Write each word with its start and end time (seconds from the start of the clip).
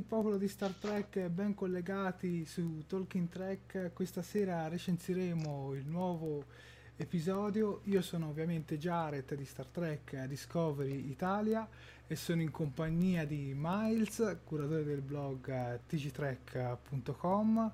Tutti, 0.00 0.02
popolo 0.02 0.36
di 0.36 0.48
Star 0.48 0.72
Trek, 0.72 1.28
ben 1.28 1.54
collegati 1.54 2.44
su 2.44 2.84
Talking 2.86 3.28
Trek. 3.28 3.92
Questa 3.92 4.22
sera 4.22 4.68
recensiremo 4.68 5.74
il 5.74 5.86
nuovo 5.86 6.44
episodio. 6.96 7.80
Io 7.84 8.02
sono 8.02 8.28
ovviamente 8.28 8.78
Jared 8.78 9.34
di 9.34 9.44
Star 9.44 9.66
Trek 9.66 10.24
Discovery 10.24 11.10
Italia 11.10 11.68
e 12.06 12.16
sono 12.16 12.42
in 12.42 12.50
compagnia 12.50 13.24
di 13.24 13.52
Miles, 13.54 14.38
curatore 14.44 14.84
del 14.84 15.02
blog 15.02 15.80
tgtrek.com, 15.86 17.72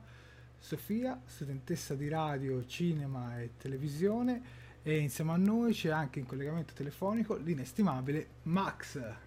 Sofia, 0.58 1.20
studentessa 1.24 1.94
di 1.94 2.08
radio, 2.08 2.64
cinema 2.66 3.40
e 3.40 3.52
televisione 3.56 4.64
e 4.82 4.98
insieme 4.98 5.32
a 5.32 5.36
noi 5.36 5.72
c'è 5.72 5.90
anche 5.90 6.18
in 6.18 6.26
collegamento 6.26 6.72
telefonico 6.74 7.36
l'inestimabile 7.36 8.28
Max. 8.44 9.25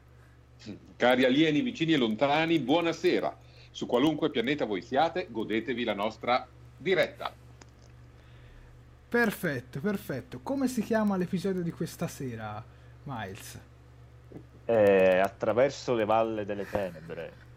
Cari 0.96 1.24
alieni 1.24 1.62
vicini 1.62 1.94
e 1.94 1.98
lontani, 1.98 2.60
buonasera. 2.60 3.38
Su 3.72 3.86
qualunque 3.86 4.30
pianeta 4.30 4.66
voi 4.66 4.82
siate, 4.82 5.28
godetevi 5.30 5.84
la 5.84 5.94
nostra 5.94 6.46
diretta. 6.76 7.34
Perfetto, 9.08 9.80
perfetto. 9.80 10.40
Come 10.44 10.68
si 10.68 10.84
chiama 10.84 11.16
l'episodio 11.16 11.62
di 11.62 11.72
questa 11.72 12.08
sera, 12.08 12.64
Miles? 13.04 13.60
Eh, 14.66 15.18
attraverso 15.18 15.96
le 15.96 16.06
valle 16.06 16.46
delle 16.46 16.70
tenebre. 16.70 17.48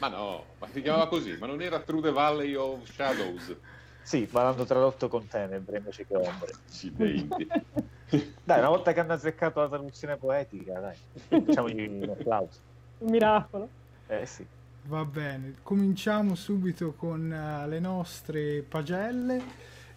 Ma 0.00 0.08
no, 0.08 0.44
ma 0.58 0.66
si 0.72 0.82
chiamava 0.82 1.08
così, 1.08 1.36
ma 1.38 1.46
non 1.46 1.62
era 1.62 1.80
Through 1.80 2.02
the 2.02 2.10
Valley 2.10 2.54
of 2.54 2.90
Shadows. 2.90 3.56
Sì, 4.02 4.28
ma 4.32 4.42
l'hanno 4.42 4.64
tradotto 4.64 5.08
con 5.08 5.26
tenebre 5.28 5.78
invece 5.78 6.06
che 6.06 6.16
ombre. 6.16 6.52
Accidenti. 6.66 7.46
Dai, 8.08 8.58
una 8.58 8.68
volta 8.68 8.92
che 8.92 9.00
hanno 9.00 9.12
azzeccato 9.12 9.60
la 9.60 9.68
traduzione 9.68 10.16
poetica, 10.16 10.80
dai, 10.80 10.96
facciamogli 11.44 12.02
un 12.02 12.10
applauso. 12.10 12.58
Un 12.98 13.10
miracolo. 13.10 13.68
Eh 14.06 14.24
sì. 14.24 14.46
Va 14.84 15.04
bene, 15.04 15.56
cominciamo 15.62 16.34
subito 16.34 16.94
con 16.94 17.30
uh, 17.30 17.68
le 17.68 17.78
nostre 17.78 18.62
pagelle. 18.62 19.42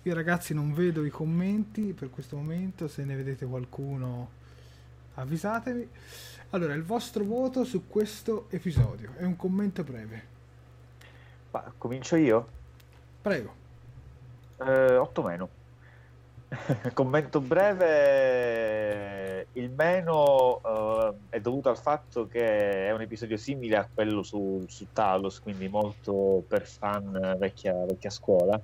Io 0.02 0.14
ragazzi 0.14 0.54
non 0.54 0.74
vedo 0.74 1.06
i 1.06 1.10
commenti 1.10 1.94
per 1.94 2.10
questo 2.10 2.36
momento, 2.36 2.88
se 2.90 3.06
ne 3.06 3.16
vedete 3.16 3.46
qualcuno 3.46 4.40
avvisatemi. 5.14 5.88
Allora, 6.50 6.74
il 6.74 6.84
vostro 6.84 7.24
voto 7.24 7.64
su 7.64 7.88
questo 7.88 8.48
episodio 8.50 9.14
è 9.16 9.24
un 9.24 9.38
commento 9.38 9.84
breve. 9.84 10.24
Ma 11.52 11.72
comincio 11.78 12.18
io? 12.18 12.48
Prego. 13.22 13.54
Eh, 14.58 14.98
8 14.98 15.24
meno. 15.24 15.50
Commento 16.94 17.40
breve, 17.40 19.48
il 19.54 19.70
meno 19.70 20.60
uh, 20.62 21.16
è 21.30 21.40
dovuto 21.40 21.70
al 21.70 21.78
fatto 21.78 22.28
che 22.28 22.88
è 22.88 22.92
un 22.92 23.00
episodio 23.00 23.38
simile 23.38 23.78
a 23.78 23.88
quello 23.92 24.22
su, 24.22 24.66
su 24.68 24.88
Talos, 24.92 25.40
quindi 25.40 25.70
molto 25.70 26.44
per 26.46 26.68
fan 26.68 27.38
vecchia, 27.40 27.74
vecchia 27.86 28.10
scuola, 28.10 28.60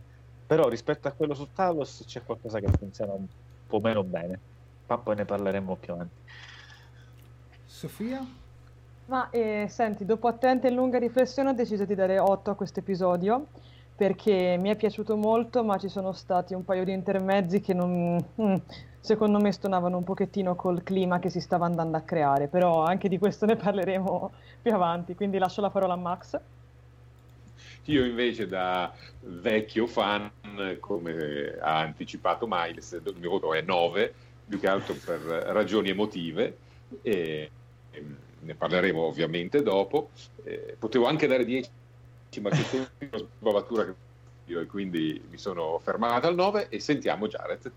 però 0.46 0.68
rispetto 0.68 1.08
a 1.08 1.12
quello 1.12 1.34
su 1.34 1.48
Talos 1.54 2.04
c'è 2.06 2.22
qualcosa 2.26 2.60
che 2.60 2.68
funziona 2.78 3.14
un 3.14 3.26
po' 3.66 3.80
meno 3.80 4.04
bene, 4.04 4.38
ma 4.86 4.98
poi 4.98 5.16
ne 5.16 5.24
parleremo 5.24 5.76
più 5.76 5.94
avanti. 5.94 6.16
Sofia? 7.64 8.22
Ma 9.06 9.30
eh, 9.30 9.68
senti, 9.70 10.04
dopo 10.04 10.28
attenta 10.28 10.68
e 10.68 10.72
lunga 10.72 11.00
riflessione 11.00 11.52
ho 11.52 11.54
deciso 11.54 11.86
di 11.86 11.96
dare 11.96 12.20
8 12.20 12.52
a 12.52 12.56
questo 12.56 12.82
episodio 12.82 13.46
perché 13.98 14.58
mi 14.60 14.70
è 14.70 14.76
piaciuto 14.76 15.18
molto, 15.18 15.64
ma 15.64 15.80
ci 15.80 15.90
sono 15.90 16.12
stati 16.12 16.54
un 16.54 16.64
paio 16.64 16.84
di 16.84 16.94
intermezzi 16.94 17.62
che 17.62 17.74
non, 17.74 18.24
mm, 18.40 18.56
secondo 19.00 19.40
me 19.40 19.52
stonavano 19.52 19.98
un 19.98 20.04
pochettino 20.04 20.56
col 20.56 20.84
clima 20.84 21.18
che 21.18 21.32
si 21.32 21.42
stava 21.42 21.66
andando 21.66 21.98
a 21.98 22.02
creare, 22.02 22.48
però 22.48 22.84
anche 22.84 23.10
di 23.10 23.18
questo 23.18 23.48
ne 23.48 23.56
parleremo 23.56 24.32
più 24.62 24.72
avanti, 24.72 25.16
quindi 25.16 25.40
lascio 25.40 25.62
la 25.62 25.72
parola 25.72 25.94
a 25.94 25.98
Max. 25.98 26.40
Io 27.86 28.06
invece 28.06 28.46
da 28.46 28.94
vecchio 29.22 29.88
fan, 29.88 30.30
come 30.80 31.58
ha 31.60 31.80
anticipato 31.80 32.46
Miles, 32.48 33.02
il 33.04 33.16
mio 33.18 33.32
voto 33.32 33.56
è 33.56 33.62
9, 33.64 34.14
più 34.48 34.60
che 34.60 34.68
altro 34.68 34.94
per 34.94 35.22
ragioni 35.22 35.90
emotive, 35.90 36.56
e, 37.02 37.50
e 37.90 38.06
ne 38.42 38.54
parleremo 38.54 39.02
ovviamente 39.02 39.64
dopo. 39.64 40.10
Eh, 40.44 40.76
potevo 40.78 41.08
anche 41.08 41.26
dare 41.26 41.46
10 41.46 41.70
ma 42.42 42.50
una 42.50 43.18
sbavatura 43.18 43.86
che 43.86 43.94
io 44.46 44.62
e 44.62 44.66
quindi 44.66 45.22
mi 45.30 45.38
sono 45.38 45.80
fermato 45.80 46.28
al 46.28 46.36
9 46.36 46.70
e 46.70 46.80
sentiamo 46.80 47.28
Jared. 47.28 47.72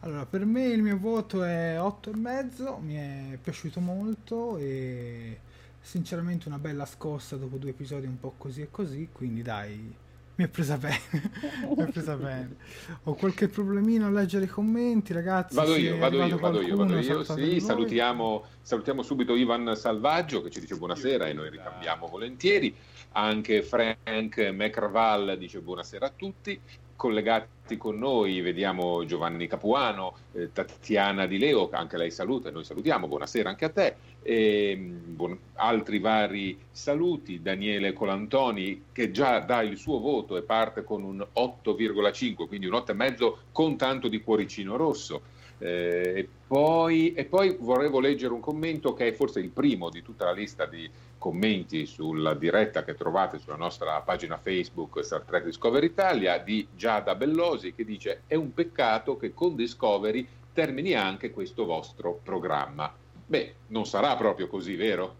Allora, 0.00 0.26
per 0.26 0.44
me 0.44 0.66
il 0.66 0.82
mio 0.82 0.98
voto 0.98 1.44
è 1.44 1.76
8,5, 1.78 2.80
mi 2.80 2.94
è 2.94 3.38
piaciuto 3.40 3.78
molto 3.80 4.56
e 4.56 5.38
sinceramente 5.80 6.48
una 6.48 6.58
bella 6.58 6.86
scossa 6.86 7.36
dopo 7.36 7.56
due 7.56 7.70
episodi 7.70 8.06
un 8.06 8.18
po' 8.18 8.34
così 8.36 8.62
e 8.62 8.70
così, 8.70 9.08
quindi 9.12 9.42
dai, 9.42 9.94
mi 10.34 10.42
mi 10.42 10.44
è 10.44 10.48
presa 10.48 10.76
bene. 10.76 10.98
mi 11.76 11.84
è 11.84 11.86
presa 11.88 12.16
bene. 12.16 12.56
Ho 13.04 13.14
qualche 13.14 13.48
problemino 13.48 14.06
a 14.06 14.10
leggere 14.10 14.46
i 14.46 14.48
commenti, 14.48 15.12
ragazzi. 15.12 15.54
Vado 15.54 15.76
io, 15.76 15.96
vado 15.98 16.24
io, 16.24 16.38
vado 16.38 16.60
io, 16.60 16.76
vado 16.76 16.98
io. 16.98 17.22
Sì, 17.22 17.60
salutiamo, 17.60 18.44
salutiamo, 18.60 19.02
subito 19.02 19.36
Ivan 19.36 19.76
Salvaggio 19.76 20.42
che 20.42 20.50
ci 20.50 20.60
dice 20.60 20.76
buonasera 20.76 21.26
e 21.26 21.32
noi 21.32 21.50
ricambiamo 21.50 22.08
volentieri. 22.08 22.74
Anche 23.12 23.62
Frank 23.62 24.50
McRaval 24.52 25.36
dice 25.38 25.60
buonasera 25.60 26.06
a 26.06 26.12
tutti 26.14 26.60
collegati 27.02 27.76
con 27.76 27.98
noi 27.98 28.40
vediamo 28.40 29.04
Giovanni 29.04 29.48
Capuano, 29.48 30.14
eh, 30.34 30.52
Tatiana 30.52 31.26
Di 31.26 31.36
Leo, 31.36 31.68
anche 31.72 31.96
lei 31.96 32.12
saluta, 32.12 32.52
noi 32.52 32.62
salutiamo, 32.62 33.08
buonasera 33.08 33.48
anche 33.48 33.64
a 33.64 33.70
te, 33.70 33.96
e, 34.22 34.76
buon, 34.76 35.36
altri 35.54 35.98
vari 35.98 36.56
saluti, 36.70 37.42
Daniele 37.42 37.92
Colantoni 37.92 38.84
che 38.92 39.10
già 39.10 39.40
dà 39.40 39.62
il 39.62 39.78
suo 39.78 39.98
voto 39.98 40.36
e 40.36 40.42
parte 40.42 40.84
con 40.84 41.02
un 41.02 41.26
8,5, 41.34 42.46
quindi 42.46 42.66
un 42.66 42.74
8,5 42.74 43.34
con 43.50 43.76
tanto 43.76 44.06
di 44.06 44.22
cuoricino 44.22 44.76
rosso. 44.76 45.22
Eh, 45.58 46.12
e, 46.14 46.28
poi, 46.46 47.14
e 47.14 47.24
poi 47.24 47.56
volevo 47.58 47.98
leggere 47.98 48.32
un 48.32 48.40
commento 48.40 48.94
che 48.94 49.08
è 49.08 49.12
forse 49.12 49.40
il 49.40 49.48
primo 49.48 49.90
di 49.90 50.02
tutta 50.02 50.24
la 50.24 50.32
lista 50.32 50.66
di 50.66 50.88
commenti 51.22 51.86
sulla 51.86 52.34
diretta 52.34 52.82
che 52.82 52.96
trovate 52.96 53.38
sulla 53.38 53.54
nostra 53.54 54.00
pagina 54.00 54.38
Facebook 54.38 55.04
Star 55.04 55.20
Trek 55.20 55.44
Discovery 55.44 55.86
Italia 55.86 56.36
di 56.38 56.66
Giada 56.74 57.14
Bellosi 57.14 57.74
che 57.74 57.84
dice 57.84 58.22
è 58.26 58.34
un 58.34 58.52
peccato 58.52 59.16
che 59.16 59.32
con 59.32 59.54
Discovery 59.54 60.26
termini 60.52 60.94
anche 60.94 61.30
questo 61.30 61.64
vostro 61.64 62.18
programma. 62.20 62.92
Beh, 63.24 63.54
non 63.68 63.86
sarà 63.86 64.16
proprio 64.16 64.48
così, 64.48 64.74
vero? 64.74 65.14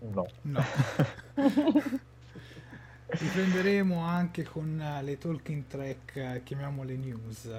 No. 0.00 0.26
no. 0.42 0.62
Riprenderemo 3.06 3.98
anche 4.02 4.42
con 4.42 4.78
eh, 4.78 5.02
le 5.02 5.16
talking 5.16 5.64
track, 5.66 6.16
eh, 6.16 6.42
chiamiamole 6.44 6.96
news. 6.96 7.50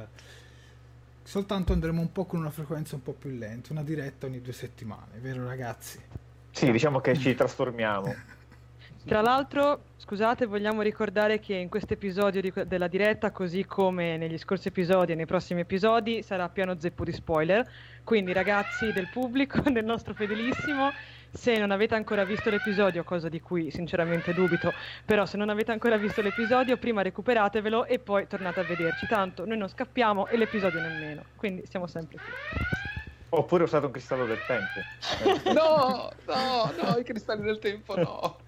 Soltanto 1.24 1.74
andremo 1.74 2.00
un 2.00 2.12
po' 2.12 2.26
con 2.26 2.42
una 2.42 2.52
frequenza 2.52 2.94
un 2.94 3.02
po' 3.02 3.14
più 3.14 3.32
lenta, 3.32 3.74
una 3.74 3.84
diretta 3.84 4.28
ogni 4.28 4.40
due 4.40 4.54
settimane, 4.54 5.18
vero 5.18 5.48
ragazzi? 5.48 6.21
Sì, 6.52 6.72
diciamo 6.72 7.00
che 7.00 7.18
ci 7.18 7.34
trasformiamo. 7.34 8.14
Tra 9.04 9.22
l'altro, 9.22 9.86
scusate, 9.98 10.46
vogliamo 10.46 10.84
ricordare 10.84 11.40
che 11.40 11.56
in 11.56 11.70
questo 11.70 11.94
episodio 11.94 12.40
di, 12.40 12.54
della 12.68 12.88
diretta, 12.88 13.32
così 13.32 13.66
come 13.66 14.16
negli 14.16 14.38
scorsi 14.38 14.68
episodi 14.68 15.14
e 15.14 15.16
nei 15.16 15.26
prossimi 15.26 15.62
episodi, 15.62 16.22
sarà 16.22 16.50
pieno 16.50 16.80
zeppo 16.80 17.04
di 17.04 17.12
spoiler. 17.12 17.68
Quindi, 18.04 18.32
ragazzi 18.32 18.92
del 18.92 19.10
pubblico, 19.12 19.60
del 19.72 19.86
nostro 19.86 20.14
fedelissimo, 20.14 20.92
se 21.32 21.58
non 21.58 21.72
avete 21.72 21.96
ancora 21.96 22.24
visto 22.24 22.52
l'episodio, 22.52 23.04
cosa 23.04 23.28
di 23.28 23.42
cui 23.42 23.72
sinceramente 23.72 24.34
dubito, 24.34 24.72
però 25.04 25.26
se 25.26 25.36
non 25.36 25.50
avete 25.50 25.72
ancora 25.72 25.98
visto 25.98 26.22
l'episodio, 26.22 26.78
prima 26.78 27.02
recuperatevelo 27.02 27.86
e 27.86 27.98
poi 27.98 28.28
tornate 28.28 28.60
a 28.60 28.64
vederci. 28.64 29.08
Tanto 29.08 29.46
noi 29.46 29.58
non 29.58 29.68
scappiamo 29.68 30.28
e 30.28 30.38
l'episodio 30.38 30.80
nemmeno. 30.80 31.24
Quindi 31.38 31.66
siamo 31.66 31.88
sempre 31.88 32.18
qui. 32.18 33.01
Oppure 33.34 33.64
usate 33.64 33.86
un 33.86 33.92
cristallo 33.94 34.26
del 34.26 34.40
tempo. 34.46 35.50
no, 35.54 36.12
no, 36.26 36.72
no, 36.84 36.98
i 36.98 37.04
cristalli 37.04 37.44
del 37.44 37.60
tempo 37.60 37.96
no. 37.96 38.40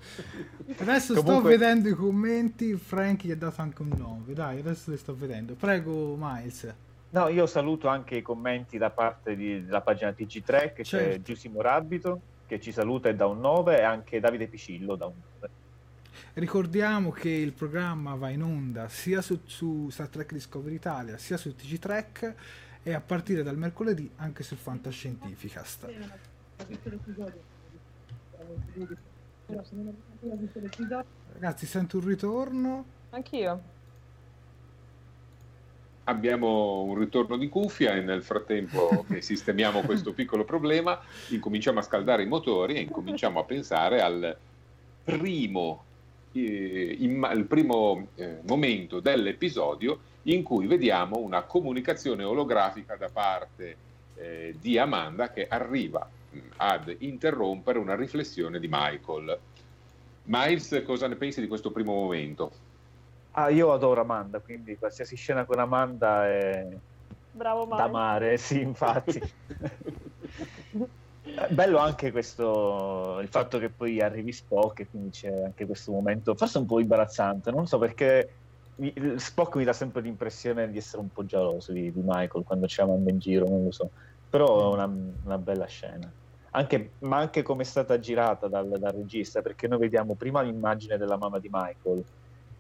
Adesso 0.78 1.14
Comunque... 1.14 1.40
sto 1.40 1.42
vedendo 1.42 1.88
i 1.88 1.94
commenti, 1.94 2.76
Frank 2.76 3.24
gli 3.24 3.32
ha 3.32 3.36
dato 3.38 3.62
anche 3.62 3.82
un 3.82 3.92
9, 3.96 4.34
dai, 4.34 4.60
adesso 4.60 4.92
li 4.92 4.98
sto 4.98 5.16
vedendo. 5.16 5.54
Prego 5.54 6.16
Miles. 6.18 6.74
No, 7.12 7.30
io 7.30 7.46
saluto 7.46 7.88
anche 7.88 8.18
i 8.18 8.22
commenti 8.22 8.78
da 8.78 8.90
parte 8.90 9.38
di, 9.38 9.64
della 9.64 9.80
pagina 9.80 10.10
TG3, 10.10 10.74
che 10.74 10.84
certo. 10.84 11.10
c'è 11.12 11.22
Giusimo 11.22 11.62
Rabbito, 11.62 12.20
che 12.46 12.60
ci 12.60 12.74
saluta 12.74 13.08
e 13.08 13.16
dà 13.16 13.26
un 13.26 13.40
9, 13.40 13.80
e 13.80 13.84
anche 13.84 14.20
Davide 14.20 14.48
Picillo 14.48 14.96
da 14.96 15.06
un 15.06 15.14
9. 15.40 15.50
Ricordiamo 16.34 17.12
che 17.12 17.30
il 17.30 17.54
programma 17.54 18.16
va 18.16 18.30
in 18.30 18.42
onda 18.42 18.90
sia 18.90 19.22
su, 19.22 19.42
su 19.46 19.88
Star 19.92 20.10
Trek 20.10 20.34
Discovery 20.34 20.76
Italia, 20.76 21.18
sia 21.18 21.38
su 21.38 21.56
TG 21.56 21.78
Trek 21.78 22.36
e 22.84 22.94
a 22.94 23.00
partire 23.00 23.44
dal 23.44 23.58
mercoledì 23.58 24.12
anche 24.18 24.44
su 24.44 24.56
Fantascientificast. 24.56 25.88
Ragazzi, 31.34 31.66
sento 31.66 31.98
un 31.98 32.06
ritorno. 32.06 32.86
Anch'io. 33.12 33.72
Abbiamo 36.06 36.82
un 36.82 36.98
ritorno 36.98 37.38
di 37.38 37.48
cuffia 37.48 37.96
e 37.96 38.02
nel 38.02 38.24
frattempo 38.24 39.06
che 39.08 39.22
sistemiamo 39.22 39.82
questo 39.82 40.12
piccolo 40.12 40.44
problema 40.44 41.00
incominciamo 41.30 41.80
a 41.80 41.82
scaldare 41.82 42.24
i 42.24 42.28
motori 42.28 42.76
e 42.76 42.82
incominciamo 42.82 43.40
a 43.40 43.44
pensare 43.46 44.02
al 44.02 44.38
primo, 45.04 45.84
eh, 46.34 46.98
in, 47.00 47.30
il 47.34 47.46
primo 47.46 48.08
eh, 48.16 48.40
momento 48.46 49.00
dell'episodio 49.00 50.12
in 50.24 50.44
cui 50.44 50.68
vediamo 50.68 51.18
una 51.18 51.44
comunicazione 51.44 52.24
olografica 52.24 52.96
da 52.96 53.10
parte 53.12 53.78
eh, 54.16 54.56
di 54.60 54.78
Amanda 54.78 55.32
che 55.32 55.48
arriva 55.48 56.08
mh, 56.30 56.38
ad 56.58 56.96
interrompere 57.00 57.80
una 57.80 57.96
riflessione 57.96 58.60
di 58.60 58.68
Michael. 58.70 59.38
Miles, 60.26 60.84
cosa 60.86 61.08
ne 61.08 61.16
pensi 61.16 61.42
di 61.42 61.48
questo 61.48 61.72
primo 61.72 61.94
momento? 61.94 62.52
Ah, 63.32 63.50
io 63.50 63.74
adoro 63.74 64.02
Amanda, 64.02 64.40
quindi 64.40 64.78
qualsiasi 64.78 65.16
scena 65.16 65.44
con 65.44 65.60
Amanda 65.60 66.28
è 66.28 66.68
Bravo 67.36 67.66
da 67.66 67.88
mare, 67.88 68.38
sì, 68.38 68.62
infatti. 68.62 69.22
Bello 71.50 71.78
anche 71.80 72.12
questo, 72.12 73.18
il 73.22 73.28
fatto 73.28 73.58
che 73.58 73.70
poi 73.70 74.00
arrivi 74.02 74.32
Spock 74.32 74.82
e 74.82 74.88
quindi 74.88 75.10
c'è 75.10 75.44
anche 75.46 75.66
questo 75.66 75.92
momento, 75.92 76.36
forse 76.36 76.60
un 76.60 76.68
po' 76.68 76.80
imbarazzante, 76.80 77.50
non 77.50 77.66
so 77.66 77.80
perché 77.80 78.30
Spock 79.18 79.56
mi 79.56 79.64
dà 79.64 79.74
sempre 79.74 80.02
l'impressione 80.02 80.70
di 80.70 80.78
essere 80.78 81.02
un 81.02 81.10
po' 81.10 81.26
geloso 81.26 81.72
di, 81.72 81.92
di 81.92 82.02
Michael 82.04 82.44
quando 82.44 82.68
ci 82.68 82.84
manda 82.84 83.12
in 83.12 83.20
giro, 83.20 83.48
non 83.48 83.64
lo 83.66 83.72
so. 83.72 83.90
Però 84.30 84.72
è 84.72 84.74
una, 84.74 84.92
una 85.24 85.38
bella 85.38 85.66
scena. 85.66 86.12
Anche, 86.52 86.92
ma 87.00 87.18
anche 87.18 87.42
come 87.42 87.64
è 87.64 87.66
stata 87.66 88.00
girata 88.00 88.48
dal, 88.48 88.68
dal, 88.68 88.92
regista, 88.92 89.42
perché 89.42 89.68
noi 89.68 89.80
vediamo 89.80 90.16
prima 90.16 90.42
l'immagine 90.42 90.98
della 90.98 91.18
mamma 91.18 91.40
di 91.40 91.50
Michael, 91.52 92.04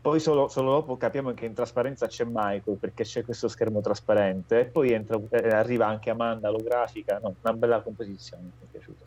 poi 0.01 0.19
solo, 0.19 0.49
solo, 0.49 0.71
dopo 0.71 0.97
capiamo 0.97 1.33
che 1.33 1.45
in 1.45 1.53
trasparenza 1.53 2.07
c'è 2.07 2.25
Michael 2.27 2.77
perché 2.77 3.03
c'è 3.03 3.23
questo 3.23 3.47
schermo 3.47 3.81
trasparente, 3.81 4.59
e 4.59 4.65
poi 4.65 4.91
entra, 4.91 5.19
eh, 5.29 5.49
arriva 5.49 5.87
anche 5.87 6.09
Amanda 6.09 6.49
olografica. 6.49 7.19
No, 7.21 7.35
una 7.41 7.53
bella 7.53 7.81
composizione, 7.81 8.43
mi 8.43 8.51
è 8.65 8.71
piaciuta. 8.71 9.05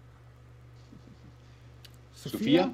Sofia? 2.12 2.72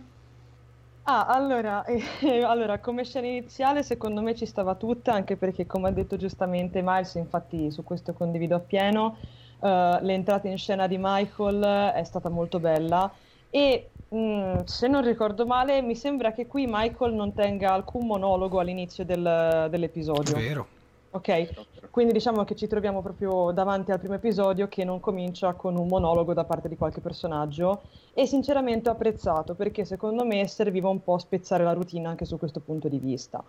Ah, 1.05 1.27
allora, 1.27 1.85
eh, 1.85 2.43
allora, 2.45 2.79
come 2.79 3.05
scena 3.05 3.27
iniziale 3.27 3.83
secondo 3.83 4.23
me 4.23 4.35
ci 4.35 4.47
stava 4.47 4.77
tutta, 4.77 5.13
anche 5.13 5.37
perché 5.37 5.67
come 5.67 5.89
ha 5.89 5.93
detto 5.93 6.17
giustamente 6.17 6.81
Miles, 6.83 7.15
infatti 7.15 7.71
su 7.73 7.83
questo 7.83 8.13
condivido 8.13 8.55
appieno, 8.55 9.17
uh, 9.59 9.99
l'entrata 10.01 10.49
in 10.49 10.57
scena 10.59 10.87
di 10.87 10.99
Michael 10.99 11.93
è 11.95 12.05
stata 12.05 12.29
molto 12.29 12.61
bella 12.61 13.13
e 13.51 13.91
mh, 14.09 14.17
mm, 14.17 14.57
se 14.65 14.87
non 14.87 15.03
ricordo 15.03 15.45
male 15.45 15.83
mi 15.83 15.97
sembra 15.97 16.33
che 16.33 16.47
qui 16.47 16.67
Michael 16.69 17.15
non 17.15 17.35
tenga 17.35 17.73
alcun 17.73 18.07
monologo 18.07 18.61
all'inizio 18.61 19.05
del, 19.05 19.67
dell'episodio. 19.71 20.37
Vero. 20.37 20.69
Ok, 21.15 21.91
quindi 21.91 22.15
diciamo 22.15 22.43
che 22.45 22.55
ci 22.55 22.67
troviamo 22.67 23.03
proprio 23.03 23.51
davanti 23.53 23.91
al 23.93 23.99
primo 23.99 24.15
episodio 24.15 24.67
che 24.69 24.83
non 24.83 24.99
comincia 24.99 25.53
con 25.53 25.77
un 25.77 25.87
monologo 25.87 26.33
da 26.33 26.47
parte 26.47 26.71
di 26.71 26.77
qualche 26.77 27.03
personaggio 27.03 27.83
e 28.15 28.25
sinceramente 28.25 28.89
ho 28.89 28.93
apprezzato 28.93 29.55
perché 29.55 29.85
secondo 29.85 30.25
me 30.25 30.47
serviva 30.49 30.89
un 30.89 31.03
po' 31.03 31.15
a 31.15 31.19
spezzare 31.19 31.65
la 31.65 31.75
routine 31.75 32.09
anche 32.09 32.25
su 32.25 32.39
questo 32.39 32.61
punto 32.61 32.89
di 32.89 32.99
vista. 32.99 33.45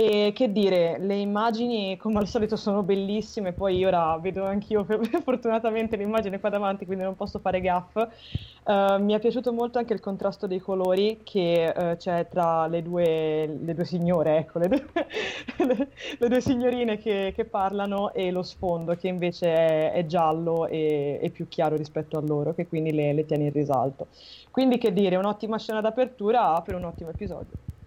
E 0.00 0.30
che 0.32 0.52
dire, 0.52 0.96
le 1.00 1.16
immagini 1.16 1.96
come 1.96 2.20
al 2.20 2.28
solito 2.28 2.54
sono 2.54 2.84
bellissime, 2.84 3.52
poi 3.52 3.84
ora 3.84 4.16
vedo 4.18 4.44
anch'io 4.44 4.86
fortunatamente 5.24 5.96
l'immagine 5.96 6.38
qua 6.38 6.50
davanti, 6.50 6.86
quindi 6.86 7.02
non 7.02 7.16
posso 7.16 7.40
fare 7.40 7.60
gaff. 7.60 7.96
Uh, 7.96 9.02
mi 9.02 9.14
è 9.14 9.18
piaciuto 9.18 9.52
molto 9.52 9.78
anche 9.78 9.94
il 9.94 9.98
contrasto 9.98 10.46
dei 10.46 10.60
colori 10.60 11.22
che 11.24 11.74
uh, 11.76 11.96
c'è 11.96 12.28
tra 12.30 12.68
le 12.68 12.80
due, 12.82 13.48
le 13.48 13.74
due 13.74 13.84
signore, 13.84 14.36
ecco, 14.36 14.60
le 14.60 14.68
due, 14.68 14.86
le 16.16 16.28
due 16.28 16.40
signorine 16.40 16.98
che, 16.98 17.32
che, 17.34 17.44
parlano 17.44 18.12
e 18.12 18.30
lo 18.30 18.44
sfondo 18.44 18.94
che 18.94 19.08
invece 19.08 19.52
è, 19.52 19.92
è 19.94 20.06
giallo 20.06 20.68
e, 20.68 21.18
e, 21.20 21.30
più 21.30 21.48
chiaro 21.48 21.74
rispetto 21.74 22.16
a 22.16 22.20
loro, 22.20 22.54
che 22.54 22.68
quindi 22.68 22.92
le, 22.92 23.12
le 23.12 23.26
tiene 23.26 23.46
in 23.46 23.52
risalto. 23.52 24.06
Quindi 24.52 24.78
che 24.78 24.92
dire, 24.92 25.16
un'ottima 25.16 25.58
scena 25.58 25.80
d'apertura 25.80 26.62
per 26.64 26.76
un 26.76 26.84
ottimo 26.84 27.10
episodio. 27.10 27.77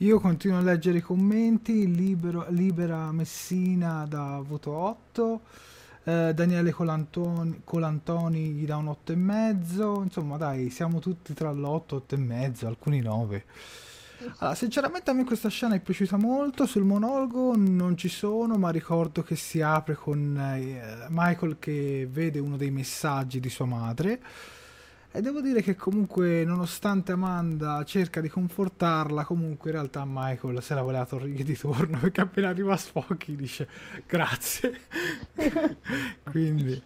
Io 0.00 0.20
continuo 0.20 0.58
a 0.58 0.60
leggere 0.60 0.98
i 0.98 1.00
commenti, 1.00 1.90
libero, 1.90 2.44
Libera 2.50 3.10
Messina 3.12 4.04
da 4.06 4.42
voto 4.46 4.70
8, 4.70 5.40
eh, 6.04 6.32
Daniele 6.34 6.70
Colantoni, 6.70 7.62
Colantoni 7.64 8.50
gli 8.50 8.66
dà 8.66 8.76
un 8.76 8.88
8,5, 8.88 10.02
insomma 10.02 10.36
dai, 10.36 10.68
siamo 10.68 10.98
tutti 10.98 11.32
tra 11.32 11.50
l'8 11.50 11.94
e 12.10 12.14
8,5, 12.14 12.66
alcuni 12.66 13.00
9. 13.00 13.44
Allora, 14.40 14.54
sinceramente 14.54 15.08
a 15.08 15.14
me 15.14 15.24
questa 15.24 15.48
scena 15.48 15.74
è 15.74 15.80
piaciuta 15.80 16.18
molto, 16.18 16.66
sul 16.66 16.84
monologo 16.84 17.56
non 17.56 17.96
ci 17.96 18.10
sono, 18.10 18.58
ma 18.58 18.68
ricordo 18.68 19.22
che 19.22 19.34
si 19.34 19.62
apre 19.62 19.94
con 19.94 20.36
eh, 20.36 21.06
Michael 21.08 21.56
che 21.58 22.06
vede 22.10 22.38
uno 22.38 22.58
dei 22.58 22.70
messaggi 22.70 23.40
di 23.40 23.48
sua 23.48 23.64
madre 23.64 24.20
E 25.16 25.22
devo 25.22 25.40
dire 25.40 25.62
che 25.62 25.74
comunque, 25.74 26.44
nonostante 26.44 27.12
Amanda 27.12 27.82
cerca 27.84 28.20
di 28.20 28.28
confortarla, 28.28 29.24
comunque 29.24 29.70
in 29.70 29.76
realtà 29.76 30.04
Michael 30.06 30.62
se 30.62 30.74
la 30.74 30.82
voleva 30.82 31.06
tornare 31.06 31.32
di 31.42 31.56
torno 31.56 31.96
perché 32.00 32.20
appena 32.20 32.50
arriva 32.50 32.76
Spocky 32.76 33.34
dice 33.34 33.66
grazie. 34.04 34.78
Quindi... 36.22 36.82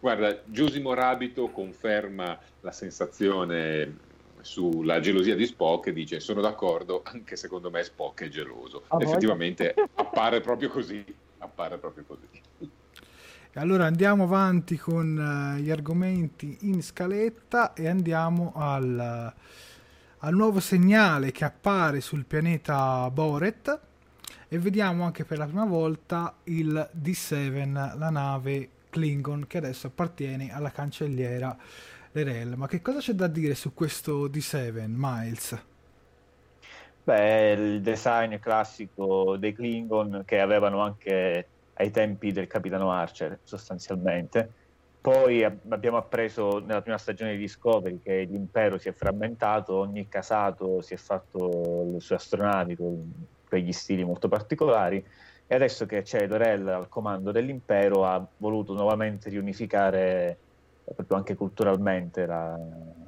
Guarda, 0.00 0.40
Giusimo 0.46 0.94
Rabito 0.94 1.48
conferma 1.48 2.38
la 2.62 2.72
sensazione 2.72 3.98
sulla 4.40 5.00
gelosia 5.00 5.36
di 5.36 5.44
Spock 5.44 5.88
e 5.88 5.92
dice 5.92 6.20
sono 6.20 6.40
d'accordo, 6.40 7.02
anche 7.04 7.36
secondo 7.36 7.70
me 7.70 7.82
Spock 7.82 8.22
è 8.22 8.28
geloso. 8.28 8.84
Ah, 8.88 8.96
Effettivamente 8.98 9.74
appare 9.96 10.40
proprio 10.40 10.70
così, 10.70 11.04
appare 11.36 11.76
proprio 11.76 12.04
così. 12.06 12.74
Allora 13.58 13.86
andiamo 13.86 14.24
avanti 14.24 14.76
con 14.76 15.16
uh, 15.16 15.58
gli 15.58 15.70
argomenti 15.70 16.58
in 16.62 16.82
scaletta 16.82 17.72
e 17.72 17.88
andiamo 17.88 18.52
al, 18.54 19.32
al, 20.18 20.34
nuovo 20.34 20.60
segnale 20.60 21.32
che 21.32 21.46
appare 21.46 22.02
sul 22.02 22.26
pianeta 22.26 23.10
Boret 23.10 23.80
e 24.48 24.58
vediamo 24.58 25.04
anche 25.04 25.24
per 25.24 25.38
la 25.38 25.46
prima 25.46 25.64
volta 25.64 26.34
il 26.44 26.90
D7, 26.94 27.96
la 27.96 28.10
nave 28.10 28.68
Klingon 28.90 29.46
che 29.46 29.56
adesso 29.56 29.86
appartiene 29.86 30.52
alla 30.52 30.70
cancelliera 30.70 31.56
Lerel. 32.12 32.58
Ma 32.58 32.68
che 32.68 32.82
cosa 32.82 32.98
c'è 32.98 33.14
da 33.14 33.26
dire 33.26 33.54
su 33.54 33.72
questo 33.72 34.28
D7, 34.28 34.84
Miles? 34.86 35.62
Beh, 37.04 37.52
il 37.52 37.80
design 37.80 38.36
classico 38.36 39.38
dei 39.38 39.54
Klingon 39.54 40.24
che 40.26 40.40
avevano 40.40 40.80
anche 40.80 41.48
ai 41.78 41.90
tempi 41.90 42.32
del 42.32 42.46
capitano 42.46 42.90
Archer, 42.90 43.38
sostanzialmente. 43.42 44.50
Poi 45.00 45.44
abbiamo 45.44 45.98
appreso 45.98 46.58
nella 46.58 46.82
prima 46.82 46.98
stagione 46.98 47.32
di 47.32 47.38
Discovery 47.38 48.00
che 48.02 48.26
l'impero 48.28 48.76
si 48.76 48.88
è 48.88 48.92
frammentato, 48.92 49.76
ogni 49.76 50.08
casato 50.08 50.80
si 50.80 50.94
è 50.94 50.96
fatto 50.96 51.90
le 51.92 52.00
sue 52.00 52.16
astronavi 52.16 52.76
con 52.76 53.12
quegli 53.48 53.72
stili 53.72 54.02
molto 54.02 54.26
particolari 54.26 55.04
e 55.46 55.54
adesso 55.54 55.86
che 55.86 56.02
c'è 56.02 56.26
Lorel 56.26 56.66
al 56.66 56.88
comando 56.88 57.30
dell'impero 57.30 58.04
ha 58.04 58.26
voluto 58.38 58.74
nuovamente 58.74 59.30
riunificare 59.30 60.36
proprio 60.94 61.16
anche 61.16 61.36
culturalmente 61.36 62.26
la, 62.26 62.58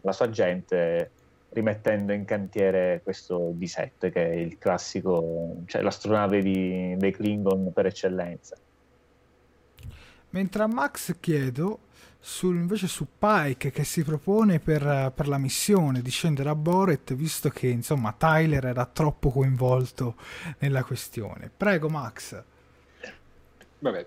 la 0.00 0.12
sua 0.12 0.30
gente 0.30 1.10
rimettendo 1.50 2.12
in 2.12 2.24
cantiere 2.24 3.00
questo 3.02 3.54
D7 3.56 4.10
che 4.10 4.30
è 4.30 4.34
il 4.34 4.58
classico, 4.58 5.62
cioè 5.66 5.82
l'astronave 5.82 6.42
di, 6.42 6.94
dei 6.96 7.12
Klingon 7.12 7.72
per 7.72 7.86
eccellenza. 7.86 8.56
Mentre 10.30 10.62
a 10.62 10.66
Max 10.66 11.16
chiedo 11.20 11.78
sul, 12.20 12.56
invece 12.56 12.86
su 12.86 13.06
Pike 13.16 13.70
che 13.70 13.84
si 13.84 14.02
propone 14.02 14.58
per, 14.58 15.12
per, 15.14 15.28
la 15.28 15.38
missione 15.38 16.02
di 16.02 16.10
scendere 16.10 16.50
a 16.50 16.54
Boret 16.54 17.14
visto 17.14 17.48
che 17.48 17.68
insomma 17.68 18.12
Tyler 18.12 18.66
era 18.66 18.84
troppo 18.84 19.30
coinvolto 19.30 20.16
nella 20.58 20.84
questione. 20.84 21.50
Prego 21.54 21.88
Max. 21.88 22.42
Vabbè, 23.80 24.06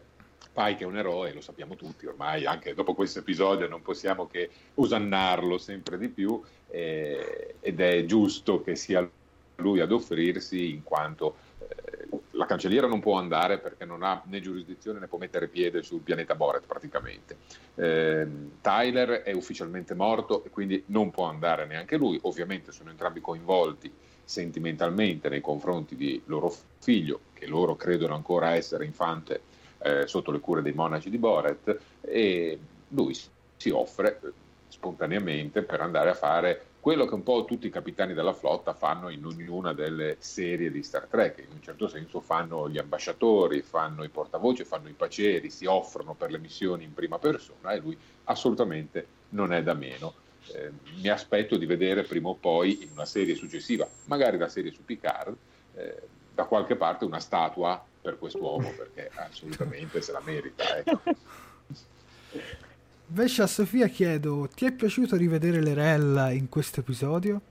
Pike 0.53 0.83
è 0.83 0.87
un 0.87 0.97
eroe, 0.97 1.33
lo 1.33 1.41
sappiamo 1.41 1.75
tutti 1.75 2.05
ormai, 2.05 2.45
anche 2.45 2.73
dopo 2.73 2.93
questo 2.93 3.19
episodio 3.19 3.67
non 3.67 3.81
possiamo 3.81 4.27
che 4.27 4.49
osannarlo 4.75 5.57
sempre 5.57 5.97
di 5.97 6.09
più 6.09 6.41
eh, 6.69 7.55
ed 7.59 7.79
è 7.79 8.05
giusto 8.05 8.61
che 8.61 8.75
sia 8.75 9.09
lui 9.55 9.79
ad 9.79 9.91
offrirsi 9.91 10.71
in 10.71 10.83
quanto 10.83 11.35
eh, 11.59 12.07
la 12.31 12.45
cancelliera 12.45 12.87
non 12.87 12.99
può 12.99 13.17
andare 13.17 13.59
perché 13.59 13.85
non 13.85 14.03
ha 14.03 14.21
né 14.25 14.41
giurisdizione 14.41 14.99
né 14.99 15.07
può 15.07 15.17
mettere 15.17 15.47
piede 15.47 15.83
sul 15.83 16.01
pianeta 16.01 16.35
Boret 16.35 16.65
praticamente. 16.65 17.37
Eh, 17.75 18.27
Tyler 18.61 19.21
è 19.21 19.31
ufficialmente 19.31 19.93
morto 19.93 20.43
e 20.43 20.49
quindi 20.49 20.83
non 20.87 21.11
può 21.11 21.25
andare 21.25 21.65
neanche 21.65 21.97
lui, 21.97 22.19
ovviamente 22.23 22.71
sono 22.71 22.89
entrambi 22.89 23.21
coinvolti 23.21 23.91
sentimentalmente 24.23 25.29
nei 25.29 25.41
confronti 25.41 25.95
di 25.95 26.21
loro 26.25 26.53
figlio, 26.79 27.19
che 27.33 27.47
loro 27.47 27.75
credono 27.75 28.15
ancora 28.15 28.55
essere 28.55 28.85
infante 28.85 29.41
eh, 29.83 30.07
sotto 30.07 30.31
le 30.31 30.39
cure 30.39 30.61
dei 30.61 30.73
monaci 30.73 31.09
di 31.09 31.17
Boret 31.17 31.79
e 32.01 32.59
lui 32.89 33.15
si 33.55 33.69
offre 33.69 34.19
spontaneamente 34.67 35.63
per 35.63 35.81
andare 35.81 36.09
a 36.09 36.13
fare 36.13 36.65
quello 36.81 37.05
che 37.05 37.13
un 37.13 37.21
po' 37.21 37.45
tutti 37.45 37.67
i 37.67 37.69
capitani 37.69 38.15
della 38.15 38.33
flotta 38.33 38.73
fanno 38.73 39.09
in 39.09 39.23
ognuna 39.23 39.71
delle 39.71 40.15
serie 40.17 40.71
di 40.71 40.81
Star 40.81 41.05
Trek, 41.05 41.37
in 41.37 41.53
un 41.53 41.61
certo 41.61 41.87
senso 41.87 42.21
fanno 42.21 42.67
gli 42.67 42.79
ambasciatori, 42.79 43.61
fanno 43.61 44.03
i 44.03 44.09
portavoce, 44.09 44.65
fanno 44.65 44.89
i 44.89 44.93
paceri, 44.93 45.51
si 45.51 45.67
offrono 45.67 46.15
per 46.15 46.31
le 46.31 46.39
missioni 46.39 46.83
in 46.83 46.93
prima 46.95 47.19
persona 47.19 47.71
e 47.71 47.77
lui 47.77 47.95
assolutamente 48.23 49.05
non 49.29 49.53
è 49.53 49.61
da 49.61 49.75
meno. 49.75 50.13
Eh, 50.47 50.71
mi 50.99 51.07
aspetto 51.07 51.55
di 51.55 51.67
vedere 51.67 52.01
prima 52.01 52.29
o 52.29 52.33
poi 52.33 52.81
in 52.81 52.89
una 52.93 53.05
serie 53.05 53.35
successiva, 53.35 53.87
magari 54.05 54.39
la 54.39 54.49
serie 54.49 54.71
su 54.71 54.83
Picard, 54.83 55.35
eh, 55.75 56.01
da 56.33 56.45
qualche 56.45 56.75
parte 56.75 57.05
una 57.05 57.19
statua 57.19 57.85
per 58.01 58.17
quest'uomo 58.17 58.71
perché 58.75 59.11
assolutamente 59.15 60.01
se 60.01 60.11
la 60.11 60.21
merita. 60.23 60.77
Ecco. 60.77 61.01
Invece 63.07 63.41
a 63.41 63.47
Sofia 63.47 63.87
chiedo, 63.87 64.47
ti 64.47 64.65
è 64.65 64.71
piaciuto 64.71 65.17
rivedere 65.17 65.61
Lerella 65.61 66.31
in 66.31 66.47
questo 66.47 66.79
episodio? 66.79 67.41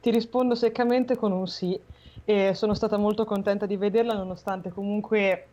Ti 0.00 0.10
rispondo 0.10 0.56
seccamente 0.56 1.16
con 1.16 1.30
un 1.30 1.46
sì 1.46 1.78
e 2.24 2.54
sono 2.54 2.74
stata 2.74 2.96
molto 2.96 3.24
contenta 3.24 3.66
di 3.66 3.76
vederla 3.76 4.14
nonostante 4.14 4.70
comunque 4.70 5.46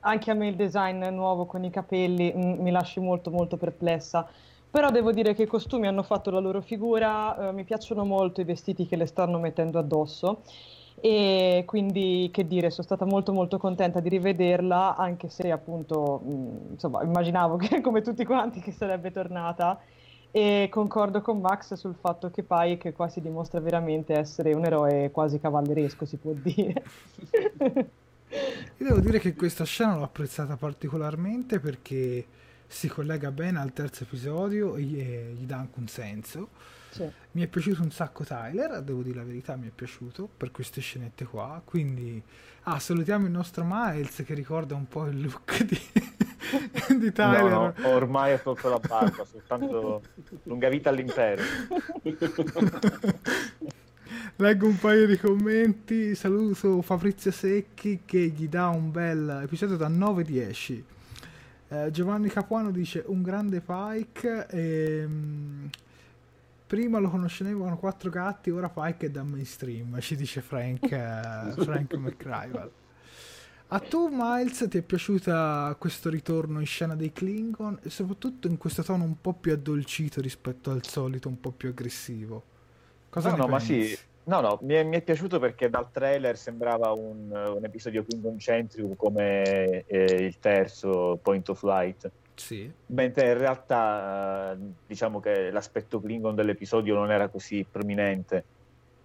anche 0.00 0.30
a 0.30 0.34
me 0.34 0.48
il 0.48 0.56
design 0.56 1.04
nuovo 1.08 1.44
con 1.44 1.62
i 1.62 1.70
capelli 1.70 2.32
m- 2.34 2.38
mm, 2.38 2.60
mi 2.62 2.70
lasci 2.70 3.00
molto 3.00 3.30
molto 3.30 3.56
perplessa. 3.56 4.26
Però 4.70 4.90
devo 4.90 5.12
dire 5.12 5.34
che 5.34 5.42
i 5.42 5.46
costumi 5.46 5.86
hanno 5.86 6.02
fatto 6.02 6.30
la 6.30 6.38
loro 6.38 6.62
figura, 6.62 7.48
eh, 7.48 7.52
mi 7.52 7.64
piacciono 7.64 8.04
molto 8.04 8.40
i 8.40 8.44
vestiti 8.44 8.86
che 8.86 8.96
le 8.96 9.06
stanno 9.06 9.38
mettendo 9.38 9.78
addosso 9.78 10.42
e 11.00 11.62
quindi 11.66 12.28
che 12.32 12.46
dire, 12.46 12.70
sono 12.70 12.82
stata 12.82 13.04
molto 13.04 13.32
molto 13.32 13.58
contenta 13.58 14.00
di 14.00 14.10
rivederla 14.10 14.96
anche 14.96 15.28
se 15.28 15.50
appunto 15.50 16.20
mh, 16.22 16.72
insomma 16.72 17.02
immaginavo 17.02 17.56
che 17.56 17.80
come 17.82 18.02
tutti 18.02 18.24
quanti 18.24 18.60
che 18.60 18.72
sarebbe 18.72 19.10
tornata. 19.10 19.80
E 20.32 20.68
concordo 20.70 21.22
con 21.22 21.40
Max 21.40 21.74
sul 21.74 21.96
fatto 21.98 22.30
che 22.30 22.44
Pike 22.44 22.92
qua 22.92 23.08
si 23.08 23.20
dimostra 23.20 23.58
veramente 23.58 24.16
essere 24.16 24.52
un 24.52 24.64
eroe 24.64 25.10
quasi 25.10 25.40
cavalleresco 25.40 26.04
si 26.04 26.16
può 26.18 26.32
dire. 26.32 26.82
Io 28.78 28.86
devo 28.86 29.00
dire 29.00 29.18
che 29.18 29.34
questa 29.34 29.64
scena 29.64 29.96
l'ho 29.96 30.04
apprezzata 30.04 30.56
particolarmente 30.56 31.58
perché 31.58 32.24
si 32.72 32.88
collega 32.88 33.30
bene 33.32 33.58
al 33.58 33.72
terzo 33.72 34.04
episodio 34.04 34.76
e 34.76 34.82
gli 34.82 35.44
dà 35.44 35.56
anche 35.56 35.78
un 35.78 35.88
senso 35.88 36.48
sì. 36.90 37.08
Mi 37.32 37.42
è 37.42 37.46
piaciuto 37.46 37.82
un 37.82 37.92
sacco 37.92 38.24
Tyler, 38.24 38.82
devo 38.82 39.02
dire 39.02 39.18
la 39.18 39.24
verità, 39.24 39.54
mi 39.56 39.68
è 39.68 39.70
piaciuto 39.70 40.28
per 40.36 40.50
queste 40.50 40.80
scenette 40.80 41.24
qua. 41.24 41.62
Quindi, 41.64 42.20
ah, 42.64 42.78
salutiamo 42.80 43.26
il 43.26 43.32
nostro 43.32 43.64
Miles 43.66 44.22
che 44.26 44.34
ricorda 44.34 44.74
un 44.74 44.88
po' 44.88 45.06
il 45.06 45.20
look 45.22 45.62
di, 45.62 45.78
di 46.98 47.12
Tyler. 47.12 47.44
No, 47.44 47.72
no, 47.76 47.88
ormai 47.88 48.32
è 48.32 48.40
sotto 48.42 48.68
la 48.68 48.80
barba, 48.80 49.24
soltanto 49.24 50.02
lunga 50.44 50.68
vita 50.68 50.90
all'impero. 50.90 51.42
Leggo 54.36 54.66
un 54.66 54.78
paio 54.78 55.06
di 55.06 55.16
commenti. 55.16 56.14
Saluto 56.16 56.82
Fabrizio 56.82 57.30
Secchi 57.30 58.00
che 58.04 58.18
gli 58.18 58.48
dà 58.48 58.66
un 58.68 58.90
bel 58.90 59.42
episodio 59.44 59.76
da 59.76 59.88
9-10. 59.88 60.82
Eh, 61.72 61.92
Giovanni 61.92 62.28
Capuano 62.28 62.72
dice 62.72 63.04
un 63.06 63.22
grande 63.22 63.60
Pike. 63.60 64.48
Ehm, 64.50 65.70
prima 66.66 66.98
lo 66.98 67.08
conoscevano 67.08 67.78
quattro 67.78 68.10
gatti, 68.10 68.50
ora 68.50 68.68
Pike 68.68 69.06
è 69.06 69.10
da 69.10 69.22
mainstream, 69.22 69.98
ci 70.02 70.16
dice 70.16 70.40
Frank, 70.40 70.82
uh, 70.82 71.62
Frank 71.62 71.94
McRival. 71.98 72.70
A 73.72 73.78
tu, 73.78 74.08
Miles, 74.10 74.66
ti 74.68 74.78
è 74.78 74.82
piaciuta 74.82 75.76
questo 75.78 76.10
ritorno 76.10 76.58
in 76.58 76.66
scena 76.66 76.96
dei 76.96 77.12
Klingon 77.12 77.78
e 77.82 77.90
soprattutto 77.90 78.48
in 78.48 78.56
questo 78.56 78.82
tono 78.82 79.04
un 79.04 79.20
po' 79.20 79.32
più 79.32 79.52
addolcito 79.52 80.20
rispetto 80.20 80.72
al 80.72 80.84
solito, 80.84 81.28
un 81.28 81.38
po' 81.38 81.52
più 81.52 81.68
aggressivo? 81.68 82.42
Cosa 83.08 83.30
no, 83.30 83.36
no, 83.36 83.46
pensi? 83.46 83.72
ma 83.72 83.84
sì. 83.84 83.98
No, 84.30 84.40
no, 84.40 84.58
mi 84.62 84.74
è, 84.74 84.84
mi 84.84 84.96
è, 84.96 85.02
piaciuto 85.02 85.40
perché 85.40 85.68
dal 85.68 85.90
trailer 85.90 86.36
sembrava 86.36 86.92
un, 86.92 87.30
un 87.32 87.64
episodio 87.64 88.04
Klingon 88.04 88.38
centrico 88.38 88.94
come 88.94 89.84
eh, 89.86 90.04
il 90.04 90.38
terzo 90.38 91.18
Point 91.20 91.48
of 91.48 91.62
Light 91.64 92.10
sì. 92.40 92.72
Mentre 92.86 93.32
in 93.32 93.38
realtà 93.38 94.56
diciamo 94.86 95.20
che 95.20 95.50
l'aspetto 95.50 96.00
Klingon 96.00 96.34
dell'episodio 96.34 96.94
non 96.94 97.10
era 97.10 97.28
così 97.28 97.66
prominente. 97.70 98.44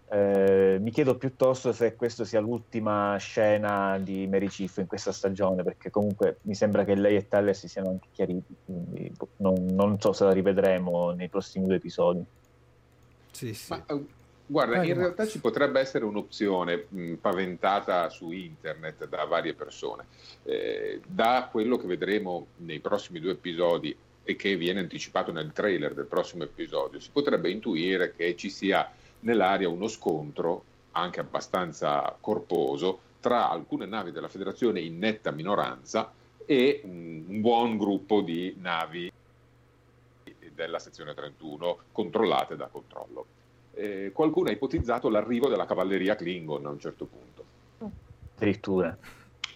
Eh, 0.07 0.77
mi 0.79 0.91
chiedo 0.91 1.17
piuttosto 1.17 1.73
se 1.73 1.95
questa 1.95 2.23
sia 2.23 2.39
l'ultima 2.39 3.17
scena 3.17 3.97
di 3.99 4.25
Mary 4.27 4.47
Chief 4.47 4.77
in 4.77 4.87
questa 4.87 5.11
stagione, 5.11 5.63
perché 5.63 5.89
comunque 5.89 6.37
mi 6.43 6.55
sembra 6.55 6.85
che 6.85 6.95
lei 6.95 7.17
e 7.17 7.27
Tyler 7.27 7.55
si 7.55 7.67
siano 7.67 7.89
anche 7.89 8.07
chiariti, 8.13 8.55
quindi 8.63 9.11
boh, 9.17 9.27
non, 9.37 9.65
non 9.71 9.99
so 9.99 10.13
se 10.13 10.23
la 10.23 10.31
rivedremo 10.31 11.11
nei 11.11 11.27
prossimi 11.27 11.65
due 11.65 11.75
episodi. 11.75 12.23
Sì, 13.31 13.53
sì. 13.53 13.71
Ma, 13.71 13.83
uh, 13.93 14.07
Guarda, 14.47 14.83
in 14.83 14.93
realtà 14.93 15.25
ci 15.25 15.39
potrebbe 15.39 15.79
essere 15.79 16.05
un'opzione 16.05 16.85
mh, 16.87 17.13
paventata 17.15 18.09
su 18.09 18.31
internet 18.31 19.07
da 19.07 19.25
varie 19.25 19.55
persone. 19.55 20.05
Eh, 20.43 21.01
da 21.07 21.49
quello 21.51 21.77
che 21.77 21.87
vedremo 21.87 22.47
nei 22.57 22.79
prossimi 22.79 23.19
due 23.19 23.31
episodi 23.31 23.95
e 24.23 24.35
che 24.35 24.55
viene 24.55 24.81
anticipato 24.81 25.31
nel 25.31 25.51
trailer 25.51 25.93
del 25.93 26.05
prossimo 26.05 26.43
episodio, 26.43 26.99
si 26.99 27.09
potrebbe 27.11 27.49
intuire 27.49 28.13
che 28.15 28.35
ci 28.35 28.49
sia 28.49 28.91
nell'aria 29.21 29.67
uno 29.67 29.87
scontro 29.87 30.63
anche 30.91 31.19
abbastanza 31.19 32.15
corposo 32.19 32.99
tra 33.19 33.49
alcune 33.49 33.87
navi 33.87 34.11
della 34.11 34.27
Federazione 34.27 34.79
in 34.79 34.99
netta 34.99 35.31
minoranza 35.31 36.11
e 36.45 36.81
un 36.83 37.41
buon 37.41 37.77
gruppo 37.77 38.21
di 38.21 38.55
navi 38.59 39.11
della 40.53 40.79
sezione 40.79 41.13
31 41.13 41.79
controllate 41.91 42.55
da 42.55 42.67
controllo. 42.67 43.25
Eh, 43.75 44.11
qualcuno 44.13 44.49
ha 44.49 44.51
ipotizzato 44.51 45.09
l'arrivo 45.09 45.49
della 45.49 45.65
cavalleria 45.65 46.15
Klingon 46.15 46.65
a 46.65 46.69
un 46.69 46.79
certo 46.79 47.05
punto. 47.05 47.45
Addirittura. 48.35 48.97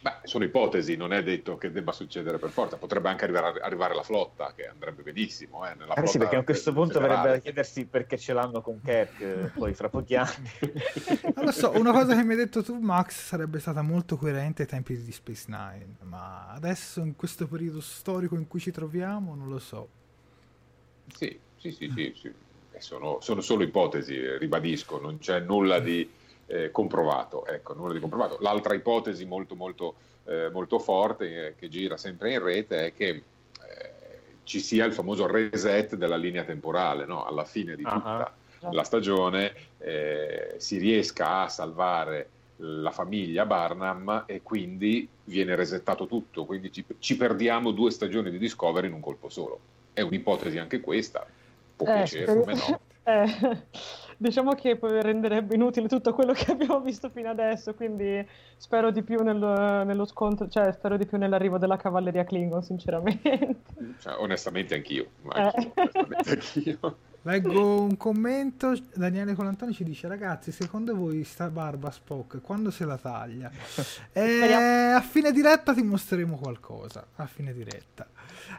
Beh, 0.02 0.20
sono 0.24 0.46
ipotesi, 0.46 0.96
non 0.96 1.12
è 1.12 1.22
detto 1.22 1.58
che 1.58 1.72
debba 1.72 1.92
succedere 1.92 2.38
per 2.38 2.52
forza, 2.52 2.78
potrebbe 2.78 3.10
anche 3.10 3.26
arrivare, 3.26 3.60
arrivare 3.60 3.94
la 3.94 4.04
flotta, 4.04 4.54
che 4.56 4.66
andrebbe 4.68 5.02
benissimo. 5.04 5.68
Eh, 5.68 5.76
eh 5.94 6.08
sì, 6.08 6.18
perché 6.18 6.38
a 6.38 6.44
questo 6.44 6.72
punto 6.72 6.94
generale. 6.94 7.18
verrebbe 7.18 7.36
da 7.36 7.44
chiedersi 7.44 7.86
perché 7.86 8.18
ce 8.18 8.32
l'hanno 8.32 8.62
con 8.62 8.80
Kirk 8.82 9.20
eh, 9.20 9.52
poi 9.54 9.74
fra 9.74 9.90
pochi 9.90 10.16
anni. 10.16 10.50
non 11.36 11.44
lo 11.44 11.52
so, 11.52 11.72
una 11.76 11.92
cosa 11.92 12.16
che 12.16 12.24
mi 12.24 12.32
hai 12.32 12.38
detto 12.38 12.64
tu, 12.64 12.80
Max, 12.80 13.26
sarebbe 13.26 13.60
stata 13.60 13.82
molto 13.82 14.16
coerente 14.16 14.62
ai 14.62 14.68
tempi 14.70 14.96
di 14.96 15.12
Space 15.12 15.46
Nine, 15.48 15.98
ma 16.04 16.48
adesso, 16.48 17.02
in 17.02 17.18
questo 17.18 17.48
periodo 17.48 17.82
storico 17.82 18.36
in 18.36 18.48
cui 18.48 18.62
ci 18.62 18.72
troviamo, 18.72 19.36
non 19.36 19.50
lo 19.50 19.60
so. 19.60 19.90
Sì, 21.14 21.38
sì, 21.58 21.72
sì, 21.72 21.92
sì, 21.94 22.14
sì. 22.16 22.34
Sono, 22.79 23.19
sono 23.21 23.41
solo 23.41 23.63
ipotesi, 23.63 24.38
ribadisco, 24.38 25.00
non 25.00 25.19
c'è 25.19 25.39
nulla 25.39 25.79
di 25.79 26.09
eh, 26.48 26.71
comprovato. 26.71 27.45
Ecco, 27.45 27.74
nulla 27.74 27.93
di 27.93 28.00
comprovato. 28.00 28.38
L'altra 28.41 28.74
ipotesi 28.74 29.25
molto, 29.25 29.55
molto, 29.55 29.95
eh, 30.25 30.50
molto 30.51 30.79
forte 30.79 31.48
eh, 31.48 31.55
che 31.55 31.69
gira 31.69 31.98
sempre 31.98 32.33
in 32.33 32.43
rete 32.43 32.88
è 32.88 32.93
che 32.93 33.09
eh, 33.09 33.24
ci 34.43 34.59
sia 34.59 34.86
il 34.86 34.93
famoso 34.93 35.27
reset 35.27 35.95
della 35.95 36.17
linea 36.17 36.43
temporale, 36.43 37.05
no? 37.05 37.25
alla 37.25 37.45
fine 37.45 37.75
di 37.75 37.83
tutta 37.83 38.33
uh-huh. 38.62 38.74
la 38.74 38.83
stagione 38.83 39.53
eh, 39.77 40.55
si 40.57 40.77
riesca 40.77 41.43
a 41.43 41.50
salvare 41.50 42.29
la 42.62 42.91
famiglia 42.91 43.45
Barnum 43.45 44.24
e 44.25 44.41
quindi 44.41 45.07
viene 45.25 45.55
resettato 45.55 46.07
tutto, 46.07 46.45
quindi 46.45 46.71
ci, 46.71 46.83
ci, 47.00 47.15
perdiamo 47.15 47.71
due 47.71 47.91
stagioni 47.91 48.31
di 48.31 48.38
Discovery 48.38 48.88
in 48.88 48.93
un 48.93 49.00
colpo 49.00 49.29
solo. 49.29 49.59
È 49.93 50.01
un'ipotesi 50.01 50.57
anche 50.57 50.81
questa, 50.81 51.25
può 51.79 51.88
eh, 51.88 51.93
piacere 51.93 52.39
come 52.39 52.53
no. 52.53 52.79
Eh, 53.09 53.25
diciamo 54.17 54.53
che 54.53 54.77
renderebbe 54.79 55.55
inutile 55.55 55.88
tutto 55.88 56.13
quello 56.13 56.33
che 56.33 56.51
abbiamo 56.51 56.79
visto 56.81 57.09
fino 57.09 57.29
adesso, 57.29 57.74
quindi 57.74 58.24
spero 58.57 58.91
di 58.91 59.01
più 59.01 59.24
nello, 59.24 59.83
nello 59.83 60.05
scontro, 60.05 60.48
cioè 60.48 60.71
spero 60.74 60.95
di 60.95 61.07
più 61.07 61.17
nell'arrivo 61.17 61.57
della 61.57 61.77
cavalleria 61.77 62.25
Klingon, 62.25 62.62
sinceramente. 62.62 63.55
Cioè, 64.00 64.15
onestamente 64.19 64.75
anch'io, 64.75 65.07
anch'io, 65.29 65.74
eh. 65.74 65.74
onestamente 65.75 66.29
anch'io. 66.29 66.98
Leggo 67.24 67.82
un 67.82 67.98
commento, 67.98 68.74
Daniele 68.96 69.36
Colantoni 69.36 69.74
ci 69.74 69.84
dice 69.84 70.08
ragazzi 70.08 70.54
secondo 70.54 70.96
voi 70.96 71.26
sta 71.26 71.50
barba 71.50 71.92
Spock 71.92 72.40
quando 72.42 72.72
se 72.72 72.86
la 72.86 72.98
taglia? 72.98 73.52
E 74.14 74.54
a 74.54 75.02
fine 75.02 75.32
diretta 75.32 75.74
ti 75.74 75.82
mostreremo 75.82 76.38
qualcosa, 76.38 77.06
a 77.16 77.26
fine 77.26 77.54
diretta. 77.54 78.08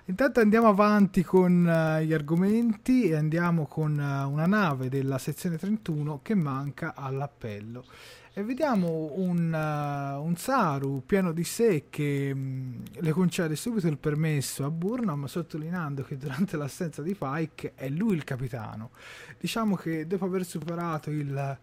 Intanto 0.06 0.40
andiamo 0.40 0.68
avanti 0.68 1.22
con 1.22 1.64
uh, 1.64 2.02
gli 2.02 2.12
argomenti 2.12 3.08
e 3.08 3.14
andiamo 3.14 3.66
con 3.66 3.92
uh, 3.92 4.30
una 4.30 4.46
nave 4.46 4.88
della 4.88 5.18
sezione 5.18 5.56
31 5.56 6.20
che 6.22 6.34
manca 6.34 6.94
all'appello. 6.94 7.84
E 8.32 8.44
vediamo 8.44 9.10
un, 9.16 9.52
uh, 9.52 10.24
un 10.24 10.36
Saru 10.36 11.02
pieno 11.04 11.32
di 11.32 11.42
sé 11.42 11.86
che 11.90 12.30
um, 12.32 12.80
le 12.92 13.10
concede 13.10 13.56
subito 13.56 13.88
il 13.88 13.98
permesso 13.98 14.64
a 14.64 14.70
Burnham, 14.70 15.26
sottolineando 15.26 16.04
che 16.04 16.16
durante 16.16 16.56
l'assenza 16.56 17.02
di 17.02 17.14
Pike 17.14 17.72
è 17.74 17.88
lui 17.88 18.14
il 18.14 18.24
capitano. 18.24 18.90
Diciamo 19.38 19.74
che 19.74 20.06
dopo 20.06 20.24
aver 20.26 20.44
superato 20.44 21.10
il 21.10 21.58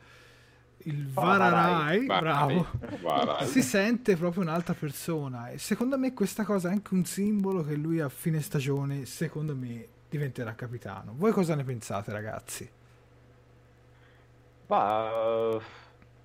il 0.88 1.10
Vararai, 1.10 2.06
bravo, 2.06 2.68
Varai. 3.02 3.46
si 3.48 3.62
sente 3.62 4.16
proprio 4.16 4.44
un'altra 4.44 4.74
persona 4.74 5.50
e 5.50 5.58
secondo 5.58 5.98
me 5.98 6.14
questa 6.14 6.44
cosa 6.44 6.70
è 6.70 6.72
anche 6.72 6.94
un 6.94 7.04
simbolo 7.04 7.64
che 7.64 7.76
lui 7.76 8.00
a 8.00 8.08
fine 8.10 8.42
stagione, 8.42 9.06
secondo 9.06 9.56
me, 9.56 9.86
diventerà 10.10 10.56
capitano. 10.56 11.14
Voi 11.16 11.32
cosa 11.32 11.56
ne 11.56 11.64
pensate 11.64 12.12
ragazzi? 12.12 12.70
Ma, 14.68 15.56
uh, 15.56 15.62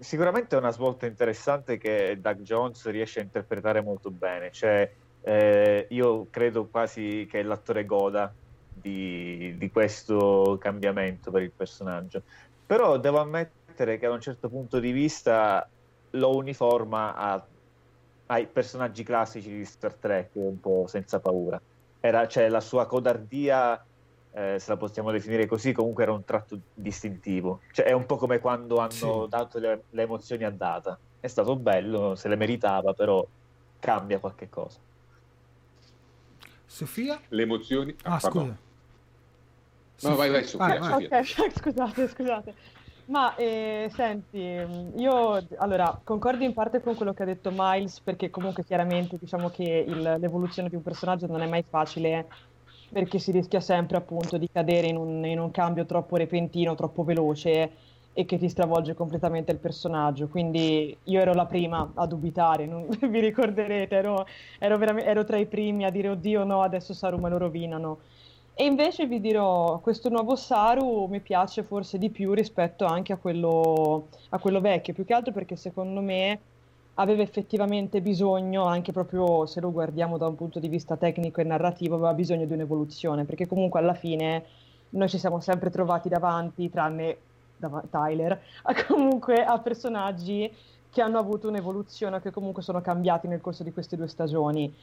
sicuramente 0.02 0.56
è 0.56 0.58
una 0.58 0.72
svolta 0.72 1.06
interessante 1.06 1.78
che 1.78 2.18
Doug 2.20 2.40
Jones 2.40 2.86
riesce 2.88 3.20
a 3.20 3.22
interpretare 3.22 3.80
molto 3.80 4.10
bene, 4.10 4.50
cioè 4.50 4.90
eh, 5.22 5.86
io 5.90 6.26
credo 6.30 6.66
quasi 6.66 7.26
che 7.30 7.42
l'attore 7.42 7.86
goda 7.86 8.32
di, 8.72 9.54
di 9.56 9.70
questo 9.70 10.58
cambiamento 10.60 11.30
per 11.30 11.42
il 11.42 11.52
personaggio, 11.52 12.22
però 12.66 12.98
devo 12.98 13.20
ammettere 13.20 13.98
che 13.98 14.06
da 14.06 14.12
un 14.12 14.20
certo 14.20 14.48
punto 14.48 14.80
di 14.80 14.90
vista 14.90 15.68
lo 16.10 16.36
uniforma 16.36 17.14
a, 17.14 17.46
ai 18.26 18.46
personaggi 18.46 19.04
classici 19.04 19.48
di 19.48 19.64
Star 19.64 19.94
Trek 19.94 20.30
un 20.34 20.60
po' 20.60 20.86
senza 20.88 21.20
paura. 21.20 21.60
Era, 22.00 22.26
cioè, 22.26 22.48
la 22.48 22.60
sua 22.60 22.86
codardia, 22.86 23.82
eh, 24.34 24.58
se 24.58 24.70
la 24.70 24.76
possiamo 24.76 25.10
definire 25.10 25.46
così, 25.46 25.72
comunque 25.72 26.02
era 26.04 26.12
un 26.12 26.24
tratto 26.24 26.58
distintivo. 26.74 27.60
Cioè, 27.72 27.86
è 27.86 27.92
un 27.92 28.06
po' 28.06 28.16
come 28.16 28.38
quando 28.38 28.78
hanno 28.78 28.90
sì. 28.90 29.28
dato 29.28 29.58
le, 29.58 29.84
le, 29.90 30.02
emozioni 30.02 30.44
a 30.44 30.50
Data. 30.50 30.98
È 31.20 31.26
stato 31.26 31.56
bello, 31.56 32.14
se 32.14 32.28
le 32.28 32.36
meritava, 32.36 32.94
però 32.94 33.24
cambia 33.78 34.18
qualche 34.18 34.48
cosa. 34.48 34.78
Sofia? 36.64 37.20
Le 37.28 37.42
emozioni... 37.42 37.94
Ah, 38.04 38.18
scusa. 38.18 38.56
No, 40.00 40.14
vai, 40.16 40.30
vai, 40.30 40.44
Sofia. 40.44 40.78
Vai, 40.78 40.78
vai. 40.78 41.24
Sofia. 41.24 41.44
Ok, 41.44 41.52
scusate, 41.58 42.08
scusate. 42.08 42.54
Ma 43.06 43.34
eh, 43.34 43.90
senti, 43.92 44.38
io 44.38 45.46
allora 45.56 46.00
concordo 46.02 46.44
in 46.44 46.54
parte 46.54 46.80
con 46.80 46.94
quello 46.94 47.12
che 47.12 47.24
ha 47.24 47.26
detto 47.26 47.50
Miles, 47.52 48.00
perché 48.00 48.30
comunque 48.30 48.64
chiaramente 48.64 49.18
diciamo 49.18 49.50
che 49.50 49.84
il, 49.86 50.16
l'evoluzione 50.18 50.68
di 50.68 50.76
un 50.76 50.82
personaggio 50.82 51.26
non 51.26 51.42
è 51.42 51.48
mai 51.48 51.64
facile, 51.68 52.26
perché 52.92 53.18
si 53.18 53.30
rischia 53.30 53.60
sempre 53.60 53.96
appunto 53.96 54.36
di 54.36 54.48
cadere 54.52 54.86
in 54.86 54.96
un, 54.96 55.24
in 55.24 55.38
un 55.38 55.50
cambio 55.50 55.86
troppo 55.86 56.16
repentino, 56.16 56.74
troppo 56.74 57.04
veloce 57.04 57.70
e 58.12 58.26
che 58.26 58.36
ti 58.36 58.48
stravolge 58.48 58.94
completamente 58.94 59.50
il 59.50 59.58
personaggio. 59.58 60.28
Quindi 60.28 60.94
io 61.04 61.20
ero 61.20 61.32
la 61.32 61.46
prima 61.46 61.92
a 61.94 62.06
dubitare, 62.06 62.66
non 62.66 62.86
vi 63.08 63.20
ricorderete, 63.20 63.94
ero, 63.94 64.26
ero, 64.58 64.78
ero 64.98 65.24
tra 65.24 65.38
i 65.38 65.46
primi 65.46 65.84
a 65.84 65.90
dire 65.90 66.10
oddio 66.10 66.44
no, 66.44 66.60
adesso 66.62 66.92
Saru 66.92 67.18
me 67.18 67.30
lo 67.30 67.38
rovinano. 67.38 67.98
E 68.54 68.66
invece 68.66 69.06
vi 69.06 69.18
dirò, 69.18 69.78
questo 69.78 70.10
nuovo 70.10 70.36
Saru 70.36 71.06
mi 71.06 71.20
piace 71.20 71.62
forse 71.62 71.96
di 71.96 72.10
più 72.10 72.34
rispetto 72.34 72.84
anche 72.84 73.14
a 73.14 73.16
quello, 73.16 74.08
a 74.28 74.38
quello 74.38 74.60
vecchio, 74.60 74.92
più 74.92 75.06
che 75.06 75.14
altro 75.14 75.32
perché 75.32 75.56
secondo 75.56 76.02
me 76.02 76.38
aveva 76.94 77.22
effettivamente 77.22 78.00
bisogno, 78.00 78.64
anche 78.64 78.92
proprio 78.92 79.46
se 79.46 79.60
lo 79.60 79.72
guardiamo 79.72 80.18
da 80.18 80.26
un 80.26 80.34
punto 80.34 80.58
di 80.58 80.68
vista 80.68 80.96
tecnico 80.96 81.40
e 81.40 81.44
narrativo, 81.44 81.94
aveva 81.94 82.12
bisogno 82.12 82.44
di 82.44 82.52
un'evoluzione, 82.52 83.24
perché 83.24 83.46
comunque 83.46 83.80
alla 83.80 83.94
fine 83.94 84.44
noi 84.90 85.08
ci 85.08 85.18
siamo 85.18 85.40
sempre 85.40 85.70
trovati 85.70 86.08
davanti, 86.08 86.68
tranne 86.70 87.16
dav- 87.56 87.88
Tyler, 87.88 88.40
a 88.64 88.84
comunque 88.86 89.44
a 89.44 89.58
personaggi 89.58 90.52
che 90.90 91.00
hanno 91.00 91.18
avuto 91.18 91.48
un'evoluzione, 91.48 92.20
che 92.20 92.30
comunque 92.30 92.62
sono 92.62 92.82
cambiati 92.82 93.26
nel 93.26 93.40
corso 93.40 93.62
di 93.62 93.72
queste 93.72 93.96
due 93.96 94.08
stagioni. 94.08 94.74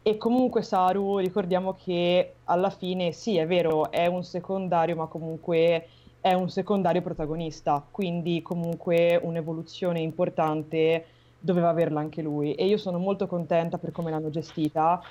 E 0.00 0.16
comunque 0.16 0.62
Saru, 0.62 1.18
ricordiamo 1.18 1.74
che 1.74 2.36
alla 2.44 2.70
fine 2.70 3.12
sì, 3.12 3.36
è 3.36 3.46
vero, 3.46 3.90
è 3.90 4.06
un 4.06 4.24
secondario, 4.24 4.96
ma 4.96 5.06
comunque 5.06 5.88
è 6.20 6.32
un 6.32 6.48
secondario 6.48 7.02
protagonista, 7.02 7.84
quindi 7.90 8.40
comunque 8.40 9.20
un'evoluzione 9.22 10.00
importante 10.00 11.04
doveva 11.48 11.70
averla 11.70 12.00
anche 12.00 12.22
lui. 12.22 12.54
E 12.54 12.66
io 12.66 12.76
sono 12.76 12.98
molto 12.98 13.26
contenta 13.26 13.78
per 13.78 13.90
come 13.90 14.10
l'hanno 14.10 14.30
gestita 14.30 15.02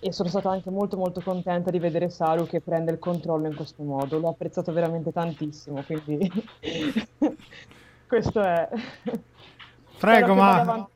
e 0.00 0.12
sono 0.12 0.28
stata 0.28 0.50
anche 0.50 0.70
molto 0.70 0.96
molto 0.96 1.20
contenta 1.20 1.70
di 1.70 1.78
vedere 1.78 2.08
Saru 2.08 2.46
che 2.46 2.60
prende 2.60 2.92
il 2.92 2.98
controllo 2.98 3.46
in 3.46 3.54
questo 3.54 3.82
modo. 3.82 4.18
L'ho 4.18 4.28
apprezzato 4.28 4.72
veramente 4.72 5.12
tantissimo, 5.12 5.82
quindi 5.82 6.30
questo 8.06 8.40
è... 8.40 8.68
Prego, 9.98 10.34
ma... 10.34 10.88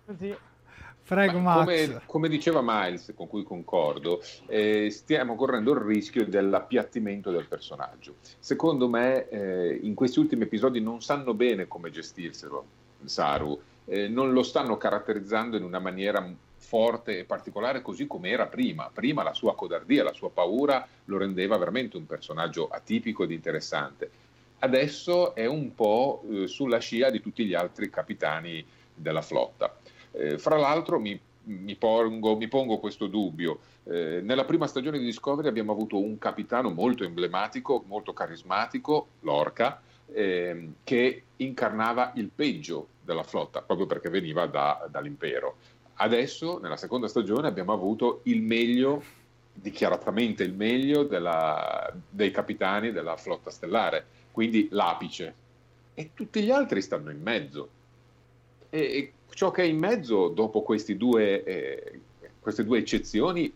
Prego, 1.04 1.40
Max. 1.40 1.58
Come, 1.58 2.02
come, 2.06 2.28
diceva 2.28 2.60
Miles, 2.62 3.12
con 3.14 3.26
cui 3.26 3.42
concordo, 3.42 4.22
eh, 4.46 4.88
stiamo 4.90 5.34
correndo 5.34 5.72
il 5.72 5.80
rischio 5.80 6.26
dell'appiattimento 6.26 7.30
del 7.30 7.48
personaggio. 7.48 8.14
Secondo 8.38 8.88
me, 8.88 9.28
eh, 9.28 9.78
in 9.82 9.94
questi 9.94 10.20
ultimi 10.20 10.44
episodi 10.44 10.80
non 10.80 11.02
sanno 11.02 11.34
bene 11.34 11.66
come 11.66 11.90
gestirselo, 11.90 12.64
Saru, 13.04 13.60
eh, 13.84 14.08
non 14.08 14.32
lo 14.32 14.42
stanno 14.42 14.76
caratterizzando 14.76 15.56
in 15.56 15.64
una 15.64 15.78
maniera 15.78 16.26
forte 16.56 17.18
e 17.18 17.24
particolare 17.24 17.82
così 17.82 18.06
come 18.06 18.30
era 18.30 18.46
prima. 18.46 18.90
Prima 18.92 19.22
la 19.22 19.34
sua 19.34 19.54
codardia, 19.54 20.04
la 20.04 20.12
sua 20.12 20.30
paura 20.30 20.86
lo 21.06 21.18
rendeva 21.18 21.56
veramente 21.56 21.96
un 21.96 22.06
personaggio 22.06 22.68
atipico 22.68 23.24
ed 23.24 23.30
interessante. 23.30 24.10
Adesso 24.60 25.34
è 25.34 25.46
un 25.46 25.74
po' 25.74 26.22
eh, 26.30 26.46
sulla 26.46 26.78
scia 26.78 27.10
di 27.10 27.20
tutti 27.20 27.44
gli 27.44 27.54
altri 27.54 27.90
capitani 27.90 28.64
della 28.94 29.22
flotta. 29.22 29.76
Eh, 30.12 30.38
fra 30.38 30.56
l'altro 30.56 31.00
mi 31.00 31.18
mi 31.44 31.74
pongo, 31.76 32.36
mi 32.36 32.48
pongo 32.48 32.78
questo 32.78 33.06
dubbio. 33.06 33.58
Eh, 33.84 34.20
nella 34.22 34.44
prima 34.44 34.66
stagione 34.66 34.98
di 34.98 35.04
Discovery 35.04 35.48
abbiamo 35.48 35.72
avuto 35.72 35.98
un 35.98 36.18
capitano 36.18 36.70
molto 36.70 37.04
emblematico, 37.04 37.82
molto 37.86 38.12
carismatico, 38.12 39.08
Lorca, 39.20 39.80
eh, 40.14 40.68
che 40.84 41.22
incarnava 41.36 42.12
il 42.16 42.30
peggio 42.34 42.88
della 43.04 43.22
flotta, 43.22 43.62
proprio 43.62 43.86
perché 43.86 44.08
veniva 44.08 44.46
da, 44.46 44.86
dall'impero. 44.90 45.56
Adesso, 45.94 46.58
nella 46.58 46.76
seconda 46.76 47.08
stagione, 47.08 47.48
abbiamo 47.48 47.72
avuto 47.72 48.20
il 48.24 48.42
meglio, 48.42 49.02
dichiaratamente 49.52 50.42
il 50.42 50.54
meglio 50.54 51.04
della, 51.04 51.92
dei 52.08 52.30
capitani 52.30 52.92
della 52.92 53.16
flotta 53.16 53.50
stellare, 53.50 54.06
quindi 54.30 54.68
l'apice. 54.70 55.34
E 55.94 56.10
tutti 56.14 56.42
gli 56.42 56.50
altri 56.50 56.80
stanno 56.80 57.10
in 57.10 57.20
mezzo. 57.20 57.68
E, 58.70 58.80
e 58.80 59.12
ciò 59.34 59.50
che 59.50 59.62
è 59.62 59.66
in 59.66 59.78
mezzo, 59.78 60.28
dopo 60.28 60.64
due, 60.96 61.44
eh, 61.44 62.00
queste 62.40 62.64
due 62.64 62.78
eccezioni, 62.78 63.52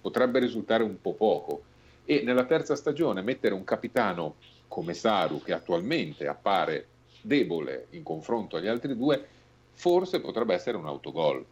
potrebbe 0.00 0.38
risultare 0.38 0.82
un 0.82 1.00
po' 1.00 1.14
poco. 1.14 1.62
E 2.04 2.22
nella 2.22 2.44
terza 2.44 2.74
stagione 2.74 3.22
mettere 3.22 3.54
un 3.54 3.64
capitano 3.64 4.36
come 4.68 4.94
Saru, 4.94 5.42
che 5.42 5.52
attualmente 5.52 6.28
appare 6.28 6.86
debole 7.22 7.86
in 7.90 8.02
confronto 8.02 8.56
agli 8.56 8.68
altri 8.68 8.96
due, 8.96 9.26
forse 9.72 10.20
potrebbe 10.20 10.54
essere 10.54 10.76
un 10.76 10.86
autogol. 10.86 11.44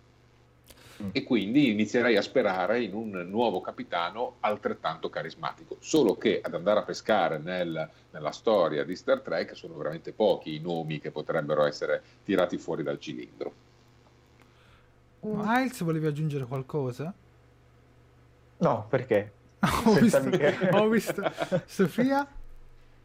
Mm. 1.02 1.08
E 1.12 1.24
quindi 1.24 1.70
inizierei 1.70 2.16
a 2.16 2.22
sperare 2.22 2.82
in 2.82 2.94
un 2.94 3.10
nuovo 3.28 3.60
capitano 3.60 4.36
altrettanto 4.40 5.10
carismatico. 5.10 5.76
Solo 5.80 6.16
che 6.16 6.40
ad 6.42 6.54
andare 6.54 6.80
a 6.80 6.84
pescare 6.84 7.38
nel, 7.38 7.88
nella 8.10 8.30
storia 8.30 8.84
di 8.84 8.96
Star 8.96 9.20
Trek 9.20 9.54
sono 9.54 9.76
veramente 9.76 10.12
pochi 10.12 10.54
i 10.54 10.60
nomi 10.60 10.98
che 10.98 11.10
potrebbero 11.10 11.64
essere 11.64 12.02
tirati 12.24 12.56
fuori 12.56 12.82
dal 12.82 12.98
cilindro. 12.98 13.64
Miles, 15.20 15.82
volevi 15.82 16.06
aggiungere 16.06 16.46
qualcosa? 16.46 17.12
No, 18.58 18.86
perché? 18.88 19.32
ho, 19.84 19.92
visto, 19.94 20.30
ho 20.72 20.88
visto. 20.88 21.32
Sofia? 21.66 22.26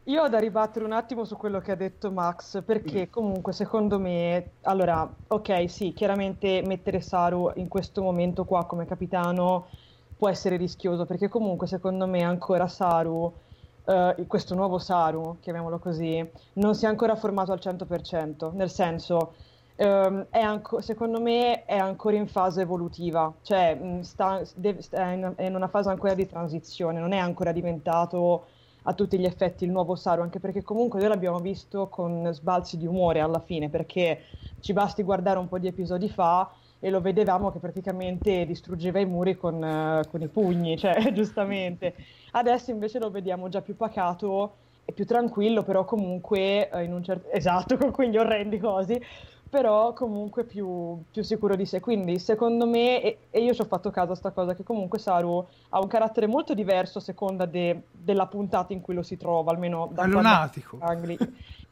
Io 0.06 0.22
ho 0.22 0.28
da 0.28 0.38
ribattere 0.38 0.84
un 0.84 0.90
attimo 0.90 1.24
su 1.24 1.36
quello 1.36 1.60
che 1.60 1.70
ha 1.70 1.76
detto 1.76 2.10
Max, 2.10 2.62
perché 2.64 3.06
mm. 3.06 3.10
comunque 3.10 3.52
secondo 3.52 4.00
me, 4.00 4.50
allora, 4.62 5.08
ok, 5.28 5.70
sì, 5.70 5.92
chiaramente 5.92 6.60
mettere 6.66 7.00
Saru 7.00 7.52
in 7.54 7.68
questo 7.68 8.02
momento 8.02 8.44
qua 8.44 8.66
come 8.66 8.84
capitano 8.84 9.66
può 10.16 10.28
essere 10.28 10.56
rischioso, 10.56 11.06
perché 11.06 11.28
comunque 11.28 11.68
secondo 11.68 12.08
me 12.08 12.22
ancora 12.22 12.66
Saru, 12.66 13.32
uh, 13.84 14.26
questo 14.26 14.56
nuovo 14.56 14.78
Saru, 14.78 15.36
chiamiamolo 15.40 15.78
così, 15.78 16.28
non 16.54 16.74
si 16.74 16.84
è 16.84 16.88
ancora 16.88 17.14
formato 17.14 17.52
al 17.52 17.60
100%, 17.62 18.52
nel 18.54 18.70
senso, 18.70 19.34
è 19.74 20.38
anco, 20.38 20.80
secondo 20.80 21.20
me 21.20 21.64
è 21.64 21.76
ancora 21.76 22.16
in 22.16 22.26
fase 22.26 22.62
evolutiva, 22.62 23.32
cioè 23.42 23.78
mm, 23.80 24.00
sta, 24.00 24.42
deve, 24.54 24.82
sta 24.82 25.10
in, 25.10 25.32
è 25.36 25.44
in 25.44 25.54
una 25.54 25.68
fase 25.68 25.88
ancora 25.88 26.14
di 26.14 26.26
transizione, 26.26 27.00
non 27.00 27.12
è 27.12 27.18
ancora 27.18 27.52
diventato 27.52 28.46
a 28.82 28.94
tutti 28.94 29.18
gli 29.18 29.24
effetti 29.24 29.64
il 29.64 29.70
nuovo 29.70 29.94
Saru, 29.94 30.22
anche 30.22 30.40
perché 30.40 30.62
comunque 30.62 30.98
noi 31.00 31.08
l'abbiamo 31.08 31.38
visto 31.38 31.88
con 31.88 32.28
sbalzi 32.32 32.76
di 32.76 32.86
umore 32.86 33.20
alla 33.20 33.40
fine, 33.40 33.68
perché 33.68 34.22
ci 34.60 34.72
basti 34.72 35.02
guardare 35.02 35.38
un 35.38 35.48
po' 35.48 35.58
di 35.58 35.68
episodi 35.68 36.08
fa 36.08 36.50
e 36.84 36.90
lo 36.90 37.00
vedevamo 37.00 37.52
che 37.52 37.60
praticamente 37.60 38.44
distruggeva 38.44 38.98
i 38.98 39.06
muri 39.06 39.36
con, 39.36 39.54
uh, 39.54 40.08
con 40.10 40.20
i 40.20 40.26
pugni, 40.26 40.76
cioè 40.78 41.12
giustamente. 41.12 41.94
Adesso 42.32 42.72
invece 42.72 42.98
lo 42.98 43.10
vediamo 43.10 43.48
già 43.48 43.60
più 43.60 43.76
pacato 43.76 44.54
e 44.84 44.92
più 44.92 45.06
tranquillo, 45.06 45.62
però 45.62 45.84
comunque 45.84 46.68
uh, 46.72 46.78
in 46.80 46.92
un 46.92 47.04
certo... 47.04 47.30
esatto, 47.30 47.76
con 47.78 47.92
quegli 47.92 48.16
orrendi 48.16 48.58
cosi, 48.58 49.00
però 49.52 49.92
comunque 49.92 50.44
più, 50.44 50.98
più, 51.10 51.22
sicuro 51.22 51.56
di 51.56 51.66
sé. 51.66 51.78
Quindi 51.78 52.18
secondo 52.18 52.66
me, 52.66 53.02
e, 53.02 53.18
e 53.28 53.42
io 53.42 53.52
ci 53.52 53.60
ho 53.60 53.66
fatto 53.66 53.90
caso 53.90 54.04
a 54.04 54.18
questa 54.18 54.30
cosa, 54.30 54.54
che 54.54 54.62
comunque 54.62 54.98
Saru 54.98 55.46
ha 55.68 55.78
un 55.78 55.88
carattere 55.88 56.26
molto 56.26 56.54
diverso 56.54 56.96
a 56.96 57.00
seconda 57.02 57.44
de, 57.44 57.82
della 57.90 58.24
puntata 58.28 58.72
in 58.72 58.80
cui 58.80 58.94
lo 58.94 59.02
si 59.02 59.18
trova, 59.18 59.50
almeno 59.50 59.90
da... 59.92 60.06
Lunatico. 60.06 60.78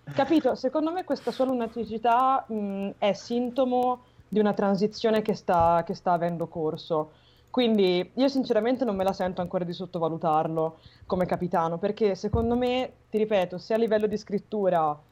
Capito? 0.13 0.55
Secondo 0.57 0.93
me 0.93 1.05
questa 1.05 1.31
sua 1.31 1.47
lunaticità 1.47 2.45
mh, 2.47 2.91
è 2.99 3.15
sintomo 3.15 4.03
di 4.29 4.41
una 4.41 4.53
transizione 4.53 5.23
che 5.23 5.35
sta, 5.35 5.83
che 5.87 5.95
sta 5.95 6.13
avendo 6.13 6.49
corso. 6.49 7.13
Quindi 7.49 8.11
io 8.13 8.29
sinceramente 8.29 8.85
non 8.85 8.95
me 8.95 9.05
la 9.05 9.15
sento 9.15 9.41
ancora 9.41 9.65
di 9.65 9.73
sottovalutarlo 9.73 10.81
come 11.07 11.25
capitano, 11.25 11.79
perché 11.79 12.15
secondo 12.15 12.59
me, 12.59 12.93
ti 13.09 13.17
ripeto, 13.17 13.57
se 13.57 13.73
a 13.73 13.79
livello 13.79 14.07
di 14.07 14.19
scrittura 14.19 15.09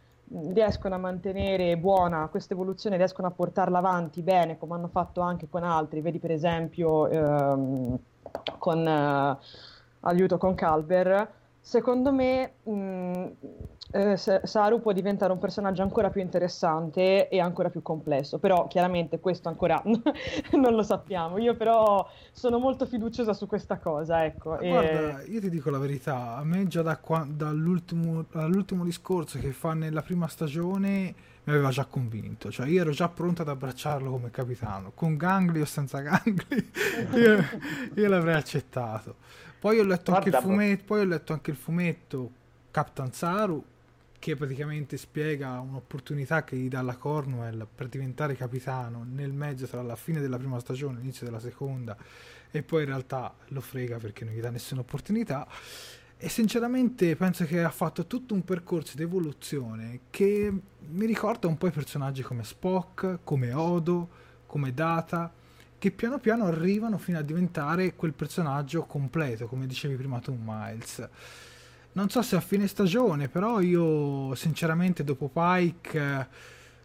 riescono 0.52 0.94
a 0.94 0.98
mantenere 0.98 1.76
buona 1.76 2.28
questa 2.28 2.54
evoluzione, 2.54 2.96
riescono 2.96 3.28
a 3.28 3.30
portarla 3.30 3.78
avanti 3.78 4.22
bene, 4.22 4.58
come 4.58 4.74
hanno 4.74 4.88
fatto 4.88 5.20
anche 5.20 5.48
con 5.48 5.64
altri, 5.64 6.00
vedi 6.00 6.18
per 6.18 6.30
esempio 6.30 7.08
ehm, 7.08 7.98
con 8.58 8.86
eh, 8.86 9.36
aiuto 10.00 10.38
con 10.38 10.54
Calber, 10.54 11.30
secondo 11.60 12.12
me 12.12 12.52
mh, 12.62 13.26
eh, 13.90 14.16
Saru 14.16 14.80
può 14.80 14.92
diventare 14.92 15.32
un 15.32 15.38
personaggio 15.38 15.82
ancora 15.82 16.10
più 16.10 16.20
interessante 16.20 17.28
e 17.28 17.40
ancora 17.40 17.70
più 17.70 17.80
complesso, 17.80 18.38
però 18.38 18.66
chiaramente 18.66 19.18
questo 19.18 19.48
ancora 19.48 19.82
non 20.52 20.74
lo 20.74 20.82
sappiamo. 20.82 21.38
Io 21.38 21.56
però 21.56 22.06
sono 22.30 22.58
molto 22.58 22.84
fiduciosa 22.84 23.32
su 23.32 23.46
questa 23.46 23.78
cosa, 23.78 24.24
ecco. 24.24 24.58
E... 24.58 24.68
Guarda, 24.68 25.22
io 25.22 25.40
ti 25.40 25.48
dico 25.48 25.70
la 25.70 25.78
verità, 25.78 26.36
a 26.36 26.44
me 26.44 26.66
già 26.66 26.82
da 26.82 26.98
qua, 26.98 27.26
dall'ultimo, 27.26 28.26
dall'ultimo 28.30 28.84
discorso 28.84 29.38
che 29.38 29.52
fa 29.52 29.72
nella 29.72 30.02
prima 30.02 30.28
stagione 30.28 31.14
mi 31.44 31.54
aveva 31.54 31.70
già 31.70 31.86
convinto, 31.86 32.50
cioè 32.50 32.66
io 32.66 32.82
ero 32.82 32.90
già 32.90 33.08
pronto 33.08 33.40
ad 33.40 33.48
abbracciarlo 33.48 34.10
come 34.10 34.30
capitano, 34.30 34.92
con 34.94 35.16
gangli 35.16 35.60
o 35.60 35.64
senza 35.64 36.00
gangli, 36.00 36.44
io, 37.16 37.42
io 37.94 38.08
l'avrei 38.08 38.34
accettato. 38.34 39.14
Poi 39.58 39.78
ho, 39.78 39.84
letto 39.84 40.12
anche 40.14 40.28
il 40.28 40.34
fumetto, 40.34 40.84
poi 40.84 41.00
ho 41.00 41.04
letto 41.04 41.32
anche 41.32 41.50
il 41.50 41.56
fumetto 41.56 42.30
Captain 42.70 43.12
Saru 43.12 43.64
che 44.18 44.36
praticamente 44.36 44.96
spiega 44.96 45.60
un'opportunità 45.60 46.44
che 46.44 46.56
gli 46.56 46.68
dà 46.68 46.82
la 46.82 46.96
Cornwell 46.96 47.66
per 47.72 47.88
diventare 47.88 48.34
capitano 48.34 49.06
nel 49.08 49.32
mezzo 49.32 49.66
tra 49.66 49.82
la 49.82 49.96
fine 49.96 50.20
della 50.20 50.38
prima 50.38 50.58
stagione 50.58 50.96
e 50.96 51.00
l'inizio 51.00 51.26
della 51.26 51.40
seconda 51.40 51.96
e 52.50 52.62
poi 52.62 52.82
in 52.82 52.88
realtà 52.88 53.34
lo 53.48 53.60
frega 53.60 53.98
perché 53.98 54.24
non 54.24 54.34
gli 54.34 54.40
dà 54.40 54.50
nessuna 54.50 54.80
opportunità. 54.80 55.46
E 56.20 56.28
sinceramente 56.28 57.14
penso 57.14 57.44
che 57.44 57.62
ha 57.62 57.70
fatto 57.70 58.06
tutto 58.06 58.34
un 58.34 58.42
percorso 58.44 58.96
di 58.96 59.04
evoluzione 59.04 60.00
che 60.10 60.52
mi 60.88 61.06
ricorda 61.06 61.46
un 61.46 61.56
po' 61.56 61.68
i 61.68 61.70
personaggi 61.70 62.22
come 62.22 62.42
Spock, 62.42 63.20
come 63.22 63.52
Odo, 63.52 64.08
come 64.46 64.74
Data 64.74 65.32
che 65.78 65.92
piano 65.92 66.18
piano 66.18 66.44
arrivano 66.44 66.98
fino 66.98 67.18
a 67.18 67.22
diventare 67.22 67.94
quel 67.94 68.12
personaggio 68.12 68.82
completo 68.82 69.46
come 69.46 69.66
dicevi 69.66 69.94
prima 69.94 70.18
tu 70.18 70.36
Miles 70.36 71.08
non 71.92 72.08
so 72.08 72.22
se 72.22 72.36
a 72.36 72.40
fine 72.40 72.66
stagione, 72.66 73.28
però 73.28 73.60
io 73.60 74.34
sinceramente 74.34 75.04
dopo 75.04 75.28
Pike, 75.32 76.28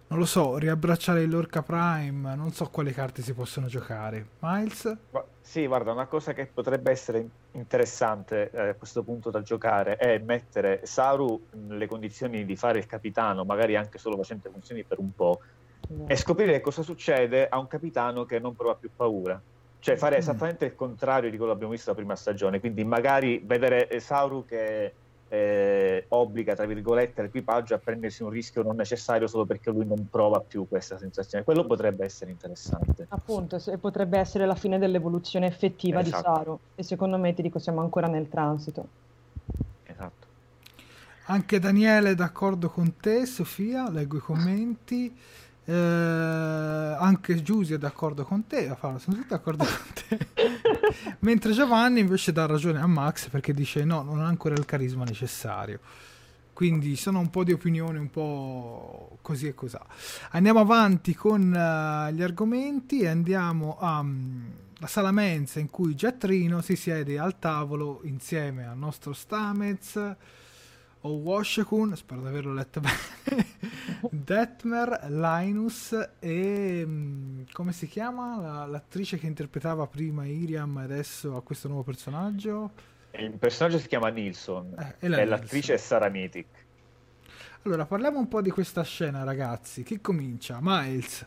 non 0.07 0.19
lo 0.19 0.25
so, 0.25 0.57
riabbracciare 0.57 1.23
il 1.23 1.29
Lorca 1.29 1.61
Prime, 1.61 2.35
non 2.35 2.51
so 2.51 2.69
quale 2.69 2.91
carte 2.91 3.21
si 3.21 3.33
possono 3.33 3.67
giocare. 3.67 4.27
Miles? 4.39 4.95
Sì, 5.41 5.67
guarda, 5.67 5.91
una 5.91 6.05
cosa 6.05 6.33
che 6.33 6.45
potrebbe 6.45 6.91
essere 6.91 7.27
interessante 7.51 8.49
eh, 8.51 8.69
a 8.69 8.73
questo 8.75 9.03
punto 9.03 9.29
da 9.29 9.41
giocare 9.41 9.97
è 9.97 10.17
mettere 10.19 10.81
Saru 10.85 11.47
nelle 11.67 11.87
condizioni 11.87 12.45
di 12.45 12.55
fare 12.55 12.79
il 12.79 12.85
capitano, 12.85 13.43
magari 13.43 13.75
anche 13.75 13.97
solo 13.97 14.15
facendo 14.17 14.49
funzioni 14.51 14.83
per 14.83 14.99
un 14.99 15.13
po', 15.13 15.41
no. 15.89 16.07
e 16.07 16.15
scoprire 16.15 16.61
cosa 16.61 16.81
succede 16.81 17.47
a 17.49 17.57
un 17.59 17.67
capitano 17.67 18.25
che 18.25 18.39
non 18.39 18.55
prova 18.55 18.75
più 18.75 18.89
paura. 18.95 19.41
Cioè 19.83 19.97
fare 19.97 20.15
mm. 20.15 20.19
esattamente 20.19 20.63
il 20.63 20.75
contrario 20.75 21.29
di 21.29 21.35
quello 21.35 21.51
che 21.51 21.57
abbiamo 21.57 21.73
visto 21.73 21.89
la 21.89 21.97
prima 21.97 22.15
stagione, 22.15 22.61
quindi 22.61 22.85
magari 22.85 23.43
vedere 23.45 23.99
Sauru 23.99 24.45
che 24.45 24.93
eh, 25.27 26.05
obbliga, 26.07 26.55
tra 26.55 26.65
virgolette, 26.65 27.21
l'equipaggio 27.21 27.73
a 27.73 27.79
prendersi 27.79 28.23
un 28.23 28.29
rischio 28.29 28.63
non 28.63 28.77
necessario 28.77 29.27
solo 29.27 29.43
perché 29.43 29.71
lui 29.71 29.85
non 29.85 30.07
prova 30.09 30.39
più 30.39 30.69
questa 30.69 30.97
sensazione. 30.97 31.43
Quello 31.43 31.65
potrebbe 31.65 32.05
essere 32.05 32.31
interessante. 32.31 33.07
Appunto, 33.09 33.61
potrebbe 33.77 34.19
essere 34.19 34.45
la 34.45 34.55
fine 34.55 34.79
dell'evoluzione 34.79 35.47
effettiva 35.47 35.99
esatto. 35.99 36.29
di 36.29 36.35
Saru. 36.37 36.59
E 36.75 36.83
secondo 36.83 37.17
me, 37.17 37.33
ti 37.33 37.41
dico, 37.41 37.59
siamo 37.59 37.81
ancora 37.81 38.07
nel 38.07 38.29
transito. 38.29 38.87
Esatto. 39.83 40.27
Anche 41.25 41.59
Daniele 41.59 42.11
è 42.11 42.15
d'accordo 42.15 42.69
con 42.69 42.95
te, 42.95 43.25
Sofia, 43.25 43.89
leggo 43.89 44.15
i 44.15 44.21
commenti. 44.21 45.13
Eh, 45.65 45.73
anche 45.73 47.41
Giusy 47.41 47.75
è 47.75 47.77
d'accordo 47.77 48.25
con 48.25 48.45
te, 48.47 48.75
sono 48.79 48.97
tutti 48.97 49.27
d'accordo 49.27 49.63
con 49.63 49.93
te. 50.07 50.27
Mentre 51.19 51.53
Giovanni 51.53 52.01
invece 52.01 52.31
dà 52.31 52.45
ragione 52.45 52.79
a 52.79 52.87
Max 52.87 53.29
perché 53.29 53.53
dice 53.53 53.83
no, 53.85 54.01
non 54.01 54.19
ha 54.19 54.27
ancora 54.27 54.55
il 54.55 54.65
carisma 54.65 55.03
necessario. 55.05 55.79
Quindi 56.51 56.95
sono 56.95 57.19
un 57.19 57.29
po' 57.31 57.43
di 57.43 57.51
opinioni 57.51 57.97
un 57.97 58.11
po' 58.11 59.17
così 59.21 59.47
e 59.47 59.55
così. 59.55 59.77
Andiamo 60.31 60.59
avanti 60.59 61.15
con 61.15 61.41
uh, 61.41 62.13
gli 62.13 62.21
argomenti 62.21 62.99
e 62.99 63.07
andiamo 63.07 63.77
alla 63.79 63.99
um, 63.99 64.51
sala 64.85 65.11
mensa 65.11 65.59
in 65.59 65.71
cui 65.71 65.95
Giatrino 65.95 66.61
si 66.61 66.75
siede 66.75 67.17
al 67.17 67.39
tavolo 67.39 68.01
insieme 68.03 68.67
al 68.67 68.77
nostro 68.77 69.13
Stamez 69.13 69.97
o 71.05 71.09
Washakun, 71.17 71.95
spero 71.95 72.21
di 72.21 72.27
averlo 72.27 72.53
letto 72.53 72.79
bene, 72.79 73.45
Detmer, 74.09 75.05
Linus 75.09 75.91
e 76.19 76.83
mm, 76.85 77.41
come 77.51 77.73
si 77.73 77.87
chiama 77.87 78.39
la, 78.39 78.65
l'attrice 78.65 79.17
che 79.17 79.25
interpretava 79.27 79.85
prima 79.87 80.25
Iriam 80.25 80.77
e 80.77 80.83
adesso 80.83 81.35
ha 81.35 81.41
questo 81.43 81.67
nuovo 81.67 81.83
personaggio? 81.83 82.71
Il 83.11 83.37
personaggio 83.37 83.79
si 83.79 83.87
chiama 83.87 84.09
Nilsson 84.09 84.73
Eh, 84.77 84.95
e 84.99 85.07
la 85.09 85.23
l'attrice 85.25 85.73
è 85.75 85.77
Sara 85.77 86.09
Mitic. 86.09 86.65
Allora, 87.63 87.85
parliamo 87.85 88.19
un 88.19 88.27
po' 88.27 88.41
di 88.41 88.49
questa 88.49 88.83
scena, 88.83 89.23
ragazzi. 89.23 89.83
Chi 89.83 90.01
comincia? 90.01 90.59
Miles. 90.61 91.25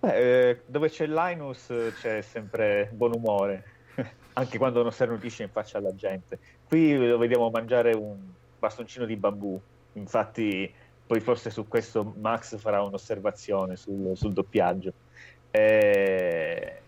Beh, 0.00 0.48
eh, 0.50 0.62
dove 0.66 0.88
c'è 0.90 1.06
Linus 1.06 1.72
c'è 2.00 2.20
sempre 2.22 2.90
buon 2.92 3.12
umore, 3.14 3.64
anche 4.34 4.58
quando 4.58 4.82
non 4.82 4.92
starnutisce 4.92 5.42
in 5.42 5.50
faccia 5.50 5.78
alla 5.78 5.94
gente. 5.94 6.38
Qui 6.68 6.96
lo 6.96 7.18
vediamo 7.18 7.50
mangiare 7.50 7.92
un 7.92 8.16
bastoncino 8.58 9.04
di 9.04 9.16
bambù, 9.16 9.60
infatti 9.94 10.72
poi 11.06 11.20
forse 11.20 11.50
su 11.50 11.68
questo 11.68 12.14
Max 12.18 12.58
farà 12.58 12.82
un'osservazione 12.82 13.76
sul, 13.76 14.16
sul 14.16 14.32
doppiaggio. 14.32 14.92
Eh, 15.50 16.80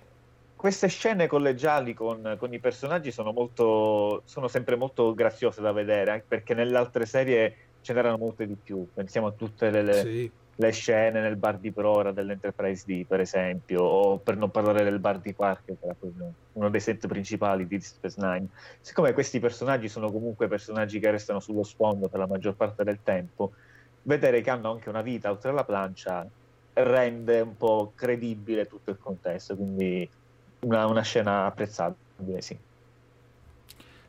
queste 0.57 0.88
scene 0.88 1.29
collegiali 1.29 1.95
con, 1.95 2.35
con 2.37 2.53
i 2.53 2.59
personaggi 2.59 3.12
sono, 3.12 3.33
molto, 3.33 4.23
sono 4.25 4.49
sempre 4.49 4.75
molto 4.75 5.14
graziose 5.14 5.61
da 5.61 5.71
vedere, 5.71 6.11
anche 6.11 6.25
perché 6.27 6.55
nelle 6.55 6.77
altre 6.77 7.07
serie 7.07 7.57
ce 7.81 7.93
n'erano 7.93 8.19
molte 8.19 8.47
di 8.47 8.57
più. 8.61 8.85
Pensiamo 8.93 9.29
a 9.29 9.33
tutte 9.33 9.71
le, 9.71 9.93
Sì. 9.93 10.31
Le 10.61 10.73
scene 10.73 11.21
nel 11.21 11.37
bar 11.37 11.59
di 11.59 11.71
Prora 11.71 12.11
dell'Enterprise 12.11 12.83
D, 12.85 13.07
per 13.07 13.21
esempio, 13.21 13.83
o 13.83 14.18
per 14.18 14.37
non 14.37 14.51
parlare 14.51 14.83
del 14.83 14.99
bar 14.99 15.21
di 15.21 15.33
Quark, 15.33 15.64
che 15.64 15.77
era 15.81 15.94
uno 16.55 16.68
dei 16.68 16.81
set 16.81 17.07
principali 17.07 17.62
di 17.62 17.79
Deep 17.79 17.83
Space 17.83 18.21
Nine. 18.21 18.49
Siccome 18.81 19.12
questi 19.12 19.38
personaggi 19.38 19.88
sono 19.88 20.11
comunque 20.11 20.49
personaggi 20.49 20.99
che 20.99 21.12
restano 21.12 21.38
sullo 21.38 21.62
sfondo 21.62 22.09
per 22.09 22.18
la 22.18 22.27
maggior 22.27 22.55
parte 22.55 22.83
del 22.83 22.99
tempo, 23.05 23.53
vedere 24.03 24.40
che 24.40 24.51
hanno 24.51 24.73
anche 24.73 24.88
una 24.88 25.03
vita 25.03 25.31
oltre 25.31 25.53
la 25.53 25.64
plancia 25.64 26.27
rende 26.73 27.40
un 27.40 27.57
po' 27.57 27.92
credibile 27.94 28.66
tutto 28.66 28.90
il 28.90 28.99
contesto, 28.99 29.55
quindi 29.55 30.09
una, 30.61 30.87
una 30.87 31.03
scena 31.03 31.47
apprezzabile, 31.47 32.40
sì. 32.40 32.59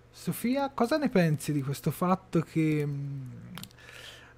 Sofia, 0.10 0.72
cosa 0.74 0.98
ne 0.98 1.10
pensi 1.10 1.54
di 1.54 1.62
questo 1.62 1.92
fatto 1.92 2.42
che 2.42 2.88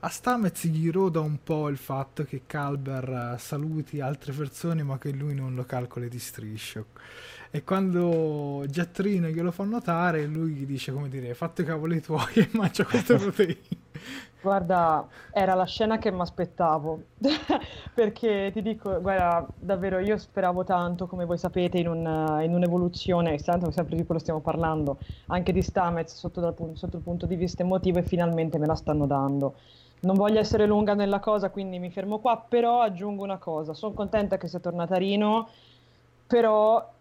a 0.03 0.09
Stamez 0.09 0.65
gli 0.65 0.89
roda 0.89 1.19
un 1.19 1.43
po' 1.43 1.69
il 1.69 1.77
fatto 1.77 2.23
che 2.23 2.43
Calber 2.47 3.33
eh, 3.35 3.37
saluti 3.37 3.99
altre 3.99 4.33
persone 4.33 4.81
ma 4.83 4.97
che 4.97 5.11
lui 5.11 5.35
non 5.35 5.53
lo 5.55 5.63
calcoli 5.63 6.09
di 6.09 6.17
striscio? 6.19 6.87
E 7.51 7.63
quando 7.63 8.63
Jettrino 8.67 9.27
glielo 9.27 9.51
fa 9.51 9.63
notare, 9.63 10.25
lui 10.25 10.53
gli 10.53 10.65
dice, 10.65 10.91
come 10.91 11.09
dire, 11.09 11.33
fatto 11.35 11.61
i 11.61 11.65
cavoli 11.65 12.01
tuoi 12.01 12.33
e 12.35 12.49
mangia 12.53 12.85
queste 12.85 13.15
proteine. 13.17 13.59
Guarda, 14.43 15.07
era 15.29 15.53
la 15.53 15.65
scena 15.65 15.99
che 15.99 16.11
mi 16.11 16.21
aspettavo, 16.21 17.03
perché 17.93 18.49
ti 18.51 18.63
dico, 18.63 18.99
guarda, 18.99 19.47
davvero 19.55 19.99
io 19.99 20.17
speravo 20.17 20.63
tanto, 20.63 21.05
come 21.05 21.25
voi 21.25 21.37
sapete, 21.37 21.77
in, 21.77 21.87
un- 21.87 22.39
in 22.41 22.51
un'evoluzione, 22.53 23.37
tanto 23.37 23.69
sempre 23.69 23.95
di 23.95 24.03
quello 24.03 24.19
stiamo 24.19 24.39
parlando, 24.41 24.97
anche 25.27 25.51
di 25.51 25.61
Stamez 25.61 26.15
sotto, 26.15 26.41
dal 26.41 26.55
sotto 26.73 26.97
il 26.97 27.03
punto 27.03 27.27
di 27.27 27.35
vista 27.35 27.61
emotivo 27.61 27.99
e 27.99 28.03
finalmente 28.03 28.57
me 28.57 28.65
la 28.65 28.73
stanno 28.75 29.05
dando. 29.05 29.55
Non 30.03 30.15
voglio 30.15 30.39
essere 30.39 30.65
lunga 30.65 30.95
nella 30.95 31.19
cosa, 31.19 31.51
quindi 31.51 31.77
mi 31.77 31.91
fermo 31.91 32.17
qua, 32.19 32.43
però 32.47 32.81
aggiungo 32.81 33.23
una 33.23 33.37
cosa, 33.37 33.73
sono 33.75 33.93
contenta 33.93 34.37
che 34.37 34.47
sia 34.47 34.59
tornata 34.59 34.95
Rino, 34.95 35.47
però, 36.25 36.93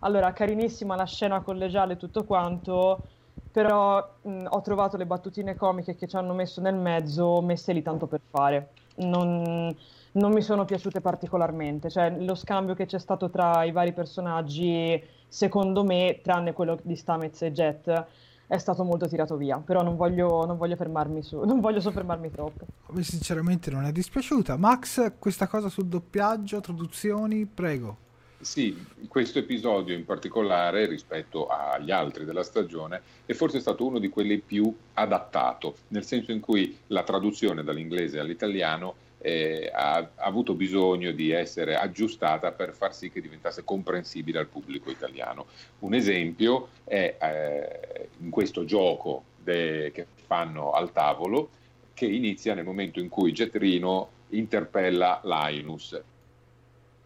allora, 0.00 0.32
carinissima 0.34 0.94
la 0.94 1.06
scena 1.06 1.40
collegiale 1.40 1.94
e 1.94 1.96
tutto 1.96 2.24
quanto, 2.24 3.02
però 3.50 4.16
mh, 4.22 4.44
ho 4.46 4.60
trovato 4.60 4.98
le 4.98 5.06
battutine 5.06 5.54
comiche 5.54 5.96
che 5.96 6.06
ci 6.06 6.16
hanno 6.16 6.34
messo 6.34 6.60
nel 6.60 6.74
mezzo 6.74 7.40
messe 7.40 7.72
lì 7.72 7.80
tanto 7.82 8.06
per 8.06 8.20
fare. 8.28 8.68
Non, 8.96 9.74
non 10.12 10.32
mi 10.32 10.42
sono 10.42 10.66
piaciute 10.66 11.00
particolarmente, 11.00 11.88
cioè 11.88 12.10
lo 12.10 12.34
scambio 12.34 12.74
che 12.74 12.84
c'è 12.84 12.98
stato 12.98 13.30
tra 13.30 13.64
i 13.64 13.72
vari 13.72 13.94
personaggi, 13.94 15.02
secondo 15.28 15.82
me, 15.82 16.20
tranne 16.22 16.52
quello 16.52 16.78
di 16.82 16.94
Stamez 16.94 17.40
e 17.40 17.52
Jet, 17.52 18.06
è 18.52 18.58
stato 18.58 18.84
molto 18.84 19.08
tirato 19.08 19.36
via, 19.38 19.56
però 19.56 19.82
non 19.82 19.96
voglio, 19.96 20.44
non 20.44 20.58
voglio 20.58 20.76
fermarmi 20.76 21.22
su, 21.22 21.40
non 21.44 21.60
voglio 21.60 21.80
soffermarmi 21.80 22.30
troppo. 22.30 22.66
A 22.86 22.92
me 22.92 23.02
sinceramente 23.02 23.70
non 23.70 23.86
è 23.86 23.92
dispiaciuta. 23.92 24.58
Max, 24.58 25.14
questa 25.18 25.46
cosa 25.46 25.70
sul 25.70 25.86
doppiaggio, 25.86 26.60
traduzioni, 26.60 27.46
prego. 27.46 28.10
Sì, 28.42 28.76
questo 29.08 29.38
episodio 29.38 29.94
in 29.94 30.04
particolare 30.04 30.84
rispetto 30.86 31.46
agli 31.46 31.92
altri 31.92 32.26
della 32.26 32.42
stagione 32.42 33.00
è 33.24 33.32
forse 33.32 33.58
stato 33.60 33.86
uno 33.86 33.98
di 33.98 34.10
quelli 34.10 34.38
più 34.38 34.74
adattato, 34.94 35.76
nel 35.88 36.04
senso 36.04 36.30
in 36.32 36.40
cui 36.40 36.76
la 36.88 37.04
traduzione 37.04 37.62
dall'inglese 37.62 38.18
all'italiano 38.18 38.94
eh, 39.22 39.70
ha, 39.72 39.96
ha 39.98 40.10
avuto 40.16 40.54
bisogno 40.54 41.12
di 41.12 41.30
essere 41.30 41.76
aggiustata 41.76 42.50
per 42.52 42.74
far 42.74 42.94
sì 42.94 43.10
che 43.10 43.20
diventasse 43.20 43.62
comprensibile 43.64 44.40
al 44.40 44.48
pubblico 44.48 44.90
italiano. 44.90 45.46
Un 45.80 45.94
esempio 45.94 46.68
è 46.84 47.16
eh, 47.20 48.08
in 48.18 48.30
questo 48.30 48.64
gioco 48.64 49.24
de- 49.38 49.92
che 49.94 50.06
fanno 50.26 50.72
al 50.72 50.92
tavolo 50.92 51.50
che 51.94 52.06
inizia 52.06 52.54
nel 52.54 52.64
momento 52.64 52.98
in 52.98 53.08
cui 53.08 53.32
Getrino 53.32 54.10
interpella 54.30 55.20
Linus. 55.24 56.00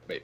Beh, 0.07 0.22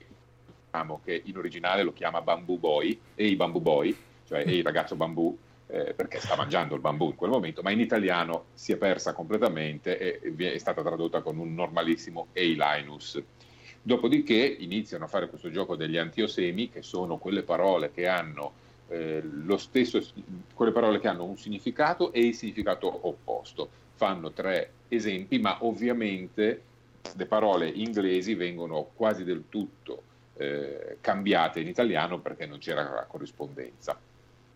diciamo 0.64 1.00
che 1.04 1.20
in 1.24 1.36
originale 1.36 1.82
lo 1.82 1.92
chiama 1.92 2.22
Bamboo 2.22 2.56
Boy, 2.56 2.98
e 3.14 3.26
i 3.26 3.36
Bamboo 3.36 3.60
Boy, 3.60 3.94
cioè 4.26 4.44
e 4.46 4.56
il 4.56 4.64
ragazzo 4.64 4.94
bambù, 4.94 5.36
eh, 5.72 5.94
perché 5.94 6.20
sta 6.20 6.36
mangiando 6.36 6.74
il 6.74 6.82
bambù 6.82 7.06
in 7.06 7.14
quel 7.14 7.30
momento, 7.30 7.62
ma 7.62 7.70
in 7.70 7.80
italiano 7.80 8.44
si 8.52 8.72
è 8.72 8.76
persa 8.76 9.14
completamente 9.14 10.20
e 10.20 10.34
è 10.36 10.58
stata 10.58 10.82
tradotta 10.82 11.22
con 11.22 11.38
un 11.38 11.54
normalissimo 11.54 12.26
Ei 12.34 12.54
Linus. 12.54 13.20
Dopodiché 13.80 14.36
iniziano 14.58 15.04
a 15.04 15.08
fare 15.08 15.30
questo 15.30 15.50
gioco 15.50 15.74
degli 15.74 15.96
antiosemi, 15.96 16.68
che 16.68 16.82
sono 16.82 17.16
quelle 17.16 17.42
parole 17.42 17.90
che 17.90 18.06
hanno 18.06 18.52
eh, 18.88 19.22
lo 19.22 19.56
stesso, 19.56 19.98
quelle 20.52 20.72
parole 20.72 21.00
che 21.00 21.08
hanno 21.08 21.24
un 21.24 21.38
significato 21.38 22.12
e 22.12 22.20
il 22.20 22.34
significato 22.34 23.08
opposto. 23.08 23.70
Fanno 23.94 24.30
tre 24.32 24.72
esempi, 24.88 25.38
ma 25.38 25.56
ovviamente 25.64 26.62
le 27.16 27.26
parole 27.26 27.66
inglesi 27.66 28.34
vengono 28.34 28.90
quasi 28.94 29.24
del 29.24 29.44
tutto 29.48 30.02
eh, 30.36 30.98
cambiate 31.00 31.60
in 31.60 31.68
italiano 31.68 32.20
perché 32.20 32.44
non 32.44 32.58
c'era 32.58 33.06
corrispondenza. 33.08 33.98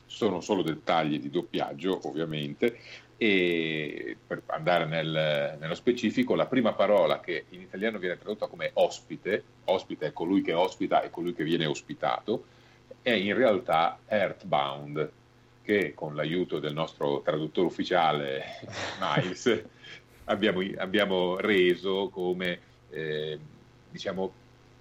Sono 0.07 0.41
solo 0.41 0.63
dettagli 0.63 1.19
di 1.19 1.31
doppiaggio, 1.31 2.01
ovviamente, 2.05 2.79
e 3.17 4.17
per 4.27 4.43
andare 4.47 4.85
nel- 4.87 5.57
nello 5.59 5.75
specifico, 5.75 6.35
la 6.35 6.47
prima 6.47 6.73
parola 6.73 7.21
che 7.21 7.47
in 7.51 7.63
italiano 7.63 7.99
viene 7.99 8.19
tradotta 8.19 8.47
come 8.47 8.71
ospite, 8.75 9.43
ospite 9.65 10.07
è 10.07 10.13
colui 10.13 10.43
che 10.43 10.53
ospita 10.53 11.03
e 11.03 11.11
colui 11.11 11.35
che 11.35 11.45
viene 11.45 11.67
ospitato, 11.67 12.45
è 13.03 13.13
in 13.13 13.35
realtà 13.35 13.99
earthbound, 14.07 15.11
che 15.63 15.95
con 15.95 16.15
l'aiuto 16.15 16.61
del 16.61 16.73
nostro 16.73 17.23
traduttore 17.23 17.67
ufficiale 17.67 18.45
Miles 19.01 19.65
abbiamo, 20.25 20.61
abbiamo 20.77 21.37
reso 21.37 22.09
come 22.09 22.61
eh, 22.91 23.39
diciamo 23.91 24.33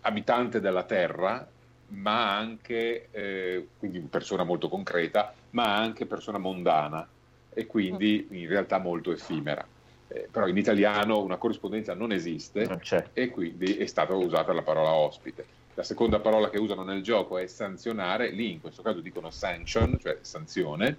abitante 0.02 0.60
della 0.60 0.84
terra, 0.84 1.48
ma 1.96 2.38
anche 2.38 3.08
eh, 3.12 3.68
quindi 3.78 4.00
persona 4.00 4.44
molto 4.44 4.70
concreta, 4.70 5.34
ma 5.52 5.76
anche 5.76 6.06
persona 6.06 6.38
mondana 6.38 7.08
e 7.54 7.66
quindi 7.66 8.28
in 8.32 8.48
realtà 8.48 8.78
molto 8.78 9.12
effimera. 9.12 9.66
Eh, 10.08 10.28
però 10.30 10.48
in 10.48 10.58
italiano 10.58 11.22
una 11.22 11.38
corrispondenza 11.38 11.94
non 11.96 12.12
esiste 12.12 12.66
Non 12.66 12.80
c'è. 12.80 13.04
e 13.14 13.30
quindi 13.30 13.78
è 13.78 13.86
stata 13.86 14.14
usata 14.14 14.54
la 14.54 14.62
parola 14.62 14.94
ospite. 14.94 15.46
La 15.74 15.84
seconda 15.84 16.20
parola 16.20 16.50
che 16.50 16.60
usano 16.60 16.84
nel 16.84 17.02
gioco 17.02 17.38
è 17.38 17.48
sanzionare, 17.48 18.30
lì 18.30 18.52
in 18.52 18.62
questo 18.62 18.82
caso 18.82 19.02
dicono 19.02 19.30
sanction, 19.30 19.98
cioè 20.00 20.20
sanzione, 20.22 20.98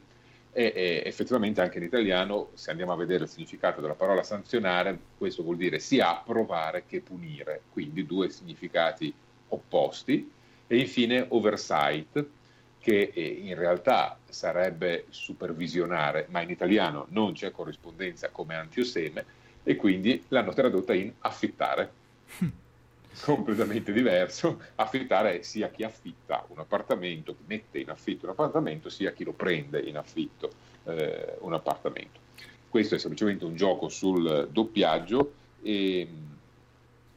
e, 0.53 0.73
e 0.75 1.03
effettivamente 1.05 1.61
anche 1.61 1.79
in 1.79 1.85
italiano, 1.85 2.49
se 2.55 2.71
andiamo 2.71 2.93
a 2.93 2.97
vedere 2.97 3.25
il 3.25 3.31
significato 3.31 3.81
della 3.81 3.95
parola 3.95 4.23
sanzionare, 4.23 4.99
questo 5.17 5.43
vuol 5.43 5.57
dire 5.57 5.79
sia 5.79 6.19
approvare 6.19 6.85
che 6.87 7.01
punire, 7.01 7.63
quindi 7.73 8.05
due 8.07 8.29
significati 8.31 9.13
opposti. 9.49 10.31
E 10.67 10.79
infine 10.79 11.27
oversight, 11.29 12.25
che 12.81 13.11
eh, 13.13 13.41
in 13.43 13.55
realtà 13.57 14.19
sarebbe 14.29 15.07
supervisionare, 15.11 16.27
ma 16.31 16.41
in 16.41 16.51
italiano 16.51 17.07
non 17.11 17.33
c'è 17.33 17.51
corrispondenza 17.51 18.29
come 18.31 18.55
antioseme, 18.55 19.25
e 19.63 19.75
quindi 19.75 20.23
l'hanno 20.29 20.53
tradotta 20.53 20.95
in 20.95 21.13
affittare. 21.19 21.91
Completamente 23.21 23.93
diverso, 23.93 24.61
affittare 24.77 25.43
sia 25.43 25.71
chi 25.71 25.83
affitta 25.83 26.45
un 26.49 26.59
appartamento, 26.59 27.35
chi 27.35 27.43
mette 27.47 27.79
in 27.79 27.91
affitto 27.91 28.27
un 28.27 28.33
appartamento, 28.33 28.89
sia 28.91 29.13
chi 29.13 29.25
lo 29.25 29.33
prende 29.33 29.81
in 29.81 29.97
affitto 29.97 30.53
eh, 30.85 31.37
un 31.41 31.55
appartamento. 31.55 32.21
Questo 32.69 32.95
è 32.95 32.99
semplicemente 32.99 33.45
un 33.45 33.57
gioco 33.57 33.89
sul 33.89 34.49
doppiaggio 34.53 35.33
e, 35.63 36.07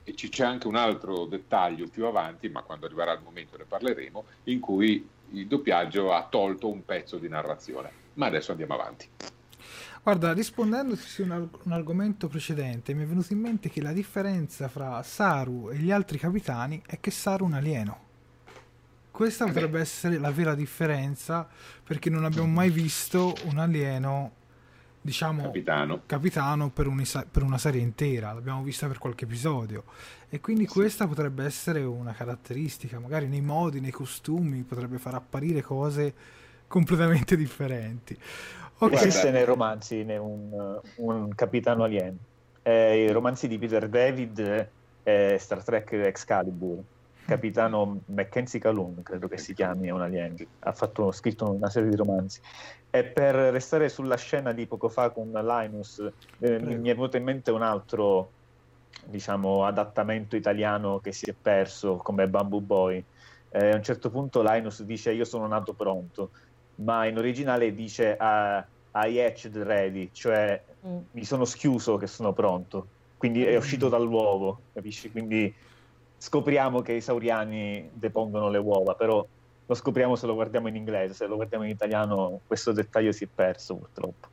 e 0.09 0.15
ci 0.15 0.29
c'è 0.29 0.43
anche 0.43 0.67
un 0.67 0.75
altro 0.75 1.25
dettaglio 1.25 1.87
più 1.87 2.05
avanti, 2.05 2.49
ma 2.49 2.63
quando 2.63 2.87
arriverà 2.87 3.13
il 3.13 3.21
momento 3.23 3.57
ne 3.57 3.63
parleremo, 3.63 4.25
in 4.45 4.59
cui 4.59 5.07
il 5.31 5.47
doppiaggio 5.47 6.11
ha 6.11 6.27
tolto 6.27 6.67
un 6.71 6.83
pezzo 6.83 7.17
di 7.17 7.29
narrazione. 7.29 7.91
Ma 8.15 8.25
adesso 8.25 8.51
andiamo 8.51 8.73
avanti. 8.73 9.07
Guarda, 10.01 10.33
rispondendo 10.33 10.95
su 10.95 11.21
un, 11.23 11.47
un, 11.63 11.71
argomento 11.71 12.27
precedente, 12.27 12.93
mi 12.93 13.03
è 13.03 13.05
venuto 13.05 13.33
in 13.33 13.39
mente 13.39 13.69
che 13.69 13.81
la 13.81 13.91
differenza 13.91 14.67
fra 14.67 15.03
Saru 15.03 15.69
e 15.69 15.77
gli 15.77 15.91
altri 15.91 16.17
capitani 16.17 16.81
è 16.87 16.99
che 16.99 17.11
Saru 17.11 17.43
è 17.43 17.47
un 17.47 17.53
alieno. 17.53 18.07
Questa 19.11 19.45
potrebbe 19.45 19.79
essere 19.79 20.17
la 20.17 20.31
vera 20.31 20.55
differenza, 20.55 21.47
perché 21.83 22.09
non 22.09 22.23
abbiamo 22.23 22.47
mai 22.47 22.69
visto 22.69 23.35
un 23.43 23.57
alieno, 23.57 24.31
diciamo, 25.01 25.43
capitano, 25.43 26.01
capitano 26.05 26.69
per, 26.69 26.87
un, 26.87 27.03
per, 27.31 27.43
una 27.43 27.57
serie 27.57 27.81
intera. 27.81 28.33
L'abbiamo 28.33 28.63
vista 28.63 28.87
per 28.87 28.97
qualche 28.97 29.25
episodio. 29.25 29.83
E 30.29 30.39
quindi 30.39 30.65
sì. 30.65 30.73
questa 30.73 31.07
potrebbe 31.07 31.43
essere 31.43 31.81
una 31.83 32.13
caratteristica, 32.13 32.99
magari 32.99 33.27
nei 33.27 33.41
modi, 33.41 33.79
nei 33.79 33.91
costumi, 33.91 34.61
potrebbe 34.63 34.97
far 34.97 35.15
apparire 35.15 35.61
cose 35.61 36.13
completamente 36.67 37.35
differenti. 37.35 38.17
Okay. 38.77 38.95
Esiste 38.95 39.31
nei 39.31 39.43
romanzi 39.43 40.03
né 40.03 40.17
un, 40.17 40.79
un, 40.97 41.35
capitano 41.35 41.83
alieno. 41.83 42.17
Eh, 42.61 43.05
I 43.05 43.11
romanzi 43.11 43.47
di 43.47 43.57
Peter 43.57 43.89
David 43.89 44.69
e 45.03 45.37
Star 45.39 45.63
Trek 45.63 45.91
Excalibur. 45.93 46.81
Capitano 47.29 48.01
Mackenzie 48.05 48.59
Calhoun, 48.59 49.03
credo 49.03 49.27
che 49.27 49.37
si 49.37 49.53
chiami, 49.53 49.87
è 49.87 49.91
un 49.91 50.01
alieno. 50.01 50.35
Ha 50.61 50.71
fatto, 50.71 51.11
scritto 51.11 51.51
una 51.51 51.69
serie 51.69 51.89
di 51.89 51.95
romanzi. 51.95 52.41
E 52.89 53.03
per 53.03 53.35
restare 53.35 53.87
sulla 53.87 54.17
scena 54.17 54.51
di 54.51 54.65
poco 54.65 54.89
fa 54.89 55.11
con 55.11 55.29
Linus, 55.31 55.99
eh, 56.39 56.59
mi 56.59 56.89
è 56.89 56.95
venuto 56.95 57.17
in 57.17 57.23
mente 57.23 57.51
un 57.51 57.61
altro 57.61 58.31
diciamo, 59.05 59.63
adattamento 59.63 60.35
italiano 60.35 60.99
che 60.99 61.11
si 61.11 61.29
è 61.29 61.35
perso 61.39 61.97
come 61.97 62.27
Bamboo 62.27 62.61
Boy. 62.61 63.03
Eh, 63.51 63.69
a 63.69 63.75
un 63.75 63.83
certo 63.83 64.09
punto 64.09 64.41
Linus 64.41 64.81
dice 64.81 65.11
io 65.11 65.25
sono 65.25 65.47
nato 65.47 65.73
pronto 65.73 66.29
ma 66.75 67.05
in 67.05 67.17
originale 67.17 67.73
dice 67.73 68.17
uh, 68.19 68.63
I 68.93 69.19
hatched 69.21 69.55
ready, 69.55 70.09
cioè 70.11 70.61
mm. 70.85 70.97
mi 71.11 71.23
sono 71.23 71.45
schiuso 71.45 71.97
che 71.97 72.07
sono 72.07 72.33
pronto, 72.33 72.87
quindi 73.17 73.43
è 73.43 73.55
uscito 73.55 73.87
mm. 73.87 73.89
dall'uovo, 73.89 74.59
capisci? 74.73 75.11
Quindi 75.11 75.53
scopriamo 76.19 76.81
che 76.81 76.93
i 76.93 77.01
sauriani 77.01 77.89
depongono 77.93 78.49
le 78.49 78.59
uova, 78.59 78.93
però 78.93 79.25
lo 79.65 79.75
scopriamo 79.75 80.15
se 80.15 80.25
lo 80.27 80.33
guardiamo 80.33 80.67
in 80.67 80.75
inglese, 80.75 81.13
se 81.13 81.25
lo 81.25 81.35
guardiamo 81.35 81.63
in 81.63 81.71
italiano 81.71 82.41
questo 82.45 82.71
dettaglio 82.71 83.11
si 83.11 83.23
è 83.23 83.27
perso 83.33 83.75
purtroppo. 83.75 84.27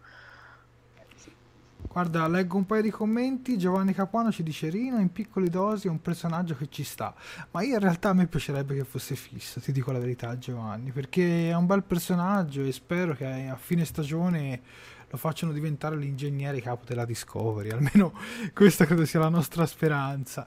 Guarda, 1.88 2.28
leggo 2.28 2.58
un 2.58 2.66
paio 2.66 2.82
di 2.82 2.90
commenti. 2.90 3.56
Giovanni 3.56 3.94
Capuano 3.94 4.30
ci 4.30 4.42
dice: 4.42 4.68
Rino 4.68 4.98
in 4.98 5.12
piccole 5.12 5.48
dosi 5.48 5.86
è 5.86 5.90
un 5.90 6.02
personaggio 6.02 6.54
che 6.54 6.68
ci 6.68 6.84
sta. 6.84 7.14
Ma 7.52 7.62
io 7.62 7.74
in 7.74 7.80
realtà 7.80 8.10
a 8.10 8.12
me 8.12 8.26
piacerebbe 8.26 8.74
che 8.74 8.84
fosse 8.84 9.14
fisso, 9.14 9.60
ti 9.60 9.72
dico 9.72 9.92
la 9.92 9.98
verità, 9.98 10.36
Giovanni, 10.36 10.90
perché 10.90 11.48
è 11.48 11.54
un 11.54 11.64
bel 11.64 11.84
personaggio 11.84 12.62
e 12.62 12.72
spero 12.72 13.14
che 13.14 13.24
a 13.24 13.56
fine 13.56 13.86
stagione 13.86 14.60
lo 15.08 15.16
facciano 15.16 15.52
diventare 15.52 15.96
l'ingegnere 15.96 16.60
capo 16.60 16.84
della 16.84 17.04
Discovery. 17.04 17.70
Almeno 17.70 18.12
questa 18.52 18.84
credo 18.84 19.06
sia 19.06 19.20
la 19.20 19.28
nostra 19.28 19.64
speranza. 19.64 20.46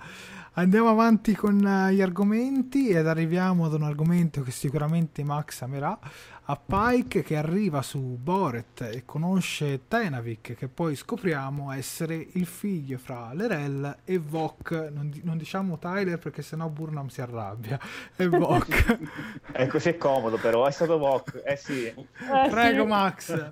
Andiamo 0.54 0.90
avanti 0.90 1.36
con 1.36 1.56
uh, 1.64 1.92
gli 1.92 2.02
argomenti 2.02 2.90
ed 2.90 3.06
arriviamo 3.06 3.66
ad 3.66 3.74
un 3.74 3.84
argomento 3.84 4.42
che 4.42 4.52
sicuramente 4.52 5.24
Max 5.24 5.62
amerà 5.62 5.98
a 6.46 6.58
Pike 6.58 7.22
che 7.22 7.36
arriva 7.36 7.84
su 7.84 8.00
Boret 8.00 8.82
e 8.82 9.04
conosce 9.06 9.82
Tenavik 9.88 10.56
che 10.56 10.68
poi 10.68 10.96
scopriamo 10.96 11.72
essere 11.72 12.28
il 12.34 12.48
figlio 12.48 12.98
fra 12.98 13.32
Lerell 13.34 13.98
e 14.04 14.18
Vok. 14.18 14.90
Non, 14.92 15.14
non 15.24 15.38
diciamo 15.38 15.78
Tyler 15.78 16.18
perché 16.18 16.42
sennò 16.42 16.68
Burnham 16.68 17.08
si 17.08 17.22
arrabbia. 17.22 17.80
È 18.16 18.26
Vok. 18.26 18.98
È 19.54 19.68
così 19.68 19.96
comodo 19.98 20.38
però 20.38 20.66
è 20.66 20.72
stato 20.72 20.98
Vok 20.98 21.44
eh 21.46 21.56
sì. 21.58 21.86
Eh, 21.86 22.50
prego 22.50 22.84
sì. 22.84 22.88
Max. 22.88 23.52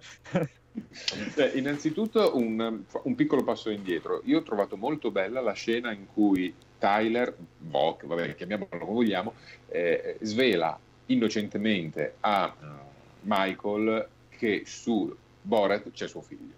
Beh, 1.35 1.51
innanzitutto 1.55 2.35
un, 2.35 2.83
un, 3.03 3.15
piccolo 3.15 3.43
passo 3.43 3.69
indietro. 3.69 4.21
Io 4.25 4.39
ho 4.39 4.43
trovato 4.43 4.77
molto 4.77 5.11
bella 5.11 5.41
la 5.41 5.53
scena 5.53 5.91
in 5.91 6.05
cui 6.11 6.53
Tyler, 6.77 7.35
Vok, 7.59 8.05
vabbè, 8.05 8.35
chiamiamolo 8.35 8.69
come 8.71 8.93
vogliamo, 8.93 9.33
eh, 9.69 10.17
svela 10.21 10.77
innocentemente 11.07 12.15
a 12.19 12.53
Michael 13.21 14.07
che 14.29 14.63
su 14.65 15.15
Borat 15.41 15.91
c'è 15.91 16.07
suo 16.07 16.21
figlio. 16.21 16.55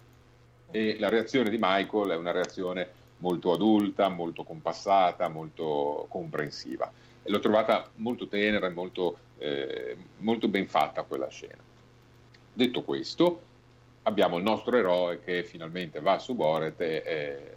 E 0.70 0.98
la 0.98 1.08
reazione 1.08 1.50
di 1.50 1.58
Michael 1.58 2.10
è 2.10 2.16
una 2.16 2.30
reazione 2.30 2.88
molto 3.18 3.52
adulta, 3.52 4.08
molto 4.08 4.44
compassata, 4.44 5.28
molto 5.28 6.06
comprensiva. 6.08 6.90
E 7.22 7.30
l'ho 7.30 7.40
trovata 7.40 7.88
molto 7.96 8.28
tenera 8.28 8.66
e 8.66 8.70
molto, 8.70 9.18
eh, 9.38 9.96
molto 10.18 10.48
ben 10.48 10.66
fatta 10.66 11.02
quella 11.02 11.28
scena. 11.28 11.62
Detto 12.52 12.82
questo, 12.82 13.42
abbiamo 14.02 14.36
il 14.38 14.42
nostro 14.42 14.76
eroe 14.76 15.20
che 15.20 15.44
finalmente 15.44 16.00
va 16.00 16.18
su 16.18 16.34
Borat 16.34 16.80
e, 16.80 17.02
e 17.04 17.52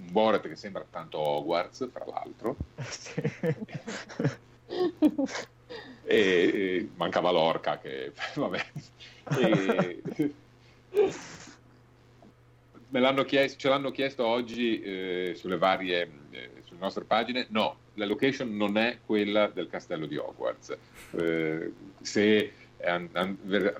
un 0.00 0.12
Borat 0.12 0.46
che 0.46 0.56
sembra 0.56 0.84
tanto 0.88 1.18
Hogwarts, 1.18 1.88
fra 1.90 2.04
l'altro. 2.06 2.56
e, 6.04 6.16
e 6.16 6.88
mancava 6.96 7.30
l'orca 7.30 7.78
che 7.78 8.12
vabbè. 8.34 8.66
E, 9.40 10.02
me 12.90 13.00
l'hanno 13.00 13.24
chiesto, 13.24 13.58
ce 13.58 13.68
l'hanno 13.68 13.90
chiesto 13.90 14.26
oggi 14.26 14.80
eh, 14.80 15.32
sulle 15.36 15.58
varie 15.58 16.10
eh, 16.30 16.50
sulle 16.64 16.80
nostre 16.80 17.04
pagine. 17.04 17.46
No 17.50 17.86
la 17.98 18.06
location 18.06 18.56
non 18.56 18.78
è 18.78 18.98
quella 19.04 19.48
del 19.48 19.68
castello 19.68 20.06
di 20.06 20.16
Hogwarts. 20.16 20.76
Eh, 21.10 21.72
se 22.00 22.52
an- 22.84 23.08
an- 23.12 23.36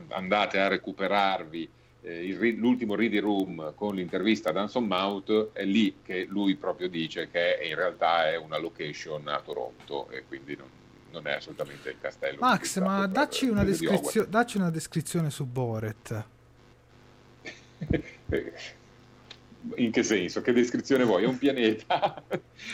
andate 0.09 0.59
a 0.59 0.69
recuperarvi 0.69 1.71
eh, 2.03 2.55
l'ultimo 2.57 2.95
reading 2.95 3.23
room 3.23 3.75
con 3.75 3.95
l'intervista 3.95 4.51
ad 4.51 4.57
Anson 4.57 4.85
Mount 4.85 5.53
è 5.53 5.65
lì 5.65 5.97
che 6.03 6.27
lui 6.29 6.55
proprio 6.57 6.89
dice 6.89 7.29
che 7.31 7.59
in 7.63 7.75
realtà 7.75 8.31
è 8.31 8.37
una 8.37 8.59
location 8.59 9.27
a 9.29 9.41
Toronto 9.41 10.09
e 10.11 10.25
quindi 10.27 10.57
non, 10.57 10.69
non 11.13 11.27
è 11.27 11.33
assolutamente 11.33 11.91
il 11.91 11.97
castello. 12.01 12.39
Max, 12.41 12.81
ma 12.81 13.07
dacci 13.07 13.47
una, 13.49 13.65
descrizio- 13.65 14.27
dacci 14.27 14.57
una, 14.57 14.71
descrizione 14.71 15.31
su 15.31 15.45
Boret. 15.45 16.25
In 19.77 19.91
che 19.91 20.03
senso? 20.03 20.41
Che 20.41 20.53
descrizione 20.53 21.05
vuoi? 21.05 21.25
È 21.25 21.27
un 21.27 21.37
pianeta. 21.37 22.23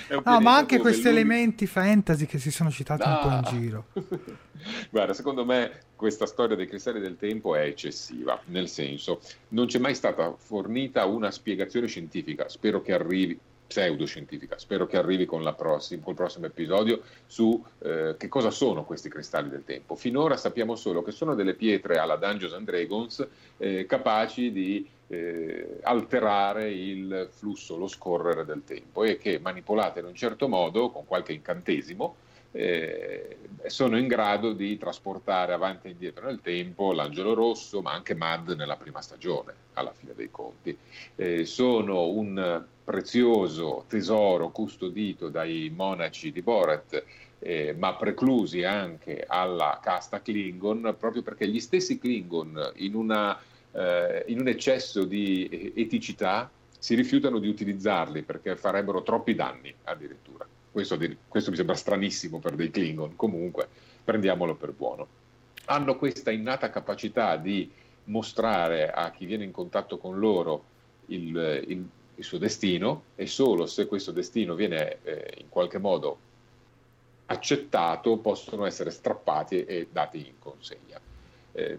È 0.06 0.14
un 0.14 0.22
no, 0.24 0.40
ma 0.40 0.56
anche 0.56 0.78
questi 0.78 1.08
elementi 1.08 1.66
fantasy 1.66 2.26
che 2.26 2.38
si 2.38 2.50
sono 2.50 2.70
citati 2.70 3.02
no. 3.08 3.14
un 3.14 3.20
po' 3.20 3.28
in 3.34 3.60
giro. 3.60 3.86
Guarda, 4.90 5.12
secondo 5.14 5.44
me 5.44 5.80
questa 5.96 6.26
storia 6.26 6.56
dei 6.56 6.66
cristalli 6.66 7.00
del 7.00 7.16
tempo 7.16 7.54
è 7.54 7.62
eccessiva, 7.62 8.40
nel 8.46 8.68
senso, 8.68 9.20
non 9.48 9.66
c'è 9.66 9.78
mai 9.78 9.94
stata 9.94 10.34
fornita 10.36 11.04
una 11.04 11.30
spiegazione 11.30 11.86
scientifica, 11.86 12.48
spero 12.48 12.80
che 12.80 12.92
arrivi, 12.92 13.38
pseudoscientifica. 13.66 14.58
Spero 14.58 14.86
che 14.86 14.96
arrivi 14.96 15.24
con 15.24 15.42
prossim- 15.56 16.02
col 16.02 16.14
prossimo 16.14 16.46
episodio 16.46 17.02
su 17.26 17.62
eh, 17.80 18.14
che 18.18 18.28
cosa 18.28 18.50
sono 18.50 18.84
questi 18.84 19.08
cristalli 19.08 19.48
del 19.48 19.64
tempo. 19.64 19.94
Finora 19.94 20.36
sappiamo 20.36 20.76
solo 20.76 21.02
che 21.02 21.12
sono 21.12 21.34
delle 21.34 21.54
pietre 21.54 21.98
alla 21.98 22.16
Dungeons 22.16 22.54
and 22.54 22.66
Dragons 22.66 23.26
eh, 23.56 23.86
capaci 23.86 24.52
di 24.52 24.88
eh, 25.08 25.78
alterare 25.82 26.70
il 26.72 27.28
flusso, 27.30 27.76
lo 27.76 27.88
scorrere 27.88 28.44
del 28.44 28.62
tempo 28.64 29.04
e 29.04 29.18
che 29.18 29.38
manipolate 29.38 30.00
in 30.00 30.06
un 30.06 30.14
certo 30.14 30.48
modo, 30.48 30.90
con 30.90 31.06
qualche 31.06 31.32
incantesimo, 31.32 32.16
eh, 32.52 33.36
sono 33.66 33.98
in 33.98 34.06
grado 34.06 34.52
di 34.52 34.78
trasportare 34.78 35.52
avanti 35.52 35.88
e 35.88 35.90
indietro 35.90 36.26
nel 36.26 36.40
tempo 36.40 36.92
l'angelo 36.92 37.34
rosso, 37.34 37.82
ma 37.82 37.92
anche 37.92 38.14
Mad 38.14 38.50
nella 38.50 38.76
prima 38.76 39.00
stagione, 39.00 39.52
alla 39.74 39.92
fine 39.92 40.14
dei 40.14 40.30
conti. 40.30 40.76
Eh, 41.16 41.44
sono 41.44 42.06
un 42.08 42.64
prezioso 42.84 43.84
tesoro 43.88 44.50
custodito 44.50 45.30
dai 45.30 45.72
monaci 45.74 46.30
di 46.30 46.42
Borat, 46.42 47.02
eh, 47.38 47.74
ma 47.76 47.94
preclusi 47.94 48.62
anche 48.62 49.24
alla 49.26 49.80
casta 49.82 50.20
Klingon, 50.20 50.94
proprio 50.98 51.22
perché 51.22 51.48
gli 51.48 51.60
stessi 51.60 51.98
Klingon, 51.98 52.72
in, 52.76 52.94
una, 52.94 53.38
eh, 53.72 54.24
in 54.28 54.40
un 54.40 54.48
eccesso 54.48 55.04
di 55.04 55.72
eticità, 55.74 56.50
si 56.78 56.94
rifiutano 56.94 57.38
di 57.38 57.48
utilizzarli 57.48 58.22
perché 58.22 58.56
farebbero 58.56 59.02
troppi 59.02 59.34
danni 59.34 59.74
addirittura. 59.84 60.46
Questo, 60.70 60.98
questo 61.28 61.50
mi 61.50 61.56
sembra 61.56 61.74
stranissimo 61.74 62.38
per 62.38 62.54
dei 62.54 62.70
Klingon, 62.70 63.16
comunque 63.16 63.68
prendiamolo 64.04 64.54
per 64.54 64.72
buono. 64.72 65.06
Hanno 65.66 65.96
questa 65.96 66.30
innata 66.30 66.68
capacità 66.68 67.36
di 67.36 67.70
mostrare 68.04 68.90
a 68.90 69.10
chi 69.10 69.24
viene 69.24 69.44
in 69.44 69.50
contatto 69.50 69.96
con 69.96 70.18
loro 70.18 70.64
il, 71.06 71.64
il, 71.66 71.88
il 72.16 72.24
suo 72.24 72.38
destino 72.38 73.04
e 73.16 73.26
solo 73.26 73.66
se 73.66 73.86
questo 73.86 74.12
destino 74.12 74.54
viene 74.54 74.98
eh, 75.02 75.34
in 75.38 75.48
qualche 75.48 75.78
modo 75.78 76.18
accettato 77.26 78.18
possono 78.18 78.66
essere 78.66 78.90
strappati 78.90 79.64
e 79.64 79.88
dati 79.90 80.18
in 80.18 80.38
consegna. 80.38 81.00
Eh, 81.52 81.78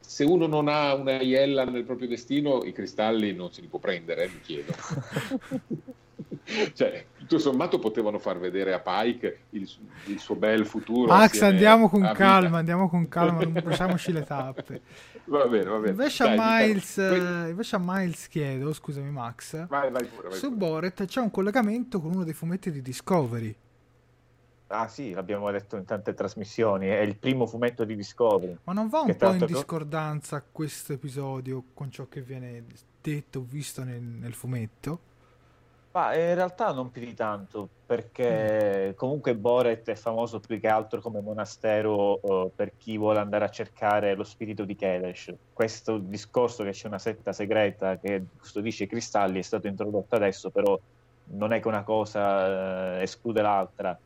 se 0.00 0.24
uno 0.24 0.46
non 0.46 0.68
ha 0.68 0.94
una 0.94 1.20
iella 1.20 1.64
nel 1.64 1.84
proprio 1.84 2.08
destino, 2.08 2.64
i 2.64 2.72
cristalli 2.72 3.32
non 3.32 3.52
se 3.52 3.60
li 3.60 3.68
può 3.68 3.78
prendere, 3.78 4.28
mi 4.28 4.40
chiedo. 4.40 4.72
cioè, 6.74 7.06
tutto 7.18 7.38
sommato 7.38 7.78
potevano 7.78 8.18
far 8.18 8.38
vedere 8.38 8.72
a 8.72 8.80
Pike 8.80 9.40
il, 9.50 9.68
il 10.06 10.18
suo 10.18 10.34
bel 10.34 10.66
futuro. 10.66 11.12
Max, 11.12 11.40
andiamo 11.42 11.88
con 11.88 12.10
calma, 12.14 12.58
andiamo 12.58 12.88
con 12.88 13.08
calma, 13.08 13.42
non 13.42 13.52
bruciamoci 13.52 14.12
le 14.12 14.24
tappe. 14.24 14.80
Va 15.24 15.46
bene, 15.46 15.64
va 15.64 15.76
bene. 15.76 15.90
Invece, 15.90 16.24
Dai, 16.24 16.36
a 16.36 16.66
Miles, 16.66 16.98
eh, 16.98 17.48
invece 17.50 17.76
a 17.76 17.80
Miles 17.80 18.26
chiedo, 18.26 18.72
scusami 18.72 19.08
Max, 19.08 19.68
vai, 19.68 19.88
vai 19.90 20.04
pure, 20.04 20.28
vai 20.30 20.36
su 20.36 20.48
pure. 20.48 20.56
Boret 20.56 21.04
c'è 21.04 21.20
un 21.20 21.30
collegamento 21.30 22.00
con 22.00 22.12
uno 22.12 22.24
dei 22.24 22.32
fumetti 22.32 22.72
di 22.72 22.82
Discovery. 22.82 23.54
Ah 24.66 24.88
sì, 24.88 25.12
l'abbiamo 25.12 25.50
detto 25.50 25.76
in 25.76 25.84
tante 25.84 26.14
trasmissioni, 26.14 26.88
è 26.88 27.00
il 27.00 27.16
primo 27.16 27.46
fumetto 27.46 27.84
di 27.84 27.94
Discovery. 27.94 28.56
Ma 28.64 28.72
non 28.72 28.88
va 28.88 29.02
un 29.02 29.14
po' 29.14 29.32
in 29.32 29.44
discordanza 29.44 30.42
questo 30.50 30.94
episodio 30.94 31.66
con 31.72 31.90
ciò 31.90 32.08
che 32.08 32.22
viene 32.22 32.64
detto 33.00 33.40
o 33.40 33.46
visto 33.46 33.84
nel, 33.84 34.00
nel 34.00 34.32
fumetto? 34.32 35.10
Ma 35.92 36.14
in 36.14 36.34
realtà 36.34 36.72
non 36.72 36.90
più 36.90 37.04
di 37.04 37.12
tanto, 37.12 37.68
perché 37.84 38.88
mm. 38.88 38.94
comunque 38.94 39.36
Boret 39.36 39.86
è 39.90 39.94
famoso 39.94 40.40
più 40.40 40.58
che 40.58 40.68
altro 40.68 41.02
come 41.02 41.20
monastero 41.20 42.18
uh, 42.22 42.50
per 42.54 42.72
chi 42.78 42.96
vuole 42.96 43.18
andare 43.18 43.44
a 43.44 43.50
cercare 43.50 44.14
lo 44.14 44.24
spirito 44.24 44.64
di 44.64 44.74
Kelesh. 44.74 45.34
Questo 45.52 45.98
discorso 45.98 46.64
che 46.64 46.70
c'è 46.70 46.86
una 46.86 46.98
setta 46.98 47.34
segreta 47.34 47.98
che 47.98 48.24
custodisce 48.38 48.84
i 48.84 48.86
cristalli 48.86 49.38
è 49.38 49.42
stato 49.42 49.66
introdotto 49.66 50.14
adesso, 50.14 50.48
però 50.48 50.80
non 51.24 51.52
è 51.52 51.60
che 51.60 51.68
una 51.68 51.82
cosa 51.82 52.96
uh, 52.96 53.00
esclude 53.02 53.42
l'altra. 53.42 53.98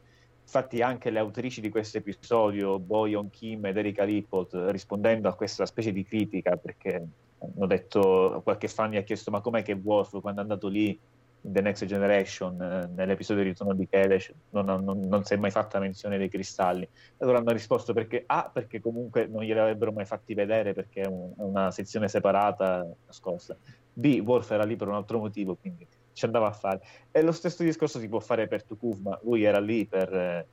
Infatti 0.43 0.83
anche 0.83 1.11
le 1.11 1.21
autrici 1.21 1.61
di 1.61 1.71
questo 1.71 1.99
episodio, 1.99 2.81
Boyon 2.81 3.31
Kim 3.31 3.65
ed 3.67 3.77
Erika 3.77 4.03
Lippot, 4.03 4.71
rispondendo 4.71 5.29
a 5.29 5.35
questa 5.35 5.65
specie 5.67 5.93
di 5.93 6.05
critica, 6.05 6.57
perché 6.57 7.07
hanno 7.39 7.67
detto, 7.67 8.41
qualche 8.43 8.67
fan 8.67 8.91
mi 8.91 8.97
ha 8.97 9.03
chiesto 9.03 9.31
ma 9.31 9.41
com'è 9.41 9.63
che 9.63 9.75
Wolf 9.75 10.21
quando 10.21 10.41
è 10.41 10.43
andato 10.43 10.67
lì 10.67 10.99
The 11.41 11.61
Next 11.61 11.85
Generation, 11.85 12.61
eh, 12.61 12.91
nell'episodio 12.95 13.43
di 13.43 13.51
Ritorno 13.51 13.75
di 13.75 13.87
Kelesh, 13.89 14.33
non, 14.51 14.65
non, 14.65 15.07
non, 15.09 15.25
si 15.25 15.35
è 15.35 15.37
mai 15.37 15.51
fatta 15.51 15.79
menzione 15.79 16.19
dei 16.19 16.29
cristalli. 16.29 16.89
Allora 17.19 17.39
hanno 17.39 17.53
risposto 17.53 17.93
perché 17.93 18.25
A, 18.27 18.51
perché 18.53 18.81
comunque 18.81 19.27
non 19.27 19.43
glieli 19.43 19.61
avrebbero 19.61 19.93
mai 19.93 20.05
fatti 20.05 20.35
vedere 20.35 20.73
perché 20.73 21.03
è, 21.03 21.07
un, 21.07 21.33
una 21.37 21.71
sezione 21.71 22.09
separata 22.09 22.87
nascosta. 23.07 23.57
B, 23.93 24.23
Wolf 24.25 24.51
era 24.51 24.65
lì 24.65 24.77
per 24.77 24.89
un 24.89 24.95
altro 24.95 25.19
motivo, 25.19 25.55
quindi 25.55 25.87
ci 26.13 26.25
andava 26.25 26.49
a 26.49 26.53
fare. 26.53 26.81
E 27.11 27.23
lo 27.23 27.33
stesso 27.33 27.63
discorso 27.63 27.99
si 27.99 28.09
può 28.09 28.21
fare 28.21 28.49
per 28.49 28.65
Tukuvma, 28.65 29.19
lui 29.23 29.45
era 29.45 29.61
lì 29.61 29.87
per, 29.87 30.13
eh, 30.13 30.47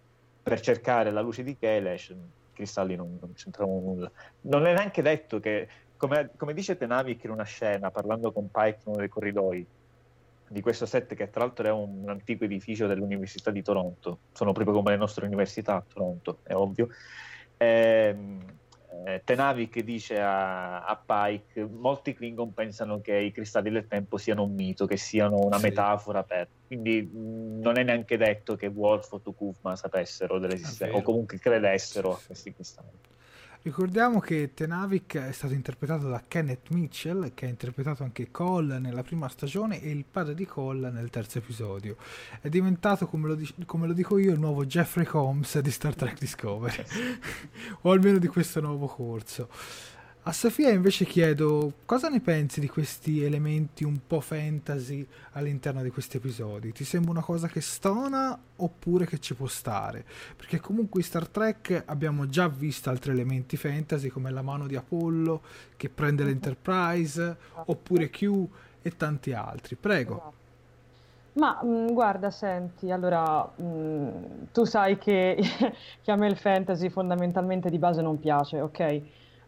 per 0.44 0.60
cercare 0.60 1.10
la 1.10 1.22
luce 1.22 1.42
di 1.42 1.58
Kelesh, 1.58 2.10
i 2.10 2.16
cristalli 2.54 2.96
non, 2.96 3.18
non 3.20 3.34
c'entravano 3.34 3.80
nulla. 3.80 4.12
Non 4.42 4.66
è 4.68 4.74
neanche 4.74 5.02
detto 5.02 5.40
che, 5.40 5.68
come, 5.98 6.32
come 6.36 6.54
dice 6.54 6.78
Tenavik 6.78 7.24
in 7.24 7.32
una 7.32 7.44
scena, 7.44 7.90
parlando 7.92 8.32
con 8.32 8.52
Pike 8.52 8.80
in 8.84 8.92
uno 8.92 8.98
dei 8.98 9.10
corridoi, 9.10 9.66
di 10.48 10.62
questo 10.62 10.86
set 10.86 11.16
che 11.16 11.30
tra 11.30 11.42
l'altro 11.42 11.68
è 11.68 11.72
un 11.72 12.06
antico 12.08 12.44
edificio 12.44 12.88
dell'Università 12.88 13.52
di 13.52 13.62
Toronto, 13.62 14.20
sono 14.34 14.52
proprio 14.52 14.76
come 14.76 14.92
le 14.92 14.98
nostre 14.98 15.26
università 15.26 15.76
a 15.76 15.84
Toronto, 15.88 16.40
è 16.44 16.54
ovvio. 16.54 16.90
Ehm, 17.58 18.40
eh, 19.06 19.22
Tenavik 19.24 19.82
dice 19.82 20.20
a, 20.20 20.84
a, 20.86 20.96
Pike, 20.96 21.66
molti 21.66 22.14
Klingon 22.14 22.54
pensano 22.54 23.02
che 23.02 23.18
i 23.18 23.32
cristalli 23.32 23.70
del 23.72 23.88
tempo 23.88 24.18
siano 24.18 24.44
un 24.44 24.54
mito, 24.54 24.86
che 24.86 24.98
siano 24.98 25.40
una 25.40 25.58
sì. 25.58 25.64
metafora 25.64 26.24
per... 26.24 26.48
Quindi 26.68 27.02
mh, 27.02 27.60
non 27.60 27.78
è 27.78 27.84
neanche 27.84 28.18
detto 28.18 28.56
che 28.56 28.68
Wolf 28.68 29.12
o 29.12 29.20
Tukufma 29.20 29.76
sapessero 29.76 30.40
dell'esistenza, 30.40 30.96
o 30.96 31.02
comunque 31.02 31.38
credessero 31.40 32.14
a 32.14 32.20
questi 32.26 32.54
cristalli. 32.54 32.90
Ricordiamo 33.66 34.20
che 34.20 34.52
Tenavik 34.54 35.16
è 35.16 35.32
stato 35.32 35.54
interpretato 35.54 36.10
da 36.10 36.22
Kenneth 36.28 36.70
Mitchell, 36.72 37.34
che 37.34 37.46
ha 37.46 37.48
interpretato 37.48 38.04
anche 38.04 38.30
Cole 38.30 38.78
nella 38.78 39.04
prima 39.04 39.30
stagione 39.30 39.82
e 39.82 39.90
il 39.90 40.04
padre 40.04 40.34
di 40.34 40.46
Cole 40.46 40.92
nel 40.92 41.10
terzo 41.10 41.38
episodio. 41.38 41.96
È 42.42 42.50
diventato, 42.50 43.08
come 43.08 43.30
lo, 43.30 43.36
dic- 43.36 43.66
come 43.66 43.88
lo 43.88 43.94
dico 43.94 44.18
io, 44.18 44.34
il 44.34 44.40
nuovo 44.40 44.66
Jeffrey 44.66 45.08
Holmes 45.10 45.58
di 45.60 45.72
Star 45.72 45.96
Trek 45.96 46.20
Discovery, 46.20 46.84
o 47.84 47.92
almeno 47.92 48.18
di 48.18 48.28
questo 48.28 48.60
nuovo 48.60 48.88
corso. 48.88 49.48
A 50.26 50.32
Sofia 50.32 50.70
invece 50.70 51.04
chiedo 51.04 51.74
cosa 51.84 52.08
ne 52.08 52.22
pensi 52.22 52.62
di 52.62 52.70
questi 52.70 53.22
elementi 53.22 53.84
un 53.84 54.00
po' 54.08 54.22
fantasy 54.22 55.06
all'interno 55.34 55.82
di 55.82 55.90
questi 55.90 56.16
episodi? 56.16 56.72
Ti 56.72 56.86
sembra 56.86 57.12
una 57.12 57.22
cosa 57.22 57.50
che 57.50 57.60
stona 57.60 58.40
oppure 58.56 59.06
che 59.06 59.20
ci 59.20 59.36
può 59.36 59.48
stare? 59.48 60.06
Perché 60.38 60.62
comunque 60.62 61.02
in 61.02 61.06
Star 61.06 61.28
Trek 61.28 61.84
abbiamo 61.88 62.30
già 62.30 62.48
visto 62.48 62.90
altri 62.90 63.12
elementi 63.12 63.58
fantasy 63.58 64.08
come 64.08 64.32
la 64.32 64.42
mano 64.42 64.66
di 64.66 64.78
Apollo 64.78 65.42
che 65.76 65.90
prende 65.90 66.24
l'Enterprise 66.24 67.36
oppure 67.66 68.10
Q 68.10 68.48
e 68.82 68.96
tanti 68.96 69.34
altri. 69.34 69.76
Prego. 69.76 70.34
Ma 71.34 71.60
mh, 71.62 71.68
mm, 71.68 71.88
guarda, 71.88 72.32
senti, 72.32 72.90
allora 72.92 73.44
mh, 73.44 73.64
mm, 73.66 74.10
tu 74.54 74.64
sai 74.64 74.98
che, 74.98 75.38
che 76.02 76.12
a 76.12 76.16
me 76.16 76.28
il 76.28 76.38
fantasy 76.38 76.88
fondamentalmente 76.88 77.70
di 77.70 77.78
base 77.78 78.02
non 78.02 78.18
piace, 78.22 78.62
ok? 78.62 79.02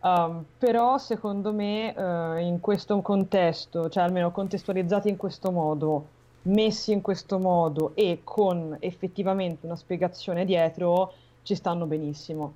Um, 0.06 0.46
però 0.60 1.00
secondo 1.00 1.52
me 1.52 1.92
uh, 1.98 2.38
in 2.38 2.60
questo 2.60 3.02
contesto, 3.02 3.90
cioè 3.90 4.04
almeno 4.04 4.30
contestualizzati 4.30 5.10
in 5.10 5.18
questo 5.18 5.50
modo, 5.50 6.06
messi 6.44 6.92
in 6.92 7.02
questo 7.02 7.40
modo 7.40 7.94
e 7.96 8.20
con 8.24 8.78
effettivamente 8.82 9.66
una 9.66 9.76
spiegazione 9.76 10.46
dietro, 10.46 11.12
ci 11.42 11.56
stanno 11.56 11.88
benissimo. 11.88 12.54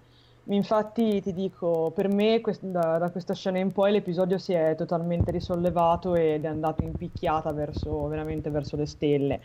Infatti 0.51 1.21
ti 1.21 1.31
dico, 1.31 1.91
per 1.93 2.07
me 2.07 2.41
quest- 2.41 2.63
da, 2.63 2.97
da, 2.97 3.11
questa 3.11 3.35
scena 3.35 3.59
in 3.59 3.71
poi 3.71 3.91
l'episodio 3.91 4.39
si 4.39 4.51
è 4.53 4.73
totalmente 4.75 5.29
risollevato 5.29 6.15
ed 6.15 6.43
è 6.43 6.47
andato 6.47 6.81
in 6.81 6.95
picchiata 6.95 7.51
verso, 7.53 8.07
veramente 8.07 8.49
verso 8.49 8.75
le 8.75 8.87
stelle. 8.87 9.41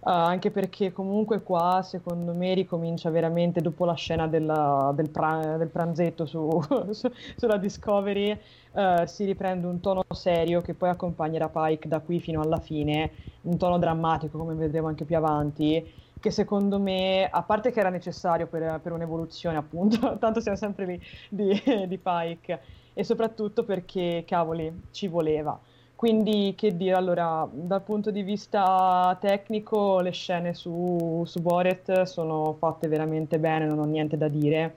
Uh, 0.00 0.10
anche 0.10 0.50
perché 0.52 0.92
comunque 0.92 1.42
qua 1.42 1.80
secondo 1.82 2.34
me 2.34 2.54
ricomincia 2.54 3.10
veramente 3.10 3.60
dopo 3.62 3.84
la 3.84 3.94
scena 3.94 4.28
della, 4.28 4.92
del, 4.94 5.10
pra- 5.10 5.56
del, 5.56 5.70
pranzetto 5.70 6.24
su, 6.26 6.48
su, 6.92 7.10
sulla 7.34 7.56
Discovery, 7.56 8.38
uh, 8.72 9.06
si 9.06 9.24
riprende 9.24 9.66
un 9.66 9.80
tono 9.80 10.02
serio 10.10 10.60
che 10.62 10.74
poi 10.74 10.90
accompagnerà 10.90 11.48
Pike 11.48 11.88
da 11.88 11.98
qui 12.00 12.20
fino 12.20 12.40
alla 12.40 12.60
fine, 12.60 13.10
un 13.42 13.56
tono 13.56 13.78
drammatico 13.78 14.38
come 14.38 14.54
vedremo 14.54 14.86
anche 14.86 15.04
più 15.04 15.16
avanti 15.16 15.84
che 16.24 16.30
secondo 16.30 16.80
me, 16.80 17.28
a 17.30 17.42
parte 17.42 17.70
che 17.70 17.80
era 17.80 17.90
necessario 17.90 18.46
per, 18.46 18.80
per 18.82 18.92
un'evoluzione, 18.92 19.58
appunto, 19.58 20.16
tanto 20.18 20.40
siamo 20.40 20.56
sempre 20.56 20.86
lì 20.86 21.00
di, 21.28 21.62
di 21.86 21.98
Pike, 21.98 22.60
e 22.94 23.04
soprattutto 23.04 23.62
perché, 23.62 24.24
cavoli, 24.26 24.84
ci 24.90 25.06
voleva. 25.06 25.60
Quindi, 25.94 26.54
che 26.56 26.78
dire, 26.78 26.94
allora, 26.94 27.46
dal 27.52 27.82
punto 27.82 28.10
di 28.10 28.22
vista 28.22 29.14
tecnico, 29.20 30.00
le 30.00 30.12
scene 30.12 30.54
su, 30.54 31.24
su 31.26 31.42
Boret 31.42 32.04
sono 32.04 32.54
fatte 32.58 32.88
veramente 32.88 33.38
bene, 33.38 33.66
non 33.66 33.78
ho 33.78 33.84
niente 33.84 34.16
da 34.16 34.28
dire 34.28 34.76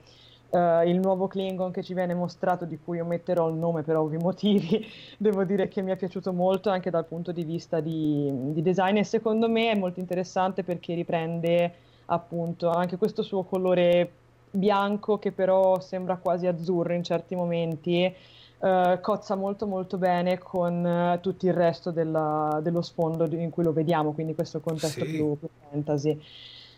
Uh, 0.50 0.80
il 0.86 0.98
nuovo 0.98 1.26
Klingon 1.26 1.70
che 1.70 1.82
ci 1.82 1.92
viene 1.92 2.14
mostrato, 2.14 2.64
di 2.64 2.78
cui 2.82 2.98
ometterò 3.00 3.50
il 3.50 3.54
nome 3.54 3.82
per 3.82 3.96
ovvi 3.96 4.16
motivi, 4.22 4.82
devo 5.18 5.44
dire 5.44 5.68
che 5.68 5.82
mi 5.82 5.90
è 5.90 5.96
piaciuto 5.96 6.32
molto 6.32 6.70
anche 6.70 6.88
dal 6.88 7.04
punto 7.04 7.32
di 7.32 7.44
vista 7.44 7.80
di, 7.80 8.30
di, 8.52 8.62
design 8.62 8.96
e 8.96 9.04
secondo 9.04 9.46
me 9.46 9.70
è 9.70 9.76
molto 9.76 10.00
interessante 10.00 10.64
perché 10.64 10.94
riprende 10.94 11.74
appunto 12.06 12.70
anche 12.70 12.96
questo 12.96 13.22
suo 13.22 13.42
colore 13.42 14.10
bianco 14.50 15.18
che 15.18 15.32
però 15.32 15.80
sembra 15.80 16.16
quasi 16.16 16.46
azzurro 16.46 16.94
in 16.94 17.04
certi 17.04 17.34
momenti. 17.34 18.14
Uh, 18.58 18.98
cozza 19.00 19.36
molto 19.36 19.66
molto 19.66 19.98
bene 19.98 20.38
con 20.38 20.84
uh, 20.84 21.20
tutto 21.20 21.46
il 21.46 21.52
resto 21.52 21.92
della, 21.92 22.58
dello 22.60 22.82
sfondo 22.82 23.26
in 23.36 23.50
cui 23.50 23.62
lo 23.62 23.72
vediamo, 23.72 24.12
quindi 24.12 24.34
questo 24.34 24.58
contesto 24.60 25.04
sì. 25.04 25.10
più, 25.12 25.38
più, 25.38 25.48
fantasy. 25.70 26.20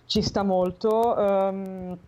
Ci 0.05 0.23
sta 0.23 0.43
molto. 0.43 1.15
Um, 1.17 1.99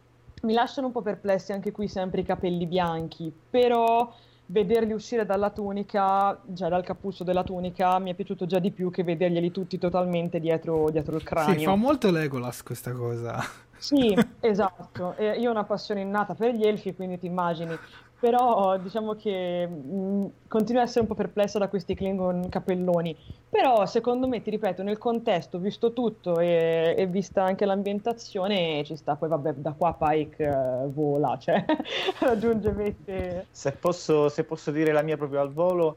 mi 0.43 0.53
lasciano 0.53 0.89
un 0.89 0.93
po' 0.93 1.03
perplessi 1.03 1.53
anche 1.53 1.73
qui 1.73 1.89
sempre 1.89 2.21
i 2.21 2.25
capelli 2.25 2.67
bianchi, 2.67 3.33
però 3.51 4.13
vederli 4.47 4.93
uscire 4.93 5.25
dalla 5.25 5.51
tunica, 5.51 6.39
già 6.45 6.69
dal 6.69 6.85
cappuccio 6.85 7.25
della 7.25 7.43
tunica, 7.43 7.99
mi 7.99 8.11
è 8.11 8.15
piaciuto 8.15 8.47
già 8.47 8.59
di 8.59 8.71
più 8.71 8.91
che 8.91 9.03
vederglieli 9.03 9.51
tutti 9.51 9.79
totalmente 9.79 10.41
dietro, 10.41 10.91
dietro 10.91 11.17
il 11.17 11.23
cranio. 11.23 11.59
Sì, 11.59 11.65
fa 11.65 11.75
molto 11.75 12.11
Legolas 12.11 12.63
questa 12.63 12.93
cosa. 12.93 13.43
Sì, 13.79 14.15
esatto. 14.41 15.15
E 15.17 15.39
io 15.41 15.49
ho 15.49 15.53
una 15.53 15.65
passione 15.65 16.01
innata 16.01 16.35
per 16.35 16.55
gli 16.55 16.65
elfi, 16.65 16.95
quindi 16.95 17.19
ti 17.19 17.27
immagini 17.27 17.77
però 18.23 18.79
diciamo 18.79 19.17
che 19.17 19.67
mh, 19.67 19.97
mm, 19.97 20.27
continuo 20.47 20.81
a 20.81 20.85
essere 20.85 21.01
un 21.01 21.09
po' 21.09 21.17
perplessa 21.17 21.59
da 21.59 21.67
questi 21.67 21.97
Klingon 21.97 22.49
capelloni. 22.49 23.17
Però 23.51 23.85
secondo 23.85 24.29
me, 24.29 24.41
ti 24.43 24.51
ripeto, 24.51 24.85
nel 24.85 24.97
contesto, 24.97 25.59
visto 25.59 25.93
tutto 25.93 26.39
e, 26.39 26.95
e 26.97 27.07
vista 27.09 27.43
anche 27.43 27.65
l'ambientazione, 27.65 28.85
ci 28.85 28.95
sta. 28.95 29.17
Poi 29.17 29.29
vabbè, 29.29 29.55
da 29.55 29.73
qua 29.73 29.97
Pike 29.99 30.47
uh, 30.47 30.93
vola, 30.93 31.37
cioè 31.37 31.65
raggiunge 32.21 32.71
vette... 32.71 33.47
Se 33.51 33.73
posso, 33.73 34.29
se 34.29 34.45
posso 34.45 34.71
dire 34.71 34.93
la 34.93 35.03
mia 35.03 35.17
proprio 35.17 35.41
al 35.41 35.53
volo, 35.53 35.97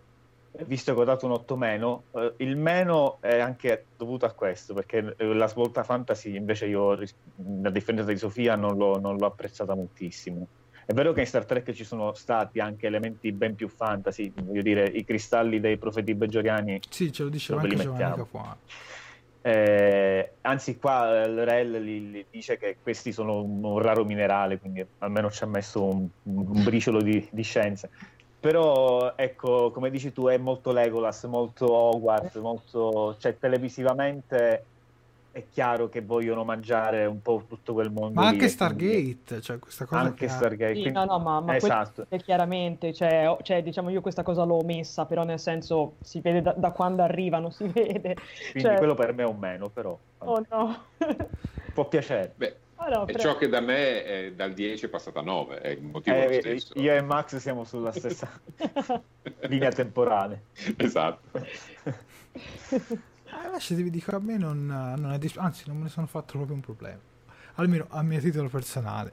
visto 0.66 0.96
che 0.96 1.00
ho 1.00 1.06
dato 1.06 1.28
un 1.28 1.34
8 1.34 1.56
meno, 1.56 2.04
eh, 2.14 2.34
il 2.38 2.58
meno 2.58 3.18
è 3.20 3.38
anche 3.40 3.86
dovuto 3.96 4.26
a 4.26 4.32
questo, 4.32 4.74
perché 4.74 5.14
eh, 5.16 5.32
la 5.32 5.48
svolta 5.48 5.84
fantasy 5.84 6.36
invece 6.36 6.66
io, 6.66 6.90
a 6.94 7.70
differenza 7.70 8.12
di 8.12 8.18
Sofia, 8.18 8.56
non 8.56 8.76
l'ho, 8.78 9.00
non 9.00 9.16
l'ho 9.16 9.28
apprezzata 9.28 9.76
moltissimo 9.76 10.48
è 10.86 10.94
vero 10.94 11.14
che 11.14 11.22
in 11.22 11.26
Star 11.26 11.46
Trek 11.46 11.72
ci 11.72 11.84
sono 11.84 12.14
stati 12.14 12.60
anche 12.60 12.86
elementi 12.86 13.32
ben 13.32 13.56
più 13.56 13.68
fantasy, 13.68 14.32
voglio 14.36 14.62
dire, 14.62 14.86
i 14.86 15.04
cristalli 15.04 15.60
dei 15.60 15.78
profeti 15.78 16.14
beggioriani. 16.14 16.80
Sì, 16.90 17.12
ce 17.12 17.24
lo 17.24 17.30
diceva 17.30 17.62
anche 17.62 17.76
Giovanni 17.76 18.26
qua. 18.30 18.58
Eh, 19.42 20.32
anzi, 20.42 20.78
qua 20.78 21.22
eh, 21.22 21.28
Lorel 21.28 21.80
gli, 21.80 22.00
gli 22.00 22.26
dice 22.32 22.58
che 22.58 22.78
questi 22.82 23.12
sono 23.12 23.44
un, 23.44 23.64
un, 23.64 23.80
raro 23.80 24.04
minerale, 24.04 24.58
quindi 24.60 24.84
almeno 25.00 25.30
ci 25.30 25.44
ha 25.44 25.48
messo 25.48 25.84
un, 25.84 26.08
un 26.24 26.64
briciolo 26.64 27.02
di, 27.02 27.28
di, 27.32 27.44
scienza. 27.44 27.88
Però, 28.40 29.14
ecco, 29.16 29.72
come 29.72 29.92
dici 29.92 30.12
tu, 30.12 30.28
è 30.28 30.38
molto 30.38 30.72
Legolas, 30.72 31.24
molto 31.26 31.72
Hogwarts, 31.72 32.36
molto, 32.36 33.18
cioè 33.20 33.38
televisivamente 33.38 34.66
è 35.36 35.44
chiaro 35.50 35.90
che 35.90 36.00
vogliono 36.00 36.46
mangiare 36.46 37.06
un 37.06 37.22
po' 37.22 37.44
tutto 37.46 37.74
quel 37.74 37.92
mondo. 37.92 38.22
Ma 38.22 38.28
anche 38.28 38.48
Stargate, 38.48 39.26
quindi... 39.26 39.42
cioè 39.42 39.60
questa 39.60 39.84
cosa. 39.84 40.00
Anche 40.00 40.30
Stargate. 40.30 40.76
Sì, 40.76 40.82
quindi... 40.84 40.98
No, 40.98 41.04
no, 41.04 41.20
ma, 41.20 41.42
ma 41.42 41.58
esatto. 41.58 42.08
chiaramente, 42.24 42.94
cioè, 42.94 43.36
cioè, 43.42 43.62
diciamo, 43.62 43.90
io 43.90 44.00
questa 44.00 44.24
cosa 44.24 44.46
l'ho 44.46 44.62
messa, 44.64 45.06
però 45.06 45.26
nel 45.26 45.40
senso 45.40 45.96
si 46.00 46.22
vede 46.22 46.42
da, 46.42 46.54
da 46.54 46.72
quando 46.72 47.02
arrivano, 47.02 47.50
si 47.50 47.68
vede. 47.68 48.16
Quindi 48.52 48.62
cioè... 48.62 48.78
quello 48.78 48.94
per 48.94 49.14
me 49.14 49.24
è 49.24 49.26
un 49.26 49.38
meno, 49.38 49.68
però. 49.68 50.00
Oh 50.20 50.42
no. 50.50 50.84
Può 51.74 51.86
piacere. 51.90 52.32
Beh. 52.34 52.56
Oh 52.78 52.88
no, 52.88 53.08
e 53.08 53.16
ciò 53.16 53.36
che 53.36 53.50
da 53.50 53.60
me 53.60 54.06
è 54.06 54.32
dal 54.32 54.54
10 54.54 54.86
è 54.86 54.90
passata 54.90 55.20
a 55.20 55.24
9, 55.24 55.60
è 55.60 55.68
il 55.68 55.82
motivo 55.82 56.16
eh, 56.16 56.40
stesso. 56.40 56.80
Io 56.80 56.94
e 56.94 57.02
Max 57.02 57.36
siamo 57.38 57.66
sulla 57.66 57.92
stessa 57.92 58.30
linea 59.48 59.72
temporale. 59.72 60.44
Esatto. 60.78 61.46
Eh, 63.42 63.46
invece 63.48 63.76
vi 63.76 63.90
dico, 63.90 64.16
a 64.16 64.20
me 64.20 64.38
non, 64.38 64.66
non 64.66 65.12
è 65.12 65.18
dis- 65.18 65.38
anzi 65.38 65.64
non 65.68 65.78
me 65.78 65.84
ne 65.84 65.90
sono 65.90 66.08
fatto 66.08 66.34
proprio 66.34 66.56
un 66.56 66.62
problema, 66.62 67.00
almeno 67.56 67.88
a 67.90 68.02
mio 68.02 68.20
titolo 68.20 68.50
personale. 68.50 69.12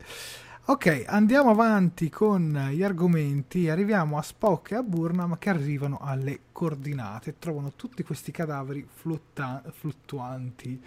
Ok, 0.67 1.05
andiamo 1.07 1.51
avanti 1.51 2.09
con 2.09 2.69
gli 2.73 2.83
argomenti. 2.85 3.69
Arriviamo 3.69 4.17
a 4.17 4.23
Spock 4.23 4.71
e 4.73 4.77
a 4.77 4.83
Burnham 4.83 5.37
che 5.39 5.51
arrivano 5.51 5.99
alle 6.01 6.41
coordinate 6.53 7.39
trovano 7.39 7.73
tutti 7.75 8.05
questi 8.05 8.31
cadaveri 8.31 8.87
flutta- 8.89 9.63
fluttuanti 9.73 10.81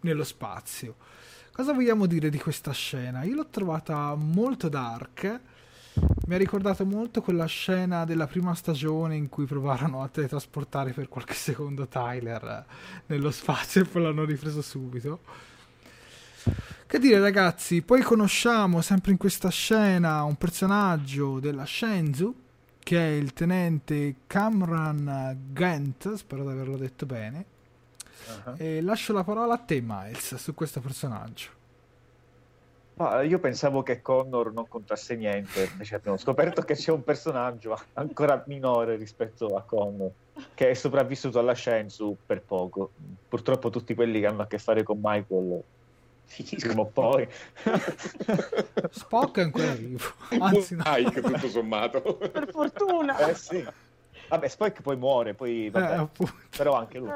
nello 0.00 0.24
spazio. 0.24 0.96
Cosa 1.52 1.72
vogliamo 1.72 2.06
dire 2.06 2.30
di 2.30 2.38
questa 2.38 2.72
scena? 2.72 3.24
Io 3.24 3.34
l'ho 3.34 3.48
trovata 3.48 4.14
molto 4.14 4.68
dark 4.68 5.40
mi 6.26 6.34
ha 6.34 6.38
ricordato 6.38 6.84
molto 6.84 7.20
quella 7.20 7.46
scena 7.46 8.04
della 8.04 8.26
prima 8.26 8.54
stagione 8.54 9.14
in 9.16 9.28
cui 9.28 9.44
provarono 9.44 10.02
a 10.02 10.08
teletrasportare 10.08 10.92
per 10.92 11.08
qualche 11.08 11.34
secondo 11.34 11.86
Tyler 11.86 12.64
nello 13.06 13.30
spazio 13.30 13.82
e 13.82 13.84
poi 13.84 14.02
l'hanno 14.02 14.24
ripreso 14.24 14.62
subito. 14.62 15.20
Che 16.86 16.98
dire 16.98 17.18
ragazzi, 17.18 17.82
poi 17.82 18.02
conosciamo 18.02 18.80
sempre 18.80 19.12
in 19.12 19.16
questa 19.16 19.50
scena 19.50 20.22
un 20.24 20.36
personaggio 20.36 21.40
della 21.40 21.66
Shenzhou 21.66 22.42
che 22.78 22.98
è 22.98 23.10
il 23.12 23.32
tenente 23.32 24.16
Cameron 24.26 25.36
Gant, 25.52 26.14
spero 26.14 26.42
di 26.44 26.50
averlo 26.50 26.76
detto 26.76 27.06
bene. 27.06 27.44
Uh-huh. 28.26 28.54
E 28.58 28.80
lascio 28.82 29.12
la 29.12 29.24
parola 29.24 29.54
a 29.54 29.58
te 29.58 29.82
Miles 29.82 30.34
su 30.36 30.54
questo 30.54 30.80
personaggio. 30.80 31.62
Ma 32.96 33.22
io 33.22 33.40
pensavo 33.40 33.82
che 33.82 34.00
Connor 34.00 34.52
non 34.52 34.68
contasse 34.68 35.16
niente, 35.16 35.68
invece 35.72 35.96
abbiamo 35.96 36.16
scoperto 36.16 36.62
che 36.62 36.74
c'è 36.74 36.92
un 36.92 37.02
personaggio 37.02 37.76
ancora 37.94 38.44
minore 38.46 38.94
rispetto 38.94 39.56
a 39.56 39.62
Connor, 39.62 40.10
che 40.54 40.70
è 40.70 40.74
sopravvissuto 40.74 41.40
alla 41.40 41.56
Shensu 41.56 42.16
per 42.24 42.42
poco. 42.42 42.92
Purtroppo 43.28 43.70
tutti 43.70 43.94
quelli 43.94 44.20
che 44.20 44.26
hanno 44.26 44.42
a 44.42 44.46
che 44.46 44.58
fare 44.58 44.84
con 44.84 45.00
Michael 45.02 45.60
finiscono 46.22 46.84
poi. 46.84 47.26
Spock 48.90 49.38
è 49.38 49.42
ancora 49.42 49.72
vivo. 49.72 50.04
Anzi, 50.38 50.76
no. 50.76 50.84
Mike, 50.86 51.20
tutto 51.20 51.48
sommato. 51.48 52.00
Per 52.00 52.48
fortuna. 52.48 53.18
Eh 53.26 53.34
sì. 53.34 53.66
Vabbè, 54.28 54.46
Spock 54.46 54.82
poi 54.82 54.96
muore, 54.96 55.34
poi 55.34 55.68
vabbè, 55.68 56.00
eh, 56.00 56.08
però 56.56 56.74
anche 56.74 56.98
lui. 56.98 57.10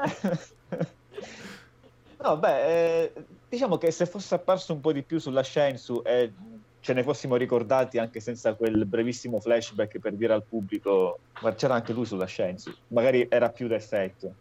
no, 2.21 2.37
beh... 2.37 2.65
Eh 2.65 3.13
diciamo 3.49 3.77
che 3.77 3.91
se 3.91 4.05
fosse 4.05 4.35
apparso 4.35 4.73
un 4.73 4.79
po' 4.79 4.93
di 4.93 5.01
più 5.01 5.19
sulla 5.19 5.43
Shensu 5.43 6.01
e 6.05 6.31
ce 6.79 6.93
ne 6.93 7.03
fossimo 7.03 7.35
ricordati 7.35 7.97
anche 7.97 8.19
senza 8.19 8.53
quel 8.53 8.85
brevissimo 8.85 9.39
flashback 9.39 9.99
per 9.99 10.13
dire 10.13 10.33
al 10.33 10.43
pubblico 10.43 11.19
ma 11.41 11.53
c'era 11.53 11.73
anche 11.73 11.91
lui 11.91 12.05
sulla 12.05 12.27
Shensu 12.27 12.73
magari 12.87 13.27
era 13.29 13.49
più 13.49 13.67
d'effetto 13.67 14.33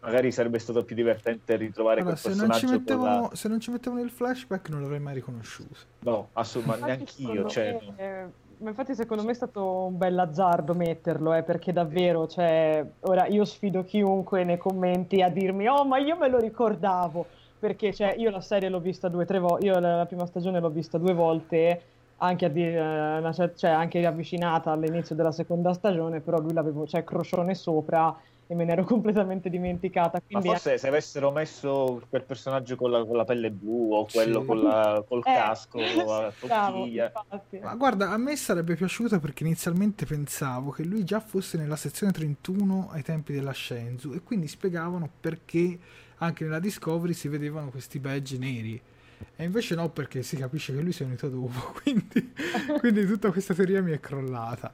magari 0.00 0.32
sarebbe 0.32 0.58
stato 0.58 0.84
più 0.84 0.96
divertente 0.96 1.56
ritrovare 1.56 2.00
allora, 2.00 2.16
quel 2.16 2.32
se 2.32 2.38
personaggio 2.38 2.66
non 2.66 2.74
mettevano, 2.74 3.28
la... 3.30 3.36
se 3.36 3.48
non 3.48 3.60
ci 3.60 3.70
mettevano 3.70 4.02
il 4.02 4.10
flashback 4.10 4.68
non 4.68 4.80
l'avrei 4.82 5.00
mai 5.00 5.14
riconosciuto. 5.14 5.76
No 6.00 6.28
assolutamente 6.32 6.86
neanch'io 6.86 7.48
cioè, 7.48 7.78
me, 7.96 8.32
ma 8.58 8.68
infatti 8.70 8.94
secondo 8.94 9.22
me 9.22 9.30
è 9.30 9.34
stato 9.34 9.84
un 9.84 9.96
bel 9.96 10.18
azzardo 10.18 10.74
metterlo 10.74 11.34
eh, 11.34 11.42
perché 11.42 11.72
davvero 11.72 12.26
cioè, 12.26 12.84
ora 13.00 13.26
io 13.26 13.44
sfido 13.44 13.84
chiunque 13.84 14.44
nei 14.44 14.58
commenti 14.58 15.22
a 15.22 15.28
dirmi 15.30 15.68
oh 15.68 15.84
ma 15.84 15.98
io 15.98 16.16
me 16.16 16.28
lo 16.28 16.38
ricordavo 16.38 17.26
perché 17.60 17.92
cioè, 17.92 18.14
io 18.16 18.30
la 18.30 18.40
serie 18.40 18.70
l'ho 18.70 18.80
vista 18.80 19.08
due 19.08 19.24
o 19.24 19.26
tre 19.26 19.38
volte, 19.38 19.66
io 19.66 19.78
la, 19.78 19.96
la, 19.96 20.06
prima 20.06 20.24
stagione 20.24 20.58
l'ho 20.58 20.70
vista 20.70 20.96
due 20.96 21.12
volte, 21.12 21.82
anche, 22.16 22.46
a 22.46 22.48
dire, 22.48 22.80
una, 22.80 23.32
cioè, 23.32 23.70
anche 23.70 24.04
avvicinata 24.04 24.72
all'inizio 24.72 25.14
della 25.14 25.30
seconda 25.30 25.74
stagione, 25.74 26.20
però 26.20 26.40
lui 26.40 26.54
l'avevo, 26.54 26.86
cioè, 26.86 27.04
crocione 27.04 27.54
sopra 27.54 28.16
e 28.46 28.54
me 28.56 28.64
ne 28.64 28.72
ero 28.72 28.82
completamente 28.84 29.48
dimenticata. 29.48 30.20
Quindi 30.20 30.48
Ma 30.48 30.54
forse 30.54 30.76
se 30.76 30.88
avessero 30.88 31.30
messo 31.30 32.02
quel 32.08 32.24
personaggio 32.24 32.74
con 32.76 32.90
la, 32.90 33.04
con 33.04 33.16
la 33.16 33.24
pelle 33.24 33.50
blu 33.50 33.92
o 33.92 34.06
quello 34.10 34.40
sì. 34.40 34.46
con 34.46 34.62
la, 34.62 35.04
col 35.06 35.20
eh, 35.24 35.32
casco, 35.32 35.78
la 35.78 36.32
tocchiglia. 36.36 37.12
Ma 37.60 37.74
guarda, 37.76 38.10
a 38.10 38.16
me 38.16 38.34
sarebbe 38.36 38.74
piaciuto 38.74 39.20
perché 39.20 39.44
inizialmente 39.44 40.04
pensavo 40.04 40.70
che 40.70 40.82
lui 40.82 41.04
già 41.04 41.20
fosse 41.20 41.58
nella 41.58 41.76
sezione 41.76 42.10
31 42.12 42.88
ai 42.90 43.02
tempi 43.02 43.32
della 43.32 43.52
Shenzu 43.52 44.14
e 44.14 44.22
quindi 44.22 44.48
spiegavano 44.48 45.08
perché 45.20 45.78
anche 46.20 46.44
nella 46.44 46.58
Discovery 46.58 47.12
si 47.12 47.28
vedevano 47.28 47.70
questi 47.70 47.98
badge 47.98 48.38
neri. 48.38 48.80
E 49.36 49.44
invece 49.44 49.74
no, 49.74 49.90
perché 49.90 50.22
si 50.22 50.36
capisce 50.36 50.74
che 50.74 50.80
lui 50.80 50.92
si 50.92 51.02
è 51.02 51.06
unito 51.06 51.28
dopo, 51.28 51.74
quindi, 51.82 52.32
quindi 52.78 53.06
tutta 53.06 53.30
questa 53.30 53.54
teoria 53.54 53.82
mi 53.82 53.92
è 53.92 54.00
crollata. 54.00 54.72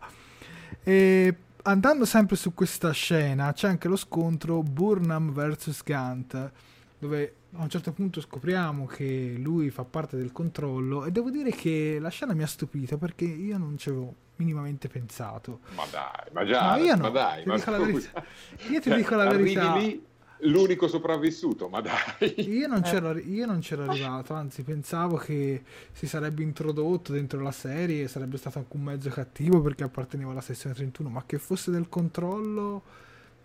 E 0.82 1.36
andando 1.62 2.04
sempre 2.04 2.36
su 2.36 2.54
questa 2.54 2.92
scena, 2.92 3.52
c'è 3.52 3.68
anche 3.68 3.88
lo 3.88 3.96
scontro 3.96 4.62
Burnham 4.62 5.32
vs 5.32 5.82
Gant, 5.84 6.52
dove 6.98 7.34
a 7.52 7.62
un 7.62 7.68
certo 7.68 7.92
punto 7.92 8.20
scopriamo 8.20 8.86
che 8.86 9.34
lui 9.38 9.70
fa 9.70 9.84
parte 9.84 10.16
del 10.16 10.30
controllo 10.30 11.04
e 11.04 11.10
devo 11.10 11.30
dire 11.30 11.50
che 11.50 11.98
la 12.00 12.10
scena 12.10 12.34
mi 12.34 12.42
ha 12.42 12.46
stupito 12.46 12.98
perché 12.98 13.24
io 13.24 13.56
non 13.56 13.78
ci 13.78 13.88
avevo 13.88 14.14
minimamente 14.36 14.88
pensato. 14.88 15.60
Ma 15.74 15.84
dai, 15.90 16.26
ma 16.32 16.44
già, 16.44 16.76
no, 16.76 16.84
io 16.84 16.94
no, 16.96 17.02
ma 17.02 17.08
dai, 17.08 17.42
ti 17.42 17.48
ma 17.48 17.56
dico 17.56 17.70
la 17.70 17.78
verità. 17.78 18.24
Io 18.68 18.80
ti 18.80 18.94
dico 18.94 19.14
la 19.14 19.28
verità. 19.28 19.76
Lì 19.76 20.04
l'unico 20.40 20.88
sopravvissuto, 20.88 21.68
ma 21.68 21.80
dai. 21.80 22.48
Io 22.48 22.66
non, 22.66 22.82
c'ero, 22.82 23.16
io 23.18 23.46
non 23.46 23.60
c'ero 23.60 23.84
arrivato, 23.84 24.34
anzi 24.34 24.62
pensavo 24.62 25.16
che 25.16 25.62
si 25.92 26.06
sarebbe 26.06 26.42
introdotto 26.42 27.12
dentro 27.12 27.40
la 27.40 27.52
serie 27.52 28.04
e 28.04 28.08
sarebbe 28.08 28.36
stato 28.36 28.58
anche 28.58 28.76
un 28.76 28.82
mezzo 28.82 29.08
cattivo 29.10 29.60
perché 29.60 29.84
apparteneva 29.84 30.32
alla 30.32 30.40
sezione 30.40 30.74
31, 30.74 31.08
ma 31.08 31.24
che 31.24 31.38
fosse 31.38 31.70
del 31.70 31.88
controllo 31.88 32.82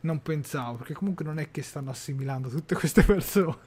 non 0.01 0.21
pensavo, 0.21 0.77
perché 0.77 0.93
comunque 0.93 1.23
non 1.23 1.39
è 1.39 1.51
che 1.51 1.61
stanno 1.61 1.91
assimilando 1.91 2.49
tutte 2.49 2.75
queste 2.75 3.03
persone. 3.03 3.57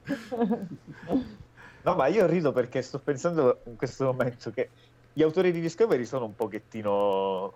No, 1.83 1.95
ma 1.95 2.07
io 2.07 2.27
rido 2.27 2.51
perché 2.53 2.81
sto 2.83 2.99
pensando 2.99 3.61
in 3.67 3.77
questo 3.77 4.05
momento 4.07 4.51
che 4.51 4.71
gli 5.13 5.23
autori 5.23 5.53
di 5.53 5.61
Discovery 5.61 6.05
sono 6.05 6.25
un 6.25 6.35
pochettino 6.35 7.53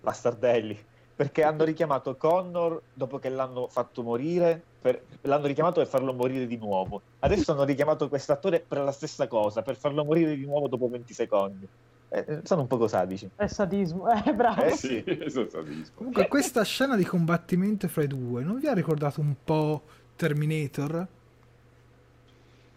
bastardelli 0.00 0.86
perché 1.18 1.42
hanno 1.42 1.64
richiamato 1.64 2.16
Connor 2.16 2.80
dopo 2.94 3.18
che 3.18 3.28
l'hanno 3.28 3.66
fatto 3.66 4.04
morire, 4.04 4.62
per, 4.80 5.02
l'hanno 5.22 5.46
richiamato 5.46 5.80
per 5.80 5.88
farlo 5.88 6.12
morire 6.12 6.46
di 6.46 6.56
nuovo. 6.56 7.02
Adesso 7.20 7.52
hanno 7.52 7.64
richiamato 7.64 8.08
quest'attore 8.08 8.64
per 8.66 8.78
la 8.78 8.92
stessa 8.92 9.26
cosa, 9.26 9.62
per 9.62 9.76
farlo 9.76 10.04
morire 10.04 10.36
di 10.36 10.44
nuovo 10.44 10.68
dopo 10.68 10.88
20 10.88 11.12
secondi. 11.12 11.68
Eh, 12.10 12.40
sono 12.44 12.62
un 12.62 12.66
poco 12.66 12.88
sadici. 12.88 13.28
È 13.36 13.46
sadismo, 13.46 14.08
eh, 14.24 14.32
bravo. 14.32 14.62
Eh 14.62 14.72
sì, 14.72 15.02
è 15.04 15.28
sadismo. 15.28 15.94
Comunque 15.94 16.28
questa 16.28 16.62
scena 16.64 16.96
di 16.96 17.04
combattimento 17.04 17.88
fra 17.88 18.02
i 18.02 18.06
due 18.06 18.42
non 18.42 18.58
vi 18.58 18.66
ha 18.66 18.72
ricordato 18.72 19.20
un 19.20 19.34
po' 19.44 19.82
Terminator? 20.16 21.06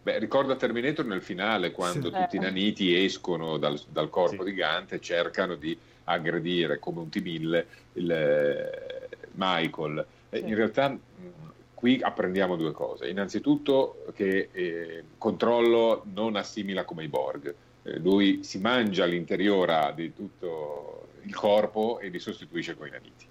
Beh, 0.03 0.17
ricorda 0.17 0.55
Terminator 0.55 1.05
nel 1.05 1.21
finale, 1.21 1.71
quando 1.71 2.09
sì. 2.11 2.19
tutti 2.19 2.35
i 2.37 2.39
naniti 2.39 3.03
escono 3.03 3.57
dal, 3.57 3.79
dal 3.87 4.09
corpo 4.09 4.43
sì. 4.43 4.49
di 4.49 4.55
Gant 4.55 4.93
e 4.93 4.99
cercano 4.99 5.55
di 5.55 5.77
aggredire 6.05 6.79
come 6.79 7.01
un 7.01 7.09
T-1000 7.09 7.65
il, 7.93 8.11
eh, 8.11 9.07
Michael. 9.33 10.05
Sì. 10.29 10.39
In 10.39 10.55
realtà 10.55 10.97
qui 11.81 11.99
apprendiamo 11.99 12.55
due 12.55 12.71
cose. 12.71 13.09
Innanzitutto 13.09 14.05
che 14.13 14.49
eh, 14.51 15.03
controllo 15.17 16.03
non 16.13 16.35
assimila 16.35 16.85
come 16.85 17.05
i 17.05 17.07
Borg. 17.07 17.53
Eh, 17.81 17.97
lui 17.97 18.43
si 18.43 18.59
mangia 18.59 19.05
l'interiora 19.05 19.91
di 19.91 20.13
tutto 20.13 21.07
il 21.23 21.33
corpo 21.33 21.97
e 21.99 22.09
li 22.09 22.19
sostituisce 22.19 22.77
con 22.77 22.85
i 22.85 22.91
naniti. 22.91 23.25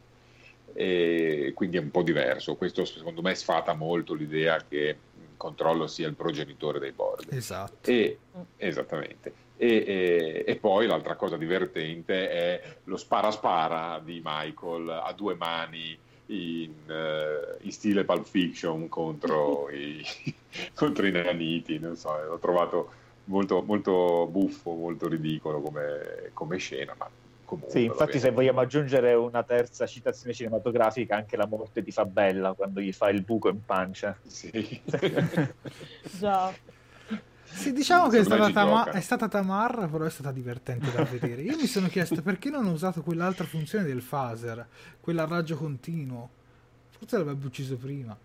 E 0.72 1.52
quindi 1.54 1.76
è 1.76 1.80
un 1.80 1.92
po' 1.92 2.02
diverso. 2.02 2.56
Questo 2.56 2.84
secondo 2.84 3.22
me 3.22 3.36
sfata 3.36 3.72
molto 3.74 4.14
l'idea 4.14 4.64
che 4.68 4.96
controllo 5.36 5.86
sia 5.86 6.08
il 6.08 6.16
progenitore 6.16 6.80
dei 6.80 6.90
Borg. 6.90 7.32
Esatto. 7.32 7.88
E, 7.88 8.18
esattamente. 8.56 9.32
E, 9.56 9.84
e, 9.86 10.44
e, 10.44 10.56
poi 10.56 10.88
l'altra 10.88 11.14
cosa 11.14 11.36
divertente 11.36 12.28
è 12.28 12.62
lo 12.84 12.96
spara-spara 12.96 14.00
di 14.04 14.20
Michael 14.24 14.88
a 14.88 15.12
due 15.12 15.36
mani 15.36 15.96
in, 16.30 16.72
uh, 16.86 17.56
in 17.60 17.72
stile 17.72 18.04
Pulp 18.04 18.24
Fiction 18.24 18.88
contro 18.88 19.68
i, 19.74 20.04
contro 20.74 21.06
i 21.06 21.10
naniti, 21.10 21.78
non 21.78 21.96
so, 21.96 22.10
l'ho 22.24 22.38
trovato 22.38 22.92
molto, 23.24 23.62
molto 23.62 24.26
buffo, 24.30 24.72
molto 24.72 25.08
ridicolo 25.08 25.60
come, 25.60 26.30
come 26.32 26.56
scena, 26.58 26.94
ma 26.96 27.08
comunque... 27.44 27.72
Sì, 27.72 27.84
infatti 27.84 28.18
se 28.18 28.30
vogliamo 28.30 28.60
aggiungere 28.60 29.14
una 29.14 29.42
terza 29.42 29.86
citazione 29.86 30.34
cinematografica, 30.34 31.16
anche 31.16 31.36
la 31.36 31.46
morte 31.46 31.82
di 31.82 31.90
Fabella, 31.90 32.52
quando 32.52 32.80
gli 32.80 32.92
fa 32.92 33.08
il 33.08 33.22
buco 33.22 33.48
in 33.48 33.64
pancia. 33.64 34.16
Sì. 34.26 34.80
Già. 36.18 36.52
Sì, 37.52 37.72
diciamo 37.72 38.08
che 38.08 38.20
è 38.20 38.24
stata, 38.24 38.46
ci 38.46 38.52
Tama- 38.52 38.84
gioca. 38.84 38.96
è 38.98 39.00
stata 39.00 39.28
tamarra, 39.28 39.86
però 39.86 40.04
è 40.04 40.10
stata 40.10 40.32
divertente 40.32 40.90
da 40.92 41.02
vedere. 41.04 41.42
Io 41.42 41.56
mi 41.56 41.66
sono 41.66 41.88
chiesto 41.88 42.22
perché 42.22 42.48
non 42.50 42.66
ho 42.66 42.72
usato 42.72 43.02
quell'altra 43.02 43.44
funzione 43.44 43.84
del 43.84 44.02
phaser, 44.02 44.66
quella 45.00 45.24
a 45.24 45.26
raggio 45.26 45.56
continuo. 45.56 46.28
Forse 46.90 47.18
l'avrebbe 47.18 47.46
ucciso 47.46 47.76
prima. 47.76 48.16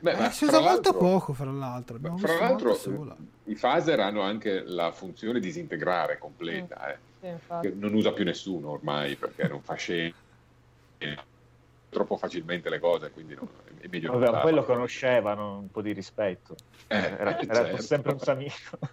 Beh, 0.00 0.26
Eh, 0.26 0.30
si 0.32 0.44
usa 0.44 0.60
molto 0.60 0.94
poco, 0.94 1.32
fra 1.32 1.50
l'altro. 1.52 1.96
Abbiamo 1.96 2.18
Fra 2.18 2.36
l'altro, 2.38 2.74
sola. 2.74 3.16
i 3.44 3.54
phaser 3.54 4.00
hanno 4.00 4.22
anche 4.22 4.62
la 4.66 4.90
funzione 4.90 5.38
disintegrare 5.38 6.18
completa, 6.18 6.92
eh, 7.20 7.38
Sì, 7.62 7.72
non 7.76 7.94
usa 7.94 8.12
più 8.12 8.24
nessuno 8.24 8.70
ormai 8.70 9.14
perché 9.16 9.46
non 9.46 9.62
fa 9.62 9.74
scena 9.74 10.12
troppo 11.88 12.16
facilmente 12.16 12.68
le 12.68 12.80
cose, 12.80 13.10
quindi 13.10 13.34
no, 13.34 13.48
non 13.82 14.00
Vabbè, 14.00 14.16
usarla. 14.16 14.40
poi 14.40 14.52
lo 14.54 14.64
conoscevano, 14.64 15.58
un 15.58 15.70
po' 15.70 15.82
di 15.82 15.92
rispetto. 15.92 16.54
Eh, 16.86 16.96
era, 16.96 17.38
eh, 17.38 17.44
era 17.44 17.54
certo. 17.66 17.82
sempre 17.82 18.12
un 18.12 18.18
amico. 18.26 18.78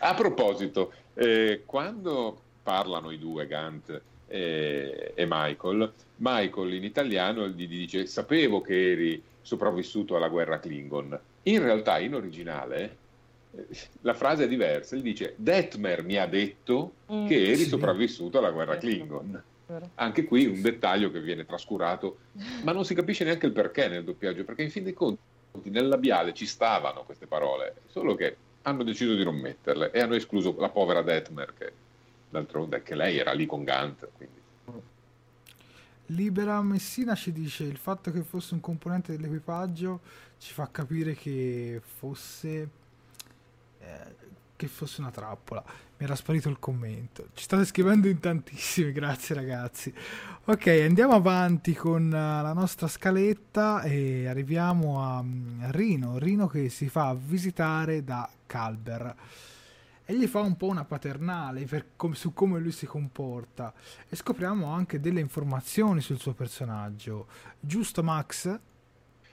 A 0.00 0.14
proposito, 0.14 0.92
eh, 1.14 1.62
quando 1.66 2.40
parlano 2.62 3.10
i 3.10 3.18
due, 3.18 3.46
Gant 3.46 4.00
e, 4.26 5.12
e 5.14 5.26
Michael, 5.28 5.92
Michael 6.16 6.74
in 6.74 6.84
italiano 6.84 7.48
gli 7.48 7.66
dice 7.68 8.06
sapevo 8.06 8.60
che 8.60 8.92
eri 8.92 9.22
sopravvissuto 9.42 10.16
alla 10.16 10.28
guerra 10.28 10.58
Klingon. 10.58 11.18
In 11.44 11.62
realtà 11.62 11.98
in 11.98 12.14
originale 12.14 12.96
eh, 13.56 13.66
la 14.02 14.14
frase 14.14 14.44
è 14.44 14.48
diversa, 14.48 14.96
gli 14.96 15.02
dice 15.02 15.34
Detmer 15.36 16.04
mi 16.04 16.16
ha 16.16 16.26
detto 16.26 16.92
Mm, 17.12 17.26
che 17.26 17.42
eri 17.46 17.56
Sì. 17.56 17.68
sopravvissuto 17.68 18.38
alla 18.38 18.50
guerra. 18.52 18.76
Klingon. 18.76 19.42
Anche 19.96 20.24
qui 20.24 20.46
un 20.46 20.60
dettaglio 20.60 21.10
che 21.10 21.20
viene 21.20 21.44
trascurato, 21.44 22.18
ma 22.62 22.72
non 22.72 22.84
si 22.84 22.94
capisce 22.94 23.24
neanche 23.24 23.46
il 23.46 23.52
perché 23.52 23.88
nel 23.88 24.04
doppiaggio, 24.04 24.44
perché 24.44 24.62
in 24.62 24.70
fin 24.70 24.84
dei 24.84 24.94
conti 24.94 25.18
nel 25.64 25.88
labiale 25.88 26.32
ci 26.32 26.46
stavano 26.46 27.02
queste 27.04 27.26
parole, 27.26 27.76
solo 27.86 28.14
che 28.14 28.36
hanno 28.62 28.82
deciso 28.82 29.14
di 29.14 29.24
non 29.24 29.36
metterle 29.36 29.90
e 29.90 30.00
hanno 30.00 30.14
escluso 30.14 30.54
la 30.58 30.68
povera 30.68 31.02
Detmer, 31.02 31.54
che 31.56 31.72
d'altronde 32.28 32.82
che 32.82 32.94
lei 32.94 33.18
era 33.18 33.32
lì 33.32 33.46
con 33.46 33.64
Gant. 33.64 34.08
Quindi. 34.16 34.38
Libera 36.06 36.60
Messina 36.62 37.14
ci 37.14 37.32
dice 37.32 37.64
il 37.64 37.76
fatto 37.76 38.10
che 38.10 38.22
fosse 38.22 38.54
un 38.54 38.60
componente 38.60 39.12
dell'equipaggio 39.12 40.00
ci 40.40 40.52
fa 40.52 40.68
capire 40.70 41.14
che 41.14 41.80
fosse 41.84 42.68
eh, 43.78 44.14
che 44.60 44.66
fosse 44.66 45.00
una 45.00 45.10
trappola. 45.10 45.64
Mi 45.96 46.04
era 46.04 46.14
sparito 46.14 46.50
il 46.50 46.58
commento. 46.58 47.28
Ci 47.32 47.44
state 47.44 47.64
scrivendo 47.64 48.08
in 48.08 48.20
tantissimi, 48.20 48.92
grazie 48.92 49.34
ragazzi. 49.34 49.90
Ok, 50.44 50.66
andiamo 50.66 51.14
avanti 51.14 51.72
con 51.72 52.08
eh, 52.08 52.10
la 52.10 52.52
nostra 52.52 52.86
scaletta 52.86 53.80
e 53.80 54.26
arriviamo 54.26 55.02
a 55.02 55.22
mm, 55.22 55.70
Rino, 55.70 56.18
Rino 56.18 56.46
che 56.46 56.68
si 56.68 56.90
fa 56.90 57.16
visitare 57.18 58.04
da 58.04 58.28
Calber 58.46 59.14
e 60.04 60.14
gli 60.14 60.26
fa 60.26 60.40
un 60.40 60.58
po' 60.58 60.66
una 60.66 60.84
paternale 60.84 61.66
com- 61.96 62.12
su 62.12 62.34
come 62.34 62.58
lui 62.58 62.72
si 62.72 62.84
comporta 62.84 63.72
e 64.10 64.14
scopriamo 64.14 64.66
anche 64.66 65.00
delle 65.00 65.20
informazioni 65.20 66.02
sul 66.02 66.20
suo 66.20 66.34
personaggio. 66.34 67.28
Giusto 67.58 68.02
Max? 68.02 68.58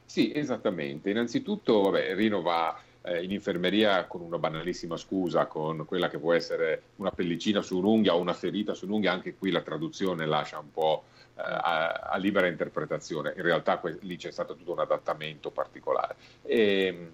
Sì, 0.05 0.31
esattamente. 0.33 1.09
Innanzitutto, 1.09 1.81
vabbè, 1.81 2.15
Rino 2.15 2.41
va 2.41 2.79
eh, 3.07 3.23
in 3.23 3.31
infermeria 3.31 4.05
con 4.05 4.21
una 4.21 4.37
banalissima 4.37 4.97
scusa, 4.97 5.45
con 5.45 5.85
quella 5.85 6.09
che 6.09 6.19
può 6.19 6.33
essere 6.33 6.81
una 6.97 7.11
pellicina 7.11 7.61
su 7.61 7.77
un'unghia 7.77 8.13
o 8.15 8.19
una 8.19 8.33
ferita 8.33 8.73
su 8.73 8.85
un'unghia. 8.85 9.11
Anche 9.11 9.35
qui 9.35 9.51
la 9.51 9.61
traduzione 9.61 10.25
lascia 10.25 10.59
un 10.59 10.71
po' 10.71 11.05
eh, 11.35 11.41
a, 11.41 11.89
a 12.11 12.17
libera 12.17 12.47
interpretazione. 12.47 13.33
In 13.35 13.43
realtà 13.43 13.77
que- 13.77 13.97
lì 14.01 14.17
c'è 14.17 14.31
stato 14.31 14.55
tutto 14.55 14.73
un 14.73 14.79
adattamento 14.79 15.49
particolare. 15.51 16.15
E, 16.43 17.09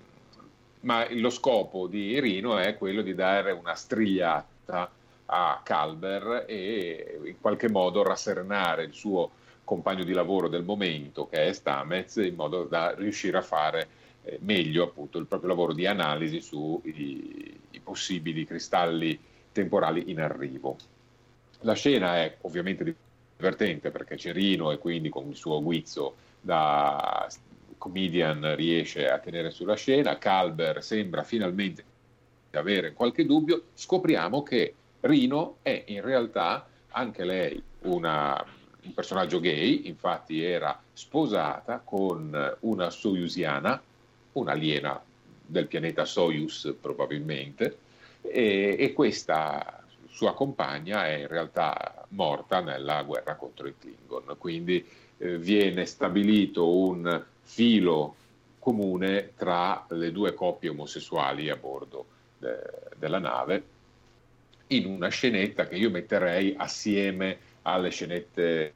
ma 0.82 1.06
lo 1.12 1.30
scopo 1.30 1.88
di 1.88 2.20
Rino 2.20 2.58
è 2.58 2.76
quello 2.78 3.02
di 3.02 3.16
dare 3.16 3.52
una 3.52 3.76
strigliata 3.76 4.92
a 5.26 5.62
Calber 5.64 6.44
e 6.48 7.20
in 7.24 7.40
qualche 7.40 7.70
modo 7.70 8.04
rasserenare 8.04 8.84
il 8.84 8.94
suo 8.94 9.32
compagno 9.64 10.04
di 10.04 10.12
lavoro 10.12 10.50
del 10.50 10.64
momento 10.64 11.28
che 11.28 11.48
è 11.48 11.54
Stamez 11.54 12.18
in 12.18 12.36
modo 12.36 12.66
da 12.66 12.94
riuscire 12.94 13.38
a 13.38 13.42
fare 13.42 13.88
eh, 14.24 14.38
meglio 14.42 14.84
appunto 14.84 15.18
il 15.18 15.26
proprio 15.26 15.50
lavoro 15.50 15.74
di 15.74 15.86
analisi 15.86 16.42
sui 16.42 17.60
possibili 17.84 18.46
cristalli 18.46 19.20
temporali 19.52 20.10
in 20.10 20.20
arrivo. 20.20 20.78
La 21.62 21.74
scena 21.74 22.18
è 22.18 22.38
ovviamente 22.42 22.96
divertente 23.36 23.92
perché 23.92 24.16
c'è 24.16 24.34
Rino 24.34 24.72
e 24.72 24.78
quindi 24.78 25.10
con 25.10 25.30
il 25.30 25.36
suo 25.36 25.62
guizzo 25.62 26.16
da 26.40 27.28
comedian 27.78 28.56
riesce 28.56 29.10
a 29.10 29.20
tenere 29.20 29.52
sulla 29.52 29.76
scena, 29.76 30.18
Calber 30.18 30.82
sembra 30.82 31.24
finalmente 31.24 31.84
avere 32.52 32.94
qualche 32.94 33.26
dubbio, 33.26 33.64
scopriamo 33.74 34.44
che 34.44 34.74
Rino 35.02 35.58
è 35.62 35.84
in 35.88 36.02
realtà 36.02 36.66
anche 36.90 37.26
lei 37.26 37.62
una, 37.82 38.44
un 38.84 38.94
personaggio 38.94 39.40
gay, 39.40 39.88
infatti 39.88 40.42
era 40.42 40.80
sposata 40.94 41.82
con 41.84 42.58
una 42.62 42.90
soyuziana, 42.90 43.82
un'aliena 44.34 45.02
del 45.46 45.68
pianeta 45.68 46.06
Soyuz 46.06 46.76
probabilmente, 46.80 47.78
e, 48.22 48.76
e 48.80 48.94
questa 48.94 49.84
sua 50.10 50.34
compagna 50.34 51.08
è 51.08 51.14
in 51.16 51.28
realtà 51.28 52.06
morta 52.10 52.62
nella 52.62 53.04
guerra 53.04 53.36
contro 53.36 53.68
i 53.68 53.76
Klingon, 53.78 54.36
quindi 54.38 54.86
eh, 55.18 55.38
viene 55.38 55.86
stabilito 55.86 56.70
un 56.70 57.24
filo 57.42 58.16
comune 58.60 59.34
tra 59.36 59.86
le 59.90 60.12
due 60.12 60.34
coppie 60.34 60.70
omosessuali 60.70 61.50
a 61.50 61.56
bordo 61.58 62.06
de- 62.38 62.62
della 62.96 63.20
nave 63.20 63.64
in 64.68 64.86
una 64.86 65.10
scenetta 65.10 65.68
che 65.68 65.76
io 65.76 65.90
metterei 65.90 66.54
assieme 66.58 67.38
alle 67.64 67.90
scenette 67.90 68.74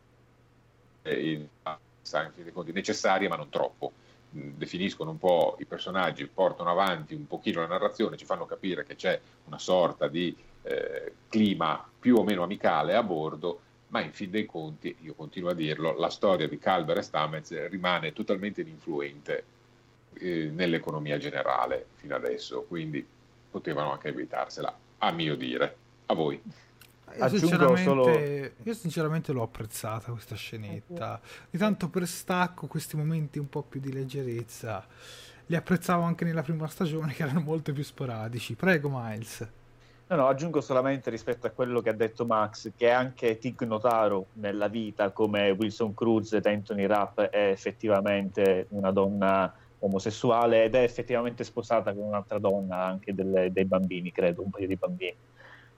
eh, 1.04 1.32
in- 1.32 1.48
in 1.64 2.32
fin 2.34 2.44
dei 2.44 2.52
conti, 2.52 2.72
necessarie 2.72 3.28
ma 3.28 3.36
non 3.36 3.50
troppo 3.50 3.92
definiscono 4.30 5.12
un 5.12 5.18
po' 5.18 5.56
i 5.60 5.66
personaggi, 5.66 6.28
portano 6.28 6.70
avanti 6.70 7.14
un 7.14 7.28
pochino 7.28 7.62
la 7.62 7.68
narrazione, 7.68 8.18
ci 8.18 8.26
fanno 8.26 8.46
capire 8.46 8.86
che 8.86 8.96
c'è 8.96 9.20
una 9.46 9.60
sorta 9.60 10.08
di 10.08 10.36
eh, 10.64 11.14
clima 11.30 11.88
più 12.00 12.18
o 12.18 12.24
meno 12.24 12.44
amicale 12.44 12.96
a 12.96 13.04
bordo, 13.04 13.62
ma 13.90 14.02
in 14.02 14.12
fin 14.12 14.30
dei 14.30 14.46
conti, 14.46 14.96
io 15.02 15.14
continuo 15.14 15.50
a 15.50 15.54
dirlo, 15.54 15.98
la 15.98 16.10
storia 16.10 16.48
di 16.48 16.60
Calver 16.60 16.98
e 16.98 17.02
Stamez 17.02 17.68
rimane 17.70 18.12
totalmente 18.12 18.62
ininfluente 18.62 19.44
eh, 20.14 20.50
nell'economia 20.54 21.18
generale 21.18 21.88
fino 21.96 22.16
adesso, 22.16 22.64
quindi 22.68 23.06
potevano 23.50 23.92
anche 23.92 24.10
evitarsela, 24.10 24.78
a 25.00 25.12
mio 25.12 25.36
dire. 25.36 25.76
A 26.10 26.14
voi. 26.14 26.42
Io 27.16 27.30
sinceramente, 27.30 27.84
solo- 27.84 28.10
io 28.64 28.74
sinceramente 28.74 29.32
l'ho 29.32 29.44
apprezzata 29.44 30.12
questa 30.12 30.36
scenetta. 30.36 31.20
Di 31.50 31.58
tanto 31.58 31.90
per 31.90 32.06
stacco 32.06 32.68
questi 32.68 32.98
momenti 32.98 33.40
un 33.40 33.50
po' 33.50 33.64
più 33.64 33.80
di 33.80 33.92
leggerezza. 33.94 34.86
Li 35.46 35.56
apprezzavo 35.56 36.04
anche 36.04 36.26
nella 36.26 36.44
prima 36.44 36.68
stagione 36.68 37.14
che 37.14 37.24
erano 37.24 37.40
molto 37.40 37.72
più 37.72 37.84
sporadici. 37.84 38.56
Prego 38.56 38.90
Miles. 38.92 39.48
No, 40.10 40.16
no, 40.16 40.28
aggiungo 40.28 40.62
solamente 40.62 41.10
rispetto 41.10 41.48
a 41.48 41.50
quello 41.50 41.82
che 41.82 41.90
ha 41.90 41.94
detto 41.94 42.26
Max, 42.26 42.72
che 42.76 42.90
anche 42.90 43.38
Tig 43.38 43.62
Notaro 43.64 44.28
nella 44.34 44.68
vita, 44.68 45.12
come 45.12 45.50
Wilson 45.52 45.94
Cruz 45.94 46.34
ed 46.34 46.46
Anthony 46.46 46.86
Rapp, 46.86 47.20
è 47.20 47.50
effettivamente 47.50 48.68
una 48.70 48.92
donna 48.92 49.54
omosessuale 49.80 50.64
ed 50.64 50.76
è 50.76 50.82
effettivamente 50.84 51.44
sposata 51.44 51.94
con 51.94 52.04
un'altra 52.04 52.40
donna, 52.40 52.86
anche 52.86 53.14
delle- 53.14 53.52
dei 53.52 53.66
bambini, 53.66 54.12
credo, 54.12 54.44
un 54.44 54.50
paio 54.50 54.68
di 54.68 54.76
bambini. 54.76 55.16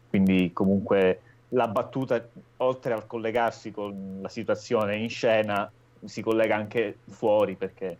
Quindi 0.09 0.51
comunque 0.53 1.21
la 1.49 1.67
battuta, 1.67 2.29
oltre 2.57 2.93
al 2.93 3.05
collegarsi 3.05 3.71
con 3.71 4.19
la 4.21 4.29
situazione 4.29 4.97
in 4.97 5.09
scena, 5.09 5.71
si 6.03 6.21
collega 6.21 6.55
anche 6.55 6.99
fuori 7.07 7.55
perché 7.55 7.99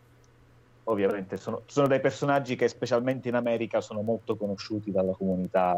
ovviamente 0.83 1.37
sono, 1.37 1.63
sono 1.67 1.87
dei 1.87 1.99
personaggi 1.99 2.55
che 2.55 2.67
specialmente 2.67 3.27
in 3.27 3.35
America 3.35 3.79
sono 3.79 4.01
molto 4.01 4.35
conosciuti 4.35 4.91
dalla 4.91 5.13
comunità 5.13 5.75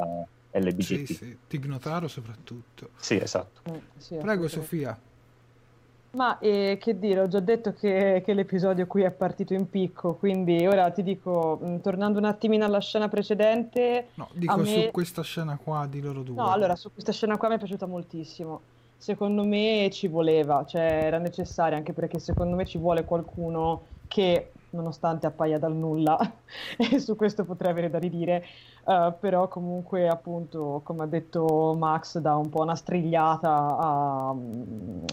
LGBT. 0.52 1.06
Sì, 1.06 1.06
sì. 1.06 1.40
Tignotaro 1.48 2.08
soprattutto. 2.08 2.92
Sì, 2.98 3.18
esatto. 3.18 3.62
Mm, 3.70 3.78
sì, 3.98 4.18
Prego. 4.18 4.48
Sofia. 4.48 5.00
Ma 6.14 6.38
eh, 6.40 6.78
che 6.80 7.00
dire, 7.00 7.22
ho 7.22 7.28
già 7.30 7.40
detto 7.40 7.74
che, 7.74 8.22
che 8.26 8.34
l'episodio 8.34 8.86
qui 8.86 9.04
è 9.04 9.12
partito 9.12 9.54
in 9.54 9.70
picco, 9.70 10.16
quindi 10.16 10.68
ora 10.68 10.90
ti 10.92 11.04
dico, 11.04 11.58
mh, 11.62 11.80
tornando 11.80 12.20
un 12.20 12.26
attimino 12.26 12.66
alla 12.66 12.82
scena 12.82 13.08
precedente, 13.08 14.08
No, 14.16 14.28
dico 14.34 14.58
me- 14.58 14.66
su 14.66 14.92
questa 14.92 15.22
scena 15.24 15.58
qua 15.58 15.88
di 15.90 16.02
loro 16.02 16.22
due. 16.22 16.36
no, 16.36 16.50
allora 16.52 16.76
su 16.76 16.92
questa 16.92 17.14
scena 17.14 17.38
qua 17.38 17.48
mi 17.48 17.56
è 17.56 17.58
piaciuta 17.58 17.86
moltissimo, 17.86 18.60
secondo 18.98 19.46
me 19.46 19.90
ci 19.92 20.08
voleva, 20.08 20.66
cioè 20.66 20.82
era 21.06 21.18
necessario 21.18 21.78
anche 21.78 21.94
perché 21.94 22.20
secondo 22.20 22.58
me 22.58 22.66
ci 22.66 22.78
vuole 22.78 23.06
qualcuno 23.06 23.84
che 24.10 24.52
nonostante 24.72 25.26
appaia 25.26 25.58
dal 25.58 25.76
nulla 25.76 26.18
e 26.78 27.00
su 27.00 27.16
questo 27.16 27.46
potrei 27.46 27.72
avere 27.72 27.90
da 27.90 28.00
ridire, 28.00 28.44
uh, 28.86 29.14
però 29.20 29.48
comunque 29.48 30.08
appunto 30.08 30.82
come 30.84 31.04
ha 31.04 31.08
detto 31.08 31.76
Max 31.78 32.18
dà 32.20 32.36
un 32.36 32.50
po' 32.50 32.62
una 32.62 32.76
strigliata 32.76 33.78
a, 33.78 34.36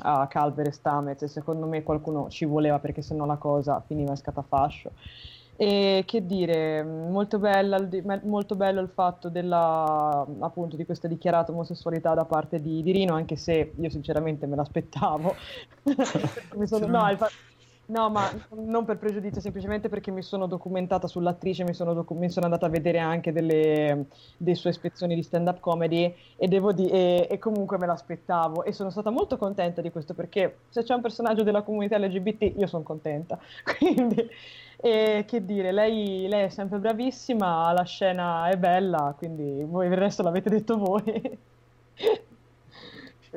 a 0.02 0.26
Calver 0.26 0.66
e 0.66 0.72
Stamez 0.72 1.22
e 1.22 1.28
secondo 1.28 1.66
me 1.66 1.82
qualcuno 1.82 2.28
ci 2.28 2.44
voleva 2.44 2.78
perché 2.78 3.02
sennò 3.02 3.24
la 3.24 3.36
cosa 3.36 3.82
finiva 3.86 4.10
in 4.10 4.16
scatafascio. 4.16 4.90
E 5.60 6.04
che 6.06 6.24
dire, 6.24 6.84
molto, 6.84 7.40
bella, 7.40 7.84
molto 8.22 8.54
bello 8.54 8.80
il 8.80 8.90
fatto 8.94 9.28
della, 9.28 10.24
appunto, 10.38 10.76
di 10.76 10.84
questa 10.84 11.08
dichiarata 11.08 11.50
omosessualità 11.50 12.14
da 12.14 12.24
parte 12.24 12.60
di, 12.60 12.80
di 12.80 12.92
Rino, 12.92 13.14
anche 13.14 13.34
se 13.34 13.72
io 13.76 13.90
sinceramente 13.90 14.46
me 14.46 14.54
l'aspettavo. 14.54 15.34
sono, 16.62 16.86
no, 16.86 17.10
il, 17.10 17.18
No, 17.90 18.10
ma 18.10 18.30
non 18.50 18.84
per 18.84 18.98
pregiudizio, 18.98 19.40
semplicemente 19.40 19.88
perché 19.88 20.10
mi 20.10 20.20
sono 20.20 20.46
documentata 20.46 21.06
sull'attrice, 21.08 21.64
mi 21.64 21.72
sono, 21.72 21.94
docu- 21.94 22.18
mi 22.18 22.28
sono 22.28 22.44
andata 22.44 22.66
a 22.66 22.68
vedere 22.68 22.98
anche 22.98 23.32
delle, 23.32 24.08
delle 24.36 24.56
sue 24.56 24.68
ispezioni 24.70 25.14
di 25.14 25.22
stand-up 25.22 25.58
comedy 25.58 26.14
e, 26.36 26.48
devo 26.48 26.72
di- 26.72 26.86
e, 26.90 27.26
e 27.30 27.38
comunque 27.38 27.78
me 27.78 27.86
l'aspettavo 27.86 28.62
e 28.64 28.72
sono 28.72 28.90
stata 28.90 29.08
molto 29.08 29.38
contenta 29.38 29.80
di 29.80 29.90
questo 29.90 30.12
perché 30.12 30.58
se 30.68 30.82
c'è 30.82 30.92
un 30.92 31.00
personaggio 31.00 31.42
della 31.44 31.62
comunità 31.62 31.96
LGBT 31.96 32.52
io 32.58 32.66
sono 32.66 32.82
contenta. 32.82 33.38
Quindi, 33.64 34.28
e 34.80 35.24
che 35.26 35.44
dire, 35.46 35.72
lei, 35.72 36.28
lei, 36.28 36.44
è 36.44 36.48
sempre 36.50 36.78
bravissima, 36.78 37.72
la 37.72 37.84
scena 37.84 38.48
è 38.50 38.56
bella, 38.58 39.14
quindi 39.16 39.64
voi 39.64 39.86
il 39.86 39.96
resto 39.96 40.22
l'avete 40.22 40.50
detto 40.50 40.76
voi. 40.76 41.38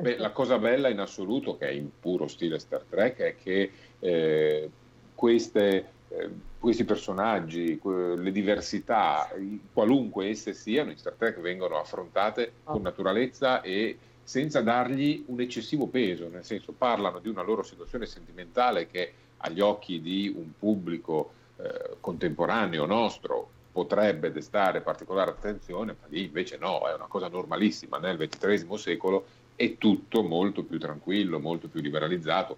Beh, 0.02 0.16
la 0.18 0.32
cosa 0.32 0.58
bella 0.58 0.88
in 0.88 0.98
assoluto, 0.98 1.56
che 1.56 1.68
è 1.68 1.70
in 1.70 1.88
puro 2.00 2.26
stile 2.26 2.58
Star 2.58 2.82
Trek, 2.90 3.18
è 3.18 3.36
che 3.36 3.70
eh, 4.00 4.70
queste, 5.14 5.86
eh, 6.08 6.28
questi 6.58 6.82
personaggi, 6.84 7.80
le 7.80 8.32
diversità, 8.32 9.30
qualunque 9.72 10.26
esse 10.28 10.54
siano, 10.54 10.90
in 10.90 10.96
Star 10.96 11.12
Trek 11.12 11.38
vengono 11.38 11.78
affrontate 11.78 12.54
con 12.64 12.80
ah. 12.80 12.82
naturalezza 12.82 13.60
e 13.60 13.96
senza 14.24 14.60
dargli 14.60 15.22
un 15.28 15.40
eccessivo 15.40 15.86
peso, 15.86 16.28
nel 16.28 16.44
senso 16.44 16.72
parlano 16.76 17.20
di 17.20 17.28
una 17.28 17.42
loro 17.42 17.62
situazione 17.62 18.06
sentimentale 18.06 18.88
che 18.88 19.12
agli 19.36 19.60
occhi 19.60 20.00
di 20.00 20.34
un 20.36 20.50
pubblico 20.58 21.30
eh, 21.58 21.96
contemporaneo 22.00 22.86
nostro 22.86 23.50
potrebbe 23.70 24.32
destare 24.32 24.80
particolare 24.80 25.30
attenzione, 25.30 25.94
ma 25.98 26.06
lì 26.08 26.24
invece 26.24 26.58
no, 26.58 26.88
è 26.88 26.94
una 26.94 27.06
cosa 27.06 27.28
normalissima. 27.28 27.98
Nel 27.98 28.18
XXIII 28.18 28.76
secolo 28.76 29.24
è 29.62 29.78
tutto 29.78 30.24
molto 30.24 30.64
più 30.64 30.80
tranquillo, 30.80 31.38
molto 31.38 31.68
più 31.68 31.80
liberalizzato. 31.80 32.56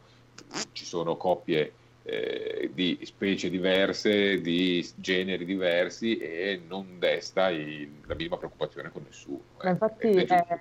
Ci 0.73 0.87
sono 0.87 1.17
coppie 1.17 1.73
eh, 2.03 2.71
di 2.73 2.99
specie 3.03 3.51
diverse, 3.51 4.41
di 4.41 4.87
generi 4.97 5.45
diversi 5.45 6.17
e 6.17 6.63
non 6.67 6.99
desta 6.99 7.51
il, 7.51 7.91
la 8.07 8.15
minima 8.15 8.39
preoccupazione 8.39 8.91
con 8.91 9.03
nessuno. 9.05 9.41
Ma, 9.63 9.69
infatti 9.69 10.09
è, 10.09 10.25
è 10.25 10.61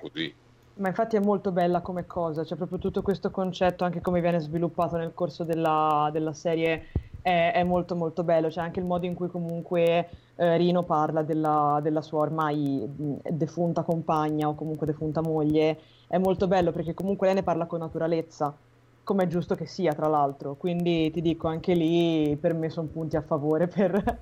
ma 0.76 0.88
infatti 0.89 1.16
è 1.16 1.20
molto 1.20 1.52
bella 1.52 1.80
come 1.80 2.06
cosa, 2.06 2.44
cioè 2.44 2.58
proprio 2.58 2.80
tutto 2.80 3.02
questo 3.02 3.32
concetto, 3.32 3.86
anche 3.86 4.02
come 4.02 4.20
viene 4.20 4.39
sviluppato 4.39 4.98
nel 4.98 5.14
corso 5.14 5.46
della, 5.46 6.10
della 6.12 6.34
serie, 6.34 6.88
è, 7.22 7.52
è, 7.54 7.64
molto 7.64 7.96
molto 7.96 8.24
bello, 8.24 8.50
c'è 8.50 8.60
anche 8.60 8.80
il 8.80 8.86
modo 8.86 9.06
in 9.06 9.14
cui 9.14 9.30
comunque 9.30 10.10
eh, 10.36 10.58
Rino 10.58 10.84
parla 10.84 11.22
della, 11.22 11.80
della, 11.82 12.02
sua 12.02 12.20
ormai 12.20 12.84
defunta 12.86 13.84
compagna 13.84 14.50
o 14.50 14.56
comunque 14.56 14.88
defunta 14.88 15.22
moglie, 15.22 15.78
è 16.14 16.20
molto 16.20 16.47
bello 16.47 16.72
perché 16.72 16.93
comunque 16.93 17.26
lei 17.26 17.38
ne 17.38 17.41
parla 17.41 17.66
con 17.66 17.80
naturalezza 17.80 18.55
come 19.03 19.24
è 19.24 19.28
giusto 19.28 19.55
che 19.55 19.66
sia, 19.66 19.93
tra 19.93 20.07
l'altro. 20.07 20.53
Quindi 20.55 21.09
ti 21.11 21.22
dico, 21.22 21.47
anche 21.47 21.74
lì 21.74 22.38
per 22.39 22.53
me 22.53 22.70
sono 22.70 22.88
punti 22.88 23.18
a 23.18 23.22
favore. 23.22 23.68
Per, 23.68 23.91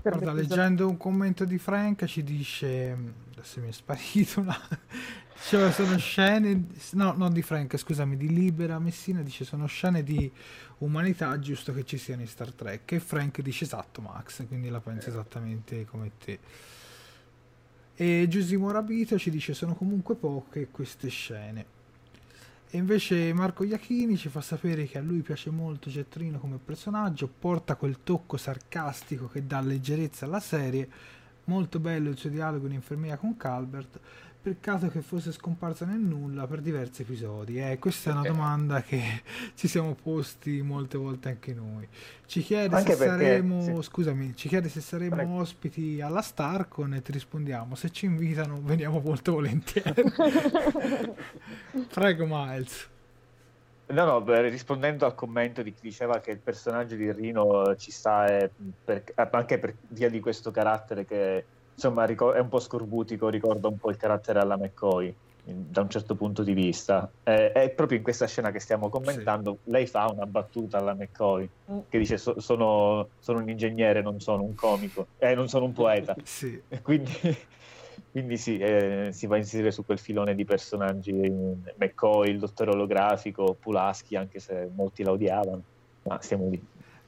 per 0.00 0.12
Guarda, 0.12 0.32
leggendo 0.32 0.88
un 0.88 0.96
commento 0.96 1.44
di 1.44 1.58
Frank 1.58 2.04
ci 2.06 2.22
dice, 2.22 2.96
adesso 3.32 3.60
mi 3.60 3.68
è 3.68 3.72
sparito 3.72 4.40
una... 4.40 4.56
Cioè, 5.40 5.70
sono 5.72 5.98
scene, 5.98 6.66
no, 6.92 7.12
non 7.16 7.32
di 7.32 7.42
Frank, 7.42 7.76
scusami, 7.76 8.16
di 8.16 8.28
Libera 8.32 8.78
Messina 8.78 9.22
dice 9.22 9.44
sono 9.44 9.66
scene 9.66 10.02
di 10.02 10.30
umanità 10.78 11.38
giusto 11.38 11.72
che 11.72 11.84
ci 11.84 11.96
siano 11.96 12.22
in 12.22 12.26
Star 12.28 12.52
Trek 12.52 12.90
e 12.92 13.00
Frank 13.00 13.40
dice 13.40 13.64
esatto 13.64 14.00
Max, 14.00 14.46
quindi 14.46 14.68
la 14.68 14.80
pensa 14.80 15.08
esattamente 15.10 15.84
come 15.84 16.12
te. 16.18 16.38
E 18.00 18.26
Giusimo 18.28 18.70
Rabito 18.70 19.18
ci 19.18 19.28
dice 19.28 19.54
sono 19.54 19.74
comunque 19.74 20.14
poche 20.14 20.68
queste 20.70 21.08
scene. 21.08 21.66
E 22.70 22.78
invece 22.78 23.32
Marco 23.32 23.64
Iachini 23.64 24.16
ci 24.16 24.28
fa 24.28 24.40
sapere 24.40 24.86
che 24.86 24.98
a 24.98 25.00
lui 25.00 25.20
piace 25.22 25.50
molto 25.50 25.90
Gettrino 25.90 26.38
come 26.38 26.60
personaggio, 26.64 27.26
porta 27.26 27.74
quel 27.74 28.04
tocco 28.04 28.36
sarcastico 28.36 29.26
che 29.26 29.48
dà 29.48 29.60
leggerezza 29.60 30.26
alla 30.26 30.38
serie, 30.38 30.88
molto 31.46 31.80
bello 31.80 32.10
il 32.10 32.16
suo 32.16 32.30
dialogo 32.30 32.66
in 32.66 32.74
infermeria 32.74 33.16
con 33.16 33.36
Calbert, 33.36 33.98
Peccato 34.40 34.86
che 34.88 35.02
fosse 35.02 35.32
scomparsa 35.32 35.84
nel 35.84 35.98
nulla 35.98 36.46
per 36.46 36.60
diversi 36.60 37.02
episodi. 37.02 37.60
Eh, 37.60 37.78
questa 37.80 38.10
è 38.10 38.12
una 38.12 38.22
domanda 38.22 38.82
che 38.82 39.22
ci 39.54 39.66
siamo 39.66 39.96
posti 40.00 40.62
molte 40.62 40.96
volte 40.96 41.28
anche 41.28 41.52
noi. 41.52 41.86
Ci 42.24 42.42
chiede 42.42 42.76
anche 42.76 42.92
se 42.92 42.98
perché, 42.98 43.24
saremo, 43.24 43.62
sì. 43.62 43.82
scusami, 43.82 44.36
ci 44.36 44.48
chiede 44.48 44.68
se 44.68 44.80
saremo 44.80 45.16
Prego. 45.16 45.34
ospiti 45.34 46.00
alla 46.00 46.22
Starcon 46.22 46.94
e 46.94 47.02
ti 47.02 47.10
rispondiamo. 47.10 47.74
Se 47.74 47.90
ci 47.90 48.06
invitano, 48.06 48.60
veniamo 48.62 49.00
molto 49.00 49.32
volentieri. 49.32 50.04
Prego, 51.92 52.26
Miles. 52.28 52.88
No, 53.86 54.04
no, 54.04 54.20
beh, 54.20 54.48
rispondendo 54.50 55.04
al 55.04 55.14
commento 55.14 55.62
di 55.62 55.72
chi 55.72 55.80
diceva 55.82 56.20
che 56.20 56.30
il 56.30 56.38
personaggio 56.38 56.94
di 56.94 57.10
Rino 57.10 57.74
ci 57.76 57.90
sta 57.90 58.26
eh, 58.26 58.50
per, 58.84 59.02
anche 59.14 59.58
per 59.58 59.74
via 59.88 60.08
di 60.08 60.20
questo 60.20 60.50
carattere 60.50 61.04
che 61.04 61.44
insomma 61.78 62.06
è 62.06 62.40
un 62.40 62.48
po' 62.48 62.58
scorbutico, 62.58 63.28
ricorda 63.28 63.68
un 63.68 63.78
po' 63.78 63.90
il 63.90 63.96
carattere 63.96 64.40
alla 64.40 64.56
McCoy 64.56 65.14
da 65.44 65.80
un 65.80 65.88
certo 65.88 66.16
punto 66.16 66.42
di 66.42 66.52
vista. 66.52 67.08
Eh, 67.22 67.52
è 67.52 67.70
proprio 67.70 67.96
in 67.96 68.04
questa 68.04 68.26
scena 68.26 68.50
che 68.50 68.58
stiamo 68.58 68.88
commentando, 68.88 69.58
sì. 69.62 69.70
lei 69.70 69.86
fa 69.86 70.10
una 70.10 70.26
battuta 70.26 70.78
alla 70.78 70.94
McCoy 70.94 71.48
mm. 71.70 71.78
che 71.88 71.98
dice 71.98 72.18
so, 72.18 72.40
sono, 72.40 73.08
sono, 73.20 73.38
un 73.38 73.48
ingegnere, 73.48 74.02
non 74.02 74.20
sono 74.20 74.42
un 74.42 74.54
comico, 74.54 75.06
eh, 75.18 75.34
non 75.34 75.48
sono 75.48 75.64
un 75.66 75.72
poeta. 75.72 76.16
sì. 76.24 76.60
Quindi, 76.82 77.12
quindi 78.10 78.36
sì, 78.36 78.58
eh, 78.58 79.10
si 79.12 79.26
va 79.26 79.36
a 79.36 79.38
inserire 79.38 79.70
su 79.70 79.86
quel 79.86 79.98
filone 79.98 80.34
di 80.34 80.44
personaggi 80.44 81.12
McCoy, 81.12 82.28
il 82.28 82.40
dottore 82.40 82.72
olografico, 82.72 83.56
Pulaski, 83.58 84.16
anche 84.16 84.40
se 84.40 84.68
molti 84.74 85.04
la 85.04 85.12
odiavano, 85.12 85.62
ma 86.02 86.20
siamo 86.20 86.48
lì. 86.48 86.60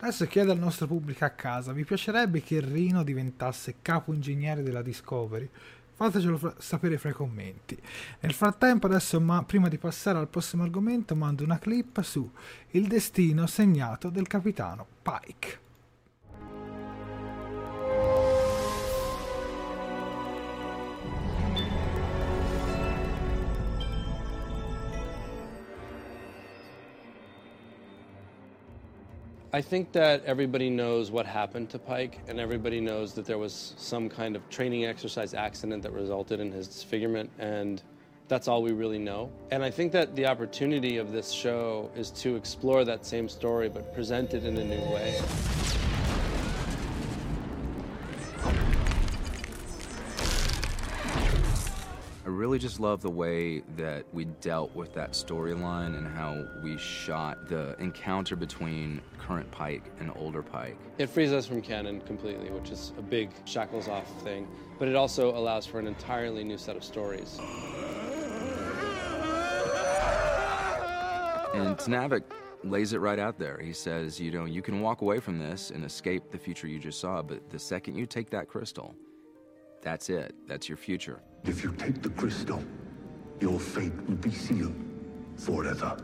Adesso 0.02 0.26
chiedo 0.26 0.52
al 0.52 0.58
nostro 0.58 0.86
pubblico 0.86 1.26
a 1.26 1.30
casa, 1.30 1.72
vi 1.72 1.84
piacerebbe 1.84 2.42
che 2.42 2.60
Rino 2.60 3.02
diventasse 3.04 3.76
capo 3.82 4.14
ingegnere 4.14 4.62
della 4.62 4.80
Discovery? 4.80 5.46
Fatecelo 5.92 6.38
fra- 6.38 6.54
sapere 6.56 6.96
fra 6.96 7.10
i 7.10 7.12
commenti. 7.12 7.78
Nel 8.20 8.32
frattempo, 8.32 8.86
adesso, 8.86 9.20
ma- 9.20 9.44
prima 9.44 9.68
di 9.68 9.76
passare 9.76 10.16
al 10.16 10.28
prossimo 10.28 10.62
argomento, 10.62 11.14
mando 11.14 11.44
una 11.44 11.58
clip 11.58 12.00
su 12.00 12.30
Il 12.70 12.86
destino 12.88 13.46
segnato 13.46 14.08
del 14.08 14.26
capitano 14.26 14.86
Pike. 15.02 15.68
I 29.52 29.60
think 29.60 29.90
that 29.92 30.24
everybody 30.26 30.70
knows 30.70 31.10
what 31.10 31.26
happened 31.26 31.70
to 31.70 31.78
Pike, 31.80 32.20
and 32.28 32.38
everybody 32.38 32.80
knows 32.80 33.14
that 33.14 33.26
there 33.26 33.36
was 33.36 33.74
some 33.76 34.08
kind 34.08 34.36
of 34.36 34.48
training 34.48 34.84
exercise 34.84 35.34
accident 35.34 35.82
that 35.82 35.92
resulted 35.92 36.38
in 36.38 36.52
his 36.52 36.68
disfigurement, 36.68 37.30
and 37.36 37.82
that's 38.28 38.46
all 38.46 38.62
we 38.62 38.70
really 38.70 39.00
know. 39.00 39.28
And 39.50 39.64
I 39.64 39.70
think 39.72 39.90
that 39.90 40.14
the 40.14 40.24
opportunity 40.26 40.98
of 40.98 41.10
this 41.10 41.32
show 41.32 41.90
is 41.96 42.12
to 42.22 42.36
explore 42.36 42.84
that 42.84 43.04
same 43.04 43.28
story, 43.28 43.68
but 43.68 43.92
present 43.92 44.34
it 44.34 44.44
in 44.44 44.56
a 44.56 44.64
new 44.64 44.94
way. 44.94 45.20
Really 52.30 52.58
just 52.58 52.80
love 52.80 53.02
the 53.02 53.10
way 53.10 53.60
that 53.76 54.04
we 54.12 54.24
dealt 54.40 54.74
with 54.74 54.94
that 54.94 55.12
storyline 55.12 55.96
and 55.96 56.06
how 56.06 56.46
we 56.62 56.78
shot 56.78 57.48
the 57.48 57.76
encounter 57.78 58.36
between 58.36 59.00
current 59.18 59.50
Pike 59.50 59.84
and 60.00 60.12
older 60.16 60.42
Pike. 60.42 60.76
It 60.98 61.08
frees 61.08 61.32
us 61.32 61.46
from 61.46 61.62
canon 61.62 62.00
completely, 62.02 62.50
which 62.50 62.70
is 62.70 62.92
a 62.98 63.02
big 63.02 63.30
shackles 63.44 63.88
off 63.88 64.08
thing, 64.22 64.48
but 64.78 64.88
it 64.88 64.96
also 64.96 65.36
allows 65.36 65.66
for 65.66 65.78
an 65.78 65.86
entirely 65.86 66.44
new 66.44 66.58
set 66.58 66.76
of 66.76 66.84
stories. 66.84 67.38
And 71.52 71.76
Tanavik 71.76 72.22
lays 72.62 72.92
it 72.92 72.98
right 72.98 73.18
out 73.18 73.38
there. 73.38 73.58
He 73.58 73.72
says, 73.72 74.20
you 74.20 74.30
know, 74.30 74.44
you 74.44 74.62
can 74.62 74.80
walk 74.80 75.02
away 75.02 75.18
from 75.18 75.38
this 75.38 75.70
and 75.70 75.84
escape 75.84 76.30
the 76.30 76.38
future 76.38 76.66
you 76.66 76.78
just 76.78 77.00
saw, 77.00 77.22
but 77.22 77.50
the 77.50 77.58
second 77.58 77.96
you 77.96 78.06
take 78.06 78.30
that 78.30 78.48
crystal, 78.48 78.94
that's 79.82 80.10
it. 80.10 80.34
That's 80.46 80.68
your 80.68 80.76
future. 80.76 81.20
If 81.44 81.64
you 81.64 81.72
take 81.72 82.02
the 82.02 82.10
crystal, 82.10 82.62
your 83.40 83.58
fate 83.58 83.94
will 84.06 84.16
be 84.16 84.30
sealed. 84.30 84.74
Forever. 85.36 85.96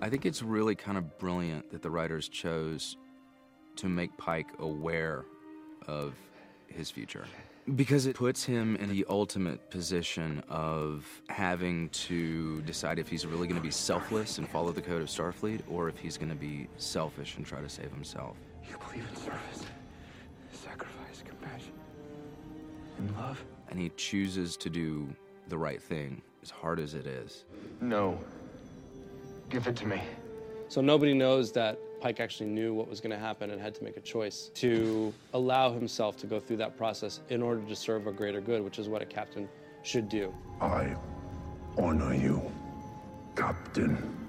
I 0.00 0.10
think 0.10 0.26
it's 0.26 0.42
really 0.42 0.74
kind 0.74 0.98
of 0.98 1.18
brilliant 1.18 1.70
that 1.70 1.82
the 1.82 1.90
writers 1.90 2.28
chose 2.28 2.96
to 3.76 3.88
make 3.88 4.16
Pike 4.18 4.48
aware 4.58 5.24
of 5.86 6.14
his 6.66 6.90
future. 6.90 7.24
Because 7.74 8.06
it 8.06 8.14
puts 8.14 8.44
him 8.44 8.76
in 8.76 8.88
the 8.90 9.04
ultimate 9.08 9.70
position 9.70 10.42
of 10.48 11.06
having 11.28 11.88
to 11.90 12.62
decide 12.62 12.98
if 12.98 13.08
he's 13.08 13.26
really 13.26 13.46
going 13.46 13.60
to 13.60 13.66
be 13.66 13.70
selfless 13.70 14.38
and 14.38 14.48
follow 14.48 14.72
the 14.72 14.82
code 14.82 15.02
of 15.02 15.08
Starfleet 15.08 15.62
or 15.68 15.88
if 15.88 15.98
he's 15.98 16.16
going 16.16 16.30
to 16.30 16.34
be 16.34 16.68
selfish 16.76 17.36
and 17.36 17.44
try 17.44 17.60
to 17.60 17.68
save 17.68 17.90
himself. 17.90 18.36
You 18.68 18.76
believe 18.86 19.06
in 19.08 19.16
service, 19.16 19.66
sacrifice, 20.52 21.22
compassion, 21.26 21.72
and 22.98 23.16
love? 23.16 23.42
And 23.70 23.78
he 23.78 23.90
chooses 23.96 24.56
to 24.58 24.70
do 24.70 25.08
the 25.48 25.58
right 25.58 25.82
thing, 25.82 26.22
as 26.42 26.50
hard 26.50 26.80
as 26.80 26.94
it 26.94 27.06
is. 27.06 27.44
No. 27.80 28.18
Give 29.50 29.66
it 29.66 29.76
to 29.76 29.86
me. 29.86 30.02
So 30.68 30.80
nobody 30.80 31.14
knows 31.14 31.52
that 31.52 31.78
Pike 32.00 32.20
actually 32.20 32.50
knew 32.50 32.74
what 32.74 32.88
was 32.88 33.00
going 33.00 33.10
to 33.10 33.18
happen 33.18 33.50
and 33.50 33.60
had 33.60 33.74
to 33.74 33.84
make 33.84 33.96
a 33.96 34.00
choice 34.00 34.50
to 34.54 35.12
allow 35.32 35.72
himself 35.72 36.16
to 36.18 36.26
go 36.26 36.38
through 36.38 36.58
that 36.58 36.76
process 36.76 37.20
in 37.30 37.42
order 37.42 37.62
to 37.62 37.74
serve 37.74 38.06
a 38.06 38.12
greater 38.12 38.40
good, 38.40 38.62
which 38.62 38.78
is 38.78 38.88
what 38.88 39.02
a 39.02 39.06
captain 39.06 39.48
should 39.82 40.08
do. 40.08 40.32
I 40.60 40.94
honor 41.76 42.14
you, 42.14 42.42
Captain. 43.34 44.27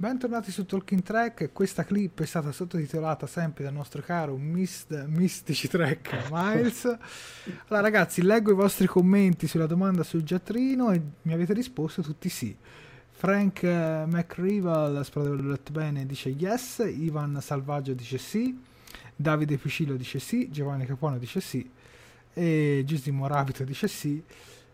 Bentornati 0.00 0.50
su 0.50 0.64
Talking 0.64 1.02
Track, 1.02 1.52
questa 1.52 1.84
clip 1.84 2.22
è 2.22 2.24
stata 2.24 2.52
sottotitolata 2.52 3.26
sempre 3.26 3.64
dal 3.64 3.74
nostro 3.74 4.00
caro 4.00 4.34
Mist, 4.38 5.04
Mystici 5.04 5.68
Track 5.68 6.30
Miles. 6.30 6.86
Allora 6.86 7.82
ragazzi, 7.82 8.22
leggo 8.22 8.50
i 8.50 8.54
vostri 8.54 8.86
commenti 8.86 9.46
sulla 9.46 9.66
domanda 9.66 10.02
sul 10.02 10.22
giattrino 10.22 10.90
e 10.90 11.02
mi 11.20 11.34
avete 11.34 11.52
risposto 11.52 12.00
tutti 12.00 12.30
sì. 12.30 12.56
Frank 13.10 13.60
uh, 13.62 14.08
McRival, 14.08 15.04
spero 15.04 15.36
di 15.36 15.46
letto 15.46 15.70
bene, 15.70 16.06
dice 16.06 16.30
yes, 16.30 16.78
Ivan 16.78 17.38
Salvaggio 17.42 17.92
dice 17.92 18.16
sì, 18.16 18.58
Davide 19.14 19.58
Piscillo 19.58 19.96
dice 19.96 20.18
sì, 20.18 20.50
Giovanni 20.50 20.86
Capuano 20.86 21.18
dice 21.18 21.42
sì. 21.42 21.70
E 22.32 22.84
Giusimo 22.86 23.26
Rapito 23.26 23.64
dice 23.64 23.86
sì 23.86 24.24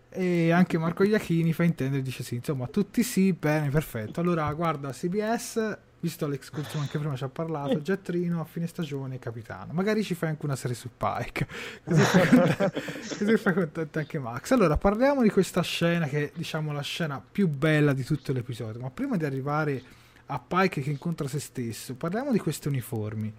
e 0.09 0.51
anche 0.51 0.79
Marco 0.79 1.03
Iachini 1.03 1.53
fa 1.53 1.65
intendere 1.65 2.01
dice 2.01 2.23
sì 2.23 2.37
insomma 2.37 2.67
tutti 2.69 3.03
sì 3.03 3.33
bene 3.33 3.71
perfetto. 3.71 4.21
Allora 4.21 4.53
guarda 4.55 4.91
CBS 4.91 5.79
visto 5.99 6.29
l'excursione 6.29 6.85
anche 6.85 6.99
prima 6.99 7.17
ci 7.17 7.25
ha 7.25 7.29
parlato 7.29 7.83
Gettrino 7.83 8.41
a 8.41 8.45
fine 8.45 8.67
stagione 8.67 9.19
capitano. 9.19 9.73
Magari 9.73 10.03
ci 10.05 10.15
fai 10.15 10.31
anche 10.31 10.45
una 10.45 10.57
serie 10.57 10.77
su 10.77 10.91
Pike. 10.97 11.47
Così 11.85 12.03
fai, 12.03 13.37
fai 13.37 13.55
contento 13.55 13.99
anche 13.99 14.19
Max. 14.19 14.53
Allora 14.53 14.77
parliamo 14.77 15.23
di 15.23 15.31
questa 15.31 15.63
scena 15.63 16.07
che 16.07 16.25
è 16.25 16.33
diciamo 16.35 16.73
la 16.73 16.83
scena 16.83 17.21
più 17.21 17.49
bella 17.49 17.93
di 17.93 18.05
tutto 18.05 18.33
l'episodio. 18.33 18.81
Ma 18.81 18.91
prima 18.91 19.17
di 19.17 19.25
arrivare 19.25 19.83
a 20.27 20.39
Pike 20.39 20.81
che 20.81 20.91
incontra 20.91 21.29
se 21.29 21.41
stesso 21.41 21.95
parliamo 21.95 22.33
di 22.33 22.39
questi 22.39 22.69
uniformi. 22.69 23.35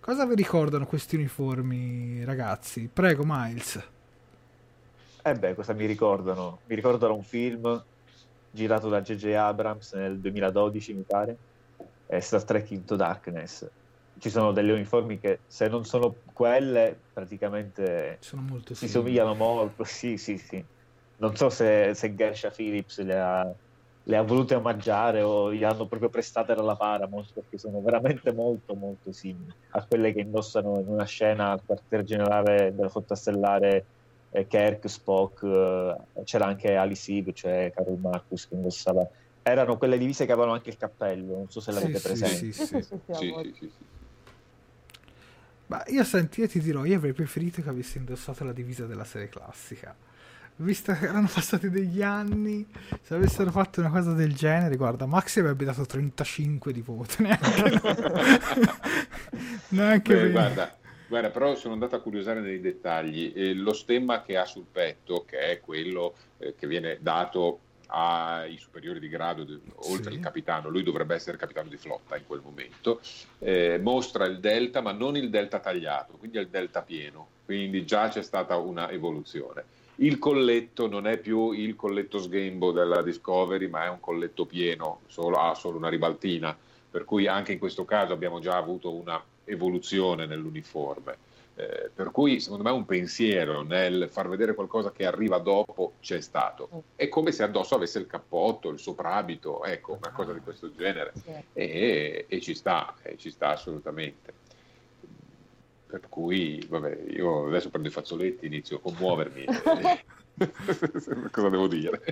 Cosa 0.00 0.24
vi 0.24 0.34
ricordano 0.34 0.86
questi 0.86 1.16
uniformi 1.16 2.24
ragazzi? 2.24 2.88
Prego 2.92 3.24
Miles 3.26 3.94
eh 5.26 5.34
beh, 5.34 5.54
cosa 5.54 5.72
mi 5.72 5.86
ricordano? 5.86 6.60
Mi 6.66 6.76
ricordano 6.76 7.16
un 7.16 7.22
film 7.22 7.84
girato 8.48 8.88
da 8.88 9.00
J.J. 9.00 9.32
Abrams 9.34 9.92
nel 9.94 10.20
2012, 10.20 10.94
mi 10.94 11.04
pare, 11.04 11.38
è 12.06 12.20
Star 12.20 12.44
Trek 12.44 12.70
Into 12.70 12.94
Darkness. 12.94 13.66
Ci 14.18 14.30
sono 14.30 14.52
delle 14.52 14.72
uniformi 14.72 15.18
che, 15.18 15.42
se 15.44 15.66
non 15.66 15.84
sono 15.84 16.16
quelle, 16.32 17.02
praticamente 17.12 18.18
sono 18.20 18.42
molto 18.42 18.72
si 18.74 18.88
somigliano 18.88 19.34
molto. 19.34 19.82
Sì, 19.82 20.16
sì, 20.16 20.38
sì. 20.38 20.64
Non 21.16 21.34
so 21.34 21.50
se, 21.50 21.92
se 21.94 22.14
Gersha 22.14 22.50
Phillips 22.50 23.02
le 23.02 23.18
ha, 23.18 23.56
le 24.04 24.16
ha 24.16 24.22
volute 24.22 24.54
omaggiare 24.54 25.22
o 25.22 25.52
gli 25.52 25.64
hanno 25.64 25.88
proprio 25.88 26.08
prestate 26.08 26.54
dalla 26.54 26.76
Paramount 26.76 27.32
perché 27.32 27.58
sono 27.58 27.82
veramente 27.82 28.32
molto 28.32 28.76
molto 28.76 29.12
simili 29.12 29.50
a 29.70 29.84
quelle 29.86 30.12
che 30.12 30.20
indossano 30.20 30.78
in 30.78 30.86
una 30.88 31.04
scena 31.04 31.50
al 31.50 31.64
quartier 31.64 32.04
generale 32.04 32.72
della 32.74 32.88
flotta 32.88 33.16
stellare 33.16 33.88
Kirk, 34.44 34.88
Spock, 34.88 35.42
eh, 35.42 36.24
c'era 36.24 36.46
anche 36.46 36.74
Alice 36.74 37.12
Eve, 37.12 37.32
cioè 37.32 37.72
Carol 37.74 37.98
Marcus 37.98 38.48
che 38.48 38.54
indossava. 38.54 39.08
Erano 39.42 39.78
quelle 39.78 39.96
divise 39.96 40.26
che 40.26 40.32
avevano 40.32 40.54
anche 40.54 40.70
il 40.70 40.76
cappello, 40.76 41.36
non 41.36 41.50
so 41.50 41.60
se 41.60 41.72
l'avete 41.72 41.98
sì, 41.98 42.06
presente. 42.06 42.36
Sì, 42.36 42.52
sì, 42.52 42.66
sì. 42.66 42.82
sì, 42.82 43.34
sì, 43.54 43.54
sì 43.60 43.84
Ma 45.66 45.82
io 45.86 46.04
senti, 46.04 46.40
io 46.40 46.48
ti 46.48 46.60
dirò, 46.60 46.84
io 46.84 46.96
avrei 46.96 47.12
preferito 47.12 47.62
che 47.62 47.68
avessi 47.68 47.98
indossato 47.98 48.44
la 48.44 48.52
divisa 48.52 48.86
della 48.86 49.04
serie 49.04 49.28
classica. 49.28 49.94
Visto 50.58 50.92
che 50.94 51.04
erano 51.04 51.28
passati 51.32 51.68
degli 51.68 52.02
anni, 52.02 52.66
se 53.02 53.14
avessero 53.14 53.50
fatto 53.50 53.80
una 53.80 53.90
cosa 53.90 54.12
del 54.12 54.34
genere, 54.34 54.76
guarda, 54.76 55.06
Maxi 55.06 55.40
avrebbe 55.40 55.64
dato 55.64 55.84
35 55.84 56.72
di 56.72 56.80
voto, 56.80 57.16
neanche, 57.18 57.80
neanche 59.70 60.14
Beh, 60.14 60.30
guarda, 60.30 60.76
Guarda, 61.08 61.30
però 61.30 61.54
sono 61.54 61.74
andato 61.74 61.94
a 61.94 62.00
curiosare 62.00 62.40
nei 62.40 62.60
dettagli. 62.60 63.32
Eh, 63.34 63.54
lo 63.54 63.72
stemma 63.72 64.22
che 64.22 64.36
ha 64.36 64.44
sul 64.44 64.66
petto, 64.70 65.24
che 65.24 65.38
è 65.38 65.60
quello 65.60 66.14
eh, 66.38 66.54
che 66.56 66.66
viene 66.66 66.98
dato 67.00 67.60
ai 67.88 68.58
superiori 68.58 68.98
di 68.98 69.08
grado, 69.08 69.44
de, 69.44 69.60
oltre 69.74 70.10
sì. 70.10 70.16
al 70.16 70.22
capitano, 70.22 70.68
lui 70.68 70.82
dovrebbe 70.82 71.14
essere 71.14 71.36
capitano 71.36 71.68
di 71.68 71.76
flotta 71.76 72.16
in 72.16 72.26
quel 72.26 72.40
momento, 72.42 73.00
eh, 73.38 73.78
mostra 73.80 74.24
il 74.26 74.40
delta, 74.40 74.80
ma 74.80 74.90
non 74.90 75.16
il 75.16 75.30
delta 75.30 75.60
tagliato, 75.60 76.14
quindi 76.14 76.38
è 76.38 76.40
il 76.40 76.48
delta 76.48 76.82
pieno. 76.82 77.28
Quindi 77.44 77.84
già 77.84 78.08
c'è 78.08 78.22
stata 78.22 78.56
una 78.56 78.90
evoluzione. 78.90 79.64
Il 79.96 80.18
colletto 80.18 80.88
non 80.88 81.06
è 81.06 81.16
più 81.16 81.52
il 81.52 81.76
colletto 81.76 82.18
sghembo 82.18 82.72
della 82.72 83.02
Discovery, 83.02 83.68
ma 83.68 83.84
è 83.84 83.88
un 83.88 84.00
colletto 84.00 84.44
pieno, 84.44 85.00
solo, 85.06 85.36
ha 85.36 85.54
solo 85.54 85.78
una 85.78 85.88
ribaltina. 85.88 86.56
Per 86.90 87.04
cui 87.04 87.26
anche 87.28 87.52
in 87.52 87.58
questo 87.58 87.84
caso 87.84 88.12
abbiamo 88.12 88.40
già 88.40 88.56
avuto 88.56 88.92
una 88.92 89.22
evoluzione 89.46 90.26
nell'uniforme. 90.26 91.34
Eh, 91.58 91.90
per 91.94 92.10
cui 92.10 92.38
secondo 92.38 92.64
me 92.64 92.70
un 92.70 92.84
pensiero 92.84 93.62
nel 93.62 94.08
far 94.10 94.28
vedere 94.28 94.52
qualcosa 94.52 94.92
che 94.92 95.06
arriva 95.06 95.38
dopo 95.38 95.94
c'è 96.00 96.20
stato. 96.20 96.84
È 96.94 97.08
come 97.08 97.32
se 97.32 97.44
addosso 97.44 97.74
avesse 97.74 97.98
il 97.98 98.06
cappotto, 98.06 98.68
il 98.68 98.78
soprabito, 98.78 99.64
ecco, 99.64 99.94
una 99.94 100.12
cosa 100.12 100.34
di 100.34 100.40
questo 100.40 100.70
genere. 100.74 101.14
E, 101.54 102.26
e 102.28 102.40
ci 102.42 102.54
sta, 102.54 102.94
e 103.02 103.16
ci 103.16 103.30
sta 103.30 103.48
assolutamente. 103.52 104.34
Per 105.86 106.08
cui, 106.10 106.62
vabbè, 106.68 107.04
io 107.08 107.46
adesso 107.46 107.70
prendo 107.70 107.88
i 107.88 107.92
fazzoletti, 107.92 108.44
inizio 108.44 108.76
a 108.76 108.80
commuovermi. 108.80 109.44
Cosa 111.30 111.48
devo 111.48 111.66
dire? 111.66 112.02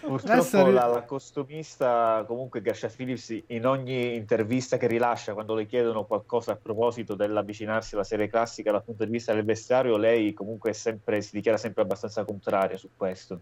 Purtroppo 0.00 0.66
la, 0.68 0.86
la, 0.86 1.02
costumista, 1.02 2.24
comunque 2.26 2.62
Gascia 2.62 2.88
Phillips, 2.88 3.42
in 3.48 3.66
ogni 3.66 4.14
intervista 4.14 4.78
che 4.78 4.86
rilascia, 4.86 5.34
quando 5.34 5.54
le 5.54 5.66
chiedono 5.66 6.04
qualcosa 6.04 6.52
a 6.52 6.56
proposito 6.56 7.14
dell'avvicinarsi 7.14 7.94
alla 7.94 8.04
serie 8.04 8.28
classica 8.28 8.72
dal 8.72 8.82
punto 8.82 9.04
di 9.04 9.10
vista 9.10 9.34
del 9.34 9.44
vestiario, 9.44 9.98
lei 9.98 10.32
comunque 10.32 10.72
sempre, 10.72 11.20
si 11.20 11.36
dichiara 11.36 11.58
sempre 11.58 11.82
abbastanza 11.82 12.24
contraria 12.24 12.78
su 12.78 12.88
questo. 12.96 13.40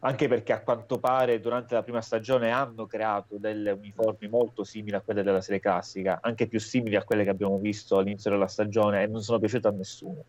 Anche 0.00 0.28
perché 0.28 0.52
a 0.52 0.60
quanto 0.60 1.00
pare 1.00 1.40
durante 1.40 1.74
la 1.74 1.82
prima 1.82 2.00
stagione 2.00 2.52
hanno 2.52 2.86
creato 2.86 3.38
delle 3.38 3.72
uniformi 3.72 4.28
molto 4.28 4.62
simili 4.62 4.94
a 4.94 5.00
quelle 5.00 5.24
della 5.24 5.40
serie 5.40 5.58
classica, 5.58 6.20
anche 6.22 6.46
più 6.46 6.60
simili 6.60 6.94
a 6.94 7.02
quelle 7.02 7.24
che 7.24 7.30
abbiamo 7.30 7.58
visto 7.58 7.96
all'inizio 7.96 8.30
della 8.30 8.46
stagione 8.46 9.02
e 9.02 9.08
non 9.08 9.20
sono 9.20 9.40
piaciute 9.40 9.66
a 9.66 9.72
nessuno 9.72 10.24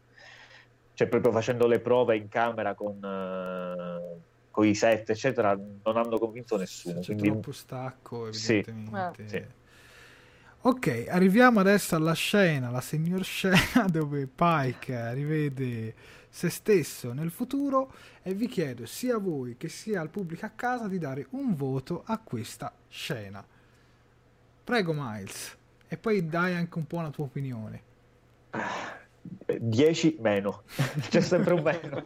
cioè 0.99 1.07
proprio 1.07 1.31
facendo 1.31 1.65
le 1.65 1.79
prove 1.79 2.17
in 2.17 2.27
camera 2.27 2.73
con, 2.73 2.97
uh, 2.97 4.19
con 4.51 4.65
i 4.65 4.75
set, 4.75 5.09
eccetera, 5.09 5.53
non 5.55 5.95
hanno 5.95 6.17
convinto 6.17 6.57
nessuno. 6.57 6.99
C'è 6.99 7.13
quindi... 7.13 7.29
troppo 7.29 7.53
stacco, 7.53 8.27
evidentemente. 8.27 9.27
Sì. 9.29 9.37
Sì. 9.37 9.45
Ok, 10.63 11.05
arriviamo 11.07 11.61
adesso 11.61 11.95
alla 11.95 12.11
scena, 12.11 12.69
la 12.69 12.81
signor 12.81 13.23
scena 13.23 13.85
dove 13.89 14.27
Pike 14.27 15.13
rivede 15.13 15.95
se 16.27 16.49
stesso 16.49 17.13
nel 17.13 17.31
futuro 17.31 17.93
e 18.21 18.33
vi 18.33 18.47
chiedo 18.47 18.85
sia 18.85 19.15
a 19.15 19.19
voi 19.19 19.55
che 19.55 19.69
sia 19.69 20.01
al 20.01 20.09
pubblico 20.09 20.45
a 20.45 20.51
casa 20.53 20.89
di 20.89 20.97
dare 20.97 21.27
un 21.29 21.55
voto 21.55 22.03
a 22.05 22.17
questa 22.17 22.73
scena. 22.89 23.41
Prego 24.65 24.93
Miles, 24.93 25.55
e 25.87 25.95
poi 25.95 26.27
dai 26.27 26.55
anche 26.55 26.77
un 26.77 26.87
po' 26.87 26.99
la 26.99 27.09
tua 27.09 27.23
opinione. 27.23 27.83
10 29.59 30.17
meno, 30.19 30.63
c'è 31.09 31.21
sempre 31.21 31.53
un 31.53 31.61
meno. 31.61 32.05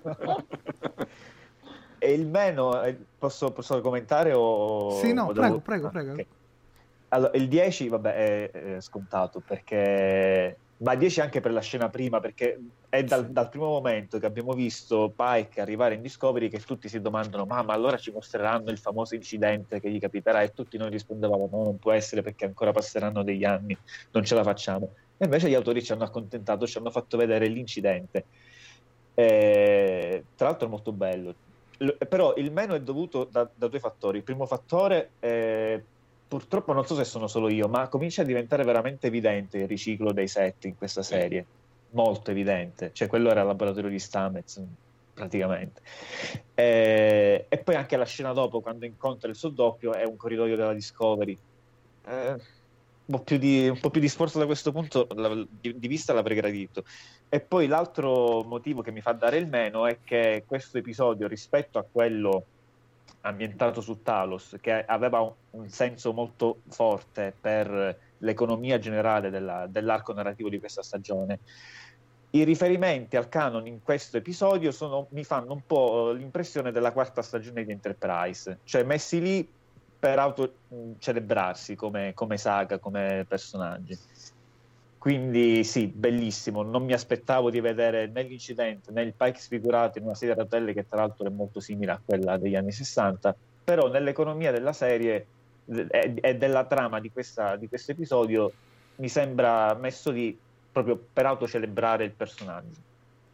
e 1.98 2.14
il 2.14 2.28
meno, 2.28 2.82
eh, 2.82 2.98
posso, 3.18 3.52
posso 3.52 3.80
commentare 3.82 4.34
o... 4.34 4.92
Sì, 5.00 5.14
no, 5.14 5.24
o 5.24 5.32
prego, 5.32 5.42
devo... 5.42 5.60
prego, 5.60 5.90
prego. 5.90 6.12
Okay. 6.14 6.28
Allora, 7.10 7.32
il 7.38 7.48
10, 7.48 7.90
vabbè, 7.90 8.14
è, 8.14 8.52
è, 8.52 8.82
scontato 8.82 9.40
perché 9.40 10.58
ma 10.84 10.96
10 10.96 11.22
anche 11.22 11.40
per 11.40 11.54
la 11.54 11.62
scena 11.62 11.90
prima, 11.90 12.20
perché 12.20 12.60
è 12.90 13.04
dal, 13.04 13.30
dal, 13.30 13.48
primo 13.48 13.68
momento 13.68 14.20
che 14.20 14.26
abbiamo 14.26 14.52
visto 14.52 15.14
Pike 15.16 15.62
arrivare 15.62 15.96
in 15.96 16.02
Discovery 16.02 16.50
che 16.50 16.60
tutti 16.60 16.90
si 16.90 17.00
domandano: 17.00 17.46
ma, 17.46 17.64
ma 17.64 17.74
allora 17.74 17.98
ci 17.98 18.12
mostreranno 18.12 18.70
il 18.70 18.78
famoso 18.78 19.16
incidente 19.16 19.80
che 19.80 19.90
gli 19.90 20.00
capiterà? 20.00 20.42
E 20.42 20.52
tutti 20.54 20.78
noi 20.78 20.90
rispondevamo: 20.90 21.48
no, 21.50 21.64
non 21.64 21.80
può 21.80 21.94
essere 21.94 22.22
perché 22.22 22.44
ancora 22.46 22.74
passeranno 22.74 23.24
degli 23.24 23.46
anni, 23.46 23.78
non 24.12 24.26
ce 24.26 24.36
la 24.36 24.44
facciamo. 24.44 24.94
E 25.18 25.24
invece 25.24 25.50
gli 25.50 25.56
autori 25.56 25.82
ci 25.82 25.94
hanno 25.94 26.04
accontentato, 26.04 26.68
ci 26.68 26.78
hanno 26.78 26.92
fatto 26.92 27.16
vedere 27.16 27.48
l'incidente. 27.48 28.26
E, 29.14 30.26
tra 30.36 30.48
l'altro 30.48 30.68
è 30.68 30.70
molto 30.70 30.92
bello. 30.92 31.34
Però 32.10 32.36
il 32.36 32.52
meno 32.52 32.74
è 32.76 32.82
dovuto 32.82 33.24
da, 33.24 33.50
da 33.54 33.68
due 33.68 33.80
fattori. 33.80 34.18
Il 34.18 34.24
primo 34.24 34.46
fattore 34.46 35.12
è 35.20 35.82
purtroppo 36.34 36.74
non 36.74 36.84
so 36.84 36.96
se 36.96 37.04
sono 37.04 37.28
solo 37.28 37.48
io, 37.48 37.68
ma 37.68 37.88
comincia 37.90 38.24
a 38.24 38.26
diventare 38.26 38.64
veramente 38.64 39.06
evidente 39.06 39.60
il 39.60 39.68
riciclo 39.68 40.12
dei 40.12 40.28
set 40.28 40.66
in 40.66 40.76
questa 40.76 41.04
serie. 41.04 41.46
Molto 41.92 42.32
evidente. 42.32 42.90
Cioè, 42.92 43.08
quello 43.08 43.30
era 43.30 43.42
il 43.42 43.46
laboratorio 43.46 43.92
di 43.92 44.00
Stamets, 44.00 44.60
praticamente. 45.14 45.82
E, 46.56 47.46
e 47.48 47.58
poi 47.60 47.76
anche 47.76 47.98
la 47.98 48.06
scena 48.06 48.34
dopo, 48.34 48.62
quando 48.62 48.86
incontra 48.86 49.30
il 49.30 49.36
suo 49.36 49.50
doppio, 49.50 49.94
è 49.94 50.06
un 50.06 50.16
corridoio 50.16 50.56
della 50.56 50.74
Discovery. 50.74 51.38
Eh, 52.08 52.36
un, 53.06 53.24
po 53.24 53.38
di, 53.38 53.68
un, 53.68 53.80
po 53.80 53.92
più 53.92 54.02
di, 54.02 54.10
sforzo 54.10 54.40
da 54.40 54.48
questo 54.48 54.72
punto 54.72 55.08
di, 55.62 55.78
di 55.78 55.88
vista 55.88 56.14
l'avrei 56.14 56.38
gradito. 56.38 56.84
E 57.30 57.42
poi 57.42 57.68
l'altro 57.68 58.42
motivo 58.42 58.82
che 58.82 58.92
mi 58.92 59.02
fa 59.02 59.12
dare 59.12 59.38
il 59.38 59.46
meno 59.46 59.86
è 59.86 60.00
che 60.04 60.46
questo 60.48 60.80
episodio, 60.80 61.28
rispetto 61.28 61.78
a 61.78 61.86
quello 61.90 62.46
ambientato 63.26 63.82
su 63.82 64.02
Talos, 64.02 64.58
che 64.62 64.86
aveva 64.86 65.20
un, 65.22 65.34
un 65.52 65.70
senso 65.70 66.14
molto 66.14 66.62
forte 66.70 67.34
per 67.40 68.00
l'economia 68.20 68.80
generale 68.80 69.30
della, 69.30 69.68
dell'arco 69.68 70.14
narrativo 70.14 70.50
di 70.50 70.60
questa 70.60 70.82
stagione. 70.82 71.40
I 72.32 72.44
riferimenti 72.44 73.16
al 73.16 73.30
canon 73.30 73.68
in 73.68 73.84
questo 73.84 74.18
episodio 74.18 74.72
sono, 74.72 75.08
mi 75.12 75.24
fanno 75.24 75.54
un 75.54 75.62
po' 75.66 76.12
l'impressione 76.12 76.72
della 76.72 76.92
quarta 76.92 77.22
stagione 77.22 77.64
di 77.64 77.72
Enterprise, 77.72 78.60
cioè 78.64 78.84
messi 78.84 79.22
lì 79.22 79.48
per 80.00 80.20
autocelebrarsi 80.20 81.76
come, 81.76 82.14
come 82.14 82.38
saga, 82.38 82.80
come 82.80 83.26
personaggi. 83.28 83.98
Quindi 85.04 85.66
sì, 85.66 85.88
bellissimo. 85.88 86.64
Non 86.64 86.86
mi 86.86 86.94
aspettavo 86.94 87.50
di 87.50 87.60
vedere 87.60 88.08
né 88.08 88.24
l'incidente 88.24 88.90
né 88.94 89.02
il 89.02 89.14
Pike 89.14 89.38
sfigurato 89.38 89.98
in 89.98 90.06
una 90.06 90.16
serie 90.16 90.34
a 90.34 90.38
rotelle 90.38 90.72
che 90.72 90.88
tra 90.88 91.00
l'altro 91.00 91.28
è 91.28 91.30
molto 91.30 91.60
simile 91.60 91.92
a 91.92 92.00
quella 92.02 92.38
degli 92.38 92.56
anni 92.56 92.72
60, 92.72 93.36
però 93.66 93.90
nell'economia 93.90 94.54
della 94.54 94.72
serie 94.72 95.26
e 95.66 96.38
della 96.38 96.64
trama 96.64 97.02
di, 97.02 97.12
questa, 97.12 97.58
di 97.58 97.68
questo 97.68 97.92
episodio 97.92 98.50
mi 98.96 99.10
sembra 99.10 99.74
messo 99.74 100.10
lì 100.10 100.40
proprio 100.72 100.98
per 101.12 101.26
autocelebrare 101.26 102.06
il 102.06 102.12
personaggio. 102.12 102.80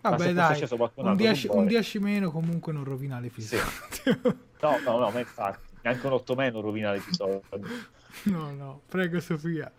Vabbè, 0.02 0.34
dai, 0.34 0.68
un 0.96 1.16
10, 1.16 1.50
un 1.52 1.68
10 1.68 2.00
meno 2.00 2.32
comunque 2.32 2.74
non 2.74 2.84
rovina 2.84 3.20
l'episodio. 3.20 3.64
Sì. 3.92 4.20
no, 4.24 4.80
no, 4.84 4.98
no, 4.98 5.12
ma 5.12 5.20
infatti, 5.20 5.76
neanche 5.84 6.08
un 6.08 6.14
8 6.14 6.34
meno 6.34 6.62
rovina 6.62 6.92
l'episodio. 6.94 7.44
no, 8.26 8.52
no, 8.54 8.82
prego 8.88 9.20
Sofia. 9.20 9.72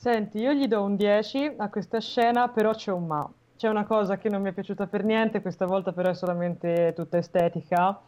Senti, 0.00 0.38
io 0.38 0.52
gli 0.52 0.68
do 0.68 0.84
un 0.84 0.94
10 0.94 1.54
a 1.56 1.68
questa 1.70 1.98
scena, 1.98 2.46
però 2.46 2.72
c'è 2.72 2.92
un 2.92 3.04
ma. 3.04 3.28
C'è 3.56 3.68
una 3.68 3.84
cosa 3.84 4.16
che 4.16 4.28
non 4.28 4.40
mi 4.40 4.50
è 4.50 4.52
piaciuta 4.52 4.86
per 4.86 5.02
niente, 5.02 5.42
questa 5.42 5.66
volta 5.66 5.90
però 5.92 6.10
è 6.10 6.14
solamente 6.14 6.92
tutta 6.94 7.16
estetica. 7.18 8.00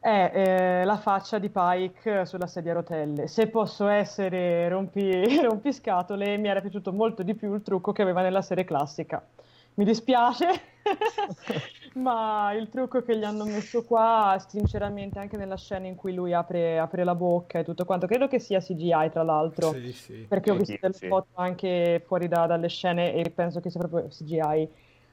È 0.00 0.30
eh, 0.32 0.84
la 0.86 0.96
faccia 0.96 1.38
di 1.38 1.50
Pike 1.50 2.24
sulla 2.24 2.46
sedia 2.46 2.70
a 2.70 2.76
rotelle. 2.76 3.28
Se 3.28 3.48
posso 3.48 3.88
essere 3.88 4.70
rompi, 4.70 5.36
rompiscatole, 5.44 6.38
mi 6.38 6.48
era 6.48 6.62
piaciuto 6.62 6.94
molto 6.94 7.22
di 7.22 7.34
più 7.34 7.52
il 7.52 7.60
trucco 7.60 7.92
che 7.92 8.00
aveva 8.00 8.22
nella 8.22 8.40
serie 8.40 8.64
classica. 8.64 9.22
Mi 9.76 9.84
dispiace, 9.84 10.46
ma 11.96 12.50
il 12.54 12.70
trucco 12.70 13.02
che 13.02 13.18
gli 13.18 13.24
hanno 13.24 13.44
messo 13.44 13.84
qua, 13.84 14.42
sinceramente, 14.48 15.18
anche 15.18 15.36
nella 15.36 15.58
scena 15.58 15.86
in 15.86 15.96
cui 15.96 16.14
lui 16.14 16.32
apre, 16.32 16.78
apre 16.78 17.04
la 17.04 17.14
bocca 17.14 17.58
e 17.58 17.64
tutto 17.64 17.84
quanto, 17.84 18.06
credo 18.06 18.26
che 18.26 18.38
sia 18.38 18.58
CGI 18.58 19.10
tra 19.12 19.22
l'altro, 19.22 19.72
sì, 19.72 19.92
sì. 19.92 20.14
perché 20.26 20.50
ho 20.50 20.54
visto 20.54 20.78
delle 20.80 20.94
sì. 20.94 21.08
foto 21.08 21.28
anche 21.34 22.02
fuori 22.06 22.26
da, 22.26 22.46
dalle 22.46 22.68
scene 22.68 23.12
e 23.12 23.28
penso 23.28 23.60
che 23.60 23.68
sia 23.68 23.80
proprio 23.80 24.08
CGI. 24.08 24.68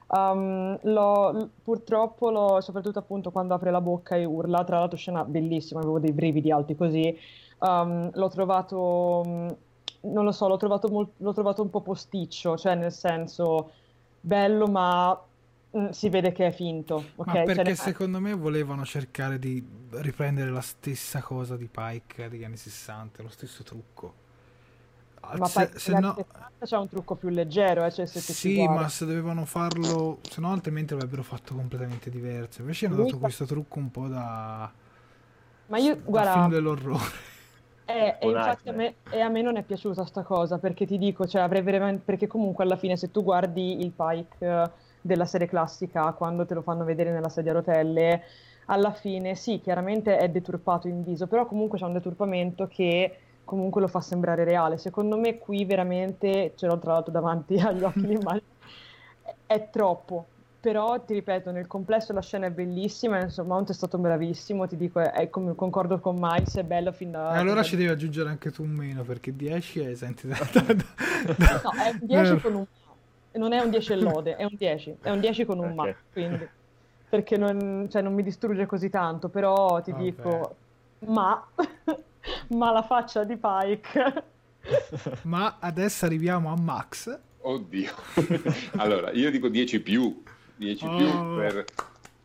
Um, 0.06 0.78
l'ho, 0.80 1.50
purtroppo, 1.62 2.30
l'ho, 2.30 2.62
soprattutto 2.62 2.98
appunto 2.98 3.30
quando 3.30 3.52
apre 3.52 3.70
la 3.70 3.82
bocca 3.82 4.16
e 4.16 4.24
urla, 4.24 4.64
tra 4.64 4.78
l'altro 4.78 4.96
scena 4.96 5.24
bellissima, 5.24 5.80
avevo 5.80 5.98
dei 5.98 6.12
brividi 6.12 6.50
alti 6.50 6.74
così, 6.74 7.14
um, 7.58 8.10
l'ho 8.14 8.28
trovato, 8.30 9.22
non 10.00 10.24
lo 10.24 10.32
so, 10.32 10.48
l'ho 10.48 10.56
trovato, 10.56 10.88
molt, 10.88 11.10
l'ho 11.18 11.34
trovato 11.34 11.60
un 11.60 11.68
po' 11.68 11.82
posticcio, 11.82 12.56
cioè 12.56 12.74
nel 12.76 12.92
senso 12.92 13.72
bello 14.24 14.66
ma 14.66 15.18
Mm, 15.76 15.88
si 15.88 16.08
vede 16.08 16.30
che 16.30 16.46
è 16.46 16.52
finto. 16.52 17.04
Okay? 17.16 17.38
Ma 17.38 17.42
perché 17.42 17.74
cioè, 17.74 17.86
secondo 17.86 18.20
me 18.20 18.32
volevano 18.32 18.84
cercare 18.84 19.40
di 19.40 19.62
riprendere 19.90 20.50
la 20.50 20.60
stessa 20.60 21.20
cosa 21.20 21.56
di 21.56 21.68
Pike 21.68 22.28
degli 22.28 22.44
anni 22.44 22.56
60, 22.56 23.22
lo 23.22 23.28
stesso 23.28 23.64
trucco. 23.64 24.22
Ma 25.36 25.46
se, 25.46 25.72
se 25.74 25.98
no... 25.98 26.14
c'è 26.62 26.76
un 26.76 26.88
trucco 26.88 27.16
più 27.16 27.30
leggero, 27.30 27.84
eh? 27.84 27.90
cioè 27.90 28.06
se 28.06 28.20
sì, 28.20 28.68
ma 28.68 28.88
se 28.88 29.06
dovevano 29.06 29.46
farlo, 29.46 30.18
se 30.22 30.40
no 30.40 30.52
altrimenti 30.52 30.92
avrebbero 30.92 31.22
fatto 31.22 31.54
completamente 31.54 32.10
diverso. 32.10 32.60
Invece 32.60 32.86
hanno 32.86 32.96
dato 32.96 33.18
questo 33.18 33.46
trucco 33.46 33.78
un 33.78 33.90
po' 33.90 34.06
da, 34.06 34.70
ma 35.66 35.78
io, 35.78 35.94
da 35.94 36.02
guarda, 36.04 36.32
film 36.34 36.50
dell'orrore. 36.50 37.32
Eh, 37.86 38.16
e 38.18 38.30
infatti 38.30 38.68
a 38.68 38.72
me, 38.72 38.94
e 39.10 39.20
a 39.20 39.28
me, 39.28 39.42
non 39.42 39.56
è 39.56 39.62
piaciuta 39.62 40.06
sta 40.06 40.22
cosa 40.22 40.58
perché 40.58 40.86
ti 40.86 40.96
dico, 40.96 41.26
cioè 41.26 41.42
avrei 41.42 41.62
veramente 41.62 42.02
perché 42.04 42.26
comunque 42.26 42.64
alla 42.64 42.76
fine 42.76 42.96
se 42.96 43.10
tu 43.10 43.22
guardi 43.22 43.80
il 43.80 43.92
Pike 43.92 44.70
della 45.02 45.26
serie 45.26 45.46
classica 45.46 46.10
quando 46.12 46.46
te 46.46 46.54
lo 46.54 46.62
fanno 46.62 46.84
vedere 46.84 47.10
nella 47.12 47.28
sedia 47.28 47.50
a 47.52 47.56
rotelle, 47.56 48.22
alla 48.66 48.92
fine 48.92 49.34
sì, 49.34 49.60
chiaramente 49.60 50.16
è 50.16 50.30
deturpato 50.30 50.88
in 50.88 51.02
viso, 51.02 51.26
però 51.26 51.46
comunque 51.46 51.78
c'è 51.78 51.84
un 51.84 51.92
deturpamento 51.92 52.66
che 52.68 53.18
comunque 53.44 53.80
lo 53.80 53.88
fa 53.88 54.00
sembrare 54.00 54.44
reale. 54.44 54.78
Secondo 54.78 55.18
me 55.18 55.38
qui 55.38 55.64
veramente, 55.64 56.54
ce 56.56 56.66
l'ho 56.66 56.78
tra 56.78 56.92
l'altro 56.94 57.12
davanti 57.12 57.58
agli 57.60 57.82
occhi 57.82 58.06
l'immagine, 58.06 58.46
è 59.46 59.68
troppo. 59.70 60.26
Però 60.64 60.98
ti 61.04 61.12
ripeto, 61.12 61.50
nel 61.50 61.66
complesso 61.66 62.14
la 62.14 62.22
scena 62.22 62.46
è 62.46 62.50
bellissima, 62.50 63.20
insomma, 63.20 63.52
Mount 63.52 63.68
è 63.68 63.74
stato 63.74 63.98
bravissimo, 63.98 64.66
ti 64.66 64.78
dico, 64.78 64.98
è, 64.98 65.28
come, 65.28 65.54
concordo 65.54 66.00
con 66.00 66.16
Miles, 66.18 66.56
è 66.56 66.62
bello 66.62 66.90
fin 66.90 67.10
da... 67.10 67.34
E 67.34 67.38
allora 67.38 67.62
ci 67.62 67.76
devi 67.76 67.90
aggiungere 67.90 68.30
anche 68.30 68.50
tu 68.50 68.62
un 68.62 68.70
meno, 68.70 69.02
perché 69.02 69.36
10 69.36 69.80
è, 69.80 69.94
senti, 69.94 70.26
da, 70.26 70.38
da, 70.54 70.60
da, 70.62 71.60
No, 71.62 71.70
è 71.82 71.94
10 72.00 72.40
con 72.40 72.54
un 72.54 72.64
non 73.32 73.52
è 73.52 73.60
un 73.60 73.68
10 73.68 73.92
e 73.92 73.96
lode, 73.96 74.36
è 74.36 74.44
un 74.44 74.54
10, 74.56 74.96
è 75.02 75.10
un 75.10 75.20
10 75.20 75.44
con 75.44 75.58
un 75.58 75.64
okay. 75.72 75.74
ma, 75.74 75.94
quindi, 76.10 76.48
perché 77.10 77.36
non, 77.36 77.86
cioè, 77.90 78.00
non, 78.00 78.14
mi 78.14 78.22
distrugge 78.22 78.64
così 78.64 78.88
tanto, 78.88 79.28
però 79.28 79.82
ti 79.82 79.90
Vabbè. 79.90 80.02
dico, 80.02 80.56
ma, 81.00 81.46
ma 82.56 82.72
la 82.72 82.82
faccia 82.82 83.22
di 83.24 83.36
Pike. 83.36 84.24
ma 85.24 85.56
adesso 85.60 86.06
arriviamo 86.06 86.50
a 86.50 86.56
Max. 86.56 87.18
Oddio. 87.42 87.92
allora, 88.78 89.10
io 89.10 89.30
dico 89.30 89.48
10 89.48 89.82
più, 89.82 90.22
10 90.56 90.84
oh. 90.86 90.96
più 90.96 91.36
per... 91.36 91.64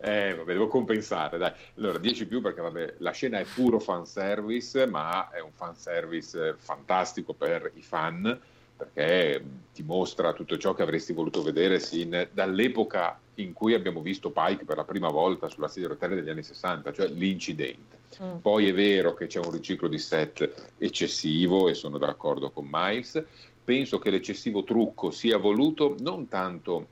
Eh, 0.02 0.34
vabbè, 0.34 0.54
devo 0.54 0.68
compensare, 0.68 1.38
dai. 1.38 1.52
Allora, 1.78 1.98
10 1.98 2.26
più 2.26 2.42
perché, 2.42 2.62
vabbè, 2.62 2.96
la 3.00 3.12
scena 3.12 3.40
è 3.40 3.46
puro 3.54 3.80
fanservice, 3.80 4.86
ma 4.86 5.30
è 5.30 5.42
un 5.42 5.52
fanservice 5.52 6.56
fantastico 6.58 7.34
per 7.34 7.72
i 7.76 7.82
fan 7.82 8.40
perché 8.80 9.44
ti 9.74 9.84
mostra 9.84 10.32
tutto 10.32 10.58
ciò 10.58 10.74
che 10.74 10.84
avresti 10.84 11.12
voluto 11.12 11.44
vedere 11.44 11.80
sin 11.80 12.30
dall'epoca 12.32 13.20
in 13.36 13.52
cui 13.52 13.74
abbiamo 13.74 14.02
visto 14.02 14.32
Pike 14.32 14.64
per 14.64 14.78
la 14.78 14.86
prima 14.86 15.10
volta 15.10 15.50
sulla 15.50 15.68
sedia 15.68 15.90
rotelle 15.90 16.16
degli 16.16 16.30
anni 16.30 16.44
60, 16.44 16.94
cioè 16.94 17.08
l'incidente. 17.10 17.98
Mm. 18.24 18.38
Poi 18.38 18.68
è 18.70 18.74
vero 18.74 19.14
che 19.14 19.28
c'è 19.28 19.40
un 19.40 19.52
riciclo 19.52 19.90
di 19.90 20.00
set 20.00 20.74
eccessivo 20.78 21.68
e 21.68 21.74
sono 21.74 21.98
d'accordo 21.98 22.52
con 22.52 22.68
Miles. 22.70 23.22
Penso 23.64 24.00
che 24.00 24.10
l'eccessivo 24.10 24.64
trucco 24.64 25.12
sia 25.12 25.38
voluto 25.38 25.96
non 26.00 26.28
tanto 26.30 26.88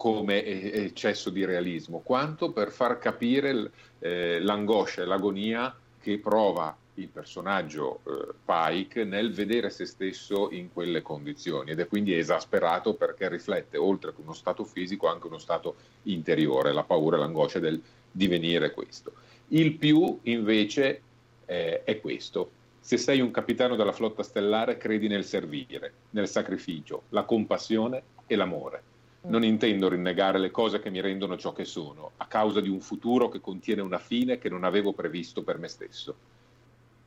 come 0.00 0.42
eccesso 0.42 1.28
di 1.28 1.44
realismo, 1.44 1.98
quanto 1.98 2.52
per 2.52 2.70
far 2.70 2.98
capire 2.98 3.70
eh, 3.98 4.40
l'angoscia 4.40 5.02
e 5.02 5.04
l'agonia 5.04 5.76
che 6.00 6.16
prova 6.16 6.74
il 6.94 7.08
personaggio 7.08 8.00
eh, 8.06 8.32
Pike 8.42 9.04
nel 9.04 9.30
vedere 9.30 9.68
se 9.68 9.84
stesso 9.84 10.50
in 10.52 10.72
quelle 10.72 11.02
condizioni 11.02 11.72
ed 11.72 11.80
è 11.80 11.86
quindi 11.86 12.16
esasperato 12.16 12.94
perché 12.94 13.28
riflette 13.28 13.76
oltre 13.76 14.14
che 14.14 14.22
uno 14.22 14.32
stato 14.32 14.64
fisico 14.64 15.06
anche 15.06 15.26
uno 15.26 15.36
stato 15.36 15.74
interiore, 16.04 16.72
la 16.72 16.84
paura 16.84 17.18
e 17.18 17.20
l'angoscia 17.20 17.58
del 17.58 17.78
divenire 18.10 18.70
questo. 18.70 19.12
Il 19.48 19.76
più 19.76 20.18
invece 20.22 21.02
eh, 21.44 21.84
è 21.84 22.00
questo. 22.00 22.52
Se 22.80 22.96
sei 22.96 23.20
un 23.20 23.30
capitano 23.30 23.76
della 23.76 23.92
flotta 23.92 24.22
stellare 24.22 24.78
credi 24.78 25.08
nel 25.08 25.26
servire, 25.26 25.92
nel 26.12 26.26
sacrificio, 26.26 27.02
la 27.10 27.24
compassione 27.24 28.02
e 28.26 28.34
l'amore. 28.34 28.82
Non 29.22 29.44
intendo 29.44 29.88
rinnegare 29.88 30.38
le 30.38 30.50
cose 30.50 30.80
che 30.80 30.90
mi 30.90 31.00
rendono 31.00 31.36
ciò 31.36 31.52
che 31.52 31.64
sono, 31.64 32.12
a 32.16 32.26
causa 32.26 32.60
di 32.60 32.68
un 32.68 32.80
futuro 32.80 33.28
che 33.28 33.40
contiene 33.40 33.82
una 33.82 33.98
fine 33.98 34.38
che 34.38 34.48
non 34.48 34.64
avevo 34.64 34.92
previsto 34.92 35.42
per 35.42 35.58
me 35.58 35.68
stesso 35.68 36.14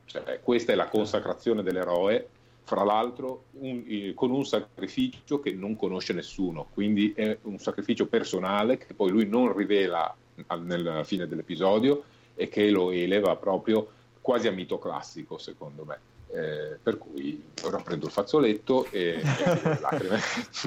cioè, 0.06 0.40
questa 0.42 0.72
è 0.72 0.74
la 0.74 0.88
consacrazione 0.88 1.62
dell'eroe 1.62 2.28
fra 2.62 2.84
l'altro 2.84 3.44
un, 3.52 3.82
eh, 3.86 4.12
con 4.14 4.30
un 4.30 4.44
sacrificio 4.44 5.40
che 5.40 5.52
non 5.52 5.76
conosce 5.76 6.12
nessuno, 6.12 6.68
quindi 6.72 7.12
è 7.14 7.36
un 7.42 7.58
sacrificio 7.58 8.06
personale 8.06 8.78
che 8.78 8.94
poi 8.94 9.10
lui 9.10 9.26
non 9.26 9.54
rivela 9.54 10.14
nella 10.60 11.04
fine 11.04 11.26
dell'episodio 11.26 12.04
e 12.34 12.48
che 12.48 12.70
lo 12.70 12.90
eleva 12.90 13.36
proprio 13.36 13.88
quasi 14.20 14.48
a 14.48 14.52
mito 14.52 14.78
classico, 14.78 15.36
secondo 15.36 15.84
me. 15.84 16.13
Eh, 16.34 16.78
per 16.82 16.98
cui 16.98 17.40
ora 17.62 17.76
prendo 17.76 18.06
il 18.06 18.10
fazzoletto 18.10 18.90
e, 18.90 19.22
e 19.22 19.78
lacrime. 19.80 20.18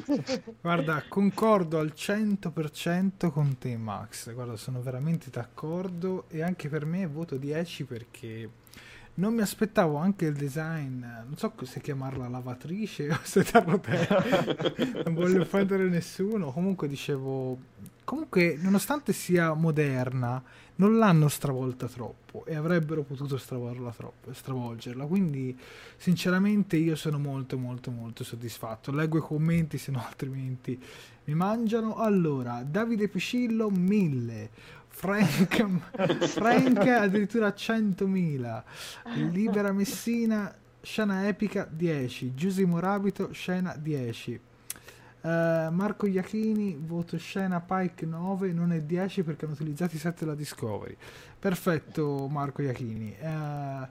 Guarda, 0.61 1.03
concordo 1.09 1.77
al 1.77 1.91
100% 1.93 3.29
con 3.29 3.57
te 3.57 3.75
Max, 3.75 4.31
guarda, 4.31 4.55
sono 4.55 4.81
veramente 4.81 5.29
d'accordo 5.29 6.23
e 6.29 6.41
anche 6.41 6.69
per 6.69 6.85
me 6.85 7.05
voto 7.05 7.35
10 7.35 7.83
perché 7.83 8.49
non 9.15 9.33
mi 9.33 9.41
aspettavo 9.41 9.97
anche 9.97 10.27
il 10.27 10.35
design, 10.35 10.99
non 10.99 11.35
so 11.35 11.51
se 11.63 11.81
chiamarla 11.81 12.29
lavatrice 12.29 13.09
o 13.11 13.19
se 13.23 13.45
darlo 13.51 13.77
te, 13.79 14.07
non 15.03 15.15
voglio 15.15 15.41
offendere 15.41 15.89
nessuno, 15.89 16.51
comunque 16.51 16.87
dicevo, 16.87 17.57
comunque 18.07 18.57
nonostante 18.57 19.11
sia 19.11 19.53
moderna, 19.53 20.41
non 20.75 20.97
l'hanno 20.97 21.27
stravolta 21.27 21.87
troppo 21.87 22.45
e 22.45 22.55
avrebbero 22.55 23.03
potuto 23.03 23.37
stravolgerla 23.37 23.91
troppo, 23.91 24.31
stravolgerla, 24.31 25.05
quindi 25.05 25.59
sinceramente 25.97 26.77
io 26.77 26.95
sono 26.95 27.19
molto 27.19 27.57
molto 27.57 27.91
molto 27.91 28.23
soddisfatto, 28.23 28.93
leggo 28.93 29.17
i 29.17 29.21
commenti 29.21 29.77
se 29.77 29.91
no 29.91 30.01
altrimenti 30.07 30.81
mi 31.25 31.33
mangiano. 31.33 31.97
Allora, 31.97 32.63
Davide 32.63 33.09
Piscillo 33.09 33.69
1000, 33.69 34.49
Frank, 34.87 35.65
Frank 36.27 36.77
addirittura 36.87 37.49
100.000. 37.49 38.63
Libera 39.33 39.73
Messina, 39.73 40.55
scena 40.79 41.27
epica 41.27 41.67
10. 41.69 42.33
Giusimo 42.33 42.79
Rabito, 42.79 43.33
scena 43.33 43.75
10. 43.75 44.39
Uh, 45.27 45.65
eh, 45.67 45.69
Marco 45.71 46.07
Iachini, 46.07 46.77
voto 46.79 47.17
scena 47.17 47.59
Pike 47.59 48.05
9, 48.05 48.53
non 48.53 48.71
è 48.71 48.81
10 48.81 49.23
perché 49.23 49.43
hanno 49.43 49.55
utilizzato 49.55 49.95
i 49.95 49.99
7 49.99 50.23
della 50.23 50.35
Discovery. 50.35 50.95
Perfetto 51.37 52.27
Marco 52.29 52.61
Iachini. 52.61 53.13
Uh, 53.19 53.87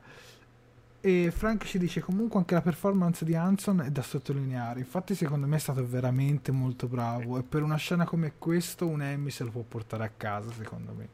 e 1.01 1.31
Frank 1.31 1.65
ci 1.67 1.79
dice 1.79 2.01
comunque 2.01 2.39
anche 2.39 2.55
la 2.55 2.63
performance 2.63 3.25
di 3.25 3.37
Hanson 3.37 3.83
è 3.83 3.91
da 3.91 4.03
sottolineare. 4.03 4.81
Infatti, 4.81 5.15
secondo 5.15 5.47
me 5.47 5.57
è 5.57 5.61
stato 5.61 5.87
veramente 5.87 6.51
molto 6.51 6.89
bravo. 6.89 7.39
E 7.39 7.43
per 7.43 7.63
una 7.63 7.77
scena 7.77 8.05
come 8.05 8.33
questa, 8.39 8.87
un 8.87 9.03
Emmy 9.03 9.31
se 9.31 9.45
lo 9.45 9.51
può 9.51 9.63
portare 9.63 10.05
a 10.05 10.11
casa, 10.17 10.51
secondo 10.53 10.93
me. 10.93 11.09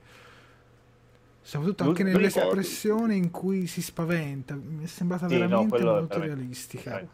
Soprattutto 1.42 1.82
anche 1.82 2.04
nell'espressione 2.04 3.16
in 3.16 3.30
cui 3.30 3.66
si 3.66 3.82
spaventa. 3.82 4.54
Mi 4.54 4.84
è 4.84 4.86
sembrata 4.86 5.26
sì, 5.26 5.34
veramente 5.34 5.78
no, 5.82 5.92
molto 5.92 6.20
realistica. 6.20 7.04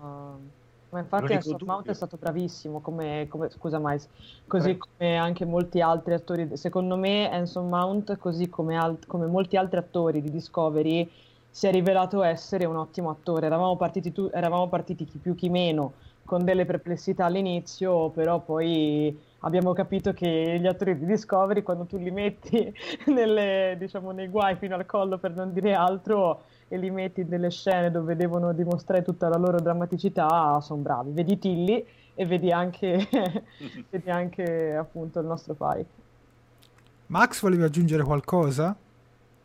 Uh, 0.00 0.60
ma 0.92 0.98
infatti 0.98 1.32
Anson 1.32 1.56
Mount 1.64 1.88
è 1.88 1.94
stato 1.94 2.18
bravissimo 2.18 2.80
come, 2.82 3.26
come 3.28 3.48
scusa 3.48 3.78
Mais, 3.78 4.06
così 4.46 4.76
come 4.76 5.16
anche 5.16 5.46
molti 5.46 5.80
altri 5.80 6.12
attori. 6.12 6.54
Secondo 6.56 6.96
me 6.96 7.30
Anson 7.30 7.68
Mount, 7.68 8.18
così 8.18 8.50
come, 8.50 8.76
alt- 8.76 9.06
come 9.06 9.26
molti 9.26 9.56
altri 9.56 9.78
attori 9.78 10.20
di 10.20 10.30
Discovery 10.30 11.10
si 11.48 11.66
è 11.66 11.70
rivelato 11.70 12.22
essere 12.22 12.66
un 12.66 12.76
ottimo 12.76 13.08
attore. 13.08 13.46
Eravamo 13.46 13.76
partiti, 13.76 14.12
tu, 14.12 14.28
eravamo 14.32 14.68
partiti 14.68 15.06
chi 15.06 15.18
più 15.18 15.34
chi 15.34 15.48
meno 15.48 15.94
con 16.24 16.44
delle 16.44 16.64
perplessità 16.66 17.24
all'inizio, 17.24 18.10
però 18.10 18.40
poi 18.40 19.18
abbiamo 19.40 19.72
capito 19.72 20.12
che 20.12 20.58
gli 20.60 20.66
attori 20.66 20.98
di 20.98 21.06
Discovery, 21.06 21.62
quando 21.62 21.86
tu 21.86 21.96
li 21.96 22.10
metti 22.10 22.72
nelle, 23.08 23.76
diciamo, 23.78 24.12
nei 24.12 24.28
guai 24.28 24.56
fino 24.56 24.74
al 24.74 24.86
collo 24.86 25.18
per 25.18 25.32
non 25.34 25.52
dire 25.52 25.74
altro, 25.74 26.44
e 26.72 26.78
li 26.78 26.90
metti 26.90 27.20
in 27.20 27.28
delle 27.28 27.50
scene 27.50 27.90
dove 27.90 28.16
devono 28.16 28.54
dimostrare 28.54 29.02
tutta 29.02 29.28
la 29.28 29.36
loro 29.36 29.60
drammaticità, 29.60 30.58
sono 30.62 30.80
bravi. 30.80 31.10
Vedi 31.12 31.38
Tilly 31.38 31.86
e 32.14 32.24
vedi 32.24 32.50
anche, 32.50 33.06
vedi 33.90 34.08
anche 34.08 34.74
appunto 34.74 35.20
il 35.20 35.26
nostro 35.26 35.52
Pike. 35.52 35.86
Max, 37.08 37.42
volevi 37.42 37.62
aggiungere 37.64 38.02
qualcosa? 38.02 38.74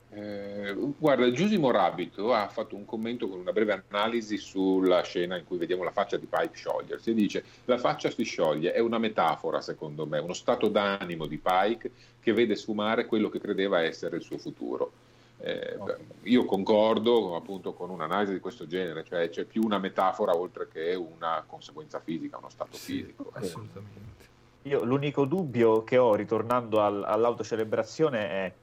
Eh, 0.09 0.73
guarda, 0.97 1.30
Giusimo 1.32 1.69
Rabito 1.69 2.34
ha 2.34 2.47
fatto 2.47 2.78
un 2.78 2.86
commento 2.86 3.28
con 3.28 3.39
una 3.39 3.51
breve 3.51 3.84
analisi 3.89 4.38
sulla 4.38 5.01
scena 5.01 5.36
in 5.36 5.43
cui 5.43 5.57
vediamo 5.57 5.84
la 5.84 5.91
faccia 5.91 6.15
di 6.15 6.28
Pike 6.28 6.55
sciogliersi 6.55 7.09
e 7.09 7.13
dice 7.13 7.43
la 7.65 7.78
faccia 7.78 8.09
si 8.09 8.23
scioglie, 8.23 8.71
è 8.71 8.80
una 8.80 8.99
metafora 8.99 9.59
secondo 9.59 10.05
me, 10.05 10.19
uno 10.19 10.32
stato 10.32 10.69
d'animo 10.69 11.25
di 11.25 11.38
Pike 11.38 11.91
che 12.21 12.32
vede 12.32 12.55
sfumare 12.55 13.05
quello 13.05 13.28
che 13.28 13.41
credeva 13.41 13.82
essere 13.82 14.15
il 14.15 14.23
suo 14.23 14.38
futuro. 14.38 14.91
Eh. 15.40 15.78
Io 16.24 16.46
concordo 16.46 17.36
appunto 17.36 17.74
con 17.74 17.90
un'analisi 17.90 18.34
di 18.34 18.40
questo 18.40 18.66
genere, 18.68 19.04
cioè 19.04 19.30
c'è 19.30 19.46
più 19.46 19.64
una 19.64 19.78
metafora 19.78 20.36
oltre 20.36 20.68
che 20.68 20.96
una 20.96 21.44
conseguenza 21.46 22.00
fisica, 22.00 22.38
uno 22.38 22.50
stato 22.50 22.76
sì, 22.76 23.02
fisico. 23.02 23.30
Assolutamente. 23.34 24.16
Io 24.64 24.84
l'unico 24.84 25.26
dubbio 25.26 25.84
che 25.84 25.98
ho 25.98 26.16
ritornando 26.16 26.82
al, 26.82 27.04
all'autocelebrazione 27.04 28.30
è 28.30 28.54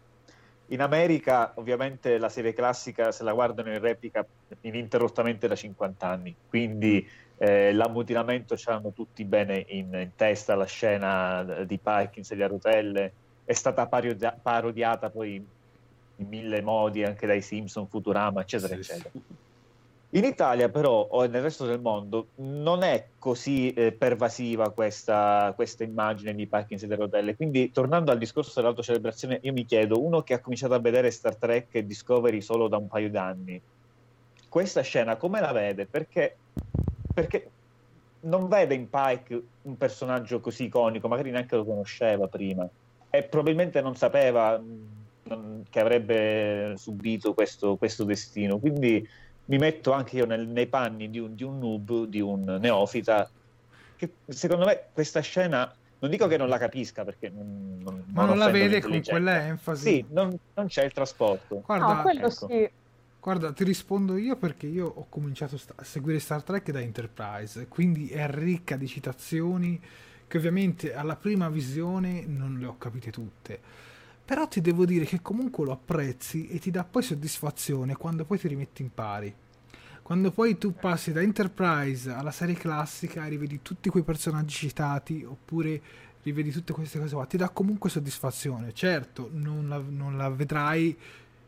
in 0.68 0.80
America 0.80 1.52
ovviamente 1.56 2.18
la 2.18 2.28
serie 2.28 2.52
classica 2.52 3.12
se 3.12 3.22
la 3.22 3.32
guardano 3.32 3.70
in 3.70 3.80
replica 3.80 4.26
ininterrottamente 4.62 5.46
da 5.46 5.54
50 5.54 6.06
anni, 6.06 6.34
quindi 6.48 7.06
eh, 7.36 7.72
l'ammutinamento 7.72 8.56
ce 8.56 8.70
l'hanno 8.70 8.92
tutti 8.92 9.24
bene 9.24 9.64
in, 9.68 9.92
in, 9.92 10.10
testa, 10.16 10.54
la 10.54 10.64
scena 10.64 11.42
di 11.64 11.78
Pike 11.78 12.12
in 12.18 12.24
sedia 12.24 12.46
a 12.46 12.48
rotelle 12.48 13.12
è 13.44 13.52
stata 13.52 13.86
parodia- 13.86 14.38
parodiata 14.40 15.10
poi 15.10 15.44
in 16.16 16.28
mille 16.28 16.62
modi 16.62 17.04
anche 17.04 17.26
dai 17.26 17.42
Simpson, 17.42 17.88
Futurama, 17.88 18.40
eccetera, 18.42 18.74
sì, 18.74 18.80
eccetera. 18.80 19.10
Sì. 19.12 19.22
In 20.10 20.22
Italia 20.22 20.68
però 20.68 21.08
o 21.10 21.26
nel 21.26 21.42
resto 21.42 21.66
del 21.66 21.80
mondo 21.80 22.28
non 22.36 22.84
è 22.84 23.08
così 23.18 23.72
eh, 23.72 23.90
pervasiva 23.90 24.70
questa, 24.70 25.52
questa, 25.56 25.82
immagine 25.82 26.32
di 26.36 26.46
Pike 26.46 26.74
in 26.74 26.78
sedia 26.78 26.94
a 26.94 26.98
rotelle, 27.00 27.34
quindi 27.34 27.72
tornando 27.72 28.12
al 28.12 28.18
discorso 28.18 28.52
dell'autocelebrazione 28.54 29.40
io 29.42 29.52
mi 29.52 29.64
chiedo, 29.64 30.00
uno 30.00 30.22
che 30.22 30.34
ha 30.34 30.38
cominciato 30.38 30.74
a 30.74 30.78
vedere 30.78 31.10
Star 31.10 31.34
Trek 31.34 31.74
e 31.74 31.84
Discovery 31.84 32.40
solo 32.40 32.68
da 32.68 32.76
un 32.76 32.86
paio 32.86 33.10
d'anni, 33.10 33.60
questa 34.48 34.82
scena 34.82 35.16
come 35.16 35.40
la 35.40 35.50
vede? 35.50 35.86
Perché, 35.86 36.36
perché 37.12 37.50
non 38.20 38.46
vede 38.46 38.74
in 38.74 38.88
Pike 38.88 39.42
un 39.62 39.76
personaggio 39.76 40.38
così 40.38 40.66
iconico, 40.66 41.08
magari 41.08 41.32
neanche 41.32 41.56
lo 41.56 41.64
conosceva 41.64 42.28
prima 42.28 42.68
e 43.10 43.22
probabilmente 43.24 43.80
non 43.80 43.96
sapeva 43.96 44.58
mm, 44.58 44.93
che 45.70 45.80
avrebbe 45.80 46.74
subito 46.76 47.34
questo, 47.34 47.76
questo 47.76 48.04
destino, 48.04 48.58
quindi 48.58 49.06
mi 49.46 49.58
metto 49.58 49.92
anche 49.92 50.16
io 50.16 50.26
nel, 50.26 50.46
nei 50.46 50.66
panni 50.66 51.10
di 51.10 51.18
un, 51.18 51.34
di 51.34 51.42
un 51.42 51.58
noob, 51.58 52.06
di 52.06 52.20
un 52.20 52.58
neofita, 52.60 53.28
che 53.96 54.10
secondo 54.28 54.66
me 54.66 54.86
questa 54.92 55.20
scena 55.20 55.72
non 55.98 56.10
dico 56.10 56.26
che 56.26 56.36
non 56.36 56.48
la 56.48 56.58
capisca 56.58 57.04
perché 57.04 57.30
non, 57.30 57.78
non, 57.82 58.04
ma 58.12 58.22
non, 58.22 58.36
non 58.36 58.38
la 58.38 58.50
vede 58.50 58.82
con 58.82 59.00
quella 59.02 59.46
enfasi? 59.46 59.82
Sì, 59.82 60.04
non, 60.10 60.38
non, 60.54 60.66
c'è 60.66 60.84
il 60.84 60.92
trasporto. 60.92 61.62
Guarda, 61.64 61.94
no, 61.94 62.02
quello 62.02 62.26
ecco. 62.26 62.46
sì. 62.46 62.70
guarda 63.20 63.52
ti 63.52 63.64
rispondo 63.64 64.16
io 64.18 64.36
perché 64.36 64.66
io 64.66 64.86
ho 64.86 65.06
cominciato 65.08 65.58
a 65.76 65.84
seguire 65.84 66.18
Star 66.18 66.42
Trek 66.42 66.70
da 66.70 66.80
Enterprise 66.80 67.66
quindi 67.68 68.08
è 68.08 68.28
ricca 68.28 68.76
di 68.76 68.86
citazioni 68.86 69.80
che 70.26 70.36
ovviamente 70.36 70.94
alla 70.94 71.16
prima 71.16 71.48
visione 71.48 72.24
non 72.26 72.58
le 72.58 72.66
ho 72.66 72.76
capite 72.76 73.10
tutte 73.10 73.60
però 74.24 74.48
ti 74.48 74.60
devo 74.60 74.86
dire 74.86 75.04
che 75.04 75.20
comunque 75.20 75.64
lo 75.64 75.72
apprezzi 75.72 76.48
e 76.48 76.58
ti 76.58 76.70
dà 76.70 76.84
poi 76.84 77.02
soddisfazione 77.02 77.94
quando 77.94 78.24
poi 78.24 78.38
ti 78.38 78.48
rimetti 78.48 78.82
in 78.82 78.92
pari. 78.92 79.34
Quando 80.02 80.30
poi 80.32 80.58
tu 80.58 80.74
passi 80.74 81.12
da 81.12 81.22
Enterprise 81.22 82.10
alla 82.10 82.30
serie 82.30 82.54
classica 82.54 83.24
e 83.24 83.30
rivedi 83.30 83.60
tutti 83.62 83.88
quei 83.88 84.02
personaggi 84.02 84.54
citati 84.54 85.24
oppure 85.24 85.80
rivedi 86.22 86.50
tutte 86.50 86.72
queste 86.72 86.98
cose 86.98 87.14
qua, 87.14 87.26
ti 87.26 87.36
dà 87.36 87.48
comunque 87.50 87.90
soddisfazione. 87.90 88.72
Certo, 88.72 89.28
non 89.32 89.68
la, 89.68 89.82
non 89.86 90.16
la 90.16 90.28
vedrai, 90.30 90.96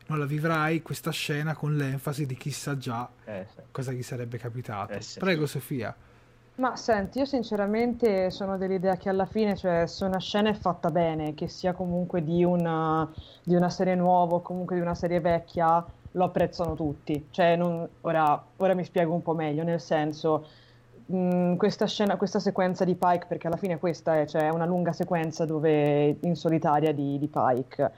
non 0.07 0.19
la 0.19 0.25
vivrai 0.25 0.81
questa 0.81 1.11
scena 1.11 1.55
con 1.55 1.75
l'enfasi 1.75 2.25
di 2.25 2.35
chissà 2.35 2.77
già 2.77 3.09
eh, 3.25 3.47
sì. 3.53 3.61
cosa 3.71 3.91
gli 3.91 4.03
sarebbe 4.03 4.37
capitato. 4.37 4.93
Eh, 4.93 5.01
sì, 5.01 5.19
Prego. 5.19 5.45
Sofia. 5.45 5.95
Ma 6.57 6.75
senti, 6.75 7.19
io 7.19 7.25
sinceramente 7.25 8.31
sono 8.31 8.57
dell'idea 8.57 8.97
che 8.97 9.09
alla 9.09 9.27
fine, 9.27 9.55
cioè, 9.55 9.85
se 9.85 10.05
una 10.05 10.17
scena 10.17 10.49
è 10.49 10.53
fatta 10.55 10.89
bene, 10.89 11.35
che 11.35 11.47
sia 11.47 11.73
comunque 11.73 12.23
di 12.23 12.43
una, 12.43 13.07
di 13.43 13.53
una 13.53 13.69
serie 13.69 13.93
nuova 13.93 14.37
o 14.37 14.41
comunque 14.41 14.75
di 14.75 14.81
una 14.81 14.95
serie 14.95 15.19
vecchia, 15.19 15.85
lo 16.13 16.23
apprezzano 16.23 16.73
tutti. 16.73 17.27
Cioè, 17.29 17.55
non, 17.55 17.87
ora, 18.01 18.43
ora, 18.55 18.73
mi 18.73 18.83
spiego 18.83 19.13
un 19.13 19.21
po' 19.21 19.35
meglio, 19.35 19.63
nel 19.63 19.79
senso, 19.79 20.47
mh, 21.05 21.57
questa 21.57 21.85
scena, 21.85 22.17
questa 22.17 22.39
sequenza 22.39 22.83
di 22.83 22.95
Pike, 22.95 23.27
perché 23.27 23.45
alla 23.45 23.57
fine 23.57 23.77
questa 23.77 24.19
è, 24.19 24.25
cioè, 24.25 24.49
una 24.49 24.65
lunga 24.65 24.93
sequenza 24.93 25.45
dove, 25.45 26.17
in 26.21 26.35
solitaria 26.35 26.91
di, 26.91 27.19
di 27.19 27.27
Pike, 27.27 27.91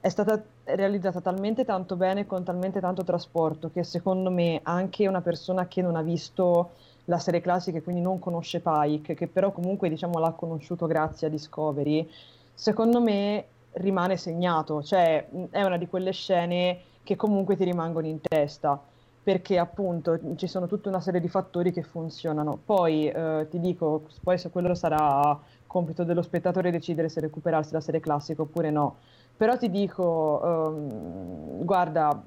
è 0.00 0.08
stata 0.10 0.42
realizzata 0.64 1.22
talmente 1.22 1.64
tanto 1.64 1.96
bene, 1.96 2.26
con 2.26 2.44
talmente 2.44 2.80
tanto 2.80 3.02
trasporto, 3.02 3.70
che 3.70 3.82
secondo 3.82 4.30
me 4.30 4.60
anche 4.62 5.08
una 5.08 5.22
persona 5.22 5.66
che 5.68 5.80
non 5.80 5.96
ha 5.96 6.02
visto 6.02 6.72
la 7.06 7.18
serie 7.18 7.40
classica 7.40 7.78
e 7.78 7.82
quindi 7.82 8.00
non 8.00 8.18
conosce 8.18 8.60
Pike, 8.60 9.14
che 9.14 9.26
però 9.26 9.52
comunque 9.52 9.88
diciamo 9.88 10.18
l'ha 10.18 10.32
conosciuto 10.32 10.86
grazie 10.86 11.26
a 11.26 11.30
Discovery, 11.30 12.08
secondo 12.54 13.00
me 13.00 13.46
rimane 13.72 14.16
segnato, 14.16 14.82
cioè 14.82 15.26
è 15.50 15.62
una 15.62 15.76
di 15.76 15.88
quelle 15.88 16.12
scene 16.12 16.78
che 17.02 17.16
comunque 17.16 17.56
ti 17.56 17.64
rimangono 17.64 18.06
in 18.06 18.20
testa. 18.20 18.80
perché 19.24 19.58
appunto 19.58 20.20
ci 20.36 20.46
sono 20.46 20.66
tutta 20.66 20.90
una 20.90 21.00
serie 21.00 21.18
di 21.18 21.28
fattori 21.30 21.72
che 21.72 21.82
funzionano. 21.82 22.58
Poi 22.62 23.08
eh, 23.08 23.46
ti 23.50 23.58
dico, 23.58 24.02
poi 24.22 24.36
se 24.36 24.50
quello 24.50 24.74
sarà 24.74 25.40
compito 25.66 26.04
dello 26.04 26.20
spettatore 26.20 26.70
decidere 26.70 27.08
se 27.08 27.20
recuperarsi 27.20 27.72
la 27.72 27.80
serie 27.80 28.00
classica 28.00 28.42
oppure 28.42 28.70
no. 28.70 28.96
Però 29.34 29.56
ti 29.56 29.70
dico, 29.70 30.40
um, 30.44 31.64
guarda, 31.64 32.22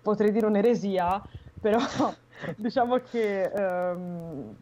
potrei 0.00 0.32
dire 0.32 0.46
un'eresia, 0.46 1.22
però 1.60 1.78
diciamo 2.56 2.96
che 2.98 3.50
um, 3.54 4.54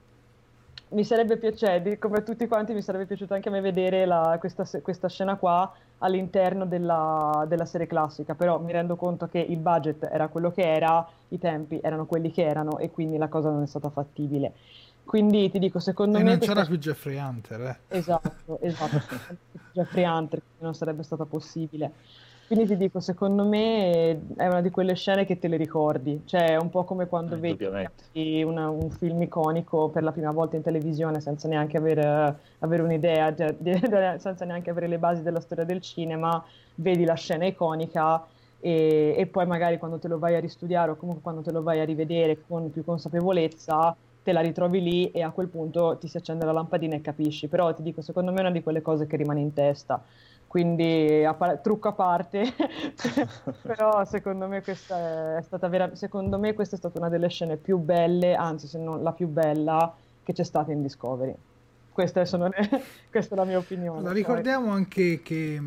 mi 0.91 1.05
sarebbe 1.05 1.37
piaciuto, 1.37 1.97
come 1.99 2.23
tutti 2.23 2.47
quanti, 2.47 2.73
mi 2.73 2.83
sarebbe 2.83 3.07
piaciuto 3.07 3.35
anche 3.35 3.49
a 3.49 3.53
me 3.53 3.61
vedere 3.61 4.07
la, 4.07 4.37
questa, 4.39 4.65
questa, 4.81 5.09
scena 5.09 5.37
qua 5.37 5.71
all'interno 5.99 6.65
della, 6.65 7.45
della, 7.49 7.67
serie 7.67 7.87
classica, 7.87 8.35
però 8.35 8.59
mi 8.61 8.73
rendo 8.73 8.97
conto 8.97 9.29
che 9.29 9.39
il 9.39 9.59
budget 9.59 10.09
era 10.11 10.29
quello 10.29 10.53
che 10.53 10.63
era, 10.63 11.07
i 11.29 11.39
tempi 11.39 11.79
erano 11.83 12.07
quelli 12.07 12.31
che 12.31 12.45
erano 12.45 12.79
e 12.79 12.91
quindi 12.91 13.19
la 13.19 13.29
cosa 13.29 13.51
non 13.51 13.63
è 13.63 13.67
stata 13.67 13.91
fattibile. 13.91 14.53
Quindi 15.05 15.51
ti 15.51 15.59
dico, 15.59 15.79
secondo 15.79 16.19
e 16.19 16.23
me... 16.23 16.31
non 16.31 16.39
c'era 16.39 16.65
più 16.65 16.77
Jeffrey 16.77 17.19
Hunter, 17.19 17.61
eh. 17.61 17.97
Esatto, 17.97 18.59
esatto. 18.61 19.01
Jeffrey 19.73 20.05
Hunter, 20.05 20.41
non 20.59 20.75
sarebbe 20.75 21.03
stata 21.03 21.25
possibile. 21.25 21.93
Quindi 22.49 22.67
ti 22.67 22.79
dico, 22.79 22.99
secondo 22.99 23.45
me 23.45 24.23
è 24.35 24.47
una 24.47 24.63
di 24.63 24.71
quelle 24.71 24.95
scene 24.95 25.27
che 25.27 25.39
te 25.39 25.49
le 25.49 25.59
ricordi, 25.59 26.23
cioè 26.25 26.53
è 26.53 26.57
un 26.57 26.71
po' 26.71 26.85
come 26.85 27.07
quando 27.07 27.35
eh, 27.35 27.39
vedi 27.39 28.43
una, 28.43 28.71
un 28.71 28.91
film 28.91 29.21
iconico 29.21 29.91
per 29.91 30.03
la 30.03 30.13
prima 30.13 30.31
volta 30.31 30.57
in 30.57 30.63
televisione 30.63 31.21
senza 31.21 31.47
neanche 31.47 31.77
avere, 31.77 32.39
avere 32.61 32.81
un'idea, 32.81 33.35
cioè, 33.35 33.55
senza 34.19 34.47
neanche 34.47 34.71
avere 34.71 34.87
le 34.87 34.97
basi 34.97 35.23
della 35.23 35.41
storia 35.41 35.65
del 35.65 35.83
cinema, 35.83 36.43
vedi 36.77 37.05
la 37.05 37.17
scena 37.17 37.45
iconica 37.45 38.25
e, 38.61 39.15
e, 39.15 39.27
poi 39.27 39.45
magari 39.45 39.77
quando 39.77 39.99
te 39.99 40.09
lo 40.09 40.19
vai 40.19 40.35
a 40.35 40.41
ristudiare 40.41 40.93
o 40.93 40.97
comunque 40.97 41.23
quando 41.23 41.43
te 41.43 41.53
lo 41.53 41.63
vai 41.63 41.81
a 41.81 41.85
rivedere 41.85 42.39
con 42.49 42.71
più 42.71 42.83
consapevolezza 42.83 43.95
te 44.23 44.33
la 44.33 44.41
ritrovi 44.41 44.83
lì 44.83 45.11
e 45.11 45.23
a 45.23 45.31
quel 45.31 45.49
punto 45.49 45.99
ti 45.99 46.09
si 46.09 46.17
accende 46.17 46.47
la 46.47 46.53
lampadina 46.53 46.95
e 46.97 47.03
capisci, 47.03 47.47
però 47.47 47.75
ti 47.75 47.83
dico, 47.83 48.01
secondo 48.01 48.31
me 48.31 48.39
è 48.39 48.41
una 48.41 48.51
di 48.51 48.63
quelle 48.63 48.81
cose 48.81 49.07
che 49.07 49.17
rimane 49.17 49.41
in 49.41 49.53
testa 49.53 50.03
quindi 50.49 51.25
a 51.25 51.35
par- 51.35 51.61
trucco 51.61 51.89
a 51.89 51.93
parte, 51.93 52.43
però 53.63 54.03
secondo 54.07 54.49
me, 54.49 54.63
questa 54.63 55.37
è 55.37 55.43
stata 55.43 55.69
vera- 55.69 55.95
secondo 55.95 56.39
me 56.39 56.55
questa 56.55 56.75
è 56.75 56.79
stata 56.79 56.99
una 56.99 57.11
delle 57.11 57.29
scene 57.29 57.59
più 57.59 57.77
belle, 57.77 58.35
anzi 58.35 58.67
se 58.67 58.79
non 58.79 59.03
la 59.03 59.13
più 59.13 59.29
bella 59.29 59.95
che 60.25 60.33
c'è 60.33 60.45
stata 60.45 60.73
in 60.73 60.81
Discovery. 60.81 61.35
Questa, 61.93 62.25
sono, 62.25 62.49
questa 63.11 63.35
è 63.35 63.39
la 63.39 63.45
mia 63.45 63.59
opinione. 63.59 63.99
Allora, 63.99 64.15
ricordiamo 64.15 64.71
anche 64.71 65.21
che 65.23 65.61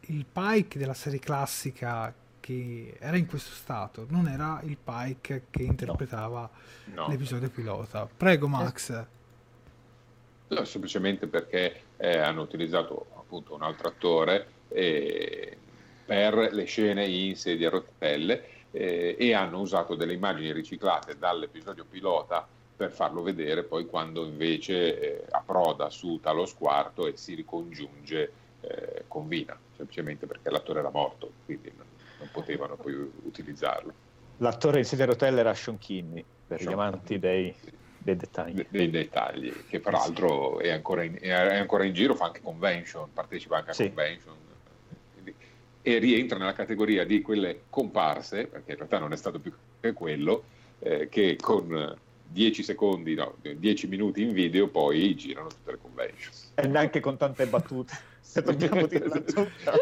il 0.00 0.26
Pike 0.32 0.78
della 0.78 0.94
serie 0.94 1.18
classica 1.18 2.12
che 2.40 2.96
era 2.98 3.18
in 3.18 3.26
questo 3.26 3.52
stato 3.52 4.06
non 4.08 4.26
era 4.26 4.60
il 4.64 4.78
Pike 4.82 5.44
che 5.50 5.62
interpretava 5.62 6.48
no. 6.86 7.02
No. 7.02 7.08
l'episodio 7.08 7.50
pilota. 7.50 8.08
Prego 8.16 8.48
Max. 8.48 9.04
No, 10.48 10.64
semplicemente 10.64 11.26
perché 11.26 11.82
eh, 11.98 12.18
hanno 12.18 12.40
utilizzato 12.40 13.19
appunto 13.30 13.54
un 13.54 13.62
altro 13.62 13.86
attore 13.86 14.46
eh, 14.68 15.56
per 16.04 16.52
le 16.52 16.64
scene 16.64 17.06
in 17.06 17.36
sedia 17.36 17.68
a 17.68 17.70
rotelle 17.70 18.44
eh, 18.72 19.14
e 19.16 19.32
hanno 19.32 19.60
usato 19.60 19.94
delle 19.94 20.14
immagini 20.14 20.52
riciclate 20.52 21.16
dall'episodio 21.16 21.84
pilota 21.88 22.46
per 22.76 22.90
farlo 22.90 23.22
vedere 23.22 23.62
poi 23.62 23.86
quando 23.86 24.24
invece 24.24 24.98
eh, 25.00 25.24
approda 25.30 25.90
su 25.90 26.18
Talos 26.20 26.56
Quarto 26.56 27.06
e 27.06 27.16
si 27.16 27.34
ricongiunge 27.34 28.32
eh, 28.62 29.04
con 29.06 29.28
Vina, 29.28 29.56
semplicemente 29.76 30.26
perché 30.26 30.50
l'attore 30.50 30.80
era 30.80 30.90
morto, 30.90 31.30
quindi 31.44 31.72
non, 31.76 31.86
non 32.18 32.28
potevano 32.32 32.74
poi 32.76 32.94
utilizzarlo. 33.22 33.92
L'attore 34.38 34.78
in 34.78 34.84
sedia 34.84 35.04
a 35.04 35.08
rotelle 35.08 35.40
era 35.40 35.54
Sean 35.54 35.78
Kinney, 35.78 36.24
per 36.46 36.58
Sean 36.58 36.70
gli 36.70 36.72
amanti 36.72 37.18
dei, 37.18 37.54
dei 38.02 38.16
dettagli. 38.16 38.66
dei 38.68 38.90
dettagli, 38.90 39.52
che 39.68 39.80
peraltro 39.80 40.58
è 40.58 40.70
ancora, 40.70 41.02
in, 41.02 41.18
è 41.20 41.30
ancora, 41.30 41.84
in, 41.84 41.92
giro, 41.92 42.14
fa 42.14 42.26
anche 42.26 42.40
convention, 42.40 43.12
partecipa 43.12 43.58
anche 43.58 43.70
a 43.70 43.74
sì. 43.74 43.86
convention. 43.86 44.34
Quindi, 45.12 45.34
e 45.82 45.98
rientra 45.98 46.38
nella 46.38 46.54
categoria 46.54 47.04
di 47.04 47.20
quelle 47.20 47.62
comparse, 47.68 48.46
perché 48.46 48.72
in 48.72 48.76
realtà 48.76 48.98
non 48.98 49.12
è 49.12 49.16
stato 49.16 49.38
più 49.38 49.52
che 49.80 49.92
quello, 49.92 50.44
eh, 50.78 51.08
che 51.08 51.36
con 51.40 51.96
10 52.26 52.62
secondi, 52.62 53.14
no, 53.14 53.36
10 53.42 53.86
minuti 53.86 54.22
in 54.22 54.32
video 54.32 54.68
poi 54.68 55.14
girano 55.14 55.48
tutte 55.48 55.72
le 55.72 55.78
convention. 55.80 56.32
E 56.54 56.66
neanche 56.66 57.00
con 57.00 57.16
tante 57.16 57.46
battute 57.46 58.09
se 58.30 58.42
dobbiamo 58.42 58.86
dirla 58.86 59.18
tutta. 59.26 59.72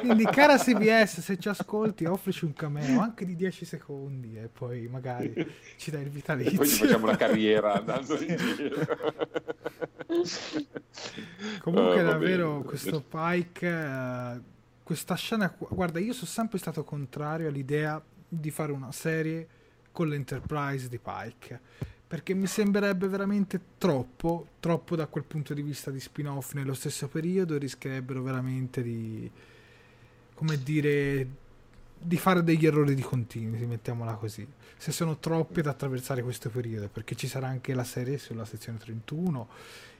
Quindi, 0.00 0.24
cara 0.24 0.58
CBS, 0.58 1.20
se 1.20 1.38
ci 1.38 1.48
ascolti, 1.48 2.04
offrici 2.04 2.44
un 2.44 2.52
cameo 2.52 3.00
anche 3.00 3.24
di 3.24 3.34
10 3.34 3.64
secondi 3.64 4.36
e 4.36 4.48
poi 4.48 4.86
magari 4.86 5.32
ci 5.76 5.90
dai 5.90 6.02
il 6.02 6.10
vitalizio. 6.10 6.52
E 6.52 6.56
poi 6.56 6.68
ci 6.68 6.84
facciamo 6.84 7.06
la 7.06 7.16
carriera 7.16 7.72
andando 7.80 8.20
in 8.20 8.36
giro. 8.36 8.86
Comunque, 11.60 12.00
oh, 12.00 12.04
davvero, 12.04 12.50
bene. 12.52 12.64
questo 12.64 13.00
Pike, 13.00 13.66
uh, 13.66 14.42
questa 14.82 15.14
scena, 15.14 15.54
guarda, 15.56 15.98
io 15.98 16.12
sono 16.12 16.26
sempre 16.26 16.58
stato 16.58 16.84
contrario 16.84 17.48
all'idea 17.48 18.02
di 18.28 18.50
fare 18.50 18.72
una 18.72 18.92
serie 18.92 19.48
con 19.90 20.08
l'Enterprise 20.08 20.88
di 20.88 20.98
Pike 20.98 21.60
perché 22.10 22.34
mi 22.34 22.48
sembrerebbe 22.48 23.06
veramente 23.06 23.60
troppo, 23.78 24.48
troppo 24.58 24.96
da 24.96 25.06
quel 25.06 25.22
punto 25.22 25.54
di 25.54 25.62
vista 25.62 25.92
di 25.92 26.00
spin-off 26.00 26.54
nello 26.54 26.74
stesso 26.74 27.06
periodo 27.06 27.56
rischierebbero 27.56 28.20
veramente 28.20 28.82
di, 28.82 29.30
come 30.34 30.60
dire, 30.60 31.24
di 31.96 32.16
fare 32.16 32.42
degli 32.42 32.66
errori 32.66 32.96
di 32.96 33.02
continuity, 33.02 33.64
mettiamola 33.64 34.14
così. 34.14 34.44
Se 34.76 34.90
sono 34.90 35.18
troppi 35.18 35.60
ad 35.60 35.66
attraversare 35.66 36.24
questo 36.24 36.50
periodo, 36.50 36.88
perché 36.88 37.14
ci 37.14 37.28
sarà 37.28 37.46
anche 37.46 37.74
la 37.74 37.84
serie 37.84 38.18
sulla 38.18 38.44
sezione 38.44 38.78
31 38.78 39.48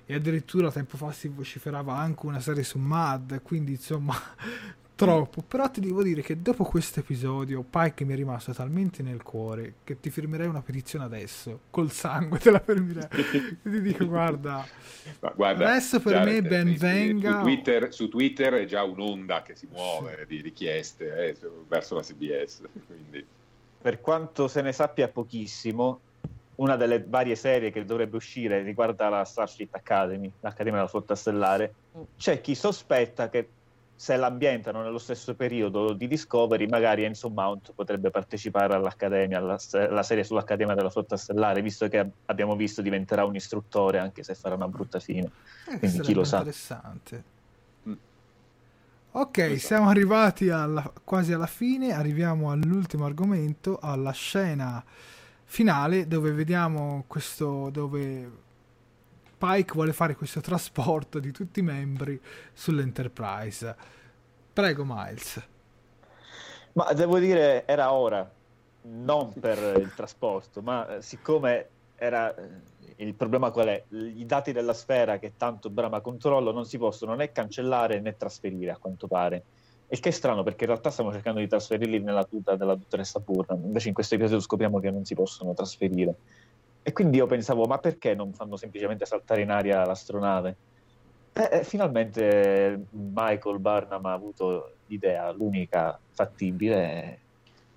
e 0.06 0.14
addirittura 0.14 0.72
tempo 0.72 0.96
fa 0.96 1.12
si 1.12 1.28
vociferava 1.28 1.96
anche 1.96 2.26
una 2.26 2.40
serie 2.40 2.64
su 2.64 2.80
Mad, 2.80 3.40
quindi 3.42 3.70
insomma 3.70 4.20
troppo. 5.04 5.42
Però 5.42 5.70
ti 5.70 5.80
devo 5.80 6.02
dire 6.02 6.22
che 6.22 6.40
dopo 6.40 6.64
questo 6.64 7.00
episodio, 7.00 7.62
Pike 7.62 8.04
mi 8.04 8.12
è 8.12 8.16
rimasto 8.16 8.52
talmente 8.52 9.02
nel 9.02 9.22
cuore 9.22 9.74
che 9.84 9.98
ti 10.00 10.10
firmerei 10.10 10.46
una 10.46 10.62
petizione 10.62 11.04
adesso. 11.04 11.60
Col 11.70 11.90
sangue 11.90 12.38
te 12.38 12.50
la 12.50 12.60
firmerei. 12.60 13.08
ti 13.62 13.80
dico, 13.80 14.06
guarda, 14.06 14.66
guarda 15.34 15.68
adesso 15.68 16.00
per 16.00 16.24
me 16.24 16.42
ben 16.42 16.74
venga. 16.76 17.38
Su 17.38 17.40
Twitter, 17.42 17.94
su 17.94 18.08
Twitter, 18.08 18.54
è 18.54 18.64
già 18.66 18.82
un'onda 18.82 19.42
che 19.42 19.54
si 19.54 19.66
muove 19.70 20.18
sì. 20.20 20.26
di 20.26 20.42
richieste 20.42 21.28
eh, 21.28 21.36
verso 21.68 21.94
la 21.94 22.02
CBS. 22.02 22.62
Quindi. 22.86 23.24
Per 23.82 24.00
quanto 24.00 24.46
se 24.46 24.60
ne 24.60 24.72
sappia 24.72 25.08
pochissimo, 25.08 26.00
una 26.56 26.76
delle 26.76 27.02
varie 27.06 27.34
serie 27.34 27.70
che 27.70 27.84
dovrebbe 27.86 28.16
uscire 28.16 28.62
riguarda 28.62 29.08
la 29.08 29.24
Starfleet 29.24 29.74
Academy, 29.74 30.30
l'Accademia 30.40 30.80
della 30.80 30.90
Flotta 30.90 31.14
Stellare. 31.14 31.74
C'è 32.18 32.42
chi 32.42 32.54
sospetta 32.54 33.30
che 33.30 33.48
se 34.00 34.16
l'ambientano 34.16 34.80
nello 34.82 34.96
stesso 34.96 35.34
periodo 35.34 35.92
di 35.92 36.08
Discovery, 36.08 36.66
magari 36.66 37.04
Enzo 37.04 37.28
Mount 37.28 37.74
potrebbe 37.74 38.08
partecipare 38.08 38.72
all'Accademia, 38.72 39.36
alla, 39.36 39.58
alla 39.72 40.02
serie 40.02 40.24
sull'Accademia 40.24 40.74
della 40.74 40.88
Flotta 40.88 41.18
Stellare, 41.18 41.60
visto 41.60 41.86
che 41.86 42.10
abbiamo 42.24 42.56
visto 42.56 42.80
diventerà 42.80 43.26
un 43.26 43.34
istruttore, 43.34 43.98
anche 43.98 44.22
se 44.22 44.34
farà 44.34 44.54
una 44.54 44.68
brutta 44.68 45.00
fine. 45.00 45.30
Eh, 45.68 45.78
Quindi 45.78 46.00
chi 46.00 46.14
lo 46.14 46.24
sa. 46.24 46.38
Interessante. 46.38 47.24
Mm. 47.86 47.92
Ok, 49.10 49.60
siamo 49.60 49.90
arrivati 49.90 50.48
alla, 50.48 50.90
quasi 51.04 51.34
alla 51.34 51.46
fine, 51.46 51.92
arriviamo 51.92 52.50
all'ultimo 52.50 53.04
argomento, 53.04 53.78
alla 53.82 54.12
scena 54.12 54.82
finale 55.44 56.06
dove 56.06 56.32
vediamo 56.32 57.04
questo 57.06 57.68
dove 57.68 58.30
Pike 59.40 59.72
vuole 59.72 59.94
fare 59.94 60.14
questo 60.14 60.40
trasporto 60.42 61.18
di 61.18 61.32
tutti 61.32 61.60
i 61.60 61.62
membri 61.62 62.20
sull'Enterprise. 62.52 63.74
Prego, 64.52 64.84
Miles. 64.86 65.48
Ma 66.72 66.92
devo 66.92 67.18
dire, 67.18 67.66
era 67.66 67.90
ora, 67.90 68.30
non 68.82 69.32
per 69.32 69.78
il 69.78 69.94
trasporto, 69.94 70.60
ma 70.60 70.96
eh, 70.96 71.02
siccome 71.02 71.68
era 71.96 72.34
eh, 72.34 72.48
il 72.96 73.14
problema 73.14 73.50
qual 73.50 73.68
è? 73.68 73.84
I 73.88 74.26
dati 74.26 74.52
della 74.52 74.74
sfera 74.74 75.18
che 75.18 75.32
tanto 75.38 75.70
brama 75.70 76.02
controllo 76.02 76.52
non 76.52 76.66
si 76.66 76.76
possono 76.76 77.14
né 77.14 77.32
cancellare 77.32 77.98
né 77.98 78.18
trasferire, 78.18 78.72
a 78.72 78.76
quanto 78.76 79.06
pare. 79.06 79.42
Il 79.88 80.00
che 80.00 80.10
è 80.10 80.12
strano 80.12 80.42
perché 80.42 80.64
in 80.64 80.70
realtà 80.70 80.90
stiamo 80.90 81.12
cercando 81.12 81.40
di 81.40 81.48
trasferirli 81.48 81.98
nella 82.00 82.24
tuta 82.24 82.56
della 82.56 82.74
dottoressa 82.74 83.20
Purna, 83.20 83.54
invece 83.54 83.88
in 83.88 83.94
questo 83.94 84.16
episodio 84.16 84.40
scopriamo 84.40 84.78
che 84.80 84.90
non 84.90 85.06
si 85.06 85.14
possono 85.14 85.54
trasferire. 85.54 86.14
E 86.82 86.92
quindi 86.92 87.18
io 87.18 87.26
pensavo, 87.26 87.64
ma 87.64 87.78
perché 87.78 88.14
non 88.14 88.32
fanno 88.32 88.56
semplicemente 88.56 89.04
saltare 89.04 89.42
in 89.42 89.50
aria 89.50 89.84
l'astronave? 89.84 90.56
E, 91.32 91.48
e 91.52 91.64
finalmente 91.64 92.86
Michael 92.90 93.58
Barnum 93.58 94.04
ha 94.06 94.12
avuto 94.12 94.72
l'idea, 94.86 95.30
l'unica 95.30 95.98
fattibile, 96.10 97.18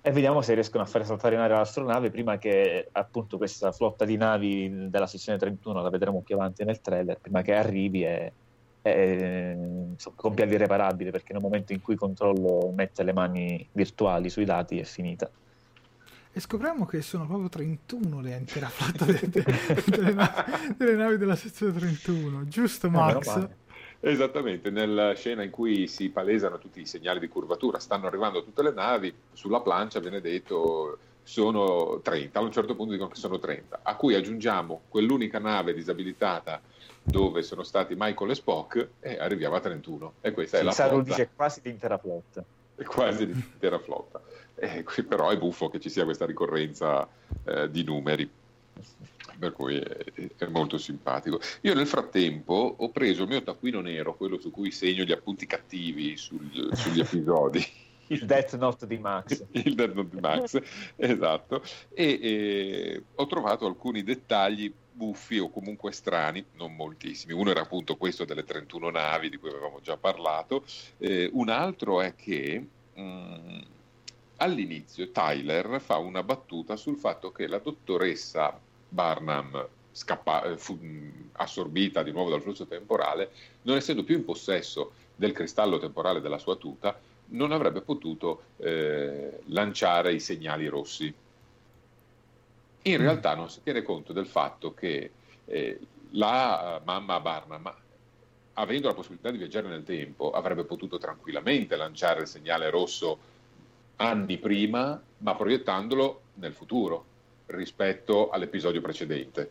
e 0.06 0.10
vediamo 0.10 0.42
se 0.42 0.52
riescono 0.52 0.82
a 0.82 0.86
fare 0.86 1.04
saltare 1.04 1.34
in 1.34 1.40
aria 1.40 1.56
l'astronave 1.56 2.10
prima 2.10 2.36
che 2.36 2.88
appunto 2.92 3.38
questa 3.38 3.72
flotta 3.72 4.04
di 4.04 4.18
navi 4.18 4.90
della 4.90 5.06
sezione 5.06 5.38
31, 5.38 5.80
la 5.80 5.88
vedremo 5.88 6.20
più 6.20 6.34
avanti 6.34 6.62
nel 6.62 6.82
trailer, 6.82 7.18
prima 7.18 7.40
che 7.40 7.54
arrivi 7.54 8.04
e, 8.04 8.32
e 8.82 9.56
insomma, 9.92 10.14
compia 10.14 10.44
l'irreparabile, 10.44 11.10
perché 11.10 11.32
nel 11.32 11.40
momento 11.40 11.72
in 11.72 11.80
cui 11.80 11.94
controllo 11.94 12.70
mette 12.74 13.02
le 13.02 13.14
mani 13.14 13.66
virtuali 13.72 14.28
sui 14.28 14.44
dati 14.44 14.78
è 14.78 14.84
finita. 14.84 15.30
E 16.36 16.40
scopriamo 16.40 16.84
che 16.84 17.00
sono 17.00 17.26
proprio 17.26 17.48
31 17.48 18.20
le 18.20 18.36
intera 18.36 18.68
flotta 18.68 19.04
delle, 19.04 19.28
delle, 19.86 20.12
navi, 20.12 20.74
delle 20.76 20.96
navi 20.96 21.16
della 21.16 21.36
sezione 21.36 21.72
31, 21.72 22.48
giusto 22.48 22.90
Max? 22.90 23.48
Esattamente, 24.00 24.68
nella 24.70 25.14
scena 25.14 25.44
in 25.44 25.50
cui 25.50 25.86
si 25.86 26.10
palesano 26.10 26.58
tutti 26.58 26.80
i 26.80 26.86
segnali 26.86 27.20
di 27.20 27.28
curvatura, 27.28 27.78
stanno 27.78 28.08
arrivando 28.08 28.42
tutte 28.42 28.64
le 28.64 28.72
navi, 28.72 29.14
sulla 29.32 29.60
plancia 29.60 30.00
viene 30.00 30.20
detto 30.20 30.98
sono 31.22 32.00
30, 32.02 32.36
a 32.36 32.42
un 32.42 32.50
certo 32.50 32.74
punto 32.74 32.92
dicono 32.92 33.10
che 33.10 33.16
sono 33.16 33.38
30, 33.38 33.80
a 33.84 33.94
cui 33.94 34.16
aggiungiamo 34.16 34.82
quell'unica 34.88 35.38
nave 35.38 35.72
disabilitata 35.72 36.60
dove 37.00 37.42
sono 37.42 37.62
stati 37.62 37.94
Michael 37.96 38.30
e 38.30 38.34
Spock 38.34 38.88
e 38.98 39.18
arriviamo 39.18 39.54
a 39.54 39.60
31 39.60 40.14
e 40.20 40.32
questa 40.32 40.56
sì, 40.56 40.62
è 40.62 40.66
la 40.66 40.72
flotta. 40.72 41.02
dice 41.02 41.30
quasi 41.34 41.60
l'intera 41.62 41.96
flotta. 41.96 42.44
Quasi 42.84 43.24
l'intera 43.24 43.78
flotta. 43.78 44.20
Eh, 44.56 44.84
però 45.06 45.30
è 45.30 45.38
buffo 45.38 45.68
che 45.68 45.80
ci 45.80 45.90
sia 45.90 46.04
questa 46.04 46.26
ricorrenza 46.26 47.08
eh, 47.44 47.70
di 47.70 47.82
numeri 47.82 48.30
per 49.38 49.52
cui 49.52 49.76
è, 49.76 50.30
è, 50.36 50.46
molto 50.46 50.78
simpatico. 50.78 51.40
Io 51.62 51.74
nel 51.74 51.86
frattempo 51.86 52.76
ho 52.78 52.90
preso 52.90 53.22
il 53.22 53.28
mio 53.28 53.42
taccuino 53.42 53.80
nero, 53.80 54.14
quello 54.14 54.38
su 54.38 54.50
cui 54.50 54.70
segno 54.70 55.04
gli 55.04 55.12
appunti 55.12 55.46
cattivi 55.46 56.16
sul, 56.16 56.70
sugli 56.72 57.00
episodi. 57.00 57.64
il 58.08 58.24
Death 58.24 58.56
Note 58.56 58.86
di 58.86 58.98
Max. 58.98 59.44
il 59.52 59.74
Death 59.74 59.94
Note 59.94 60.14
di 60.14 60.20
Max, 60.20 60.60
esatto. 60.96 61.62
E, 61.92 62.18
e 62.22 63.02
ho 63.14 63.26
trovato 63.26 63.66
alcuni 63.66 64.02
dettagli 64.02 64.72
buffi 64.94 65.38
o 65.38 65.50
comunque 65.50 65.92
strani, 65.92 66.44
non 66.52 66.74
moltissimi. 66.74 67.32
Uno 67.32 67.50
era 67.50 67.62
appunto 67.62 67.96
questo 67.96 68.24
delle 68.24 68.44
31 68.44 68.90
navi 68.90 69.28
di 69.28 69.38
cui 69.38 69.50
avevamo 69.50 69.80
già 69.80 69.96
parlato, 69.96 70.64
eh, 70.98 71.28
un 71.32 71.48
altro 71.48 72.00
è 72.00 72.14
che 72.14 72.64
mh, 72.94 73.02
mm, 73.02 73.60
all'inizio 74.44 75.10
Tyler 75.10 75.80
fa 75.80 75.96
una 75.96 76.22
battuta 76.22 76.76
sul 76.76 76.96
fatto 76.96 77.32
che 77.32 77.46
la 77.46 77.58
dottoressa 77.58 78.58
Barnum 78.88 79.66
scappa- 79.90 80.44
eh, 80.44 80.58
fu 80.58 80.78
assorbita 81.32 82.02
di 82.02 82.12
nuovo 82.12 82.30
dal 82.30 82.42
flusso 82.42 82.66
temporale, 82.66 83.30
non 83.62 83.76
essendo 83.76 84.04
più 84.04 84.16
in 84.16 84.24
possesso 84.24 84.92
del 85.16 85.32
cristallo 85.32 85.78
temporale 85.78 86.20
della 86.20 86.38
sua 86.38 86.56
tuta, 86.56 86.98
non 87.26 87.52
avrebbe 87.52 87.80
potuto 87.80 88.42
eh, 88.58 89.40
lanciare 89.46 90.12
i 90.12 90.20
segnali 90.20 90.66
rossi. 90.66 91.12
In 92.82 92.98
mm. 92.98 93.00
realtà 93.00 93.34
non 93.34 93.48
si 93.48 93.62
tiene 93.62 93.82
conto 93.82 94.12
del 94.12 94.26
fatto 94.26 94.74
che 94.74 95.10
eh, 95.46 95.78
la 96.10 96.80
mamma 96.84 97.20
Barnum, 97.20 97.72
avendo 98.54 98.88
la 98.88 98.94
possibilità 98.94 99.30
di 99.30 99.38
viaggiare 99.38 99.68
nel 99.68 99.84
tempo, 99.84 100.32
avrebbe 100.32 100.64
potuto 100.64 100.98
tranquillamente 100.98 101.76
lanciare 101.76 102.20
il 102.20 102.26
segnale 102.26 102.68
rosso 102.70 103.32
anni 103.96 104.38
prima, 104.38 105.00
ma 105.18 105.34
proiettandolo 105.34 106.20
nel 106.34 106.52
futuro 106.52 107.04
rispetto 107.46 108.30
all'episodio 108.30 108.80
precedente. 108.80 109.50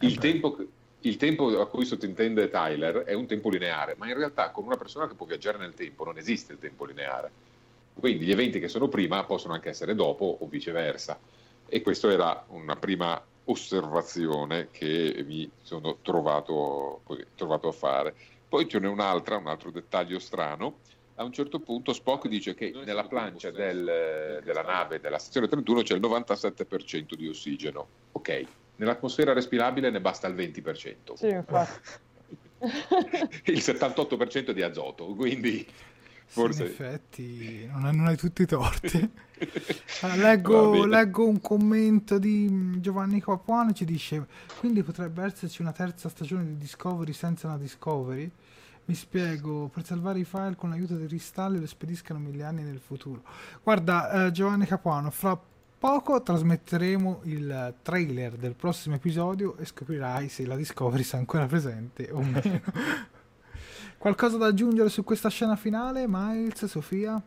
Il 0.00 0.18
tempo, 0.18 0.58
il 1.00 1.16
tempo, 1.16 1.60
a 1.60 1.66
cui 1.66 1.84
sottintende 1.84 2.50
Tyler 2.50 2.96
è 2.98 3.14
un 3.14 3.26
tempo 3.26 3.48
lineare, 3.48 3.94
ma 3.96 4.06
in 4.08 4.14
realtà 4.14 4.50
con 4.50 4.64
una 4.64 4.76
persona 4.76 5.08
che 5.08 5.14
può 5.14 5.26
viaggiare 5.26 5.58
nel 5.58 5.74
tempo 5.74 6.04
non 6.04 6.18
esiste 6.18 6.52
il 6.52 6.58
tempo 6.58 6.84
lineare. 6.84 7.30
Quindi 7.94 8.26
gli 8.26 8.30
eventi 8.30 8.60
che 8.60 8.68
sono 8.68 8.88
prima 8.88 9.24
possono 9.24 9.54
anche 9.54 9.70
essere 9.70 9.94
dopo 9.94 10.38
o 10.40 10.46
viceversa. 10.46 11.18
E 11.66 11.80
questa 11.80 12.12
era 12.12 12.44
una 12.48 12.76
prima 12.76 13.20
osservazione 13.44 14.68
che 14.70 15.24
mi 15.26 15.50
sono 15.62 15.98
trovato, 16.02 17.02
trovato 17.34 17.68
a 17.68 17.72
fare. 17.72 18.14
Poi 18.48 18.68
ce 18.68 18.78
n'è 18.78 18.86
un'altra, 18.86 19.38
un 19.38 19.46
altro 19.46 19.70
dettaglio 19.70 20.18
strano, 20.18 20.78
a 21.16 21.24
un 21.24 21.32
certo 21.32 21.60
punto 21.60 21.92
Spock 21.92 22.28
dice 22.28 22.54
che 22.54 22.72
nella 22.84 23.04
plancia 23.04 23.50
del, 23.50 24.42
della 24.44 24.62
nave 24.62 25.00
della 25.00 25.18
stazione 25.18 25.48
31 25.48 25.82
c'è 25.82 25.94
il 25.94 26.00
97% 26.00 27.14
di 27.14 27.28
ossigeno. 27.28 27.86
Ok, 28.12 28.44
nell'atmosfera 28.76 29.32
respirabile 29.32 29.90
ne 29.90 30.00
basta 30.00 30.28
il 30.28 30.34
20%. 30.34 31.14
Sì, 31.14 31.28
infatti. 31.28 32.04
il 33.50 33.58
78% 33.58 34.50
di 34.50 34.62
azoto, 34.62 35.06
quindi 35.14 35.66
forse... 36.26 36.64
in 36.64 36.68
effetti 36.68 37.66
non, 37.66 37.96
non 37.96 38.06
hai 38.06 38.16
tutti 38.16 38.42
i 38.42 38.46
torti. 38.46 39.10
leggo, 40.16 40.84
leggo, 40.84 41.26
un 41.26 41.40
commento 41.40 42.18
di 42.18 42.80
Giovanni 42.80 43.20
Capuano 43.20 43.72
ci 43.72 43.84
dice 43.84 44.26
quindi 44.58 44.82
potrebbe 44.82 45.22
esserci 45.24 45.60
una 45.60 45.72
terza 45.72 46.08
stagione 46.08 46.44
di 46.44 46.56
Discovery 46.56 47.12
senza 47.12 47.46
una 47.46 47.58
Discovery 47.58 48.30
mi 48.86 48.94
spiego, 48.94 49.68
per 49.68 49.84
salvare 49.84 50.20
i 50.20 50.24
file 50.24 50.54
con 50.56 50.70
l'aiuto 50.70 50.94
dei 50.94 51.08
cristalli 51.08 51.58
lo 51.58 51.66
spediscano 51.66 52.18
mille 52.20 52.44
anni 52.44 52.62
nel 52.62 52.78
futuro. 52.78 53.22
Guarda, 53.62 54.26
eh, 54.26 54.30
Giovanni 54.30 54.64
Capuano, 54.66 55.10
fra 55.10 55.38
poco 55.78 56.22
trasmetteremo 56.22 57.20
il 57.24 57.74
trailer 57.82 58.36
del 58.36 58.54
prossimo 58.54 58.94
episodio 58.94 59.56
e 59.56 59.64
scoprirai 59.64 60.28
se 60.28 60.46
la 60.46 60.56
Discovery 60.56 61.02
sia 61.02 61.18
ancora 61.18 61.46
presente 61.46 62.08
o 62.10 62.20
meno. 62.22 62.60
Qualcosa 63.98 64.36
da 64.36 64.46
aggiungere 64.46 64.88
su 64.88 65.02
questa 65.04 65.28
scena 65.28 65.56
finale, 65.56 66.06
Miles, 66.06 66.64
Sofia? 66.66 67.20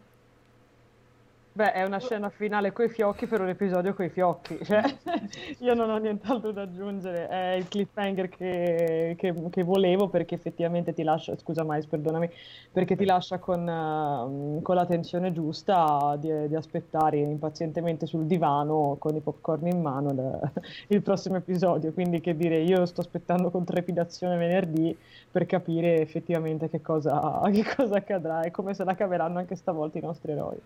Beh, 1.52 1.74
è 1.74 1.84
una 1.84 2.00
scena 2.00 2.30
finale 2.30 2.72
coi 2.72 2.90
fiocchi 2.90 3.26
per 3.26 3.42
un 3.42 3.50
episodio 3.50 3.94
coi 3.94 4.10
fiocchi. 4.10 4.64
Cioè, 4.64 4.82
io 5.60 5.74
non 5.74 5.90
ho 5.90 5.98
nient'altro 5.98 6.52
da 6.52 6.62
aggiungere. 6.62 7.28
È 7.28 7.52
il 7.54 7.68
cliffhanger 7.68 8.30
che, 8.30 9.16
che, 9.18 9.34
che 9.50 9.64
volevo 9.64 10.08
perché 10.10 10.36
effettivamente 10.36 10.94
ti 10.94 11.04
lascia, 11.04 11.36
scusa 11.38 11.64
Mais, 11.64 11.86
perdonami, 11.88 12.30
perché 12.72 12.96
ti 12.96 13.04
lascia 13.04 13.40
con, 13.40 13.68
uh, 13.68 14.62
con 14.62 14.76
la 14.76 14.86
tensione 14.86 15.34
giusta 15.34 16.16
di, 16.18 16.48
di, 16.48 16.56
aspettare 16.56 17.18
impazientemente 17.18 18.06
sul 18.06 18.26
divano 18.26 18.96
con 19.00 19.16
i 19.16 19.20
popcorn 19.20 19.68
in 19.68 19.82
mano 19.82 20.12
il, 20.12 20.52
il 20.96 21.02
prossimo 21.02 21.38
episodio. 21.38 21.92
Quindi 21.94 22.22
che 22.22 22.38
dire, 22.38 22.62
io 22.62 22.86
sto 22.86 23.02
aspettando 23.02 23.50
con 23.50 23.66
trepidazione 23.66 24.38
venerdì 24.38 24.96
per 25.32 25.46
capire 25.48 26.00
effettivamente 26.00 26.70
che 26.70 26.82
cosa, 26.82 27.42
che 27.52 27.66
cosa 27.76 27.98
accadrà 27.98 28.42
e 28.44 28.52
come 28.52 28.74
se 28.76 28.84
la 28.84 28.96
caveranno 28.96 29.40
anche 29.40 29.56
stavolta 29.56 29.98
i 29.98 30.02
nostri 30.02 30.32
eroi. 30.32 30.58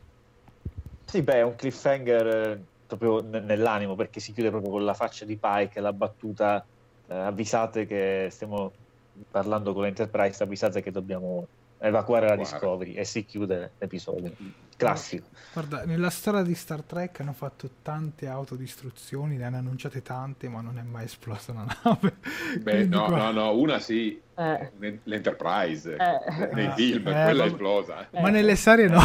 Sì, 1.05 1.21
beh, 1.21 1.34
è 1.34 1.43
un 1.43 1.55
cliffhanger 1.55 2.27
eh, 2.27 2.63
proprio 2.88 3.21
nell'animo 3.21 3.95
perché 3.95 4.19
si 4.19 4.34
chiude 4.34 4.49
proprio 4.49 4.71
con 4.71 4.85
la 4.85 4.93
faccia 4.93 5.25
di 5.25 5.38
Pike, 5.38 5.80
la 5.80 5.93
battuta 5.93 6.65
eh, 7.07 7.13
avvisate 7.15 7.85
che 7.85 8.27
stiamo 8.31 8.71
parlando 9.30 9.73
con 9.73 9.84
l'Enterprise, 9.84 10.43
avvisate 10.43 10.81
che 10.81 10.91
dobbiamo 10.91 11.47
evacuare 11.77 12.27
la. 12.27 12.35
Discovery 12.35 12.93
e 12.93 13.03
si 13.03 13.25
chiude 13.25 13.71
l'episodio. 13.77 14.31
Classico. 14.75 15.27
Guarda, 15.53 15.84
nella 15.85 16.09
storia 16.09 16.41
di 16.41 16.55
Star 16.55 16.81
Trek 16.81 17.19
hanno 17.19 17.34
fatto 17.34 17.69
tante 17.81 18.27
autodistruzioni, 18.27 19.38
ne 19.38 19.45
hanno 19.45 19.57
annunciate 19.57 20.01
tante, 20.01 20.49
ma 20.49 20.61
non 20.61 20.77
è 20.77 20.81
mai 20.81 21.05
esplosa 21.05 21.51
una 21.51 21.65
nave. 21.84 22.15
Beh, 22.59 22.85
no, 22.88 23.05
qua... 23.05 23.17
no, 23.17 23.31
no, 23.31 23.55
una 23.55 23.80
sì, 23.80 24.19
eh. 24.35 24.71
l'Enterprise, 25.03 25.95
eh. 25.95 26.49
nei 26.53 26.71
film, 26.71 27.07
eh, 27.07 27.23
quella 27.23 27.43
è 27.43 27.47
esplosa. 27.47 28.07
Ma 28.11 28.30
nelle 28.30 28.55
serie 28.55 28.88
no. 28.88 29.01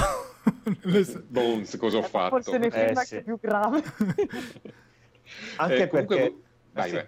Bones, 1.26 1.76
cosa 1.76 1.98
ho 1.98 2.02
fatto? 2.02 2.40
Forse 2.40 2.58
film 2.58 2.72
eh, 2.72 3.04
sì. 3.04 3.22
più 3.22 3.38
grave. 3.40 3.82
Anche 5.56 5.82
eh, 5.82 5.88
perché... 5.88 6.06
Comunque... 6.06 6.42
Vai, 6.72 6.88
sì. 6.88 6.94
vai. 6.94 7.06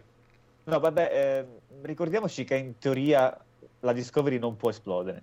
No, 0.65 0.79
vabbè, 0.79 1.11
eh, 1.13 1.47
ricordiamoci 1.83 2.45
che 2.45 2.57
in 2.57 2.79
teoria 2.79 3.37
la 3.81 3.93
Discovery 3.93 4.39
non 4.39 4.57
può 4.57 4.71
esplodere. 4.71 5.23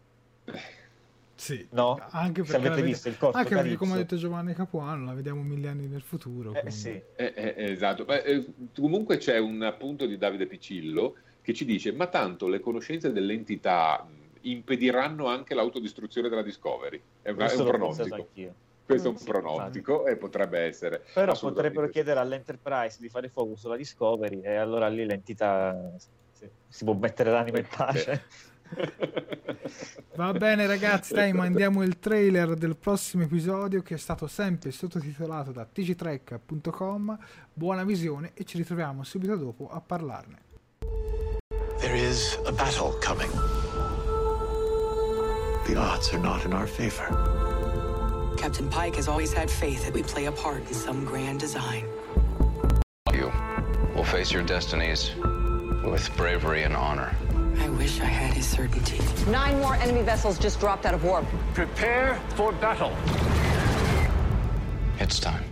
Sì, 1.37 1.67
no? 1.71 1.99
anche 2.09 2.41
perché, 2.41 2.57
avete 2.57 2.75
vede... 2.75 2.87
visto 2.87 3.09
il 3.09 3.17
corpo 3.17 3.37
anche 3.37 3.53
perché 3.53 3.75
come 3.75 3.93
ha 3.93 3.97
detto 3.97 4.15
Giovanni 4.15 4.55
Capuano, 4.55 5.05
la 5.05 5.13
vediamo 5.13 5.43
mille 5.43 5.67
anni 5.67 5.87
nel 5.87 6.01
futuro. 6.01 6.53
Eh, 6.53 6.71
sì. 6.71 6.89
eh, 6.89 7.33
eh, 7.35 7.53
esatto. 7.57 8.05
Beh, 8.05 8.23
eh, 8.23 8.45
comunque 8.75 9.17
c'è 9.17 9.37
un 9.37 9.61
appunto 9.61 10.07
di 10.07 10.17
Davide 10.17 10.47
Piccillo 10.47 11.15
che 11.43 11.53
ci 11.53 11.63
dice: 11.63 11.91
Ma 11.91 12.07
tanto 12.07 12.47
le 12.47 12.59
conoscenze 12.59 13.11
dell'entità 13.11 14.07
impediranno 14.41 15.27
anche 15.27 15.53
l'autodistruzione 15.53 16.29
della 16.29 16.41
Discovery. 16.41 17.01
È, 17.21 17.29
un, 17.29 17.39
è 17.39 17.53
un 17.53 17.65
pronostico. 17.65 18.27
Questo 18.85 19.09
è 19.09 19.11
un 19.11 19.23
pronostico 19.23 20.07
e 20.07 20.15
potrebbe 20.15 20.59
essere. 20.59 21.03
Però 21.13 21.37
potrebbero 21.37 21.89
chiedere 21.89 22.19
all'Enterprise 22.19 22.97
di 23.01 23.09
fare 23.09 23.27
fuoco 23.27 23.55
sulla 23.55 23.75
Discovery 23.75 24.41
e 24.41 24.55
allora 24.55 24.87
lì 24.87 25.05
l'entità 25.05 25.91
si, 25.97 26.49
si 26.67 26.83
può 26.85 26.93
mettere 26.93 27.31
l'anima 27.31 27.59
in 27.59 27.67
pace. 27.67 28.23
Va 30.15 30.31
bene 30.33 30.65
ragazzi, 30.65 31.13
dai, 31.13 31.33
mandiamo 31.33 31.83
il 31.83 31.99
trailer 31.99 32.55
del 32.55 32.75
prossimo 32.75 33.23
episodio 33.23 33.81
che 33.81 33.95
è 33.95 33.97
stato 33.97 34.27
sempre 34.27 34.71
sottotitolato 34.71 35.51
da 35.51 35.65
tgtrek.com. 35.65 37.17
Buona 37.53 37.83
visione 37.83 38.31
e 38.33 38.43
ci 38.43 38.57
ritroviamo 38.57 39.03
subito 39.03 39.35
dopo 39.35 39.69
a 39.69 39.81
parlarne. 39.81 40.45
There 41.79 41.95
is 41.95 42.39
a 42.45 42.51
battle 42.51 42.97
coming. 42.99 43.56
The 45.67 45.75
odds 45.75 46.13
are 46.13 46.19
not 46.19 46.45
in 46.45 46.53
our 46.53 46.65
favor. 46.65 47.05
Captain 48.37 48.69
Pike 48.69 48.95
has 48.95 49.09
always 49.09 49.33
had 49.33 49.51
faith 49.51 49.83
that 49.83 49.93
we 49.93 50.01
play 50.01 50.25
a 50.25 50.31
part 50.31 50.65
in 50.65 50.73
some 50.73 51.03
grand 51.03 51.41
design. 51.41 51.85
You 53.11 53.33
will 53.93 54.05
face 54.05 54.31
your 54.31 54.43
destinies 54.43 55.11
with 55.83 56.09
bravery 56.15 56.63
and 56.63 56.73
honor. 56.73 57.13
I 57.59 57.67
wish 57.67 57.99
I 57.99 58.05
had 58.05 58.33
his 58.33 58.47
certainty. 58.47 59.01
Nine 59.29 59.59
more 59.59 59.75
enemy 59.75 60.03
vessels 60.03 60.39
just 60.39 60.61
dropped 60.61 60.85
out 60.85 60.93
of 60.93 61.03
warp. 61.03 61.25
Prepare 61.53 62.17
for 62.35 62.53
battle. 62.53 62.95
It's 64.99 65.19
time. 65.19 65.43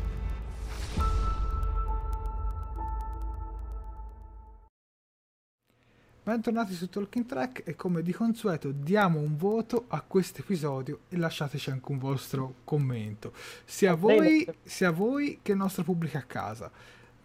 Bentornati 6.25 6.73
su 6.73 6.89
Talking 6.89 7.27
Track 7.27 7.61
e 7.65 7.75
come 7.75 8.01
di 8.01 8.11
consueto 8.11 8.71
diamo 8.71 9.19
un 9.19 9.37
voto 9.37 9.85
a 9.89 10.01
questo 10.01 10.41
episodio 10.41 11.01
e 11.09 11.17
lasciateci 11.17 11.69
anche 11.69 11.91
un 11.91 11.99
vostro 11.99 12.55
commento, 12.63 13.31
sia 13.63 13.93
voi, 13.93 14.43
sia 14.63 14.89
voi 14.89 15.37
che 15.43 15.51
il 15.51 15.57
nostro 15.59 15.83
pubblico 15.83 16.17
a 16.17 16.23
casa. 16.23 16.71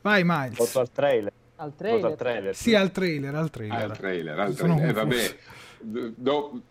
Vai 0.02 0.20
Miles. 0.22 0.59
Voto 0.59 0.81
al 0.81 0.93
trailer. 0.93 1.32
Al 1.56 1.70
Voto 1.70 1.77
trailer. 1.78 2.05
al 2.05 2.16
trailer. 2.16 2.55
Sì, 2.55 2.74
al 2.74 2.93
trailer, 2.93 3.35
al 3.35 3.48
trailer. 3.48 3.90
Al 3.90 3.97
trailer, 3.97 4.39
al 4.39 4.55
trailer. 4.55 4.89
Eh, 4.90 4.93
vabbè, 4.93 5.36
do- 6.14 6.62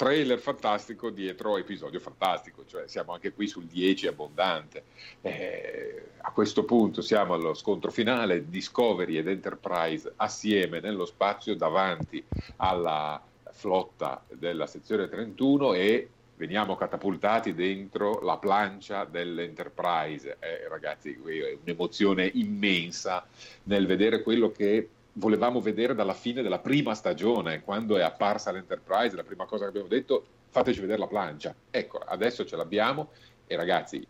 trailer 0.00 0.38
fantastico 0.38 1.10
dietro 1.10 1.58
episodio 1.58 2.00
fantastico, 2.00 2.64
cioè 2.64 2.84
siamo 2.88 3.12
anche 3.12 3.34
qui 3.34 3.46
sul 3.46 3.66
10 3.66 4.06
abbondante. 4.06 4.84
Eh, 5.20 6.04
a 6.22 6.30
questo 6.30 6.64
punto 6.64 7.02
siamo 7.02 7.34
allo 7.34 7.52
scontro 7.52 7.90
finale, 7.90 8.48
Discovery 8.48 9.18
ed 9.18 9.28
Enterprise 9.28 10.10
assieme 10.16 10.80
nello 10.80 11.04
spazio 11.04 11.54
davanti 11.54 12.24
alla 12.56 13.22
flotta 13.50 14.24
della 14.30 14.66
sezione 14.66 15.06
31 15.06 15.74
e 15.74 16.08
veniamo 16.34 16.76
catapultati 16.76 17.52
dentro 17.52 18.22
la 18.22 18.38
plancia 18.38 19.04
dell'Enterprise. 19.04 20.38
Eh, 20.40 20.66
ragazzi, 20.66 21.12
è 21.12 21.58
un'emozione 21.60 22.30
immensa 22.36 23.26
nel 23.64 23.84
vedere 23.84 24.22
quello 24.22 24.50
che 24.50 24.88
volevamo 25.14 25.60
vedere 25.60 25.94
dalla 25.94 26.14
fine 26.14 26.42
della 26.42 26.58
prima 26.58 26.94
stagione, 26.94 27.62
quando 27.62 27.96
è 27.96 28.02
apparsa 28.02 28.52
l'Enterprise, 28.52 29.16
la 29.16 29.24
prima 29.24 29.44
cosa 29.44 29.64
che 29.64 29.70
abbiamo 29.70 29.88
detto, 29.88 30.24
fateci 30.48 30.80
vedere 30.80 30.98
la 30.98 31.06
plancia. 31.06 31.54
Ecco, 31.70 31.98
adesso 31.98 32.44
ce 32.44 32.56
l'abbiamo 32.56 33.10
e 33.46 33.56
ragazzi, 33.56 34.06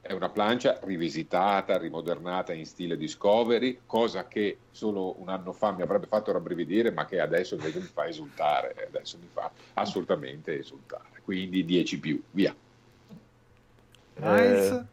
è 0.00 0.12
una 0.12 0.28
plancia 0.28 0.80
rivisitata, 0.82 1.78
rimodernata 1.78 2.52
in 2.52 2.66
stile 2.66 2.96
Discovery, 2.96 3.82
cosa 3.86 4.26
che 4.26 4.58
solo 4.72 5.20
un 5.20 5.28
anno 5.28 5.52
fa 5.52 5.70
mi 5.70 5.82
avrebbe 5.82 6.06
fatto 6.06 6.32
rabbrividire, 6.32 6.90
ma 6.90 7.04
che 7.04 7.20
adesso 7.20 7.54
invece 7.54 7.78
mi 7.78 7.86
fa 7.92 8.08
esultare, 8.08 8.74
adesso 8.88 9.16
mi 9.18 9.28
fa 9.32 9.50
assolutamente 9.74 10.58
esultare. 10.58 11.20
Quindi 11.22 11.64
10 11.64 12.00
più, 12.00 12.20
via. 12.32 12.54
Miles? 14.16 14.70
Eh, 14.70 14.84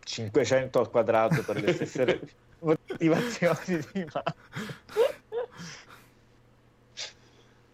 500 0.00 0.78
al 0.80 0.90
quadrato 0.90 1.42
per 1.42 1.60
le 1.62 1.72
stesse 1.74 2.20
motivazioni 2.60 3.84
di 3.92 4.04
Max. 4.12 4.34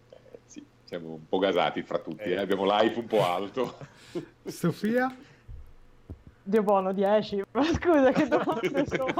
Eh, 0.09 0.39
sì, 0.45 0.65
siamo 0.83 1.09
un 1.13 1.27
po' 1.27 1.37
gasati 1.39 1.81
fra 1.83 1.99
tutti, 1.99 2.23
eh, 2.23 2.37
abbiamo 2.37 2.65
l'hype 2.65 2.99
un 2.99 3.05
po' 3.07 3.23
alto. 3.25 3.77
Sofia? 4.45 5.15
Dio 6.47 6.61
buono, 6.61 6.93
10. 6.93 7.43
Ma 7.51 7.63
scusa, 7.63 8.11
che 8.11 8.27
domande 8.27 8.85
sono? 8.87 9.13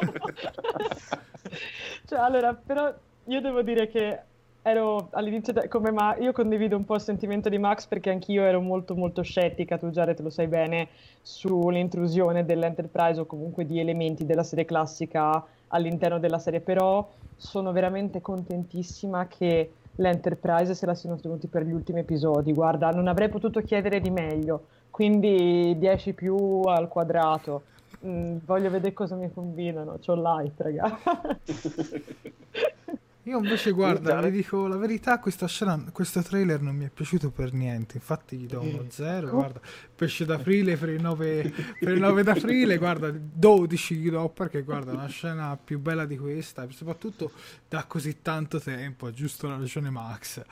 cioè, 2.05 2.19
allora, 2.19 2.53
però 2.53 2.93
io 3.25 3.41
devo 3.41 3.63
dire 3.63 3.87
che 3.87 4.21
ero 4.67 5.09
all'inizio, 5.11 5.53
de- 5.53 5.67
come 5.67 5.91
ma 5.91 6.15
io 6.17 6.31
condivido 6.31 6.75
un 6.75 6.85
po' 6.85 6.95
il 6.95 7.01
sentimento 7.01 7.49
di 7.49 7.59
Max 7.59 7.85
perché 7.85 8.09
anch'io 8.09 8.41
ero 8.43 8.61
molto 8.61 8.95
molto 8.95 9.21
scettica, 9.21 9.77
tu 9.77 9.91
Jared 9.91 10.19
lo 10.21 10.31
sai 10.31 10.47
bene, 10.47 10.89
sull'intrusione 11.21 12.45
dell'Enterprise 12.45 13.19
o 13.19 13.25
comunque 13.27 13.65
di 13.65 13.79
elementi 13.79 14.25
della 14.25 14.41
serie 14.41 14.65
classica 14.65 15.45
all'interno 15.67 16.17
della 16.17 16.39
serie, 16.39 16.61
però 16.61 17.07
sono 17.35 17.71
veramente 17.71 18.21
contentissima 18.21 19.27
che 19.27 19.75
l'Enterprise 19.97 20.73
se 20.73 20.85
la 20.87 20.95
siano 20.95 21.19
tenuti 21.19 21.47
per 21.47 21.63
gli 21.63 21.71
ultimi 21.71 21.99
episodi. 21.99 22.51
Guarda, 22.51 22.89
non 22.89 23.07
avrei 23.07 23.29
potuto 23.29 23.61
chiedere 23.61 23.99
di 24.01 24.09
meglio. 24.09 24.65
Quindi 24.89 25.77
10 25.77 26.13
più 26.15 26.61
al 26.63 26.87
quadrato. 26.87 27.65
Mm, 28.05 28.37
voglio 28.45 28.69
vedere 28.71 28.93
cosa 28.93 29.15
mi 29.15 29.31
combinano. 29.31 29.99
C'ho 29.99 30.15
l'hype, 30.15 30.63
raga. 30.63 30.97
Io 33.27 33.39
invece, 33.39 33.71
guarda, 33.71 34.21
vi 34.21 34.29
dico 34.29 34.67
la 34.67 34.77
verità, 34.77 35.17
questa 35.17 35.47
scena, 35.47 35.83
questo 35.91 36.21
trailer 36.21 36.61
non 36.61 36.75
mi 36.75 36.85
è 36.85 36.89
piaciuto 36.89 37.31
per 37.31 37.53
niente, 37.53 37.97
infatti 37.97 38.37
gli 38.37 38.45
do 38.45 38.61
uno 38.61 38.85
zero, 38.89 39.31
guarda, 39.31 39.59
pesce 39.95 40.25
d'aprile 40.25 40.77
per 40.77 40.89
il 40.89 41.01
9, 41.01 41.53
per 41.79 41.89
il 41.89 41.99
9 41.99 42.21
d'aprile, 42.21 42.77
guarda, 42.77 43.09
12 43.11 43.95
gli 43.95 44.11
do 44.11 44.29
perché 44.29 44.61
guarda, 44.61 44.91
una 44.91 45.07
scena 45.07 45.57
più 45.57 45.79
bella 45.79 46.05
di 46.05 46.19
questa, 46.19 46.65
e 46.65 46.71
soprattutto 46.71 47.31
da 47.67 47.85
così 47.85 48.21
tanto 48.21 48.59
tempo, 48.59 49.07
ha 49.07 49.11
giusto 49.11 49.47
la 49.47 49.57
ragione 49.57 49.89
Max. 49.89 50.43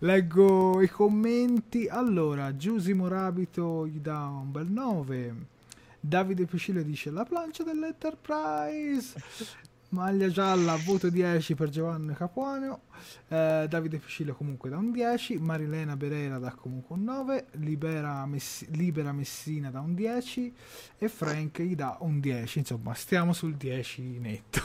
Leggo 0.00 0.82
i 0.82 0.88
commenti, 0.88 1.88
allora, 1.88 2.54
Giusimo 2.54 3.08
Rabito 3.08 3.86
gli 3.86 4.00
dà 4.00 4.26
un 4.26 4.52
bel 4.52 4.66
9, 4.66 5.34
Davide 5.98 6.44
Piscile 6.44 6.84
dice 6.84 7.10
la 7.10 7.24
plancia 7.24 7.64
dell'Enterprise. 7.64 9.14
Maglia 9.90 10.28
gialla, 10.28 10.76
voto 10.76 11.08
10 11.08 11.54
per 11.54 11.70
Giovanni 11.70 12.12
Capuano. 12.12 12.82
Eh, 13.28 13.64
Davide 13.70 13.96
Piscillo 13.96 14.34
comunque 14.34 14.68
da 14.68 14.76
un 14.76 14.92
10. 14.92 15.38
Marilena 15.38 15.96
Berera 15.96 16.38
dà 16.38 16.52
comunque 16.52 16.94
un 16.94 17.04
9. 17.04 17.46
Libera, 17.52 18.26
Messi- 18.26 18.66
Libera 18.72 19.12
Messina 19.12 19.70
da 19.70 19.80
un 19.80 19.94
10. 19.94 20.54
E 20.98 21.08
Frank 21.08 21.62
gli 21.62 21.74
dà 21.74 21.96
un 22.00 22.20
10. 22.20 22.58
Insomma, 22.58 22.92
stiamo 22.92 23.32
sul 23.32 23.54
10 23.54 24.02
netto. 24.18 24.60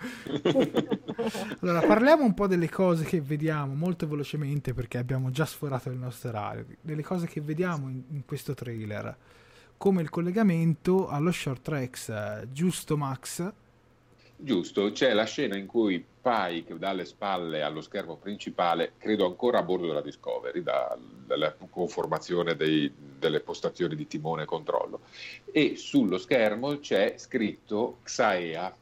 allora, 1.60 1.80
parliamo 1.80 2.24
un 2.24 2.32
po' 2.32 2.46
delle 2.46 2.70
cose 2.70 3.04
che 3.04 3.20
vediamo 3.20 3.74
molto 3.74 4.08
velocemente 4.08 4.72
perché 4.72 4.96
abbiamo 4.96 5.30
già 5.30 5.44
sforato 5.44 5.90
il 5.90 5.98
nostro 5.98 6.30
orario. 6.30 6.64
Delle 6.80 7.02
cose 7.02 7.26
che 7.26 7.42
vediamo 7.42 7.90
in, 7.90 8.02
in 8.08 8.24
questo 8.24 8.54
trailer. 8.54 9.14
Come 9.76 10.00
il 10.00 10.08
collegamento 10.08 11.08
allo 11.08 11.30
short 11.30 11.60
tracks, 11.60 12.08
eh, 12.08 12.48
giusto 12.50 12.96
Max? 12.96 13.52
Giusto, 14.44 14.90
c'è 14.90 15.12
la 15.12 15.22
scena 15.22 15.56
in 15.56 15.66
cui 15.66 16.04
Pike 16.20 16.76
dà 16.76 16.92
le 16.92 17.04
spalle 17.04 17.62
allo 17.62 17.80
schermo 17.80 18.16
principale, 18.16 18.94
credo 18.98 19.24
ancora 19.24 19.58
a 19.58 19.62
bordo 19.62 19.86
della 19.86 20.00
Discovery, 20.00 20.64
da- 20.64 20.98
dalla 20.98 21.54
conformazione 21.70 22.56
dei- 22.56 22.92
delle 22.92 23.38
postazioni 23.38 23.94
di 23.94 24.08
timone 24.08 24.42
e 24.42 24.46
controllo, 24.46 25.02
e 25.52 25.76
sullo 25.76 26.18
schermo 26.18 26.80
c'è 26.80 27.14
scritto 27.18 27.98
Xaea. 28.02 28.76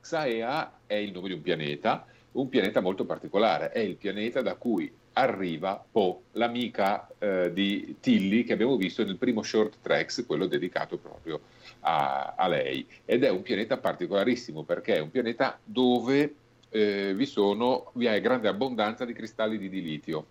Xaea 0.00 0.80
è 0.86 0.94
il 0.94 1.12
nome 1.12 1.28
di 1.28 1.34
un 1.34 1.42
pianeta, 1.42 2.04
un 2.32 2.48
pianeta 2.48 2.80
molto 2.80 3.04
particolare, 3.04 3.70
è 3.70 3.78
il 3.78 3.94
pianeta 3.94 4.42
da 4.42 4.56
cui 4.56 4.92
arriva 5.18 5.84
Po, 5.90 6.22
l'amica 6.32 7.08
eh, 7.18 7.50
di 7.52 7.96
Tilly 8.00 8.44
che 8.44 8.52
abbiamo 8.52 8.76
visto 8.76 9.04
nel 9.04 9.16
primo 9.16 9.42
short 9.42 9.78
tracks, 9.82 10.24
quello 10.26 10.46
dedicato 10.46 10.96
proprio 10.96 11.40
a, 11.80 12.34
a 12.36 12.46
lei. 12.46 12.86
Ed 13.04 13.24
è 13.24 13.28
un 13.28 13.42
pianeta 13.42 13.76
particolarissimo 13.78 14.62
perché 14.62 14.96
è 14.96 15.00
un 15.00 15.10
pianeta 15.10 15.58
dove 15.64 16.34
eh, 16.70 17.12
vi, 17.14 17.26
sono, 17.26 17.90
vi 17.94 18.06
è 18.06 18.20
grande 18.20 18.48
abbondanza 18.48 19.04
di 19.04 19.12
cristalli 19.12 19.58
di 19.58 19.68
dilitio. 19.68 20.26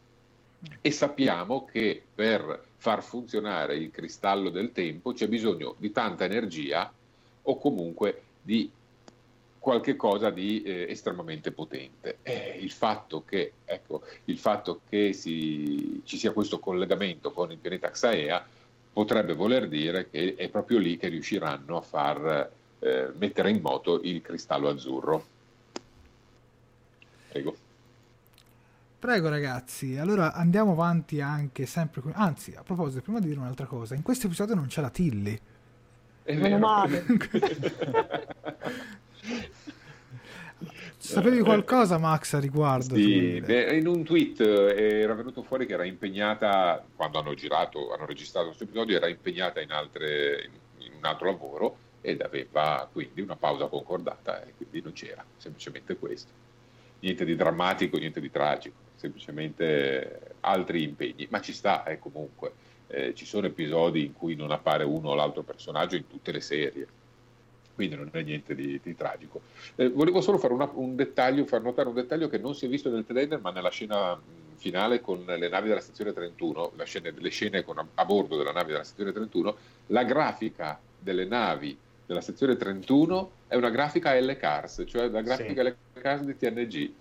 E 0.82 0.90
sappiamo 0.90 1.66
che 1.66 2.02
per 2.16 2.64
far 2.78 3.04
funzionare 3.04 3.76
il 3.76 3.92
cristallo 3.92 4.50
del 4.50 4.72
tempo 4.72 5.12
c'è 5.12 5.28
bisogno 5.28 5.76
di 5.78 5.92
tanta 5.92 6.24
energia 6.24 6.92
o 7.44 7.58
comunque 7.58 8.22
di 8.42 8.72
qualche 9.68 9.98
cosa 9.98 10.30
di 10.30 10.62
eh, 10.62 10.86
estremamente 10.88 11.52
potente. 11.52 12.20
Eh, 12.24 12.58
il 12.62 12.72
fatto 12.72 13.26
che, 13.26 13.52
ecco, 13.66 14.02
il 14.26 14.38
fatto 14.38 14.80
che 14.88 15.12
si- 15.12 16.02
ci 16.06 16.16
sia 16.16 16.32
questo 16.32 16.60
collegamento 16.60 17.34
con 17.34 17.52
il 17.52 17.58
pianeta 17.58 17.90
Xaea 17.90 18.48
potrebbe 18.94 19.34
voler 19.34 19.68
dire 19.68 20.10
che 20.10 20.36
è 20.38 20.48
proprio 20.48 20.78
lì 20.78 20.96
che 20.96 21.10
riusciranno 21.10 21.76
a 21.76 21.82
far 21.82 22.50
eh, 22.80 23.12
mettere 23.18 23.50
in 23.50 23.60
moto 23.60 24.00
il 24.04 24.22
cristallo 24.22 24.70
azzurro. 24.70 25.26
Prego. 27.28 27.58
Prego 29.00 29.28
ragazzi, 29.28 29.98
allora 29.98 30.32
andiamo 30.32 30.72
avanti 30.72 31.20
anche 31.20 31.66
sempre 31.66 32.00
qui. 32.00 32.14
Anzi, 32.16 32.54
a 32.56 32.64
proposito, 32.64 33.02
prima 33.02 33.20
di 33.20 33.28
dire 33.28 33.40
un'altra 33.42 33.66
cosa, 33.66 33.96
in 33.96 34.02
questo 34.02 34.28
episodio 34.28 34.56
non 34.56 34.68
c'è 34.68 34.80
la 34.80 34.90
Tilly. 34.90 35.38
È 36.24 36.36
Meno 36.38 36.58
male. 36.58 37.04
Sapevi 40.98 41.40
qualcosa 41.42 41.98
Max 41.98 42.34
a 42.34 42.40
riguardo? 42.40 42.96
Sì, 42.96 43.40
beh, 43.40 43.78
in 43.78 43.88
un 43.88 44.04
tweet 44.04 44.40
eh, 44.42 45.00
era 45.02 45.14
venuto 45.14 45.44
fuori 45.44 45.66
che 45.66 45.74
era 45.74 45.86
impegnata, 45.86 46.84
quando 46.96 47.20
hanno 47.20 47.34
girato, 47.36 47.94
hanno 47.94 48.06
registrato 48.06 48.48
questo 48.48 48.64
episodio, 48.64 48.98
era 48.98 49.08
impegnata 49.08 49.62
in, 49.62 49.72
altre, 49.72 50.50
in 50.80 50.92
un 50.98 51.06
altro 51.06 51.28
lavoro 51.28 51.78
ed 52.02 52.22
aveva 52.22 52.90
quindi 52.92 53.22
una 53.22 53.36
pausa 53.36 53.68
concordata 53.68 54.44
e 54.44 54.54
quindi 54.58 54.82
non 54.82 54.94
c'era, 54.94 55.24
semplicemente 55.38 55.98
questo. 55.98 56.32
Niente 57.00 57.26
di 57.26 57.36
drammatico, 57.36 57.98
niente 57.98 58.20
di 58.20 58.32
tragico, 58.32 58.76
semplicemente 58.96 60.36
altri 60.42 60.82
impegni, 60.84 61.28
ma 61.30 61.42
ci 61.42 61.54
sta 61.54 61.86
eh, 61.86 62.00
comunque. 62.00 62.66
Eh, 62.88 63.14
ci 63.14 63.26
sono 63.26 63.48
episodi 63.48 64.06
in 64.06 64.14
cui 64.14 64.36
non 64.36 64.52
appare 64.52 64.84
uno 64.84 65.10
o 65.10 65.14
l'altro 65.14 65.44
personaggio 65.44 65.96
in 65.96 66.08
tutte 66.08 66.32
le 66.32 66.42
serie, 66.42 66.88
quindi 67.78 67.96
non 67.96 68.10
è 68.12 68.24
niente 68.24 68.56
di, 68.56 68.80
di 68.82 68.96
tragico. 68.96 69.40
Eh, 69.76 69.90
volevo 69.90 70.20
solo 70.20 70.40
fare 70.40 70.52
una- 70.52 70.68
un 70.74 70.96
dettaglio, 70.96 71.46
far 71.46 71.62
notare 71.62 71.88
un 71.88 71.94
dettaglio 71.94 72.28
che 72.28 72.40
non 72.40 72.56
si 72.56 72.66
è 72.66 72.68
visto 72.68 72.90
nel 72.90 73.06
trailer, 73.06 73.40
ma 73.40 73.52
nella 73.52 73.70
scena 73.70 74.20
finale 74.56 75.00
con 75.00 75.24
le 75.24 75.48
navi 75.48 75.68
della 75.68 75.80
stazione 75.80 76.12
31, 76.12 76.72
la 76.76 76.86
scena- 76.86 77.12
le 77.16 77.30
scene 77.30 77.64
con- 77.64 77.88
a 77.94 78.04
bordo 78.06 78.36
della 78.36 78.52
nave 78.52 78.72
della 78.72 78.84
stazione 78.84 79.12
31, 79.12 79.56
la 79.88 80.04
grafica 80.04 80.80
delle 80.98 81.26
navi 81.26 81.78
della 82.04 82.22
sezione 82.22 82.58
31 82.58 83.32
è 83.48 83.54
una 83.54 83.70
grafica 83.70 84.20
L-Cars, 84.20 84.84
cioè 84.88 85.08
la 85.10 85.22
grafica 85.22 85.64
Sì. 85.64 85.76
L-Cars 86.00 86.24
di 86.24 86.36
TNG. 86.36 86.92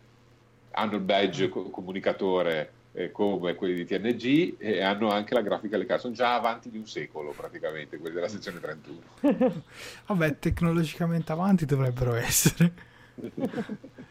Hanno 0.72 0.96
il 0.96 1.00
badge 1.00 1.48
co- 1.48 1.70
comunicatore 1.70 2.70
eh, 2.96 3.12
come 3.12 3.54
quelli 3.54 3.74
di 3.74 3.84
TNG 3.84 4.54
e 4.58 4.82
hanno 4.82 5.10
anche 5.10 5.34
la 5.34 5.42
grafica 5.42 5.76
L-Cars. 5.76 6.00
Sono 6.00 6.14
già 6.14 6.34
avanti 6.34 6.70
di 6.70 6.78
un 6.78 6.86
secolo 6.86 7.32
praticamente 7.36 7.98
quelli 7.98 8.14
della 8.14 8.28
sezione 8.28 8.58
31. 8.58 9.00
Vabbè, 10.06 10.38
tecnologicamente 10.38 11.30
avanti 11.32 11.66
dovrebbero 11.66 12.14
essere. 12.14 12.72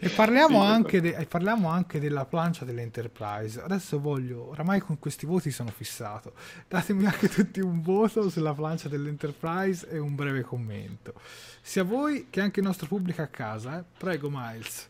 E 0.00 0.08
parliamo, 0.10 0.60
Sì, 0.60 0.66
anche 0.66 1.00
de- 1.00 1.26
parliamo 1.28 1.68
anche 1.68 1.98
della 1.98 2.24
plancia 2.24 2.64
dell'Enterprise. 2.64 3.60
Adesso 3.60 3.98
voglio, 3.98 4.50
oramai 4.50 4.78
con 4.78 5.00
questi 5.00 5.26
voti 5.26 5.50
sono 5.50 5.70
fissato. 5.70 6.34
Datemi 6.68 7.04
anche 7.06 7.28
tutti 7.28 7.58
un 7.58 7.82
voto 7.82 8.30
sulla 8.30 8.54
plancia 8.54 8.88
dell'Enterprise 8.88 9.88
e 9.88 9.98
un 9.98 10.14
breve 10.14 10.42
commento. 10.42 11.14
Sia 11.60 11.82
voi 11.82 12.28
che 12.30 12.40
anche 12.40 12.60
il 12.60 12.66
nostro 12.66 12.86
pubblico 12.86 13.22
a 13.22 13.26
casa. 13.26 13.80
eh. 13.80 13.84
Prego, 13.98 14.28
Miles. 14.30 14.87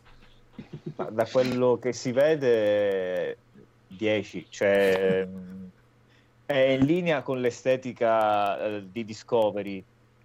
Da 1.11 1.25
quello 1.25 1.77
che 1.79 1.93
si 1.93 2.11
vede 2.11 3.37
10, 3.87 4.45
cioè 4.49 5.27
è 6.45 6.57
in 6.57 6.85
linea 6.85 7.21
con 7.21 7.39
l'estetica 7.41 8.59
eh, 8.59 8.87
di 8.91 9.05
Discovery, 9.05 9.83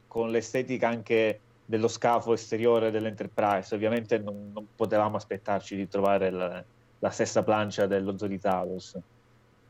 con 0.08 0.30
l'estetica 0.30 0.88
anche 0.88 1.40
dello 1.66 1.88
scafo 1.88 2.32
esteriore 2.32 2.90
dell'Enterprise. 2.90 3.74
Ovviamente 3.74 4.18
non, 4.18 4.50
non 4.52 4.66
potevamo 4.74 5.16
aspettarci 5.16 5.76
di 5.76 5.86
trovare 5.88 6.30
la, 6.30 6.64
la 6.98 7.10
stessa 7.10 7.42
plancia 7.42 7.86
dello 7.86 8.16
Zoo 8.16 8.28
di 8.28 8.38
Talos. 8.38 8.98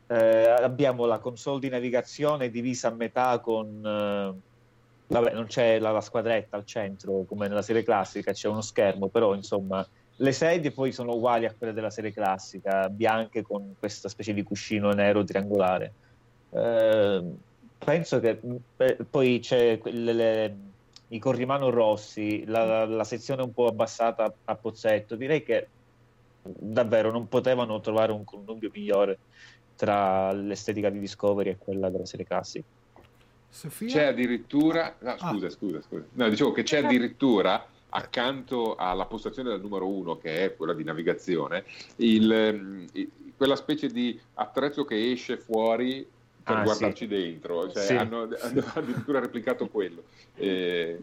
Eh, 0.07 0.49
abbiamo 0.49 1.05
la 1.05 1.17
console 1.17 1.59
di 1.59 1.69
navigazione 1.69 2.49
divisa 2.49 2.89
a 2.89 2.91
metà 2.91 3.39
con... 3.39 3.81
eh, 3.85 4.33
vabbè, 5.07 5.33
non 5.33 5.47
c'è 5.47 5.79
la, 5.79 5.91
la 5.91 6.01
squadretta 6.01 6.55
al 6.55 6.65
centro 6.65 7.25
come 7.27 7.47
nella 7.47 7.61
serie 7.61 7.83
classica, 7.83 8.31
c'è 8.31 8.47
uno 8.47 8.61
schermo, 8.61 9.07
però 9.07 9.33
insomma 9.33 9.85
le 10.17 10.31
sedie 10.31 10.71
poi 10.71 10.91
sono 10.91 11.13
uguali 11.13 11.45
a 11.45 11.53
quelle 11.57 11.73
della 11.73 11.89
serie 11.89 12.13
classica, 12.13 12.89
bianche 12.89 13.41
con 13.41 13.75
questa 13.77 14.07
specie 14.09 14.33
di 14.33 14.43
cuscino 14.43 14.91
nero 14.91 15.23
triangolare. 15.23 15.93
Eh, 16.51 17.23
penso 17.77 18.19
che 18.19 18.39
eh, 18.77 18.97
poi 19.09 19.39
c'è 19.39 19.77
quelle- 19.77 20.13
le- 20.13 20.55
i 21.09 21.19
corrimano 21.19 21.69
rossi, 21.69 22.45
la, 22.45 22.85
la- 22.85 23.03
sezione 23.03 23.43
un 23.43 23.53
po' 23.53 23.67
abbassata 23.67 24.33
a 24.45 24.55
pozzetto. 24.55 25.15
Direi 25.15 25.43
che 25.43 25.67
davvero 26.41 27.11
non 27.11 27.27
potevano 27.27 27.79
trovare 27.79 28.11
un 28.11 28.23
connubio 28.23 28.71
migliore 28.73 29.17
tra 29.75 30.31
l'estetica 30.31 30.89
di 30.89 30.99
Discovery 30.99 31.49
e 31.51 31.57
quella 31.57 31.89
della 31.89 32.05
serie 32.05 32.25
classica. 32.25 32.65
Sofia? 33.49 33.87
C'è 33.87 34.03
addirittura, 34.05 34.95
no, 34.99 35.17
scusa, 35.17 35.49
scusa, 35.49 35.81
scusa. 35.81 36.05
No, 36.13 36.29
dicevo 36.29 36.51
che 36.51 36.63
c'è 36.63 36.83
addirittura 36.83 37.65
accanto 37.95 38.75
alla 38.75 39.05
postazione 39.05 39.49
del 39.49 39.61
numero 39.61 39.87
uno, 39.87 40.17
che 40.17 40.43
è 40.43 40.55
quella 40.55 40.73
di 40.73 40.83
navigazione, 40.83 41.63
il, 41.97 42.29
ehm, 42.31 42.85
i- 42.93 43.11
quella 43.37 43.55
specie 43.55 43.87
di 43.87 44.19
attrezzo 44.35 44.83
che 44.85 45.11
esce 45.11 45.37
fuori 45.37 46.05
per 46.43 46.57
Ah, 46.57 46.63
guardarci 46.63 47.05
sì. 47.05 47.07
dentro, 47.07 47.71
cioè, 47.71 47.83
Sì. 47.83 47.95
hanno, 47.95 48.21
hanno 48.39 48.63
addirittura 48.75 49.19
replicato 49.19 49.67
quello. 49.67 50.03
Eh, 50.35 50.99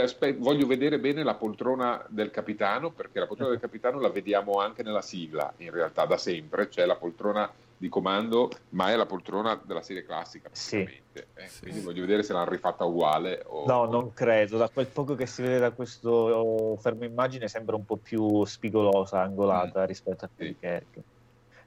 aspe- 0.00 0.34
voglio 0.34 0.66
vedere 0.66 0.98
bene 0.98 1.22
la 1.24 1.34
poltrona 1.34 2.04
del 2.08 2.30
capitano, 2.30 2.90
perché 2.90 3.18
la 3.18 3.26
poltrona 3.26 3.50
del 3.52 3.60
capitano 3.60 3.98
la 4.00 4.08
vediamo 4.10 4.54
anche 4.54 4.82
nella 4.82 5.02
sigla, 5.02 5.52
in 5.58 5.70
realtà 5.70 6.04
da 6.06 6.16
sempre, 6.16 6.68
c'è 6.68 6.86
la 6.86 6.96
poltrona 6.96 7.50
di 7.82 7.88
comando, 7.88 8.48
ma 8.70 8.90
è 8.92 8.96
la 8.96 9.06
poltrona 9.06 9.60
della 9.64 9.82
serie 9.82 10.04
classica, 10.04 10.48
praticamente. 10.48 11.26
eh. 11.34 11.50
Quindi 11.60 11.80
voglio 11.80 12.02
vedere 12.02 12.22
se 12.22 12.32
l'hanno 12.32 12.48
rifatta 12.48 12.84
uguale. 12.84 13.42
O, 13.44 13.66
No, 13.66 13.86
non 13.86 14.12
credo. 14.12 14.56
Da 14.56 14.68
quel 14.68 14.86
poco 14.86 15.16
che 15.16 15.26
si 15.26 15.42
vede 15.42 15.58
da 15.58 15.72
questo 15.72 16.76
fermo 16.80 17.04
immagine 17.04 17.48
sembra 17.48 17.74
un 17.74 17.84
po' 17.84 17.96
più 17.96 18.44
spigolosa, 18.44 19.20
angolata 19.20 19.84
rispetto 19.84 20.24
a 20.24 20.30
quelli 20.32 20.56
che 20.60 20.86
che- 20.92 21.02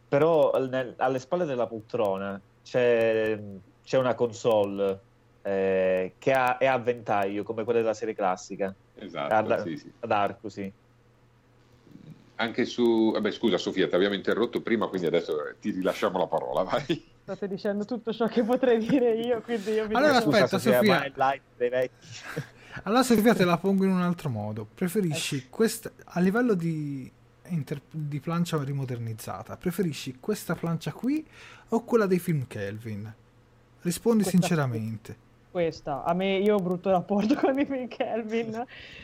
Però 0.08 0.52
nel- 0.70 0.94
alle 1.00 1.20
spalle 1.20 1.44
della 1.44 1.68
poltrona 1.68 2.40
c'è, 2.64 3.38
c'è 3.84 3.98
una 3.98 4.16
console 4.16 5.02
eh, 5.42 6.16
che 6.18 6.32
ha- 6.32 6.58
è 6.58 6.66
a 6.66 6.78
ventaglio, 6.80 7.44
come 7.44 7.64
quella 7.66 7.80
della 7.82 7.94
serie 7.94 8.16
classica. 8.16 8.74
Esatto, 8.96 9.34
ad, 9.34 9.62
sì, 9.64 9.78
sì. 9.78 9.92
ad 10.00 10.12
arco, 10.12 10.48
sì. 10.50 10.72
Anche 12.38 12.66
su... 12.66 13.12
Vabbè, 13.12 13.32
scusa 13.32 13.58
Sofia, 13.58 13.88
ti 13.88 13.96
abbiamo 13.96 14.14
interrotto 14.16 14.62
prima, 14.62 14.88
quindi 14.88 15.08
adesso 15.08 15.48
eh, 15.48 15.56
ti 15.60 15.72
rilasciamo 15.72 16.18
la 16.18 16.28
parola, 16.28 16.64
vai. 16.70 17.04
State 17.24 17.48
dicendo 17.48 17.86
tutto 17.86 18.12
ciò 18.14 18.28
che 18.28 18.44
potrei 18.44 18.78
dire 18.78 19.14
io, 19.16 19.42
quindi 19.42 19.72
io 19.72 19.88
vi 19.88 19.94
Allora, 19.96 20.20
dico- 20.20 20.32
aspetta, 20.32 20.60
Sofia. 20.60 20.82
ma 21.16 21.34
dei 21.58 21.70
vecchi. 21.70 22.08
Allora, 22.84 23.04
Sofia, 23.04 23.34
te 23.34 23.46
la 23.46 23.58
pongo 23.58 23.86
in 23.86 23.92
un 23.92 24.02
altro 24.02 24.30
modo. 24.30 24.68
Preferisci 24.74 25.48
questa 25.50 25.92
a 26.04 26.20
livello 26.20 26.54
di, 26.56 27.10
inter- 27.48 27.82
di 27.90 28.20
plancia 28.20 28.62
rimodernizzata? 28.62 29.56
Preferisci 29.56 30.18
questa 30.20 30.56
plancia 30.56 30.92
qui 30.92 31.26
o 31.70 31.84
quella 31.86 32.06
dei 32.06 32.20
film 32.20 32.46
Kelvin? 32.48 33.12
Rispondi 33.82 34.24
Questa 34.24 34.38
sinceramente. 34.40 35.18
Questa. 35.56 36.04
A 36.04 36.14
me 36.14 36.36
io 36.36 36.56
ho 36.56 36.60
brutto 36.60 36.90
rapporto 36.90 37.36
con 37.40 37.58
i 37.58 37.66
film 37.66 37.88
Kelvin 37.88 38.62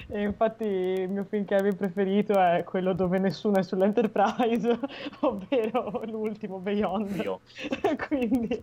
e 0.07 0.21
infatti 0.21 0.65
il 0.65 1.07
mio 1.07 1.23
film 1.23 1.45
Kelvin 1.45 1.77
preferito 1.77 2.33
è 2.33 2.65
quello 2.65 2.91
dove 2.91 3.19
nessuno 3.19 3.55
è 3.55 3.63
sull'Enterprise, 3.63 4.77
ovvero 5.21 6.01
l'ultimo 6.03 6.57
Beyond. 6.57 7.21
Io. 7.23 7.39
quindi 8.05 8.61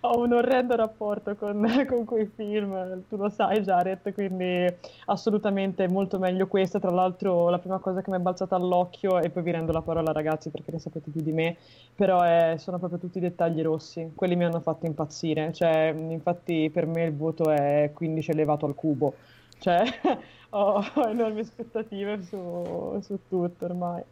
ho 0.00 0.20
un 0.20 0.32
orrendo 0.32 0.74
rapporto 0.74 1.36
con, 1.36 1.64
con 1.86 2.04
quei 2.04 2.28
film, 2.34 3.04
tu 3.08 3.16
lo 3.16 3.28
sai 3.28 3.60
Jared, 3.60 4.12
quindi 4.12 4.66
assolutamente 5.06 5.86
molto 5.86 6.18
meglio 6.18 6.48
questa. 6.48 6.80
Tra 6.80 6.90
l'altro 6.90 7.48
la 7.48 7.60
prima 7.60 7.78
cosa 7.78 8.02
che 8.02 8.10
mi 8.10 8.16
è 8.16 8.20
balzata 8.20 8.56
all'occhio 8.56 9.20
e 9.20 9.30
poi 9.30 9.44
vi 9.44 9.52
rendo 9.52 9.70
la 9.70 9.82
parola 9.82 10.10
ragazzi 10.10 10.50
perché 10.50 10.72
ne 10.72 10.80
sapete 10.80 11.10
più 11.10 11.22
di 11.22 11.30
me, 11.30 11.56
però 11.94 12.22
è- 12.22 12.56
sono 12.58 12.78
proprio 12.78 12.98
tutti 12.98 13.18
i 13.18 13.20
dettagli 13.20 13.62
rossi, 13.62 14.10
quelli 14.16 14.34
mi 14.34 14.44
hanno 14.44 14.58
fatto 14.58 14.86
impazzire, 14.86 15.52
cioè 15.52 15.94
infatti 15.96 16.70
per 16.72 16.86
me 16.86 17.04
il 17.04 17.18
voto 17.20 17.50
è 17.50 17.90
15 17.94 18.30
elevato 18.32 18.66
al 18.66 18.74
cubo, 18.74 19.14
cioè 19.58 19.84
ho, 20.50 20.84
ho 20.94 21.08
enormi 21.08 21.40
aspettative 21.40 22.22
su, 22.22 23.00
su 23.02 23.18
tutto 23.28 23.64
ormai. 23.64 24.02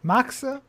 Max? 0.00 0.60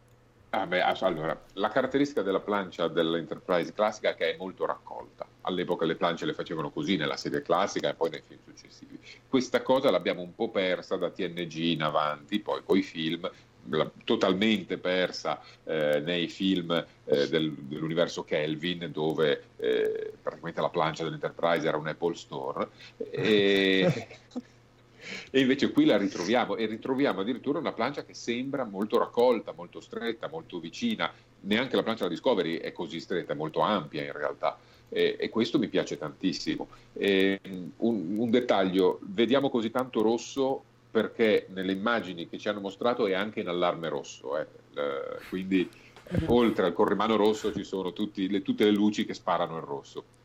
Ah, 0.50 0.66
beh, 0.66 0.82
ass- 0.82 1.02
allora, 1.02 1.38
la 1.54 1.70
caratteristica 1.70 2.22
della 2.22 2.40
plancia 2.40 2.88
dell'Enterprise 2.88 3.74
classica 3.74 4.12
è 4.12 4.16
che 4.16 4.34
è 4.34 4.38
molto 4.38 4.66
raccolta. 4.66 5.28
All'epoca 5.42 5.86
le 5.86 5.96
plance 5.96 6.26
le 6.26 6.34
facevano 6.34 6.72
così 6.72 6.96
nella 6.96 7.18
serie 7.18 7.42
classica 7.42 7.90
e 7.90 7.94
poi 7.94 8.10
nei 8.10 8.24
film 8.26 8.40
successivi. 8.46 8.98
Questa 9.28 9.62
cosa 9.62 9.92
l'abbiamo 9.92 10.22
un 10.22 10.34
po' 10.34 10.50
persa 10.50 10.96
da 10.96 11.10
TNG 11.10 11.56
in 11.56 11.84
avanti, 11.84 12.40
poi 12.40 12.64
coi 12.64 12.82
film, 12.84 13.30
la- 13.55 13.55
totalmente 14.04 14.78
persa 14.78 15.42
eh, 15.64 16.00
nei 16.00 16.28
film 16.28 16.72
eh, 16.72 17.28
del- 17.28 17.54
dell'universo 17.54 18.24
Kelvin, 18.24 18.90
dove 18.92 19.44
eh, 19.58 20.14
praticamente 20.22 20.62
la 20.62 20.70
plancia 20.70 21.04
dell'Enterprise 21.04 21.68
era 21.68 21.78
un 21.78 21.88
Apple 21.88 22.16
Store. 22.16 22.68
E... 23.12 24.08
E 25.30 25.40
invece 25.40 25.72
qui 25.72 25.86
la 25.86 25.98
ritroviamo 25.98 26.56
e 26.56 26.66
ritroviamo 26.66 27.22
addirittura 27.22 27.60
una 27.60 27.74
plancia 27.74 28.04
che 28.04 28.14
sembra 28.14 28.64
molto 28.64 28.98
raccolta, 28.98 29.54
molto 29.54 29.80
stretta, 29.80 30.28
molto 30.30 30.60
vicina. 30.60 31.12
Neanche 31.42 31.76
la 31.76 31.84
plancia 31.84 32.04
della 32.04 32.16
Discovery 32.16 32.58
è 32.58 32.72
così 32.72 33.00
stretta, 33.00 33.34
è 33.34 33.36
molto 33.36 33.60
ampia 33.60 34.04
in 34.04 34.12
realtà. 34.12 34.58
E, 34.90 35.16
e 35.20 35.30
questo 35.30 35.60
mi 35.60 35.68
piace 35.68 35.98
tantissimo. 35.98 36.68
E, 36.94 37.40
un, 37.78 38.18
un 38.18 38.30
dettaglio, 38.30 39.00
vediamo 39.04 39.50
così 39.50 39.70
tanto 39.70 40.02
rosso 40.02 40.64
perché 40.96 41.48
nelle 41.50 41.74
immagini 41.74 42.30
che 42.30 42.38
ci 42.38 42.48
hanno 42.48 42.62
mostrato 42.62 43.06
è 43.06 43.14
anche 43.14 43.42
in 43.42 43.50
allarme 43.50 43.90
rosso. 43.90 44.38
eh. 44.38 44.48
Eh, 44.76 45.26
quindi 45.28 45.70
oltre 46.28 46.68
al 46.68 46.74
corrimano 46.74 47.18
rosso 47.18 47.52
ci 47.52 47.66
sono 47.66 47.92
tutti 47.92 48.30
le- 48.30 48.42
tutte 48.42 48.64
le 48.64 48.72
luci 48.72 49.04
che 49.04 49.14
sparano 49.14 49.58
il 49.58 49.64
rosso 49.64 50.06
Eh, 50.06 50.25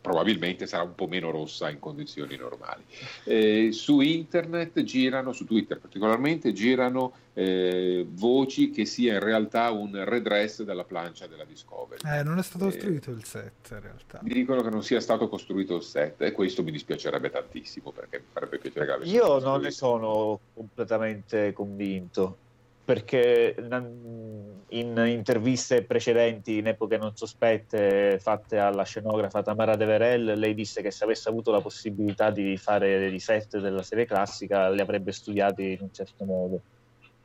probabilmente 0.00 0.66
sarà 0.66 0.84
un 0.84 0.94
po' 0.94 1.08
meno 1.08 1.30
rossa 1.30 1.68
in 1.68 1.80
condizioni 1.80 2.36
normali. 2.36 2.84
Eh, 3.24 3.72
su 3.72 4.00
internet 4.00 4.82
girano, 4.84 5.32
su 5.32 5.44
Twitter 5.44 5.80
particolarmente, 5.80 6.52
girano 6.52 7.12
eh, 7.32 8.06
voci 8.08 8.70
che 8.70 8.84
sia 8.84 9.14
in 9.14 9.20
realtà 9.20 9.70
un 9.72 10.04
redress 10.04 10.62
della 10.62 10.84
plancia 10.84 11.26
della 11.26 11.44
Discovery. 11.44 12.00
Eh, 12.04 12.22
non 12.22 12.38
è 12.38 12.42
stato 12.42 12.68
Eh, 12.68 12.70
costruito 12.70 13.10
il 13.10 13.24
set 13.24 13.68
in 13.72 13.80
realtà. 13.80 14.20
Dicono 14.22 14.62
che 14.62 14.70
non 14.70 14.84
sia 14.84 15.00
stato 15.00 15.28
costruito 15.28 15.76
il 15.76 15.82
set 15.82 16.22
e 16.22 16.30
questo 16.30 16.62
mi 16.62 16.70
dispiacerebbe 16.70 17.28
tantissimo 17.28 17.90
perché 17.90 18.18
mi 18.18 18.26
farebbe 18.30 18.58
piacere 18.58 18.98
che 19.00 19.08
Io 19.08 19.40
non 19.40 19.60
ne 19.60 19.72
sono 19.72 20.38
completamente 20.54 21.52
convinto 21.52 22.44
perché 22.86 23.56
nan- 23.58 24.62
in 24.68 24.96
interviste 25.08 25.84
precedenti, 25.84 26.58
in 26.58 26.68
epoche 26.68 26.96
non 26.98 27.16
sospette, 27.16 28.20
fatte 28.20 28.58
alla 28.58 28.84
scenografa 28.84 29.42
Tamara 29.42 29.74
Deverell, 29.74 30.34
lei 30.34 30.54
disse 30.54 30.82
che 30.82 30.92
se 30.92 31.02
avesse 31.02 31.28
avuto 31.28 31.50
la 31.50 31.60
possibilità 31.60 32.30
di 32.30 32.56
fare 32.56 33.08
i 33.08 33.18
set 33.18 33.58
della 33.58 33.82
serie 33.82 34.04
classica 34.06 34.70
li 34.70 34.80
avrebbe 34.80 35.10
studiati 35.10 35.72
in 35.72 35.78
un 35.80 35.90
certo 35.90 36.24
modo. 36.24 36.62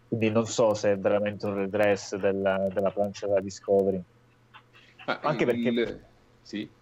Quindi 0.07 0.31
non 0.31 0.47
so 0.47 0.73
se 0.73 0.93
è 0.93 0.97
veramente 0.97 1.45
un 1.45 1.53
redress 1.53 2.15
della, 2.15 2.67
della 2.73 2.89
plancia 2.91 3.27
della 3.27 3.39
Discovery. 3.39 4.01
Ah, 5.05 5.19
Anche 5.21 5.45
perché 5.45 5.69
il- 5.69 6.05
Sì. 6.41 6.73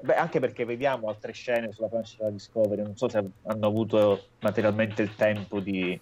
Beh, 0.00 0.14
anche 0.14 0.40
perché 0.40 0.64
vediamo 0.64 1.08
altre 1.10 1.32
scene 1.32 1.72
sulla 1.72 1.88
plancia 1.88 2.16
della 2.18 2.30
Discovery, 2.30 2.82
non 2.82 2.96
so 2.96 3.06
se 3.10 3.18
hanno 3.18 3.66
avuto 3.66 4.30
materialmente 4.40 5.02
il 5.02 5.14
tempo 5.14 5.60
di, 5.60 6.00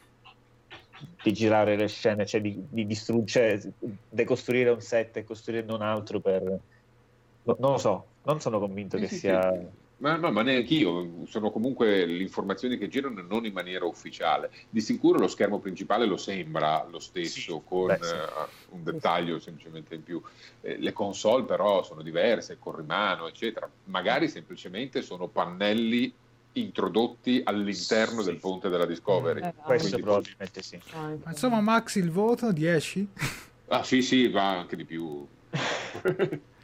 di 1.23 1.33
girare 1.33 1.77
le 1.77 1.89
scene, 1.89 2.27
cioè 2.27 2.41
di, 2.41 2.65
di 2.69 2.87
distruggere, 2.87 3.61
cioè, 3.61 3.71
decostruire 4.09 4.71
un 4.71 4.81
set 4.81 5.17
e 5.17 5.25
costruirne 5.25 5.73
un 5.73 5.83
altro 5.83 6.21
per... 6.21 6.43
No, 6.43 7.57
non 7.59 7.73
lo 7.73 7.79
so, 7.79 8.07
non 8.25 8.41
sono 8.41 8.59
convinto 8.59 8.99
che 8.99 9.09
sia... 9.09 9.53
Ma, 9.99 10.17
no, 10.17 10.31
ma 10.31 10.43
neanche 10.43 10.75
io, 10.75 11.25
sono 11.27 11.51
comunque 11.51 12.05
le 12.05 12.23
informazioni 12.23 12.77
che 12.77 12.89
girano 12.89 13.23
non 13.23 13.47
in 13.47 13.55
maniera 13.55 13.87
ufficiale. 13.87 14.51
Di 14.69 14.83
sicuro 14.83 15.19
lo 15.19 15.27
schermo 15.27 15.59
principale 15.59 16.05
lo 16.05 16.19
sembra 16.19 16.87
lo 16.91 16.99
stesso, 16.99 17.41
sì, 17.41 17.61
con 17.67 17.87
beh, 17.87 17.99
sì. 18.03 18.13
uh, 18.13 18.77
un 18.77 18.85
dettaglio 18.85 19.39
semplicemente 19.39 19.95
in 19.95 20.03
più. 20.03 20.21
Eh, 20.61 20.77
le 20.77 20.93
console 20.93 21.45
però 21.45 21.83
sono 21.83 22.03
diverse, 22.03 22.59
con 22.59 22.77
rimano, 22.77 23.27
eccetera. 23.27 23.71
Magari 23.85 24.29
semplicemente 24.29 25.01
sono 25.01 25.29
pannelli 25.29 26.13
introdotti 26.61 27.41
all'interno 27.45 28.21
sì. 28.21 28.27
del 28.27 28.39
ponte 28.39 28.69
della 28.69 28.87
Discovery. 28.87 29.41
Eh, 29.41 29.55
Questo 29.55 29.89
Quindi, 29.89 30.03
probabilmente 30.03 30.63
sì. 30.63 30.81
Ah, 30.93 31.31
insomma, 31.31 31.61
Max, 31.61 31.97
il 31.97 32.11
voto 32.11 32.53
10? 32.53 33.09
Ah 33.69 33.83
sì, 33.83 34.01
sì, 34.01 34.29
va 34.29 34.59
anche 34.59 34.77
di 34.77 34.85
più. 34.85 35.27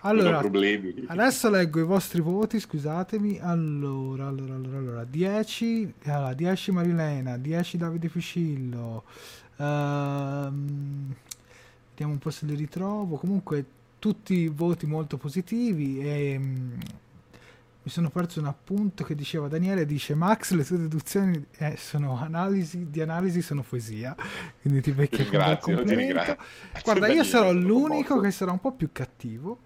Allora, 0.00 0.38
adesso 1.06 1.50
leggo 1.50 1.80
i 1.80 1.84
vostri 1.84 2.20
voti, 2.20 2.60
scusatemi. 2.60 3.40
Allora, 3.40 4.28
allora, 4.28 4.54
allora, 4.54 4.78
allora 4.78 5.04
10, 5.04 5.94
allora, 6.04 6.32
10 6.32 6.70
Marilena, 6.70 7.36
10 7.36 7.76
Davide 7.76 8.08
Ficillo. 8.08 9.02
Uh, 9.56 10.52
vediamo 11.88 12.12
un 12.12 12.18
po' 12.18 12.30
se 12.30 12.46
li 12.46 12.54
ritrovo. 12.54 13.16
Comunque, 13.16 13.64
tutti 13.98 14.46
voti 14.46 14.86
molto 14.86 15.16
positivi. 15.16 15.98
E 15.98 16.36
um, 16.36 16.78
mi 17.86 17.92
sono 17.92 18.10
perso 18.10 18.40
un 18.40 18.46
appunto 18.46 19.04
che 19.04 19.14
diceva 19.14 19.46
Daniele: 19.46 19.86
dice 19.86 20.16
Max, 20.16 20.50
le 20.54 20.64
tue 20.64 20.76
deduzioni 20.76 21.46
eh, 21.58 21.76
sono 21.76 22.18
analisi, 22.20 22.90
di 22.90 23.00
analisi 23.00 23.40
sono 23.40 23.62
poesia. 23.62 24.12
Quindi 24.60 24.80
ti 24.80 24.90
becchi 24.90 25.22
un 25.22 25.58
complimento. 25.60 26.36
Guarda, 26.82 27.06
io 27.06 27.22
sarò 27.22 27.52
l'unico 27.52 28.18
che 28.18 28.32
sarà 28.32 28.50
un 28.50 28.58
po' 28.58 28.72
più 28.72 28.88
cattivo 28.90 29.60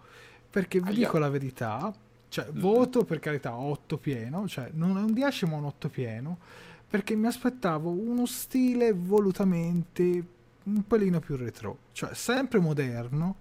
perché 0.51 0.81
vi 0.81 0.93
dico 0.93 1.17
la 1.17 1.31
verità, 1.31 1.91
cioè 2.29 2.49
mm. 2.53 2.61
voto 2.61 3.05
per 3.05 3.21
carità 3.21 3.57
8 3.57 3.97
pieno, 3.97 4.47
cioè 4.47 4.69
non 4.75 4.99
è 4.99 5.01
un 5.01 5.15
10 5.15 5.47
ma 5.47 5.57
un 5.57 5.65
8 5.65 5.89
pieno, 5.89 6.39
perché 6.87 7.17
mi 7.17 7.27
aspettavo 7.27 7.89
uno 7.89 8.27
stile 8.27 8.93
volutamente 8.93 10.25
un 10.65 10.87
pelino 10.87 11.21
più 11.21 11.37
retro, 11.37 11.79
cioè 11.93 12.13
sempre 12.13 12.59
moderno, 12.59 13.37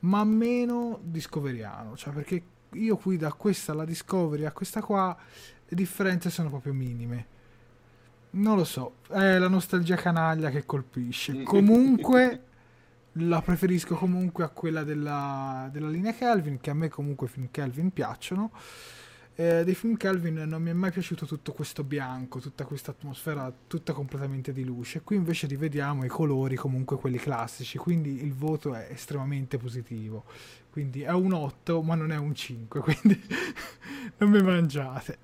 ma 0.00 0.24
meno 0.24 0.98
discoveriano, 1.02 1.96
cioè 1.96 2.12
perché 2.12 2.42
io 2.74 2.96
qui 2.96 3.16
da 3.16 3.32
questa 3.32 3.72
alla 3.72 3.84
Discovery 3.84 4.44
a 4.44 4.52
questa 4.52 4.80
qua 4.80 5.16
le 5.66 5.76
differenze 5.76 6.30
sono 6.30 6.48
proprio 6.48 6.72
minime. 6.72 7.32
Non 8.30 8.56
lo 8.56 8.64
so, 8.64 8.96
è 9.08 9.38
la 9.38 9.48
nostalgia 9.48 9.96
canaglia 9.96 10.50
che 10.50 10.64
colpisce. 10.66 11.42
Comunque 11.42 12.42
la 13.18 13.40
preferisco 13.40 13.94
comunque 13.94 14.44
a 14.44 14.48
quella 14.48 14.82
della, 14.82 15.68
della 15.70 15.88
linea 15.88 16.12
Kelvin, 16.14 16.60
che 16.60 16.70
a 16.70 16.74
me 16.74 16.88
comunque 16.88 17.26
i 17.26 17.30
film 17.30 17.48
Kelvin 17.50 17.92
piacciono. 17.92 18.50
Eh, 19.36 19.64
dei 19.64 19.74
film 19.74 19.96
Kelvin 19.96 20.44
non 20.46 20.62
mi 20.62 20.70
è 20.70 20.72
mai 20.72 20.92
piaciuto 20.92 21.26
tutto 21.26 21.52
questo 21.52 21.82
bianco, 21.82 22.38
tutta 22.38 22.64
questa 22.64 22.92
atmosfera 22.92 23.52
tutta 23.66 23.92
completamente 23.92 24.52
di 24.52 24.64
luce. 24.64 25.02
Qui 25.02 25.16
invece 25.16 25.46
rivediamo 25.48 26.04
i 26.04 26.08
colori 26.08 26.54
comunque 26.54 26.96
quelli 26.96 27.18
classici, 27.18 27.78
quindi 27.78 28.22
il 28.22 28.32
voto 28.32 28.74
è 28.74 28.88
estremamente 28.90 29.58
positivo. 29.58 30.24
Quindi 30.74 31.02
è 31.02 31.12
un 31.12 31.32
8, 31.32 31.82
ma 31.82 31.94
non 31.94 32.10
è 32.10 32.16
un 32.16 32.34
5, 32.34 32.80
quindi 32.82 33.24
non 34.16 34.28
mi 34.28 34.42
mangiate. 34.42 35.18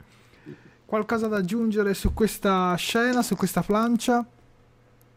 Qualcosa 0.84 1.26
da 1.26 1.38
aggiungere 1.38 1.92
su 1.94 2.14
questa 2.14 2.72
scena, 2.76 3.20
su 3.20 3.34
questa 3.34 3.60
plancia? 3.60 4.24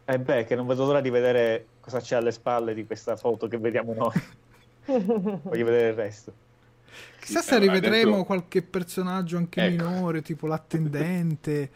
Eh 0.04 0.18
beh, 0.18 0.44
che 0.44 0.56
non 0.56 0.66
vedo 0.66 0.86
l'ora 0.86 1.00
di 1.00 1.10
vedere 1.10 1.66
cosa 1.78 2.00
c'è 2.00 2.16
alle 2.16 2.32
spalle 2.32 2.74
di 2.74 2.84
questa 2.84 3.14
foto 3.14 3.46
che 3.46 3.58
vediamo 3.58 3.94
noi. 3.94 4.20
Voglio 5.40 5.64
vedere 5.64 5.90
il 5.90 5.94
resto. 5.94 6.32
Chissà 7.20 7.40
se 7.40 7.56
rivedremo 7.60 8.10
detto... 8.10 8.24
qualche 8.24 8.62
personaggio 8.62 9.36
anche 9.36 9.64
ecco. 9.64 9.84
minore, 9.84 10.20
tipo 10.22 10.48
l'attendente. 10.48 11.70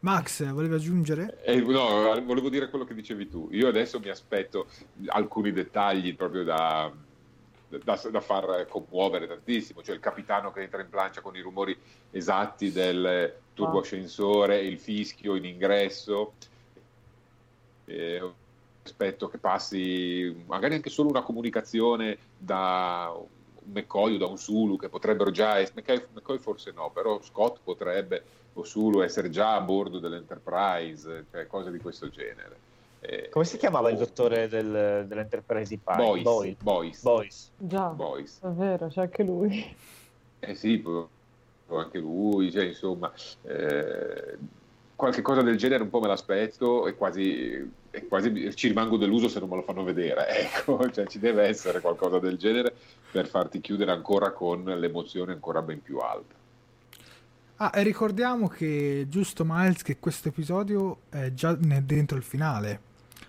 Max, 0.00 0.44
volevi 0.52 0.74
aggiungere? 0.74 1.42
Eh, 1.42 1.56
no, 1.56 2.14
volevo 2.24 2.48
dire 2.48 2.70
quello 2.70 2.84
che 2.84 2.94
dicevi 2.94 3.28
tu. 3.28 3.48
Io 3.50 3.66
adesso 3.66 3.98
mi 3.98 4.08
aspetto 4.08 4.68
alcuni 5.06 5.50
dettagli 5.50 6.14
proprio 6.14 6.44
da, 6.44 6.92
da, 7.68 8.00
da, 8.10 8.20
far 8.20 8.66
commuovere 8.68 9.26
tantissimo, 9.26 9.82
cioè 9.82 9.94
il 9.94 10.00
capitano 10.00 10.52
che 10.52 10.62
entra 10.62 10.80
in 10.80 10.88
plancia 10.88 11.20
con 11.20 11.36
i 11.36 11.40
rumori 11.40 11.76
esatti 12.10 12.72
del 12.72 13.34
turboascensore, 13.52 14.60
il 14.60 14.78
fischio 14.78 15.34
in 15.34 15.44
ingresso, 15.44 16.32
eh, 17.84 18.30
aspetto 18.82 19.28
che 19.28 19.38
passi 19.38 20.44
magari 20.46 20.74
anche 20.74 20.90
solo 20.90 21.10
una 21.10 21.22
comunicazione 21.22 22.16
da 22.38 23.12
un 23.14 23.72
McCoy 23.72 24.14
o 24.14 24.18
da 24.18 24.26
un 24.26 24.38
Sulu 24.38 24.76
che 24.76 24.88
potrebbero 24.88 25.30
già 25.30 25.58
McCoy, 25.74 26.06
McCoy 26.14 26.38
forse 26.38 26.72
no, 26.72 26.90
però 26.90 27.20
Scott 27.22 27.58
potrebbe 27.62 28.22
o 28.54 28.64
Sulu 28.64 29.02
essere 29.02 29.30
già 29.30 29.54
a 29.54 29.60
bordo 29.60 29.98
dell'Enterprise, 29.98 31.26
cioè 31.30 31.46
cose 31.46 31.70
di 31.70 31.78
questo 31.78 32.08
genere. 32.08 32.67
Eh, 33.00 33.28
Come 33.30 33.44
si 33.44 33.56
chiamava 33.56 33.90
il 33.90 33.96
dottore 33.96 34.48
del, 34.48 35.06
dell'Enterprise 35.06 35.68
di? 35.74 35.80
Boyce. 35.82 36.22
Boyce. 36.22 36.56
Boyce. 36.62 37.00
Boyce. 37.02 37.46
Già, 37.56 37.88
Boyce. 37.88 38.32
è 38.42 38.48
vero, 38.48 38.88
c'è 38.88 39.00
anche 39.02 39.22
lui. 39.22 39.76
Eh 40.40 40.54
sì, 40.54 40.82
anche 41.68 41.98
lui, 41.98 42.50
cioè, 42.50 42.64
insomma, 42.64 43.12
eh, 43.42 44.36
qualche 44.96 45.22
cosa 45.22 45.42
del 45.42 45.56
genere 45.56 45.82
un 45.82 45.90
po' 45.90 46.00
me 46.00 46.08
l'aspetto 46.08 46.86
e 46.86 46.94
quasi, 46.96 47.70
e 47.90 48.06
quasi 48.08 48.54
ci 48.56 48.68
rimango 48.68 48.96
deluso 48.96 49.28
se 49.28 49.38
non 49.38 49.48
me 49.48 49.56
lo 49.56 49.62
fanno 49.62 49.84
vedere. 49.84 50.26
Ecco, 50.58 50.90
cioè, 50.90 51.06
ci 51.06 51.18
deve 51.18 51.44
essere 51.44 51.80
qualcosa 51.80 52.18
del 52.18 52.36
genere 52.36 52.74
per 53.10 53.28
farti 53.28 53.60
chiudere 53.60 53.92
ancora 53.92 54.32
con 54.32 54.64
l'emozione 54.64 55.32
ancora 55.32 55.62
ben 55.62 55.80
più 55.82 55.98
alta. 55.98 56.34
Ah, 57.60 57.72
e 57.74 57.82
ricordiamo 57.82 58.48
che 58.48 59.06
giusto 59.08 59.44
Miles 59.46 59.82
che 59.82 59.98
questo 59.98 60.28
episodio 60.28 60.98
è 61.10 61.32
già 61.32 61.54
dentro 61.54 62.16
il 62.16 62.22
finale. 62.22 62.86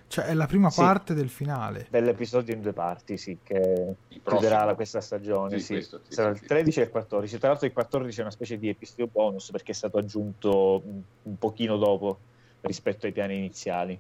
Cioè 0.10 0.26
è 0.26 0.34
la 0.34 0.48
prima 0.48 0.72
sì, 0.72 0.82
parte 0.82 1.14
del 1.14 1.30
finale. 1.30 1.86
Dell'episodio 1.92 2.56
in 2.56 2.62
due 2.62 2.74
parti, 2.74 3.16
sì, 3.16 3.38
che 3.44 3.94
chiuderà 4.24 4.64
la, 4.64 4.74
questa 4.74 5.02
stagione. 5.02 5.60
Sì, 5.60 5.66
sì. 5.66 5.74
Questo, 5.74 6.00
sì 6.02 6.14
Sarà 6.14 6.30
il 6.30 6.40
13 6.40 6.80
e 6.80 6.84
il 6.84 6.90
14. 6.90 7.38
Tra 7.38 7.50
l'altro 7.50 7.68
il 7.68 7.74
14 7.74 8.18
è 8.18 8.22
una 8.24 8.32
specie 8.32 8.58
di 8.58 8.70
episodio 8.70 9.06
bonus 9.06 9.52
perché 9.52 9.72
è 9.72 9.76
stato 9.76 10.00
aggiunto 10.00 10.82
un 11.22 11.38
pochino 11.38 11.78
dopo 11.78 12.18
rispetto 12.62 13.06
ai 13.06 13.12
piani 13.12 13.38
iniziali. 13.38 14.00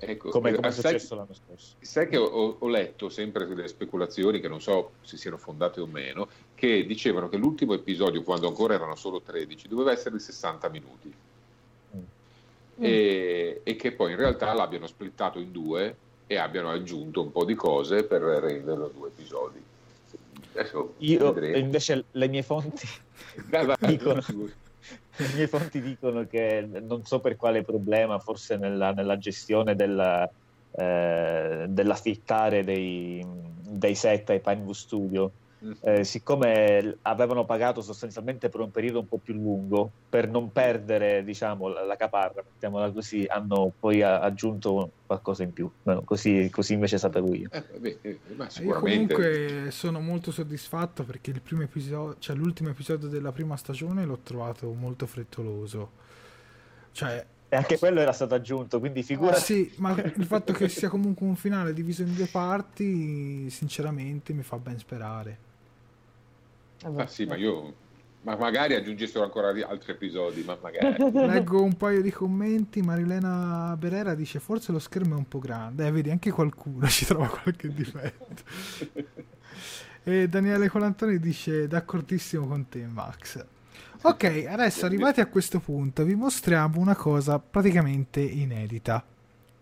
Ecco, 0.00 0.28
come, 0.28 0.54
come 0.54 0.68
è 0.68 0.70
successo 0.70 1.16
l'anno 1.16 1.34
scorso. 1.34 1.74
Sai 1.80 2.06
che 2.06 2.16
ho, 2.16 2.56
ho, 2.56 2.68
letto 2.68 3.08
sempre 3.08 3.44
delle 3.44 3.66
speculazioni 3.66 4.38
che 4.38 4.46
non 4.46 4.60
so 4.60 4.92
se 5.00 5.16
siano 5.16 5.38
fondate 5.38 5.80
o 5.80 5.86
meno, 5.86 6.28
che 6.54 6.86
dicevano 6.86 7.28
che 7.28 7.36
l'ultimo 7.36 7.74
episodio, 7.74 8.22
quando 8.22 8.46
ancora 8.46 8.74
erano 8.74 8.94
solo 8.94 9.20
13, 9.20 9.66
doveva 9.66 9.90
essere 9.90 10.14
di 10.14 10.22
60 10.22 10.68
minuti 10.68 11.12
e, 12.78 13.60
e, 13.64 13.76
che 13.76 13.92
poi 13.92 14.12
in 14.12 14.16
realtà 14.16 14.52
l'abbiano 14.52 14.86
splittato 14.86 15.38
in 15.38 15.50
due 15.52 15.96
e 16.26 16.36
abbiano 16.36 16.70
aggiunto 16.70 17.22
un 17.22 17.32
po' 17.32 17.44
di 17.44 17.54
cose 17.54 18.04
per 18.04 18.22
renderlo 18.22 18.90
due 18.94 19.08
episodi. 19.08 19.60
Adesso 20.52 20.94
Io 20.98 21.32
vedremo. 21.32 21.56
invece 21.56 22.04
le 22.10 22.28
mie 22.28 22.42
fonti 22.42 22.86
vai, 23.46 23.66
vai, 23.66 23.76
dicono, 23.80 24.20
le 24.28 25.28
mie 25.34 25.46
fonti 25.46 25.80
dicono 25.80 26.26
che 26.26 26.66
non 26.80 27.04
so 27.04 27.20
per 27.20 27.36
quale 27.36 27.62
problema, 27.62 28.18
forse 28.18 28.56
nella, 28.56 28.92
nella 28.92 29.18
gestione 29.18 29.74
della, 29.74 30.28
eh, 30.72 31.66
dell'affittare 31.68 32.64
dei, 32.64 33.24
dei 33.26 33.94
set 33.94 34.30
ai 34.30 34.40
Pinewood 34.40 34.74
Studio 34.74 35.32
eh, 35.80 36.04
siccome 36.04 36.98
avevano 37.02 37.44
pagato 37.44 37.80
sostanzialmente 37.80 38.48
per 38.48 38.60
un 38.60 38.70
periodo 38.70 39.00
un 39.00 39.08
po' 39.08 39.18
più 39.18 39.34
lungo, 39.34 39.90
per 40.08 40.28
non 40.28 40.52
perdere 40.52 41.24
diciamo, 41.24 41.68
la, 41.68 41.84
la 41.84 41.96
caparra, 41.96 42.42
mettiamola 42.44 42.90
così, 42.90 43.24
hanno 43.28 43.72
poi 43.78 44.02
aggiunto 44.02 44.90
qualcosa 45.06 45.42
in 45.42 45.52
più. 45.52 45.70
No, 45.82 46.02
così, 46.02 46.48
così, 46.50 46.74
invece 46.74 46.98
sapevo 46.98 47.34
io. 47.34 47.48
Eh, 47.50 47.64
beh, 47.78 47.98
eh, 48.02 48.18
Io 48.62 48.74
comunque 48.74 49.68
sono 49.70 50.00
molto 50.00 50.30
soddisfatto 50.30 51.04
perché 51.04 51.30
il 51.30 51.40
primo 51.40 51.62
episodio, 51.62 52.16
cioè 52.18 52.36
l'ultimo 52.36 52.68
episodio 52.68 53.08
della 53.08 53.32
prima 53.32 53.56
stagione 53.56 54.04
l'ho 54.04 54.18
trovato 54.22 54.72
molto 54.72 55.06
frettoloso. 55.06 56.06
Cioè, 56.92 57.24
e 57.50 57.56
anche 57.56 57.78
quello 57.78 58.00
era 58.00 58.12
stato 58.12 58.34
aggiunto, 58.34 58.78
quindi 58.78 59.02
figura. 59.02 59.32
Ah, 59.32 59.38
sì, 59.38 59.72
ma 59.76 59.98
il 59.98 60.26
fatto 60.26 60.52
che 60.52 60.68
sia 60.68 60.90
comunque 60.90 61.26
un 61.26 61.34
finale 61.34 61.72
diviso 61.72 62.02
in 62.02 62.14
due 62.14 62.26
parti, 62.26 63.48
sinceramente, 63.48 64.34
mi 64.34 64.42
fa 64.42 64.58
ben 64.58 64.78
sperare. 64.78 65.46
Ah 66.82 67.06
sì, 67.06 67.24
ma 67.24 67.36
io... 67.36 67.86
Ma 68.22 68.36
magari 68.36 68.74
aggiungessero 68.74 69.24
ancora 69.24 69.48
altri 69.48 69.92
episodi, 69.92 70.42
ma 70.42 70.58
magari. 70.60 70.96
Leggo 71.12 71.62
un 71.62 71.76
paio 71.76 72.02
di 72.02 72.10
commenti, 72.10 72.82
Marilena 72.82 73.74
Berera 73.78 74.14
dice 74.14 74.40
forse 74.40 74.72
lo 74.72 74.80
schermo 74.80 75.14
è 75.14 75.18
un 75.18 75.28
po' 75.28 75.38
grande, 75.38 75.86
eh, 75.86 75.90
vedi 75.92 76.10
anche 76.10 76.30
qualcuno 76.30 76.86
ci 76.90 77.06
trova 77.06 77.28
qualche 77.28 77.72
difetto. 77.72 78.42
E 80.02 80.28
Daniele 80.28 80.68
Colantoni 80.68 81.18
dice 81.18 81.68
d'accordissimo 81.68 82.46
con 82.46 82.68
te, 82.68 82.84
Max. 82.86 83.44
Ok, 84.02 84.46
adesso 84.48 84.86
arrivati 84.86 85.20
a 85.20 85.26
questo 85.26 85.60
punto 85.60 86.04
vi 86.04 86.14
mostriamo 86.14 86.80
una 86.80 86.94
cosa 86.96 87.38
praticamente 87.38 88.20
inedita. 88.20 89.04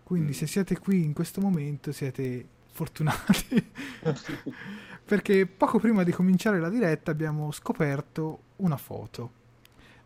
Quindi 0.03 0.33
se 0.33 0.47
siete 0.47 0.77
qui 0.79 1.03
in 1.03 1.13
questo 1.13 1.41
momento 1.41 1.91
siete 1.91 2.45
fortunati. 2.71 3.71
Perché 5.07 5.45
poco 5.45 5.79
prima 5.79 6.03
di 6.03 6.11
cominciare 6.11 6.59
la 6.59 6.67
diretta 6.67 7.11
abbiamo 7.11 7.49
scoperto 7.53 8.39
una 8.57 8.75
foto. 8.75 9.31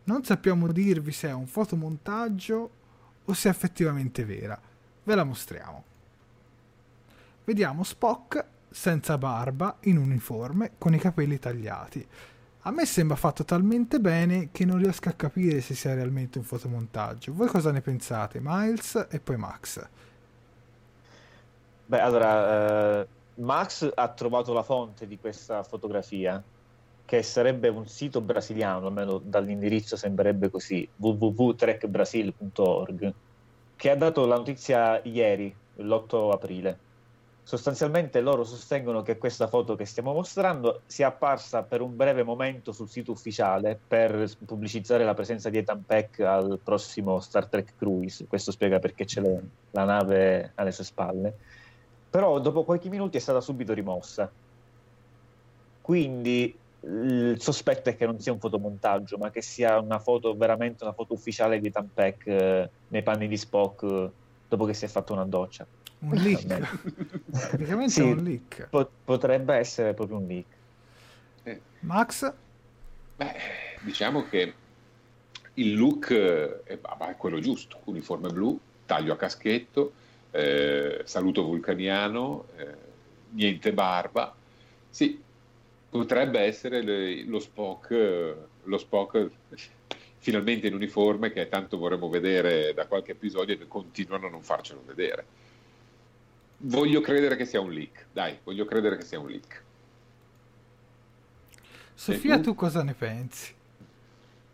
Non 0.04 0.22
sappiamo 0.22 0.70
dirvi 0.70 1.10
se 1.10 1.26
è 1.26 1.32
un 1.32 1.48
fotomontaggio 1.48 2.70
o 3.24 3.32
se 3.32 3.48
è 3.48 3.50
effettivamente 3.50 4.24
vera. 4.24 4.56
Ve 5.02 5.14
la 5.16 5.24
mostriamo. 5.24 5.84
Vediamo 7.42 7.82
Spock 7.82 8.44
senza 8.70 9.18
barba, 9.18 9.78
in 9.80 9.96
uniforme, 9.96 10.74
con 10.78 10.94
i 10.94 10.98
capelli 10.98 11.40
tagliati. 11.40 12.06
A 12.60 12.70
me 12.70 12.86
sembra 12.86 13.16
fatto 13.16 13.44
talmente 13.44 13.98
bene 13.98 14.50
che 14.52 14.64
non 14.64 14.78
riesco 14.78 15.08
a 15.08 15.14
capire 15.14 15.60
se 15.60 15.74
sia 15.74 15.94
realmente 15.94 16.38
un 16.38 16.44
fotomontaggio. 16.44 17.34
Voi 17.34 17.48
cosa 17.48 17.72
ne 17.72 17.80
pensate? 17.80 18.38
Miles 18.40 19.08
e 19.10 19.18
poi 19.18 19.36
Max. 19.36 19.84
Beh, 21.86 22.00
allora, 22.00 23.00
eh, 23.00 23.06
Max 23.52 23.92
ha 23.94 24.08
trovato 24.08 24.54
la 24.54 24.62
fonte 24.62 25.06
di 25.06 25.18
questa 25.18 25.62
fotografia, 25.62 26.42
che 27.04 27.22
sarebbe 27.22 27.68
un 27.68 27.86
sito 27.86 28.22
brasiliano, 28.22 28.86
almeno 28.86 29.20
dall'indirizzo 29.22 29.94
sembrerebbe 29.94 30.48
così, 30.48 30.88
www.trekbrasil.org, 30.96 33.12
che 33.76 33.90
ha 33.90 33.96
dato 33.96 34.24
la 34.24 34.36
notizia 34.36 35.02
ieri, 35.04 35.54
l'8 35.76 36.30
aprile. 36.30 36.78
Sostanzialmente 37.42 38.22
loro 38.22 38.42
sostengono 38.44 39.02
che 39.02 39.18
questa 39.18 39.48
foto 39.48 39.76
che 39.76 39.84
stiamo 39.84 40.14
mostrando 40.14 40.80
sia 40.86 41.08
apparsa 41.08 41.62
per 41.62 41.82
un 41.82 41.94
breve 41.94 42.22
momento 42.22 42.72
sul 42.72 42.88
sito 42.88 43.12
ufficiale 43.12 43.78
per 43.86 44.30
pubblicizzare 44.46 45.04
la 45.04 45.12
presenza 45.12 45.50
di 45.50 45.58
Ethan 45.58 45.84
Peck 45.84 46.20
al 46.20 46.58
prossimo 46.62 47.20
Star 47.20 47.48
Trek 47.48 47.74
Cruise. 47.76 48.24
Questo 48.26 48.50
spiega 48.50 48.78
perché 48.78 49.04
c'è 49.04 49.20
la 49.72 49.84
nave 49.84 50.52
alle 50.54 50.72
sue 50.72 50.84
spalle. 50.84 51.60
Però 52.12 52.38
dopo 52.40 52.62
qualche 52.62 52.90
minuti 52.90 53.16
è 53.16 53.20
stata 53.20 53.40
subito 53.40 53.72
rimossa. 53.72 54.30
Quindi 55.80 56.54
il 56.80 57.36
sospetto 57.40 57.88
è 57.88 57.96
che 57.96 58.04
non 58.04 58.20
sia 58.20 58.32
un 58.32 58.38
fotomontaggio, 58.38 59.16
ma 59.16 59.30
che 59.30 59.40
sia 59.40 59.80
una 59.80 59.98
foto 59.98 60.36
veramente 60.36 60.84
una 60.84 60.92
foto 60.92 61.14
ufficiale 61.14 61.58
di 61.58 61.68
Ethan 61.68 61.88
Peck 61.90 62.26
eh, 62.26 62.68
nei 62.88 63.02
panni 63.02 63.28
di 63.28 63.38
Spock 63.38 63.82
eh, 63.84 64.10
dopo 64.46 64.66
che 64.66 64.74
si 64.74 64.84
è 64.84 64.88
fatto 64.88 65.14
una 65.14 65.24
doccia. 65.24 65.66
Un 66.00 66.14
leak. 66.16 66.80
Praticamente 67.48 67.92
Sì, 67.92 68.00
è 68.02 68.12
un 68.12 68.22
leak. 68.22 68.66
po- 68.68 68.90
potrebbe 69.04 69.54
essere 69.54 69.94
proprio 69.94 70.18
un 70.18 70.26
leak. 70.26 70.46
Max? 71.80 72.30
Beh, 73.16 73.34
diciamo 73.80 74.24
che 74.28 74.52
il 75.54 75.74
look 75.76 76.10
eh, 76.10 76.62
è, 76.64 76.78
è 76.78 77.16
quello 77.16 77.40
giusto, 77.40 77.80
uniforme 77.84 78.28
blu, 78.28 78.60
taglio 78.84 79.14
a 79.14 79.16
caschetto, 79.16 79.92
eh, 80.32 81.02
saluto 81.04 81.44
vulcaniano, 81.44 82.46
eh, 82.56 82.74
niente 83.30 83.72
barba. 83.72 84.34
Sì, 84.88 85.20
potrebbe 85.88 86.40
essere 86.40 86.82
le- 86.82 87.24
lo 87.24 87.38
Spock, 87.38 87.90
eh, 87.90 88.34
lo 88.64 88.78
Spock 88.78 89.30
finalmente 90.18 90.66
in 90.66 90.74
uniforme 90.74 91.32
che 91.32 91.48
tanto 91.48 91.78
vorremmo 91.78 92.08
vedere 92.08 92.72
da 92.74 92.86
qualche 92.86 93.12
episodio 93.12 93.54
e 93.54 93.68
continuano 93.68 94.26
a 94.26 94.30
non 94.30 94.42
farcelo 94.42 94.82
vedere. 94.86 95.24
Voglio 96.64 97.00
credere 97.00 97.36
che 97.36 97.44
sia 97.44 97.60
un 97.60 97.72
leak, 97.72 98.06
dai, 98.12 98.38
voglio 98.44 98.64
credere 98.64 98.96
che 98.96 99.04
sia 99.04 99.18
un 99.18 99.28
leak. 99.28 99.62
Sofia, 101.94 102.36
tu? 102.36 102.42
tu 102.42 102.54
cosa 102.54 102.82
ne 102.82 102.94
pensi? 102.94 103.52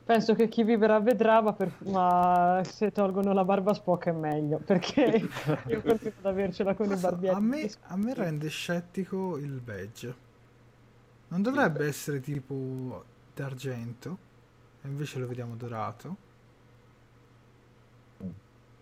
Penso 0.08 0.34
che 0.34 0.48
chi 0.48 0.62
vivrà 0.64 0.98
vedrà, 1.00 1.42
ma, 1.42 1.52
per- 1.52 1.70
ma 1.84 2.62
se 2.64 2.90
tolgono 2.92 3.34
la 3.34 3.44
barba 3.44 3.74
Spock 3.74 4.06
è 4.06 4.12
meglio, 4.12 4.56
perché 4.56 5.02
io 5.68 5.82
continuo 5.82 6.14
ad 6.20 6.24
avercela 6.24 6.72
con 6.74 6.86
i 6.86 6.88
Non 6.88 6.96
so, 6.96 7.08
barbietti. 7.10 7.34
a, 7.36 7.40
me, 7.40 7.70
a 7.88 7.96
me 7.98 8.14
rende 8.14 8.48
scettico 8.48 9.36
il 9.36 9.60
badge. 9.60 10.14
Non 11.28 11.42
dovrebbe 11.42 11.86
essere 11.86 12.20
tipo 12.20 13.04
d'argento, 13.34 14.16
e 14.80 14.88
invece 14.88 15.18
lo 15.18 15.26
vediamo 15.26 15.54
dorato. 15.56 16.16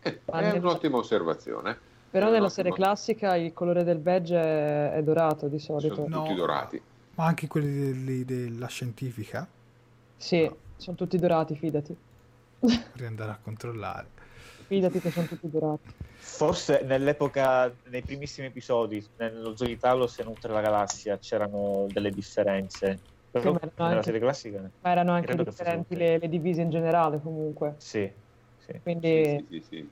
Eh, 0.02 0.20
è 0.24 0.50
un'ottima 0.58 0.98
osservazione. 0.98 1.76
Però 2.08 2.30
nella 2.30 2.48
serie 2.48 2.72
classica 2.72 3.34
il 3.34 3.52
colore 3.52 3.82
del 3.82 3.98
badge 3.98 4.36
è, 4.36 4.92
è 4.92 5.02
dorato 5.02 5.48
di 5.48 5.58
solito. 5.58 5.92
Sono 5.96 6.06
No. 6.06 6.22
tutti 6.22 6.34
dorati. 6.36 6.80
Ma 7.16 7.24
anche 7.24 7.48
quelli 7.48 8.24
della 8.24 8.68
scientifica, 8.68 9.44
Sì, 10.18 10.48
sono 10.76 10.96
tutti 10.96 11.18
dorati, 11.18 11.56
fidati. 11.56 11.96
per 12.92 13.04
andare 13.04 13.30
a 13.32 13.38
controllare. 13.42 14.08
Fidati 14.66 15.00
che 15.00 15.10
sono 15.10 15.26
tutti 15.26 15.48
dorati. 15.50 15.94
Forse 16.18 16.82
nell'epoca, 16.82 17.72
nei 17.90 18.02
primissimi 18.02 18.48
episodi, 18.48 19.04
nello 19.18 19.56
Zoo 19.56 19.66
di 19.66 19.76
Talos 19.78 20.18
e 20.18 20.22
in 20.22 20.28
Oltre 20.28 20.52
la 20.52 20.60
Galassia, 20.60 21.18
c'erano 21.18 21.86
delle 21.90 22.10
differenze. 22.10 22.98
Però 23.30 23.52
ma 23.52 23.58
erano 23.58 23.72
nella 23.76 23.90
anche- 23.90 24.02
serie 24.04 24.20
classica, 24.20 24.70
Ma 24.80 24.90
erano 24.90 25.12
anche 25.12 25.34
differenti 25.36 25.94
le, 25.94 26.18
le 26.18 26.28
divise 26.28 26.62
in 26.62 26.70
generale 26.70 27.20
comunque. 27.20 27.74
sì. 27.78 28.10
sì. 28.56 28.80
Quindi 28.82 29.44
Sì, 29.48 29.60
sì, 29.60 29.66
sì. 29.68 29.90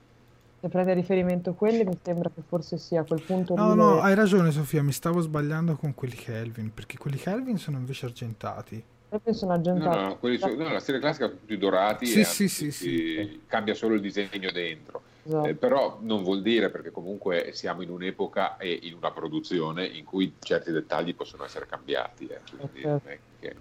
se 0.59 0.67
prende 0.67 0.91
a 0.91 0.95
riferimento 0.95 1.53
quelli 1.53 1.83
mi 1.83 1.97
sembra 2.03 2.29
che 2.29 2.41
forse 2.47 2.77
sia 2.77 3.01
a 3.01 3.03
quel 3.05 3.21
punto 3.21 3.55
No, 3.55 3.73
no, 3.75 4.01
hai 4.01 4.15
ragione 4.15 4.51
Sofia, 4.51 4.81
mi 4.83 4.91
stavo 4.91 5.21
sbagliando 5.21 5.75
con 5.75 5.93
quelli 5.93 6.15
Kelvin, 6.15 6.73
perché 6.73 6.97
quelli 6.97 7.17
Kelvin 7.17 7.57
sono 7.57 7.77
invece 7.77 8.07
argentati. 8.07 8.83
Sono 9.31 9.51
No, 9.51 9.57
argentati. 9.57 9.97
no, 10.03 10.17
quelli 10.17 10.37
su- 10.37 10.55
no, 10.55 10.67
la 10.69 10.79
serie 10.79 10.99
classica 10.99 11.25
sono 11.27 11.37
tutti 11.39 11.57
dorati 11.57 12.05
Sì, 12.05 12.19
e 12.19 12.23
sì, 12.25 12.43
hanno 12.43 12.71
sì, 12.71 13.15
tutti- 13.15 13.41
cambia 13.47 13.73
solo 13.73 13.93
il 13.95 14.01
disegno 14.01 14.51
dentro. 14.51 15.01
Esatto. 15.23 15.47
Eh, 15.47 15.55
però 15.55 15.97
non 16.01 16.21
vuol 16.21 16.41
dire 16.41 16.69
perché 16.69 16.91
comunque 16.91 17.51
siamo 17.53 17.81
in 17.81 17.89
un'epoca 17.89 18.57
e 18.57 18.77
in 18.83 18.93
una 18.95 19.11
produzione 19.11 19.85
in 19.85 20.03
cui 20.05 20.33
certi 20.39 20.71
dettagli 20.71 21.15
possono 21.15 21.45
essere 21.45 21.65
cambiati. 21.65 22.27
eh, 22.27 22.39
quindi 22.49 22.79
Ok. 22.79 22.85
non 22.85 22.99
è 23.05 23.19
che- 23.39 23.55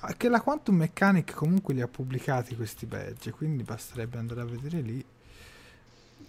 Anche 0.00 0.28
la 0.28 0.40
Quantum 0.40 0.76
Mechanic 0.76 1.32
comunque 1.34 1.72
li 1.74 1.80
ha 1.80 1.88
pubblicati 1.88 2.54
questi 2.56 2.84
badge, 2.86 3.30
quindi 3.32 3.62
basterebbe 3.62 4.18
andare 4.18 4.42
a 4.42 4.44
vedere 4.44 4.80
lì 4.80 5.04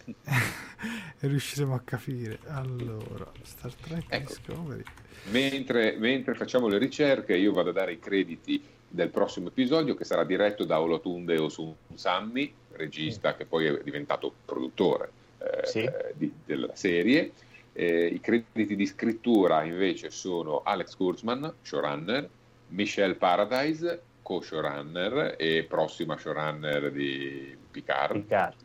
e 1.20 1.28
riusciremo 1.28 1.74
a 1.74 1.82
capire. 1.84 2.40
Allora, 2.48 3.32
Star 3.44 3.74
Trek 3.74 4.06
Ecco. 4.08 4.28
Discovery. 4.28 4.84
Mentre, 5.32 5.96
mentre 5.98 6.36
facciamo 6.36 6.68
le 6.68 6.78
ricerche, 6.78 7.36
io 7.36 7.52
vado 7.52 7.70
a 7.70 7.74
dare 7.74 7.94
i 7.94 8.00
crediti 8.00 8.64
del 8.88 9.10
prossimo 9.10 9.48
episodio 9.48 9.96
che 9.96 10.04
sarà 10.06 10.24
diretto 10.24 10.64
da 10.66 10.80
Olotunde 10.80 11.38
Osunsanmi, 11.38 12.54
regista 12.74 13.36
che 13.36 13.46
poi 13.46 13.66
è 13.66 13.82
diventato 13.84 14.32
produttore 14.46 15.12
eh, 15.40 15.66
Sì. 15.66 15.80
eh, 15.80 16.14
di- 16.16 16.32
della 16.46 16.76
serie. 16.76 17.32
Eh, 17.74 18.06
I 18.08 18.20
crediti 18.22 18.76
di 18.76 18.86
scrittura 18.86 19.64
invece 19.64 20.10
sono 20.12 20.62
Alex 20.64 20.96
Kurtzman, 20.96 21.56
showrunner, 21.62 22.30
Michelle 22.70 23.16
Paradise, 23.16 24.02
co-showrunner 24.22 25.36
e 25.38 25.66
prossima 25.68 26.18
showrunner 26.18 26.92
di 26.92 27.56
Picard, 27.70 28.14
Riccardo. 28.14 28.64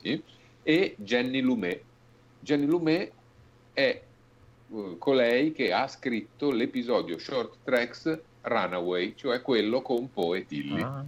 sì, 0.00 0.22
e 0.64 0.96
Jenny 0.98 1.40
Lumet. 1.40 1.80
Jenny 2.40 2.66
Lumet 2.66 3.12
è 3.72 4.02
eh, 4.72 4.96
colei 4.98 5.52
che 5.52 5.72
ha 5.72 5.86
scritto 5.86 6.50
l'episodio 6.50 7.18
Short 7.18 7.58
Tracks 7.62 8.18
Runaway, 8.42 9.14
cioè 9.14 9.40
quello 9.40 9.80
con 9.82 10.10
Poe 10.12 10.38
e 10.38 10.46
Tilly. 10.46 10.82
Ah. 10.82 11.04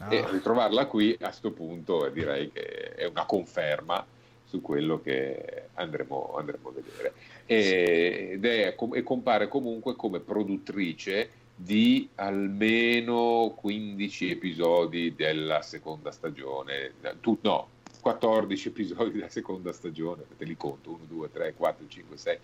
Ah, 0.00 0.14
E 0.14 0.30
ritrovarla 0.30 0.86
qui 0.86 1.16
a 1.20 1.30
sto 1.30 1.50
punto 1.50 2.08
direi 2.08 2.50
che 2.50 2.94
è 2.94 3.04
una 3.04 3.26
conferma 3.26 4.04
su 4.46 4.60
quello 4.60 5.00
che 5.00 5.68
andremo, 5.74 6.34
andremo 6.36 6.68
a 6.70 6.72
vedere. 6.72 7.12
E, 7.46 8.30
ed 8.32 8.44
è, 8.44 8.74
e 8.94 9.02
compare 9.02 9.48
comunque 9.48 9.94
come 9.96 10.20
produttrice 10.20 11.30
di 11.54 12.08
almeno 12.14 13.52
15 13.54 14.30
episodi 14.30 15.14
della 15.14 15.60
seconda 15.60 16.10
stagione. 16.10 16.92
Tu- 17.20 17.38
no, 17.42 17.68
14 18.00 18.68
episodi 18.68 19.12
della 19.12 19.28
seconda 19.28 19.72
stagione, 19.72 20.24
te 20.36 20.44
li 20.44 20.56
conto, 20.56 20.90
1, 20.90 20.98
2, 21.08 21.30
3, 21.30 21.54
4, 21.54 21.84
5, 21.88 22.16
6, 22.16 22.38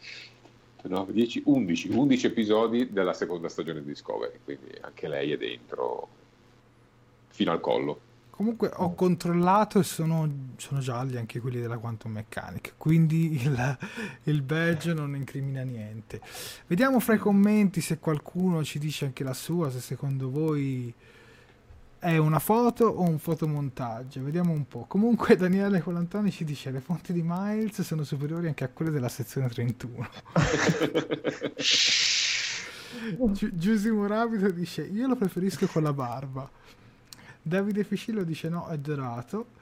9, 0.83 1.13
10, 1.13 1.43
11, 1.47 1.89
11 1.91 2.27
episodi 2.27 2.93
della 2.93 3.13
seconda 3.13 3.49
stagione 3.49 3.81
di 3.81 3.87
Discovery, 3.87 4.39
quindi 4.45 4.71
anche 4.81 5.09
lei 5.09 5.33
è 5.33 5.37
dentro 5.37 6.09
fino 7.29 7.53
al 7.53 7.61
collo. 7.61 8.01
Comunque 8.31 8.71
ho 8.71 8.95
controllato 8.95 9.79
e 9.79 9.83
sono, 9.83 10.31
sono 10.57 10.81
gialli 10.81 11.17
anche 11.17 11.41
quelli 11.41 11.59
della 11.59 11.79
Quantum 11.79 12.13
Mechanic, 12.13 12.75
quindi 12.77 13.33
il, 13.43 13.79
il 14.25 14.43
badge 14.43 14.93
non 14.93 15.17
incrimina 15.17 15.63
niente. 15.63 16.21
Vediamo 16.67 17.01
fra 17.01 17.15
i 17.15 17.19
commenti 17.19 17.81
se 17.81 17.99
qualcuno 17.99 18.63
ci 18.63 18.79
dice 18.79 19.07
anche 19.07 19.25
la 19.25 19.33
sua, 19.33 19.71
se 19.71 19.81
secondo 19.81 20.31
voi 20.31 20.93
è 21.99 22.17
una 22.19 22.39
foto 22.39 22.87
o 22.87 23.03
un 23.03 23.19
fotomontaggio. 23.19 24.23
Vediamo 24.23 24.53
un 24.53 24.67
po'. 24.67 24.85
Comunque 24.87 25.37
Daniele 25.37 25.81
Colantoni 25.81 26.31
ci 26.31 26.45
dice 26.45 26.71
le 26.71 26.81
fonti 26.81 27.13
di 27.13 27.23
Miles 27.25 27.81
sono 27.83 28.05
superiori 28.05 28.49
anche 28.49 28.65
a 28.65 28.69
quelle 28.69 28.91
della 28.91 29.09
sezione 29.09 29.49
31. 29.49 30.09
Gi- 33.33 33.57
Giusimo 33.57 34.07
Rapido 34.07 34.51
dice 34.51 34.83
io 34.83 35.07
lo 35.07 35.17
preferisco 35.17 35.67
con 35.67 35.83
la 35.83 35.93
barba. 35.93 36.49
Davide 37.43 37.85
Ficillo 37.85 38.25
dice 38.25 38.49
no, 38.49 38.67
è 38.69 38.79
dorato. 38.79 39.55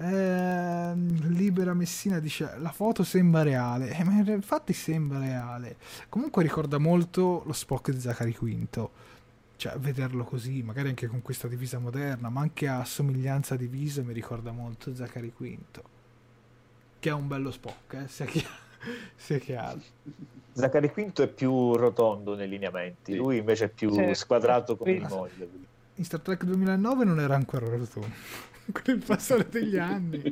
Ehm, 0.00 1.32
Libera 1.32 1.74
Messina 1.74 2.20
dice 2.20 2.54
la 2.58 2.70
foto 2.70 3.02
sembra 3.02 3.42
reale. 3.42 3.90
Eh, 3.96 4.04
ma 4.04 4.12
infatti 4.12 4.72
sembra 4.72 5.18
reale. 5.18 5.76
Comunque 6.08 6.42
ricorda 6.42 6.78
molto 6.78 7.42
lo 7.44 7.52
Spock 7.52 7.90
di 7.90 8.00
Zachary 8.00 8.32
Quinto. 8.32 8.92
Cioè, 9.58 9.76
vederlo 9.78 10.22
così, 10.22 10.62
magari 10.62 10.88
anche 10.90 11.08
con 11.08 11.20
questa 11.20 11.48
divisa 11.48 11.80
moderna, 11.80 12.28
ma 12.28 12.40
anche 12.42 12.68
a 12.68 12.84
somiglianza 12.84 13.56
di 13.56 13.66
viso 13.66 14.04
mi 14.04 14.12
ricorda 14.12 14.52
molto 14.52 14.94
Zachary 14.94 15.32
Quinto. 15.32 15.82
Che 17.00 17.08
è 17.08 17.12
un 17.12 17.26
bello 17.26 17.50
Spock, 17.50 17.92
eh, 17.94 18.06
sia 18.06 18.24
chiaro. 18.26 18.54
sia 19.16 19.38
chiaro. 19.38 19.80
Zaccaria 20.52 20.88
Quinto 20.92 21.24
è 21.24 21.28
più 21.28 21.74
rotondo 21.74 22.36
nei 22.36 22.48
lineamenti, 22.48 23.10
Sì. 23.12 23.18
lui 23.18 23.38
invece 23.38 23.64
è 23.64 23.68
più 23.68 23.90
Sì. 23.90 24.14
squadrato 24.14 24.76
come 24.76 24.92
Sì. 24.92 24.96
il 24.98 25.06
moglie. 25.08 25.48
In 25.96 26.04
Star 26.04 26.20
Trek 26.20 26.44
2009 26.44 27.04
non 27.04 27.18
era 27.18 27.34
ancora 27.34 27.66
rotondo. 27.66 28.14
Con 28.70 28.94
il 28.94 29.02
passare 29.04 29.48
degli 29.48 29.76
anni. 29.76 30.22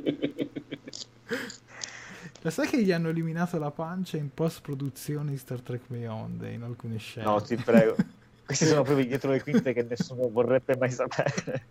Lo 2.43 2.51
sai 2.51 2.69
che 2.69 2.81
gli 2.81 2.93
hanno 2.93 3.09
eliminato 3.09 3.59
la 3.59 3.73
pancia 3.73 4.19
in 4.19 4.33
post 4.33 4.61
produzione 4.61 5.31
di 5.33 5.37
Star 5.37 5.61
Trek 5.63 5.83
Beyond 5.89 6.43
in 6.49 6.63
alcune 6.63 6.99
scene? 6.99 7.27
No, 7.27 7.41
ti 7.43 7.57
prego. 7.57 7.97
Questi 8.47 8.65
sono 8.65 8.83
proprio 8.83 9.05
dietro 9.05 9.33
le 9.33 9.43
quinte 9.43 9.73
che 9.73 9.83
nessuno 9.83 10.31
vorrebbe 10.31 10.77
mai 10.77 10.93
sapere. 10.93 11.67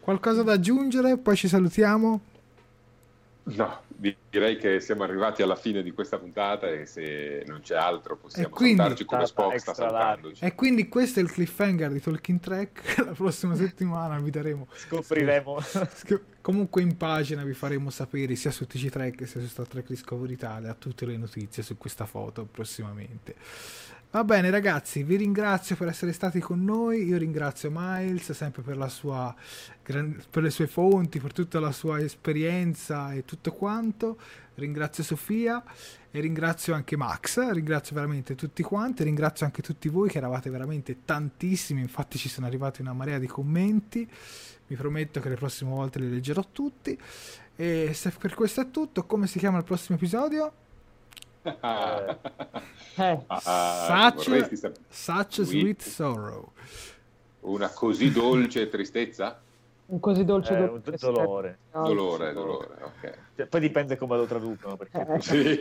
Qualcosa 0.00 0.42
da 0.42 0.52
aggiungere? 0.52 1.18
Poi 1.18 1.36
ci 1.36 1.46
salutiamo. 1.46 2.20
No, 3.42 3.80
direi 3.98 4.56
che 4.58 4.80
siamo 4.80 5.02
arrivati 5.04 5.42
alla 5.42 5.56
fine 5.56 5.82
di 5.82 5.90
questa 5.92 6.18
puntata 6.18 6.68
e 6.68 6.84
se 6.86 7.42
non 7.46 7.60
c'è 7.60 7.76
altro 7.76 8.16
possiamo 8.16 8.50
quindi- 8.50 8.76
salutarci 8.76 9.04
come 9.04 9.26
Spock 9.26 9.58
sta 9.60 9.74
salutandoci. 9.74 10.44
E 10.44 10.54
quindi 10.54 10.88
questo 10.88 11.20
è 11.20 11.22
il 11.22 11.30
cliffhanger 11.30 11.90
di 11.92 12.00
Talking 12.00 12.40
Track. 12.40 12.98
La 13.04 13.12
prossima 13.12 13.54
settimana 13.56 14.18
vi 14.18 14.30
daremo. 14.30 14.68
Scopriremo. 14.72 15.60
Sc- 15.60 16.20
Comunque 16.40 16.80
in 16.82 16.96
pagina 16.96 17.42
vi 17.42 17.54
faremo 17.54 17.90
sapere 17.90 18.36
sia 18.36 18.52
su 18.52 18.66
TC 18.66 18.88
Trek 18.88 19.26
sia 19.26 19.40
su 19.40 19.48
Star 19.48 19.66
Trek 19.66 19.88
Discovery 19.88 20.34
Italia 20.34 20.74
tutte 20.74 21.04
le 21.04 21.16
notizie 21.16 21.62
su 21.64 21.76
questa 21.76 22.06
foto 22.06 22.44
prossimamente. 22.44 23.34
Va 24.08 24.24
bene 24.24 24.48
ragazzi, 24.48 25.02
vi 25.02 25.16
ringrazio 25.16 25.76
per 25.76 25.88
essere 25.88 26.12
stati 26.12 26.40
con 26.40 26.64
noi, 26.64 27.04
io 27.04 27.18
ringrazio 27.18 27.70
Miles 27.70 28.30
sempre 28.32 28.62
per, 28.62 28.90
sua, 28.90 29.34
per 29.82 30.42
le 30.42 30.50
sue 30.50 30.66
fonti, 30.66 31.18
per 31.18 31.32
tutta 31.34 31.60
la 31.60 31.72
sua 31.72 32.00
esperienza 32.00 33.12
e 33.12 33.26
tutto 33.26 33.52
quanto, 33.52 34.18
ringrazio 34.54 35.04
Sofia 35.04 35.62
e 36.10 36.20
ringrazio 36.20 36.72
anche 36.72 36.96
Max, 36.96 37.50
ringrazio 37.50 37.94
veramente 37.94 38.34
tutti 38.36 38.62
quanti, 38.62 39.04
ringrazio 39.04 39.44
anche 39.44 39.60
tutti 39.60 39.88
voi 39.90 40.08
che 40.08 40.16
eravate 40.16 40.48
veramente 40.48 41.04
tantissimi, 41.04 41.82
infatti 41.82 42.16
ci 42.16 42.30
sono 42.30 42.46
arrivati 42.46 42.80
una 42.80 42.94
marea 42.94 43.18
di 43.18 43.26
commenti, 43.26 44.08
vi 44.68 44.76
prometto 44.76 45.20
che 45.20 45.28
le 45.28 45.34
prossime 45.34 45.72
volte 45.72 45.98
li 45.98 46.08
leggerò 46.08 46.42
tutti. 46.52 46.98
E 47.54 47.90
se 47.92 48.10
per 48.18 48.34
questo 48.34 48.62
è 48.62 48.70
tutto, 48.70 49.04
come 49.04 49.26
si 49.26 49.38
chiama 49.38 49.58
il 49.58 49.64
prossimo 49.64 49.98
episodio? 49.98 50.64
Ah, 51.60 52.18
Eh, 52.98 53.18
ah, 53.26 54.12
Such, 54.16 54.54
sap- 54.56 54.76
such 54.88 55.42
Sweet. 55.42 55.82
sorrow. 55.82 56.52
una 57.40 57.68
così 57.70 58.10
dolce 58.10 58.68
tristezza? 58.68 59.40
un 59.88 60.00
così 60.00 60.24
dolce 60.24 60.52
Eh, 60.56 60.66
do- 60.66 60.72
un 60.72 60.82
dolore. 60.98 61.58
Dolore, 61.70 62.32
dolore, 62.32 62.74
ok. 62.82 63.18
Cioè, 63.36 63.46
poi 63.46 63.60
dipende 63.60 63.96
come 63.96 64.16
lo 64.16 64.26
traducono. 64.26 64.76
Perché 64.76 65.06
Eh. 65.06 65.20
Sì. 65.20 65.56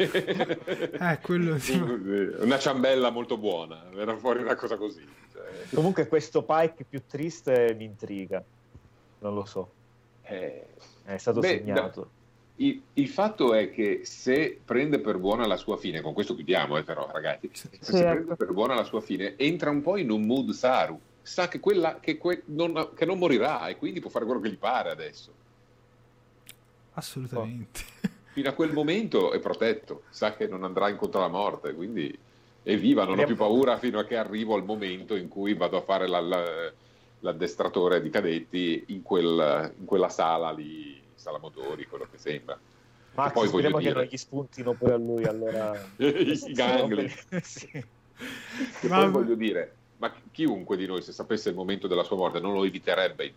Eh, 0.97 1.19
quello 1.21 1.59
sì. 1.59 1.77
Una 1.77 2.57
ciambella 2.57 3.11
molto 3.11 3.37
buona, 3.37 3.83
era 3.95 4.15
fuori 4.17 4.41
una 4.41 4.55
cosa 4.55 4.77
così. 4.77 5.05
cioè. 5.31 5.43
Comunque 5.75 6.07
questo 6.07 6.41
Pike 6.43 6.85
più 6.89 7.03
triste 7.05 7.75
mi 7.77 7.83
intriga. 7.83 8.43
Non 9.19 9.33
lo 9.35 9.45
so. 9.45 9.69
Eh, 10.23 10.65
È 11.03 11.17
stato 11.17 11.39
Beh, 11.41 11.47
segnato. 11.49 12.09
Il, 12.57 12.81
il 12.93 13.09
fatto 13.09 13.53
è 13.53 13.69
che 13.69 14.01
se 14.03 14.59
prende 14.63 14.99
per 14.99 15.17
buona 15.17 15.45
la 15.45 15.57
sua 15.57 15.75
fine, 15.75 16.01
con 16.01 16.13
questo 16.13 16.35
chiudiamo, 16.35 16.77
eh, 16.77 16.83
però, 16.83 17.09
ragazzi, 17.11 17.49
se 17.51 17.99
ecco. 17.99 18.11
prende 18.11 18.35
per 18.35 18.53
buona 18.53 18.75
la 18.75 18.85
sua 18.85 19.01
fine, 19.01 19.37
entra 19.37 19.69
un 19.69 19.81
po' 19.81 19.97
in 19.97 20.09
un 20.09 20.21
mood 20.21 20.51
Saru, 20.51 20.97
sa 21.21 21.49
che, 21.49 21.59
quella, 21.59 21.99
che, 21.99 22.17
que- 22.17 22.43
non, 22.45 22.91
che 22.95 23.05
non 23.05 23.17
morirà 23.17 23.67
e 23.67 23.75
quindi 23.75 23.99
può 23.99 24.09
fare 24.09 24.25
quello 24.25 24.39
che 24.39 24.49
gli 24.49 24.57
pare 24.57 24.89
adesso. 24.89 25.33
Assolutamente. 26.93 27.81
Fino 28.31 28.49
a 28.49 28.53
quel 28.53 28.71
momento 28.71 29.31
è 29.31 29.39
protetto, 29.39 30.03
sa 30.09 30.33
che 30.35 30.47
non 30.47 30.63
andrà 30.63 30.87
incontro 30.89 31.19
alla 31.19 31.29
morte, 31.29 31.73
quindi 31.73 32.17
è 32.63 32.77
viva, 32.77 33.03
non 33.05 33.19
ho 33.19 33.25
più 33.25 33.35
paura 33.35 33.77
fino 33.77 33.99
a 33.99 34.05
che 34.05 34.15
arrivo 34.15 34.55
al 34.55 34.63
momento 34.63 35.15
in 35.15 35.27
cui 35.27 35.53
vado 35.55 35.77
a 35.77 35.81
fare 35.81 36.07
la- 36.07 36.21
la- 36.21 36.71
l'addestratore 37.19 38.01
di 38.01 38.09
cadetti 38.09 38.83
in, 38.87 39.01
quel- 39.01 39.73
in 39.77 39.85
quella 39.85 40.09
sala 40.09 40.51
lì, 40.51 41.01
sala 41.25 41.39
motori, 41.39 41.87
quello 41.87 42.07
che 42.09 42.19
sembra. 42.19 42.57
Max, 43.15 43.31
poi 43.31 43.47
voglio 43.47 43.69
speriamo 43.69 43.77
che 43.77 43.83
dire- 43.83 43.95
non 43.95 44.03
gli 44.05 44.17
spuntino 44.17 44.73
pure 44.73 44.93
a 44.93 44.97
lui 44.97 45.25
allora. 45.25 45.73
I 45.97 46.53
gangli. 46.53 47.11
Sì. 47.41 47.67
Che 47.67 48.87
Ma- 48.87 49.01
poi 49.01 49.09
voglio 49.11 49.35
dire, 49.35 49.75
ma 49.97 50.13
chiunque 50.31 50.77
di 50.77 50.85
noi, 50.85 51.01
se 51.01 51.11
sapesse 51.11 51.49
il 51.49 51.55
momento 51.55 51.87
della 51.87 52.03
sua 52.03 52.15
morte, 52.15 52.39
non 52.39 52.53
lo 52.53 52.63
eviterebbe 52.63 53.33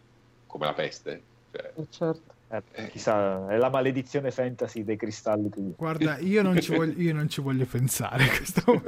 come 0.46 0.66
la 0.66 0.74
peste? 0.74 1.22
Cioè, 1.50 1.72
Eh, 1.76 1.86
certo. 1.88 2.34
Eh, 2.50 2.62
chissà, 2.90 3.46
è 3.48 3.56
la 3.58 3.68
maledizione 3.68 4.30
fantasy 4.30 4.82
dei 4.82 4.96
cristalli. 4.96 5.50
che- 5.50 5.74
Guarda, 5.76 6.16
io 6.18 6.40
non 6.42 6.58
ci 6.60 6.74
voglio, 6.74 6.98
io 7.00 7.12
non 7.12 7.28
ci 7.28 7.42
voglio 7.42 7.66
pensare 7.66 8.24
questo. 8.26 8.82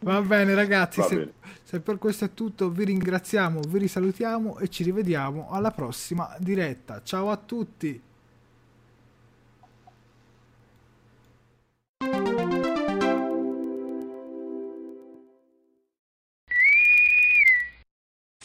Va 0.00 0.20
bene 0.20 0.54
ragazzi, 0.54 1.00
Va 1.00 1.06
se, 1.06 1.16
bene. 1.16 1.32
se 1.62 1.80
per 1.80 1.96
questo 1.98 2.26
è 2.26 2.34
tutto 2.34 2.68
vi 2.70 2.84
ringraziamo, 2.84 3.60
vi 3.68 3.78
risalutiamo 3.78 4.58
e 4.58 4.68
ci 4.68 4.82
rivediamo 4.84 5.48
alla 5.50 5.70
prossima 5.70 6.34
diretta. 6.38 7.00
Ciao 7.02 7.30
a 7.30 7.36
tutti! 7.38 8.02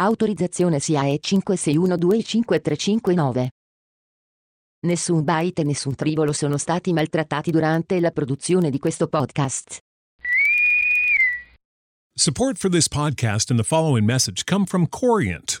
Autorizzazione 0.00 0.78
SIAE 0.78 1.18
56125359. 1.20 3.48
Nessun 4.86 5.24
byte 5.24 5.62
e 5.62 5.64
nessun 5.64 5.96
tribolo 5.96 6.32
sono 6.32 6.56
stati 6.56 6.92
maltrattati 6.92 7.50
durante 7.50 7.98
la 7.98 8.12
produzione 8.12 8.70
di 8.70 8.78
questo 8.78 9.08
podcast. 9.08 9.78
Support 12.16 12.58
for 12.58 12.70
this 12.70 12.88
podcast 12.88 13.50
and 13.50 13.60
the 13.60 13.66
following 13.66 14.04
message 14.04 14.44
come 14.44 14.66
from 14.66 14.86
Corient. 14.88 15.60